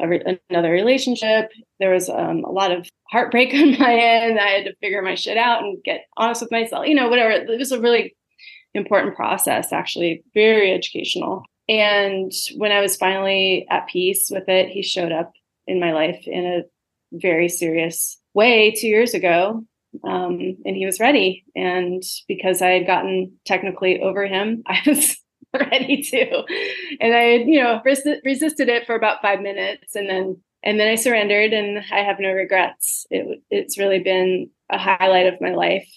re- 0.00 0.38
another 0.50 0.70
relationship. 0.70 1.50
There 1.80 1.92
was 1.92 2.08
um, 2.08 2.44
a 2.44 2.50
lot 2.50 2.70
of 2.70 2.88
heartbreak 3.10 3.52
on 3.54 3.78
my 3.78 3.94
end. 3.94 4.38
I 4.38 4.48
had 4.48 4.64
to 4.66 4.76
figure 4.76 5.02
my 5.02 5.14
shit 5.14 5.36
out 5.36 5.62
and 5.62 5.82
get 5.82 6.04
honest 6.16 6.42
with 6.42 6.52
myself 6.52 6.86
you 6.86 6.94
know 6.94 7.08
whatever. 7.08 7.30
It 7.30 7.58
was 7.58 7.72
a 7.72 7.80
really 7.80 8.14
important 8.74 9.16
process, 9.16 9.72
actually, 9.72 10.22
very 10.34 10.72
educational. 10.72 11.42
And 11.68 12.30
when 12.56 12.70
I 12.70 12.80
was 12.80 12.96
finally 12.96 13.66
at 13.70 13.88
peace 13.88 14.28
with 14.30 14.48
it, 14.48 14.68
he 14.68 14.82
showed 14.82 15.12
up 15.12 15.32
in 15.66 15.80
my 15.80 15.92
life 15.92 16.22
in 16.26 16.46
a 16.46 16.62
very 17.12 17.48
serious 17.48 18.20
way 18.36 18.70
two 18.70 18.86
years 18.86 19.14
ago. 19.14 19.64
Um, 20.04 20.58
and 20.66 20.76
he 20.76 20.84
was 20.84 21.00
ready. 21.00 21.44
And 21.56 22.02
because 22.28 22.60
I 22.60 22.68
had 22.68 22.86
gotten 22.86 23.32
technically 23.46 24.00
over 24.00 24.26
him, 24.26 24.62
I 24.66 24.80
was 24.86 25.16
ready 25.58 26.02
to. 26.02 26.42
And 27.00 27.14
I 27.14 27.36
you 27.36 27.62
know, 27.62 27.80
res- 27.84 28.06
resisted 28.24 28.68
it 28.68 28.86
for 28.86 28.94
about 28.94 29.22
five 29.22 29.40
minutes 29.40 29.96
and 29.96 30.08
then 30.08 30.36
and 30.66 30.80
then 30.80 30.88
I 30.88 30.96
surrendered, 30.96 31.52
and 31.52 31.78
I 31.92 32.00
have 32.00 32.18
no 32.18 32.32
regrets. 32.32 33.06
It, 33.08 33.40
it's 33.50 33.78
really 33.78 34.00
been 34.00 34.50
a 34.68 34.76
highlight 34.76 35.32
of 35.32 35.40
my 35.40 35.54
life, 35.54 35.88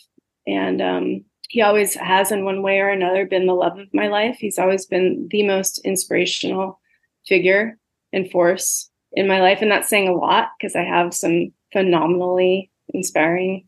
and 0.45 0.79
um, 0.79 1.25
he 1.49 1.63
always 1.63 1.95
has, 1.95 2.31
in 2.31 2.45
one 2.45 2.61
way 2.61 2.79
or 2.79 2.89
another, 2.89 3.25
been 3.25 3.47
the 3.47 3.53
love 3.53 3.79
of 3.79 3.87
my 3.95 4.09
life. 4.09 4.37
He's 4.39 4.59
always 4.59 4.85
been 4.85 5.27
the 5.31 5.41
most 5.41 5.79
inspirational 5.83 6.79
figure 7.25 7.79
and 8.13 8.29
force 8.29 8.91
in 9.13 9.27
my 9.27 9.41
life, 9.41 9.63
and 9.63 9.71
that's 9.71 9.89
saying 9.89 10.07
a 10.07 10.13
lot 10.13 10.49
because 10.59 10.75
I 10.75 10.83
have 10.83 11.15
some 11.15 11.51
phenomenally 11.71 12.71
inspiring 12.93 13.65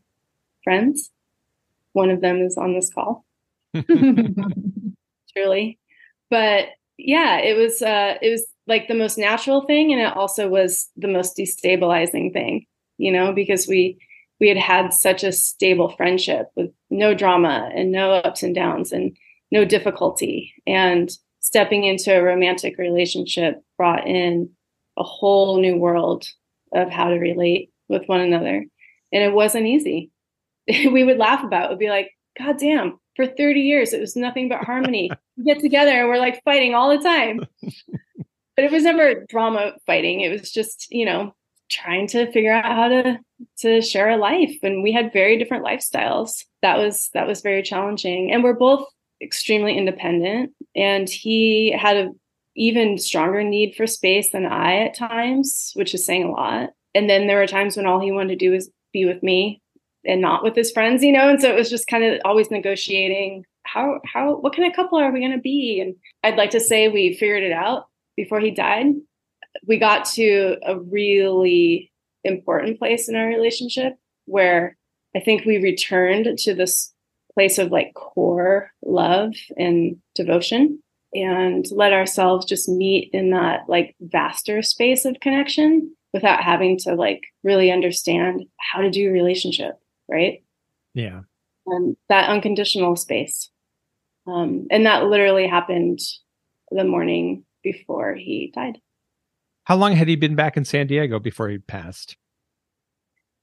friends. 0.64 1.10
One 1.92 2.10
of 2.10 2.20
them 2.20 2.40
is 2.40 2.56
on 2.56 2.74
this 2.74 2.92
call. 2.92 3.24
Truly. 5.32 5.78
But 6.30 6.68
yeah, 6.98 7.38
it 7.38 7.56
was 7.56 7.82
uh 7.82 8.16
it 8.20 8.30
was 8.30 8.46
like 8.66 8.88
the 8.88 8.94
most 8.94 9.18
natural 9.18 9.62
thing 9.62 9.92
and 9.92 10.00
it 10.00 10.16
also 10.16 10.48
was 10.48 10.88
the 10.96 11.08
most 11.08 11.36
destabilizing 11.36 12.32
thing, 12.32 12.66
you 12.98 13.12
know, 13.12 13.32
because 13.32 13.66
we 13.66 13.98
we 14.40 14.48
had 14.48 14.58
had 14.58 14.92
such 14.92 15.22
a 15.22 15.32
stable 15.32 15.90
friendship 15.96 16.48
with 16.56 16.70
no 16.90 17.14
drama 17.14 17.70
and 17.74 17.92
no 17.92 18.12
ups 18.12 18.42
and 18.42 18.54
downs 18.54 18.92
and 18.92 19.16
no 19.50 19.64
difficulty 19.64 20.52
and 20.66 21.10
stepping 21.40 21.84
into 21.84 22.14
a 22.14 22.22
romantic 22.22 22.78
relationship 22.78 23.62
brought 23.76 24.06
in 24.06 24.48
a 24.96 25.02
whole 25.02 25.60
new 25.60 25.76
world 25.76 26.26
of 26.72 26.90
how 26.90 27.08
to 27.08 27.16
relate 27.16 27.71
with 27.92 28.08
one 28.08 28.20
another. 28.20 28.64
And 29.12 29.22
it 29.22 29.32
wasn't 29.32 29.66
easy. 29.66 30.10
We 30.90 31.04
would 31.04 31.18
laugh 31.18 31.44
about 31.44 31.64
it. 31.64 31.70
Would 31.70 31.78
be 31.78 31.90
like 31.90 32.10
god 32.38 32.56
damn 32.58 32.98
for 33.14 33.26
30 33.26 33.60
years 33.60 33.92
it 33.92 34.00
was 34.00 34.16
nothing 34.16 34.48
but 34.48 34.64
harmony. 34.64 35.10
We 35.36 35.44
get 35.44 35.60
together 35.60 35.90
and 35.90 36.08
we're 36.08 36.18
like 36.18 36.42
fighting 36.44 36.74
all 36.74 36.90
the 36.96 37.02
time. 37.02 37.46
But 38.54 38.66
it 38.66 38.70
was 38.70 38.82
never 38.82 39.24
drama 39.30 39.72
fighting. 39.86 40.20
It 40.20 40.30
was 40.30 40.52
just 40.52 40.88
you 40.90 41.06
know 41.06 41.34
trying 41.70 42.06
to 42.08 42.30
figure 42.32 42.52
out 42.52 42.66
how 42.66 42.88
to 42.88 43.18
to 43.60 43.80
share 43.80 44.10
a 44.10 44.18
life. 44.18 44.58
And 44.62 44.82
we 44.82 44.92
had 44.92 45.12
very 45.12 45.38
different 45.38 45.64
lifestyles. 45.64 46.44
That 46.60 46.76
was 46.76 47.08
that 47.14 47.26
was 47.26 47.40
very 47.40 47.62
challenging. 47.62 48.30
And 48.30 48.44
we're 48.44 48.52
both 48.52 48.86
extremely 49.22 49.76
independent. 49.78 50.52
And 50.76 51.08
he 51.08 51.72
had 51.72 51.96
a 51.96 52.10
even 52.54 52.98
stronger 52.98 53.42
need 53.42 53.74
for 53.74 53.86
space 53.86 54.30
than 54.30 54.44
i 54.44 54.78
at 54.80 54.94
times 54.94 55.72
which 55.74 55.94
is 55.94 56.04
saying 56.04 56.24
a 56.24 56.30
lot 56.30 56.70
and 56.94 57.08
then 57.08 57.26
there 57.26 57.38
were 57.38 57.46
times 57.46 57.76
when 57.76 57.86
all 57.86 58.00
he 58.00 58.12
wanted 58.12 58.38
to 58.38 58.44
do 58.44 58.52
was 58.52 58.70
be 58.92 59.04
with 59.04 59.22
me 59.22 59.60
and 60.04 60.20
not 60.20 60.42
with 60.42 60.54
his 60.54 60.70
friends, 60.70 61.02
you 61.02 61.12
know? 61.12 61.28
And 61.28 61.40
so 61.40 61.48
it 61.48 61.56
was 61.56 61.70
just 61.70 61.86
kind 61.86 62.04
of 62.04 62.20
always 62.24 62.50
negotiating 62.50 63.44
how, 63.64 64.00
how, 64.04 64.36
what 64.36 64.54
kind 64.54 64.68
of 64.68 64.76
couple 64.76 64.98
are 64.98 65.12
we 65.12 65.20
going 65.20 65.32
to 65.32 65.38
be? 65.38 65.80
And 65.80 65.94
I'd 66.22 66.36
like 66.36 66.50
to 66.50 66.60
say 66.60 66.88
we 66.88 67.14
figured 67.14 67.42
it 67.42 67.52
out 67.52 67.86
before 68.16 68.40
he 68.40 68.50
died. 68.50 68.86
We 69.66 69.78
got 69.78 70.04
to 70.06 70.56
a 70.64 70.78
really 70.78 71.90
important 72.24 72.78
place 72.78 73.08
in 73.08 73.16
our 73.16 73.26
relationship 73.26 73.94
where 74.26 74.76
I 75.14 75.20
think 75.20 75.44
we 75.44 75.58
returned 75.58 76.38
to 76.38 76.54
this 76.54 76.92
place 77.34 77.58
of 77.58 77.70
like 77.70 77.94
core 77.94 78.70
love 78.84 79.32
and 79.56 79.96
devotion 80.14 80.80
and 81.14 81.66
let 81.70 81.92
ourselves 81.92 82.46
just 82.46 82.68
meet 82.68 83.10
in 83.12 83.30
that 83.30 83.68
like 83.68 83.94
vaster 84.00 84.62
space 84.62 85.04
of 85.04 85.20
connection 85.20 85.94
without 86.12 86.42
having 86.42 86.78
to 86.78 86.94
like 86.94 87.22
really 87.42 87.70
understand 87.70 88.44
how 88.58 88.80
to 88.80 88.90
do 88.90 89.08
a 89.08 89.12
relationship 89.12 89.78
right? 90.12 90.42
Yeah. 90.94 91.22
And 91.66 91.96
that 92.08 92.28
unconditional 92.28 92.96
space. 92.96 93.50
Um, 94.26 94.66
and 94.70 94.86
that 94.86 95.04
literally 95.04 95.46
happened 95.46 95.98
the 96.70 96.84
morning 96.84 97.44
before 97.62 98.14
he 98.14 98.52
died. 98.54 98.78
How 99.64 99.76
long 99.76 99.92
had 99.92 100.08
he 100.08 100.16
been 100.16 100.34
back 100.34 100.56
in 100.56 100.64
San 100.64 100.86
Diego 100.86 101.18
before 101.18 101.48
he 101.48 101.58
passed? 101.58 102.16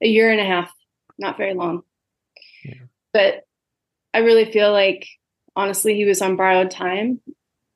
A 0.03 0.07
year 0.07 0.31
and 0.31 0.39
a 0.39 0.45
half, 0.45 0.71
not 1.17 1.37
very 1.37 1.53
long. 1.53 1.83
Yeah. 2.63 2.85
But 3.13 3.45
I 4.13 4.19
really 4.19 4.51
feel 4.51 4.71
like 4.71 5.07
honestly 5.55 5.95
he 5.95 6.05
was 6.05 6.21
on 6.21 6.35
borrowed 6.35 6.71
time. 6.71 7.19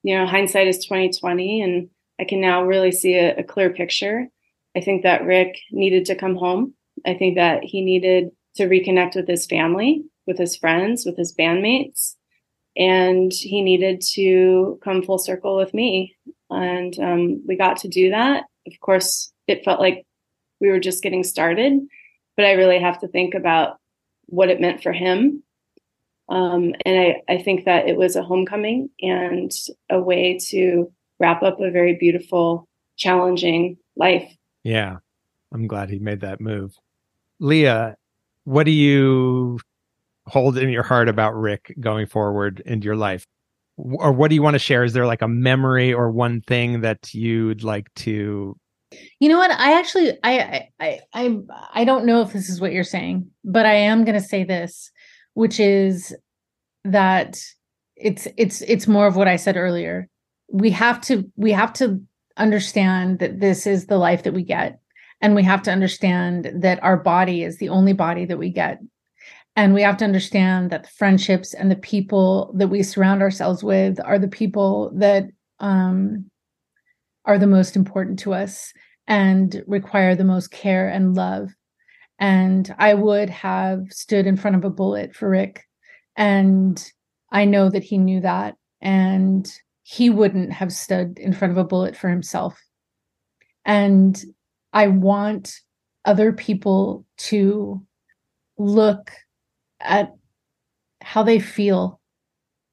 You 0.03 0.17
know, 0.17 0.25
hindsight 0.25 0.67
is 0.67 0.85
2020 0.85 1.61
and 1.61 1.89
I 2.19 2.25
can 2.25 2.41
now 2.41 2.63
really 2.63 2.91
see 2.91 3.15
a, 3.15 3.37
a 3.37 3.43
clear 3.43 3.69
picture. 3.69 4.27
I 4.75 4.81
think 4.81 5.03
that 5.03 5.25
Rick 5.25 5.59
needed 5.71 6.05
to 6.05 6.15
come 6.15 6.35
home. 6.35 6.73
I 7.05 7.13
think 7.13 7.35
that 7.35 7.63
he 7.63 7.83
needed 7.83 8.29
to 8.55 8.67
reconnect 8.67 9.15
with 9.15 9.27
his 9.27 9.45
family, 9.45 10.03
with 10.27 10.37
his 10.37 10.55
friends, 10.55 11.05
with 11.05 11.17
his 11.17 11.35
bandmates. 11.35 12.15
And 12.75 13.31
he 13.31 13.61
needed 13.61 14.01
to 14.13 14.79
come 14.83 15.03
full 15.03 15.19
circle 15.19 15.55
with 15.55 15.73
me. 15.73 16.15
And 16.49 16.97
um, 16.99 17.43
we 17.47 17.55
got 17.55 17.77
to 17.77 17.87
do 17.87 18.11
that. 18.11 18.45
Of 18.65 18.73
course, 18.79 19.31
it 19.47 19.63
felt 19.63 19.79
like 19.79 20.05
we 20.59 20.69
were 20.69 20.79
just 20.79 21.03
getting 21.03 21.23
started, 21.23 21.79
but 22.35 22.45
I 22.45 22.53
really 22.53 22.79
have 22.79 22.99
to 23.01 23.07
think 23.07 23.33
about 23.33 23.77
what 24.27 24.49
it 24.49 24.61
meant 24.61 24.81
for 24.81 24.93
him. 24.93 25.43
Um, 26.29 26.73
and 26.85 26.99
I, 26.99 27.33
I 27.33 27.43
think 27.43 27.65
that 27.65 27.87
it 27.87 27.97
was 27.97 28.15
a 28.15 28.23
homecoming 28.23 28.89
and 29.01 29.51
a 29.89 29.99
way 29.99 30.39
to 30.49 30.91
wrap 31.19 31.43
up 31.43 31.59
a 31.59 31.69
very 31.69 31.95
beautiful, 31.95 32.67
challenging 32.97 33.77
life. 33.95 34.33
Yeah. 34.63 34.97
I'm 35.53 35.67
glad 35.67 35.89
he 35.89 35.99
made 35.99 36.21
that 36.21 36.41
move. 36.41 36.75
Lia, 37.39 37.95
what 38.45 38.65
do 38.65 38.71
you 38.71 39.59
hold 40.25 40.57
in 40.57 40.69
your 40.69 40.83
heart 40.83 41.09
about 41.09 41.35
Rick 41.35 41.75
going 41.79 42.07
forward 42.07 42.61
into 42.65 42.85
your 42.85 42.95
life? 42.95 43.25
Or 43.77 44.11
what 44.11 44.29
do 44.29 44.35
you 44.35 44.43
want 44.43 44.55
to 44.55 44.59
share? 44.59 44.83
Is 44.83 44.93
there 44.93 45.05
like 45.05 45.21
a 45.21 45.27
memory 45.27 45.93
or 45.93 46.11
one 46.11 46.41
thing 46.41 46.81
that 46.81 47.13
you'd 47.13 47.63
like 47.63 47.93
to 47.95 48.57
you 49.19 49.29
know 49.29 49.37
what? 49.37 49.51
I 49.51 49.77
actually 49.77 50.17
I 50.23 50.69
I 50.79 50.99
I 51.13 51.37
I 51.73 51.85
don't 51.85 52.05
know 52.05 52.21
if 52.21 52.33
this 52.33 52.49
is 52.49 52.61
what 52.61 52.73
you're 52.73 52.83
saying, 52.83 53.29
but 53.43 53.65
I 53.65 53.73
am 53.73 54.03
going 54.05 54.19
to 54.19 54.25
say 54.25 54.43
this, 54.43 54.91
which 55.33 55.59
is 55.59 56.15
that 56.83 57.39
it's 57.95 58.27
it's 58.37 58.61
it's 58.61 58.87
more 58.87 59.07
of 59.07 59.15
what 59.15 59.27
I 59.27 59.35
said 59.35 59.57
earlier. 59.57 60.07
We 60.51 60.69
have 60.71 61.01
to 61.01 61.29
we 61.35 61.51
have 61.51 61.73
to 61.73 62.01
understand 62.37 63.19
that 63.19 63.39
this 63.39 63.67
is 63.67 63.85
the 63.85 63.97
life 63.97 64.23
that 64.23 64.33
we 64.33 64.43
get 64.43 64.79
and 65.23 65.35
we 65.35 65.43
have 65.43 65.61
to 65.63 65.71
understand 65.71 66.51
that 66.53 66.83
our 66.83 66.97
body 66.97 67.43
is 67.43 67.57
the 67.57 67.69
only 67.69 67.93
body 67.93 68.25
that 68.25 68.37
we 68.37 68.49
get. 68.49 68.79
And 69.55 69.73
we 69.73 69.81
have 69.81 69.95
to 69.97 70.05
understand 70.05 70.69
that 70.71 70.83
the 70.83 70.89
friendships 70.89 71.53
and 71.53 71.71
the 71.71 71.77
people 71.77 72.53
that 72.57 72.67
we 72.67 72.83
surround 72.83 73.21
ourselves 73.21 73.63
with 73.63 73.99
are 74.03 74.19
the 74.19 74.27
people 74.27 74.91
that 74.95 75.27
um, 75.59 76.29
are 77.23 77.37
the 77.37 77.47
most 77.47 77.77
important 77.77 78.19
to 78.19 78.33
us 78.33 78.73
and 79.07 79.63
require 79.65 80.13
the 80.13 80.25
most 80.25 80.51
care 80.51 80.89
and 80.89 81.15
love. 81.15 81.51
And 82.19 82.73
I 82.77 82.93
would 82.93 83.29
have 83.29 83.85
stood 83.91 84.27
in 84.27 84.35
front 84.35 84.57
of 84.57 84.65
a 84.65 84.69
bullet 84.69 85.15
for 85.15 85.29
Rick. 85.29 85.63
And 86.17 86.83
I 87.31 87.45
know 87.45 87.69
that 87.69 87.83
he 87.83 87.97
knew 87.97 88.19
that. 88.21 88.55
And 88.81 89.49
he 89.83 90.09
wouldn't 90.09 90.51
have 90.51 90.71
stood 90.71 91.19
in 91.19 91.33
front 91.33 91.51
of 91.51 91.57
a 91.57 91.63
bullet 91.63 91.95
for 91.95 92.09
himself. 92.09 92.59
And 93.65 94.21
I 94.71 94.87
want 94.87 95.59
other 96.05 96.33
people 96.33 97.05
to 97.17 97.85
look 98.57 99.11
at 99.79 100.13
how 101.01 101.23
they 101.23 101.39
feel 101.39 101.99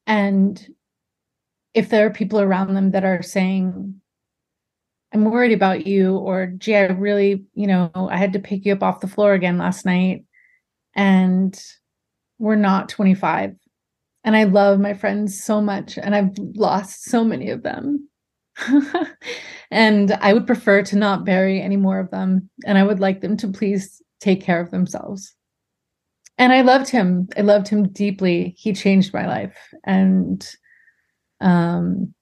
and 0.07 0.69
if 1.75 1.89
there 1.89 2.07
are 2.07 2.11
people 2.11 2.41
around 2.41 2.75
them 2.75 2.93
that 2.93 3.05
are 3.05 3.23
saying 3.23 4.01
i'm 5.13 5.25
worried 5.25 5.53
about 5.53 5.87
you 5.87 6.17
or 6.17 6.47
gee 6.59 6.77
i 6.77 6.87
really 6.87 7.45
you 7.55 7.67
know 7.67 7.91
i 8.11 8.17
had 8.17 8.33
to 8.33 8.39
pick 8.39 8.65
you 8.65 8.73
up 8.73 8.83
off 8.83 9.01
the 9.01 9.09
floor 9.09 9.33
again 9.33 9.59
last 9.59 9.85
night 9.85 10.25
and 10.95 11.61
we're 12.39 12.55
not 12.55 12.89
25 12.89 13.55
and 14.25 14.37
i 14.37 14.45
love 14.45 14.79
my 14.79 14.95
friends 14.95 15.43
so 15.43 15.61
much 15.61 15.99
and 15.99 16.15
i've 16.15 16.37
lost 16.55 17.05
so 17.05 17.25
many 17.25 17.51
of 17.51 17.63
them 17.63 18.09
and 19.71 20.13
I 20.13 20.33
would 20.33 20.47
prefer 20.47 20.83
to 20.83 20.97
not 20.97 21.25
bury 21.25 21.61
any 21.61 21.77
more 21.77 21.99
of 21.99 22.11
them. 22.11 22.49
And 22.67 22.79
I 22.79 22.83
would 22.83 23.01
like 23.01 23.21
them 23.21 23.37
to 23.39 23.49
please 23.49 24.03
take 24.21 24.43
care 24.43 24.61
of 24.61 24.71
themselves. 24.71 25.35
And 26.39 26.53
I 26.53 26.63
loved 26.63 26.89
him. 26.89 27.29
I 27.37 27.43
loved 27.43 27.69
him 27.69 27.89
deeply. 27.89 28.55
He 28.57 28.73
changed 28.73 29.13
my 29.13 29.27
life. 29.27 29.57
And 29.85 30.47
um, 31.41 32.15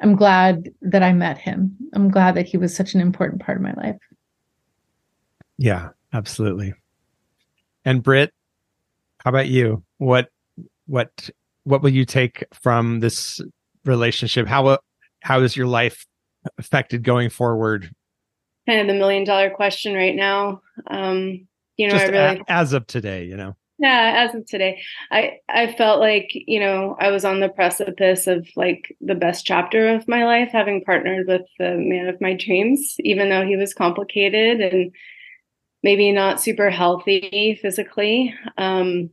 I'm 0.00 0.14
glad 0.14 0.68
that 0.82 1.02
I 1.02 1.12
met 1.12 1.38
him. 1.38 1.76
I'm 1.94 2.10
glad 2.10 2.34
that 2.36 2.46
he 2.46 2.58
was 2.58 2.74
such 2.74 2.94
an 2.94 3.00
important 3.00 3.42
part 3.42 3.56
of 3.56 3.62
my 3.62 3.74
life. 3.74 3.98
Yeah, 5.56 5.90
absolutely. 6.12 6.74
And 7.84 8.02
Britt, 8.02 8.32
how 9.24 9.30
about 9.30 9.48
you? 9.48 9.82
What 9.98 10.28
what 10.86 11.30
what 11.64 11.82
will 11.82 11.90
you 11.90 12.04
take 12.04 12.44
from 12.52 13.00
this 13.00 13.40
relationship? 13.84 14.46
How 14.46 14.78
how 15.20 15.40
is 15.42 15.56
your 15.56 15.66
life 15.66 16.06
affected 16.58 17.02
going 17.02 17.30
forward? 17.30 17.90
Kind 18.66 18.80
of 18.80 18.86
the 18.86 18.94
million 18.94 19.24
dollar 19.24 19.50
question 19.50 19.94
right 19.94 20.14
now. 20.14 20.60
Um, 20.86 21.46
you 21.76 21.88
know, 21.88 21.94
Just 21.94 22.06
I 22.06 22.08
really 22.10 22.42
as 22.48 22.72
of 22.72 22.86
today, 22.86 23.24
you 23.24 23.36
know. 23.36 23.54
yeah 23.78 24.26
as 24.26 24.34
of 24.34 24.44
today 24.46 24.80
i 25.12 25.38
i 25.48 25.72
felt 25.72 26.00
like 26.00 26.30
you 26.32 26.58
know 26.58 26.96
i 26.98 27.12
was 27.12 27.24
on 27.24 27.38
the 27.38 27.48
precipice 27.48 28.26
of 28.26 28.48
like 28.56 28.96
the 29.00 29.14
best 29.14 29.46
chapter 29.46 29.88
of 29.94 30.08
my 30.08 30.24
life 30.24 30.48
having 30.50 30.82
partnered 30.82 31.28
with 31.28 31.42
the 31.60 31.76
man 31.76 32.08
of 32.08 32.20
my 32.20 32.34
dreams 32.34 32.96
even 33.00 33.28
though 33.28 33.46
he 33.46 33.56
was 33.56 33.72
complicated 33.72 34.60
and 34.60 34.90
maybe 35.82 36.12
not 36.12 36.40
super 36.40 36.70
healthy 36.70 37.58
physically. 37.60 38.34
Um 38.56 39.10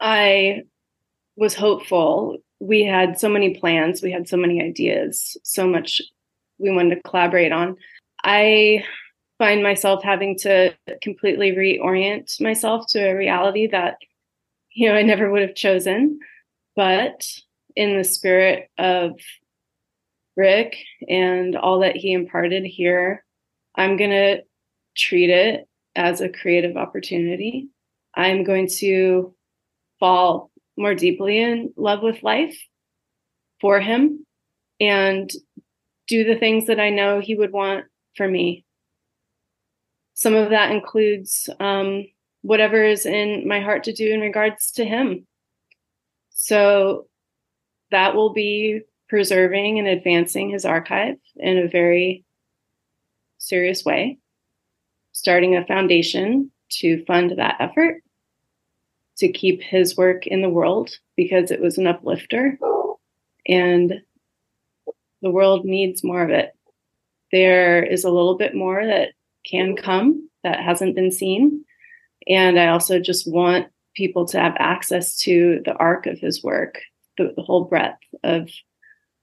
i 0.00 0.62
was 1.36 1.54
hopeful. 1.54 2.38
We 2.60 2.84
had 2.84 3.18
so 3.18 3.28
many 3.28 3.58
plans. 3.58 4.02
We 4.02 4.10
had 4.10 4.28
so 4.28 4.36
many 4.36 4.62
ideas. 4.62 5.36
So 5.44 5.66
much 5.66 6.00
we 6.58 6.70
wanted 6.70 6.96
to 6.96 7.02
collaborate 7.02 7.52
on. 7.52 7.76
I 8.24 8.84
find 9.38 9.62
myself 9.62 10.02
having 10.02 10.38
to 10.38 10.74
completely 11.02 11.52
reorient 11.52 12.40
myself 12.40 12.86
to 12.88 13.00
a 13.00 13.14
reality 13.14 13.66
that 13.66 13.98
you 14.72 14.88
know 14.88 14.94
I 14.94 15.02
never 15.02 15.30
would 15.30 15.42
have 15.42 15.54
chosen. 15.54 16.18
But 16.74 17.26
in 17.74 17.96
the 17.96 18.04
spirit 18.04 18.70
of 18.78 19.18
Rick 20.36 20.76
and 21.08 21.56
all 21.56 21.80
that 21.80 21.96
he 21.96 22.12
imparted 22.12 22.64
here 22.64 23.24
I'm 23.76 23.96
going 23.96 24.10
to 24.10 24.42
treat 24.96 25.30
it 25.30 25.68
as 25.96 26.20
a 26.20 26.28
creative 26.28 26.76
opportunity 26.76 27.68
I'm 28.14 28.44
going 28.44 28.68
to 28.78 29.34
fall 30.00 30.50
more 30.76 30.94
deeply 30.94 31.38
in 31.38 31.72
love 31.76 32.02
with 32.02 32.22
life 32.22 32.58
for 33.60 33.80
him 33.80 34.24
and 34.78 35.30
do 36.06 36.24
the 36.24 36.36
things 36.36 36.66
that 36.66 36.78
I 36.78 36.90
know 36.90 37.20
he 37.20 37.34
would 37.34 37.52
want 37.52 37.86
for 38.16 38.28
me 38.28 38.66
some 40.16 40.34
of 40.34 40.48
that 40.48 40.70
includes 40.70 41.50
um, 41.60 42.06
whatever 42.40 42.82
is 42.82 43.04
in 43.04 43.46
my 43.46 43.60
heart 43.60 43.84
to 43.84 43.92
do 43.92 44.10
in 44.10 44.20
regards 44.20 44.72
to 44.72 44.84
him. 44.84 45.26
So 46.30 47.06
that 47.90 48.14
will 48.14 48.32
be 48.32 48.80
preserving 49.10 49.78
and 49.78 49.86
advancing 49.86 50.48
his 50.48 50.64
archive 50.64 51.16
in 51.36 51.58
a 51.58 51.68
very 51.68 52.24
serious 53.36 53.84
way, 53.84 54.18
starting 55.16 55.56
a 55.56 55.64
foundation 55.64 56.50
to 56.68 57.02
fund 57.06 57.32
that 57.38 57.56
effort, 57.58 58.02
to 59.16 59.32
keep 59.32 59.62
his 59.62 59.96
work 59.96 60.26
in 60.26 60.42
the 60.42 60.50
world 60.50 60.98
because 61.16 61.50
it 61.50 61.58
was 61.58 61.78
an 61.78 61.86
uplifter 61.86 62.58
and 63.46 63.94
the 65.22 65.30
world 65.30 65.64
needs 65.64 66.04
more 66.04 66.22
of 66.22 66.28
it. 66.28 66.54
There 67.32 67.82
is 67.82 68.04
a 68.04 68.10
little 68.10 68.36
bit 68.36 68.54
more 68.54 68.84
that 68.84 69.12
can 69.50 69.74
come 69.74 70.28
that 70.44 70.60
hasn't 70.60 70.94
been 70.94 71.10
seen. 71.10 71.64
And 72.28 72.60
I 72.60 72.68
also 72.68 73.00
just 73.00 73.26
want 73.26 73.68
people 73.94 74.26
to 74.26 74.38
have 74.38 74.54
access 74.58 75.16
to 75.20 75.62
the 75.64 75.72
arc 75.76 76.04
of 76.04 76.18
his 76.18 76.44
work, 76.44 76.82
the, 77.16 77.32
the 77.34 77.42
whole 77.42 77.64
breadth 77.64 78.02
of 78.22 78.50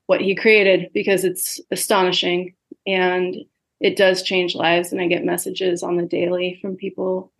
what 0.07 0.21
he 0.21 0.33
created, 0.33 0.89
because 0.91 1.23
it's 1.23 1.59
astonishing 1.69 2.55
and 2.87 3.35
it 3.79 3.95
does 3.95 4.23
change 4.23 4.55
lives. 4.55 4.91
And 4.91 5.01
I 5.01 5.07
get 5.07 5.25
messages 5.25 5.83
on 5.83 5.97
the 5.97 6.05
daily 6.05 6.59
from 6.61 6.75
people 6.75 7.31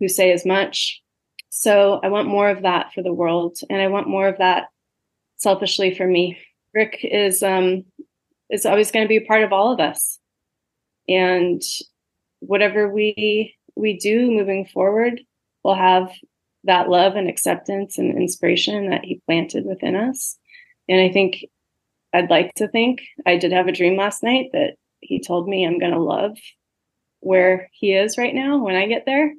who 0.00 0.08
say 0.08 0.32
as 0.32 0.44
much. 0.44 1.02
So 1.50 2.00
I 2.02 2.08
want 2.08 2.28
more 2.28 2.50
of 2.50 2.62
that 2.62 2.92
for 2.92 3.02
the 3.02 3.12
world, 3.12 3.58
and 3.68 3.80
I 3.80 3.88
want 3.88 4.08
more 4.08 4.28
of 4.28 4.38
that 4.38 4.66
selfishly 5.38 5.94
for 5.94 6.06
me. 6.06 6.38
Rick 6.74 7.00
is 7.02 7.42
um, 7.42 7.84
is 8.50 8.66
always 8.66 8.90
going 8.90 9.04
to 9.04 9.08
be 9.08 9.16
a 9.16 9.26
part 9.26 9.42
of 9.42 9.52
all 9.52 9.72
of 9.72 9.80
us 9.80 10.18
and 11.08 11.62
whatever 12.40 12.88
we 12.88 13.54
we 13.74 13.96
do 13.96 14.30
moving 14.30 14.66
forward 14.66 15.20
will 15.64 15.74
have 15.74 16.12
that 16.64 16.88
love 16.88 17.16
and 17.16 17.28
acceptance 17.28 17.98
and 17.98 18.16
inspiration 18.16 18.90
that 18.90 19.04
he 19.04 19.22
planted 19.26 19.64
within 19.64 19.96
us 19.96 20.36
and 20.88 21.00
i 21.00 21.12
think 21.12 21.44
i'd 22.12 22.30
like 22.30 22.52
to 22.54 22.68
think 22.68 23.02
i 23.26 23.36
did 23.36 23.52
have 23.52 23.68
a 23.68 23.72
dream 23.72 23.96
last 23.96 24.22
night 24.22 24.50
that 24.52 24.74
he 25.00 25.20
told 25.20 25.48
me 25.48 25.64
i'm 25.64 25.78
going 25.78 25.92
to 25.92 26.00
love 26.00 26.36
where 27.20 27.68
he 27.72 27.92
is 27.92 28.18
right 28.18 28.34
now 28.34 28.58
when 28.58 28.76
i 28.76 28.86
get 28.86 29.04
there 29.06 29.32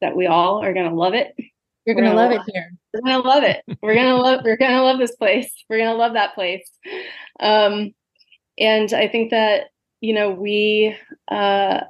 that 0.00 0.16
we 0.16 0.26
all 0.26 0.62
are 0.62 0.72
going 0.72 0.88
to 0.88 0.94
love 0.94 1.14
it. 1.14 1.34
You're 1.84 1.96
going 1.96 2.08
to 2.08 2.14
love, 2.14 2.30
love 2.30 2.42
it 2.46 2.52
here. 2.52 2.70
we're 2.94 3.00
going 3.00 3.20
to 3.20 3.28
love 3.28 3.42
it. 3.42 3.64
We're 3.82 3.94
going 3.94 4.06
to 4.06 4.14
love 4.14 4.42
we're 4.44 4.56
going 4.56 4.70
to 4.70 4.82
love 4.82 4.98
this 5.00 5.16
place. 5.16 5.52
We're 5.68 5.78
going 5.78 5.90
to 5.90 5.96
love 5.96 6.12
that 6.12 6.36
place. 6.36 6.70
Um 7.40 7.94
and 8.58 8.92
i 8.92 9.08
think 9.08 9.30
that 9.30 9.70
you 10.00 10.14
know, 10.14 10.30
we 10.30 10.96
uh, 11.30 11.80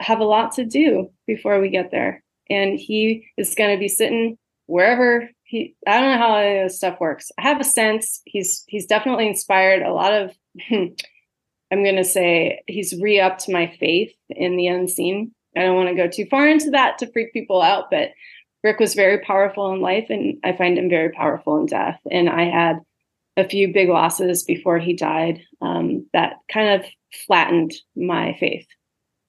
have 0.00 0.20
a 0.20 0.24
lot 0.24 0.52
to 0.52 0.64
do 0.64 1.10
before 1.26 1.60
we 1.60 1.68
get 1.70 1.90
there. 1.90 2.22
And 2.50 2.78
he 2.78 3.28
is 3.36 3.54
going 3.54 3.74
to 3.74 3.80
be 3.80 3.88
sitting 3.88 4.38
wherever 4.66 5.28
he, 5.44 5.74
I 5.86 6.00
don't 6.00 6.12
know 6.12 6.18
how 6.18 6.36
any 6.36 6.60
of 6.60 6.66
this 6.66 6.76
stuff 6.76 7.00
works. 7.00 7.30
I 7.38 7.42
have 7.42 7.60
a 7.60 7.64
sense 7.64 8.20
he's, 8.24 8.64
he's 8.68 8.86
definitely 8.86 9.26
inspired 9.26 9.82
a 9.82 9.92
lot 9.92 10.12
of, 10.12 10.32
I'm 11.72 11.82
going 11.82 11.96
to 11.96 12.04
say 12.04 12.62
he's 12.66 12.94
re 13.00 13.18
upped 13.18 13.48
my 13.48 13.74
faith 13.80 14.12
in 14.28 14.56
the 14.58 14.66
unseen. 14.66 15.32
I 15.56 15.62
don't 15.62 15.76
want 15.76 15.88
to 15.88 15.94
go 15.94 16.06
too 16.06 16.26
far 16.26 16.46
into 16.46 16.70
that 16.70 16.98
to 16.98 17.10
freak 17.10 17.32
people 17.32 17.62
out, 17.62 17.90
but 17.90 18.10
Rick 18.62 18.78
was 18.78 18.94
very 18.94 19.18
powerful 19.18 19.72
in 19.72 19.80
life 19.80 20.06
and 20.10 20.36
I 20.44 20.52
find 20.52 20.76
him 20.78 20.90
very 20.90 21.10
powerful 21.10 21.56
in 21.56 21.66
death. 21.66 21.98
And 22.10 22.28
I 22.28 22.44
had 22.44 22.80
a 23.38 23.48
few 23.48 23.72
big 23.72 23.88
losses 23.88 24.44
before 24.44 24.78
he 24.78 24.92
died 24.92 25.40
um, 25.62 26.06
that 26.12 26.34
kind 26.52 26.80
of 26.80 26.86
flattened 27.26 27.72
my 27.96 28.36
faith 28.38 28.66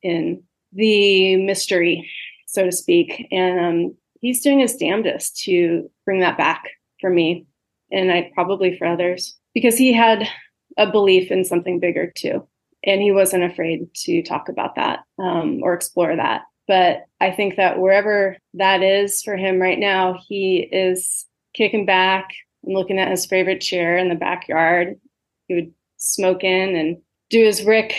in 0.01 0.43
the 0.73 1.37
mystery, 1.37 2.09
so 2.47 2.65
to 2.65 2.71
speak. 2.71 3.27
And 3.31 3.59
um, 3.59 3.97
he's 4.19 4.43
doing 4.43 4.59
his 4.59 4.75
damnedest 4.75 5.37
to 5.43 5.89
bring 6.05 6.19
that 6.19 6.37
back 6.37 6.65
for 6.99 7.09
me, 7.09 7.45
and 7.91 8.11
I 8.11 8.31
probably 8.33 8.77
for 8.77 8.85
others, 8.85 9.37
because 9.53 9.77
he 9.77 9.93
had 9.93 10.27
a 10.77 10.89
belief 10.89 11.31
in 11.31 11.45
something 11.45 11.79
bigger 11.79 12.11
too, 12.15 12.47
and 12.83 13.01
he 13.01 13.11
wasn't 13.11 13.43
afraid 13.43 13.93
to 13.95 14.23
talk 14.23 14.49
about 14.49 14.75
that 14.75 14.99
um, 15.19 15.61
or 15.63 15.73
explore 15.73 16.15
that. 16.15 16.43
But 16.67 17.05
I 17.19 17.31
think 17.31 17.57
that 17.57 17.79
wherever 17.79 18.37
that 18.53 18.81
is 18.81 19.21
for 19.21 19.35
him 19.35 19.61
right 19.61 19.79
now, 19.79 20.19
he 20.27 20.59
is 20.59 21.25
kicking 21.53 21.85
back 21.85 22.29
and 22.63 22.73
looking 22.73 22.99
at 22.99 23.11
his 23.11 23.25
favorite 23.25 23.59
chair 23.59 23.97
in 23.97 24.09
the 24.09 24.15
backyard. 24.15 24.99
He 25.47 25.55
would 25.55 25.73
smoke 25.97 26.43
in 26.43 26.75
and 26.75 26.97
do 27.29 27.43
his 27.43 27.63
Rick, 27.63 27.95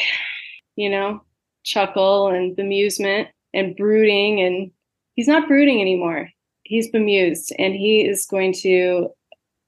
you 0.76 0.88
know, 0.88 1.22
chuckle 1.62 2.28
and 2.28 2.56
bemusement 2.56 3.28
and 3.52 3.76
brooding. 3.76 4.40
And 4.40 4.70
he's 5.14 5.28
not 5.28 5.48
brooding 5.48 5.80
anymore. 5.80 6.30
He's 6.62 6.90
bemused 6.90 7.52
and 7.58 7.74
he 7.74 8.00
is 8.00 8.26
going 8.26 8.54
to 8.62 9.10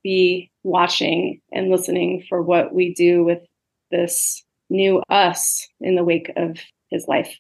be 0.03 0.51
watching 0.67 1.41
and 1.53 1.71
listening 1.71 2.25
for 2.29 2.43
what 2.43 2.75
we 2.75 2.93
do 2.93 3.25
with 3.25 3.39
this 3.91 4.45
new 4.69 5.01
us 5.09 5.67
in 5.81 5.95
the 5.95 6.05
wake 6.05 6.31
of 6.37 6.59
his 6.91 7.07
life. 7.07 7.39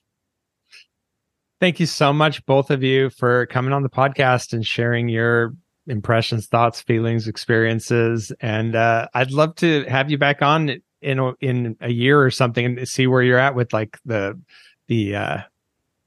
Thank 1.60 1.80
you 1.80 1.86
so 1.86 2.12
much, 2.12 2.44
both 2.46 2.70
of 2.70 2.82
you, 2.82 3.10
for 3.10 3.46
coming 3.46 3.72
on 3.72 3.82
the 3.82 3.88
podcast 3.88 4.52
and 4.52 4.64
sharing 4.64 5.08
your 5.08 5.54
impressions, 5.86 6.46
thoughts, 6.46 6.80
feelings, 6.80 7.26
experiences. 7.26 8.32
And 8.40 8.76
uh, 8.76 9.08
I'd 9.14 9.32
love 9.32 9.56
to 9.56 9.84
have 9.84 10.10
you 10.10 10.18
back 10.18 10.42
on 10.42 10.80
in 11.00 11.18
a, 11.18 11.32
in 11.40 11.76
a 11.80 11.90
year 11.90 12.22
or 12.22 12.30
something 12.30 12.64
and 12.64 12.88
see 12.88 13.06
where 13.06 13.22
you're 13.22 13.38
at 13.38 13.54
with 13.54 13.72
like 13.72 13.98
the 14.04 14.40
the 14.88 15.16
uh, 15.16 15.38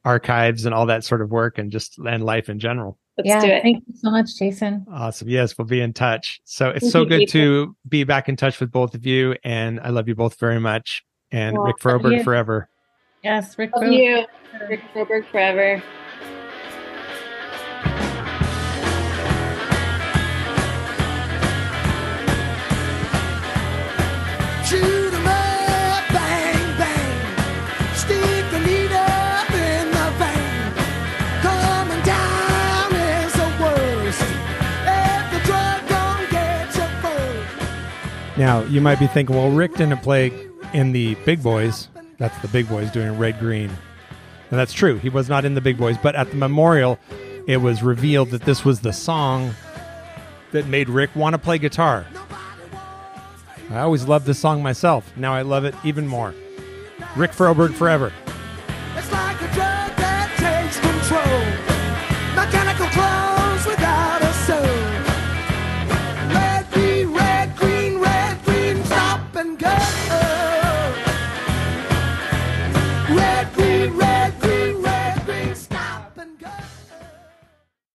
archives 0.06 0.66
and 0.66 0.74
all 0.74 0.86
that 0.86 1.04
sort 1.04 1.22
of 1.22 1.30
work 1.30 1.58
and 1.58 1.72
just 1.72 1.98
and 1.98 2.24
life 2.24 2.48
in 2.48 2.60
general. 2.60 2.98
Let's 3.26 3.46
yeah, 3.46 3.62
Thank 3.62 3.84
you 3.86 3.96
so 3.98 4.12
much, 4.12 4.38
Jason. 4.38 4.86
Awesome. 4.90 5.28
Yes, 5.28 5.58
we'll 5.58 5.68
be 5.68 5.82
in 5.82 5.92
touch. 5.92 6.40
So 6.46 6.70
it's 6.70 6.80
Thank 6.80 6.94
so 6.94 7.04
good 7.04 7.28
to 7.30 7.76
be 7.90 8.06
back 8.06 8.30
in 8.30 8.38
touch 8.38 8.62
with 8.62 8.72
both 8.72 8.96
of 8.96 9.06
you, 9.06 9.36
and 9.44 9.82
I 9.82 9.90
love 9.90 10.08
you 10.08 10.16
both 10.16 10.40
very 10.40 10.60
much. 10.60 11.04
And 11.30 11.58
well, 11.58 11.66
Rick 11.66 11.80
Froberg 11.80 12.24
forever. 12.24 12.70
Yes, 13.22 13.58
Rick. 13.58 13.76
Love 13.76 13.92
you, 13.92 14.26
Rick 14.70 14.82
Froberg 14.94 15.26
forever. 15.30 15.84
Now, 38.40 38.62
you 38.64 38.80
might 38.80 39.00
be 39.00 39.08
thinking, 39.08 39.36
well, 39.36 39.52
Rick 39.52 39.74
didn't 39.74 40.02
play 40.02 40.32
in 40.74 40.94
the 40.94 41.16
Big 41.26 41.44
Boys. 41.44 41.90
That's 42.20 42.38
the 42.42 42.48
Big 42.48 42.70
Boys 42.70 42.90
doing 42.90 43.18
Red 43.18 43.38
Green. 43.38 43.70
And 43.70 44.58
that's 44.58 44.72
true. 44.72 44.98
He 44.98 45.10
was 45.10 45.28
not 45.28 45.44
in 45.44 45.56
the 45.56 45.62
Big 45.62 45.78
Boys, 45.78 45.98
but 45.98 46.16
at 46.16 46.30
the 46.30 46.38
memorial, 46.38 46.98
it 47.48 47.58
was 47.58 47.84
revealed 47.84 48.30
that 48.30 48.44
this 48.44 48.64
was 48.64 48.80
the 48.80 48.94
song 48.94 49.54
that 50.52 50.68
made 50.68 50.88
Rick 50.88 51.18
want 51.18 51.34
to 51.34 51.38
play 51.38 51.58
guitar. 51.58 52.06
I 53.72 53.82
always 53.82 54.06
loved 54.06 54.26
this 54.26 54.40
song 54.40 54.64
myself. 54.64 55.12
Now 55.18 55.34
I 55.34 55.42
love 55.42 55.66
it 55.66 55.76
even 55.84 56.08
more. 56.08 56.34
Rick 57.18 57.32
Froberg 57.32 57.74
forever. 57.74 58.14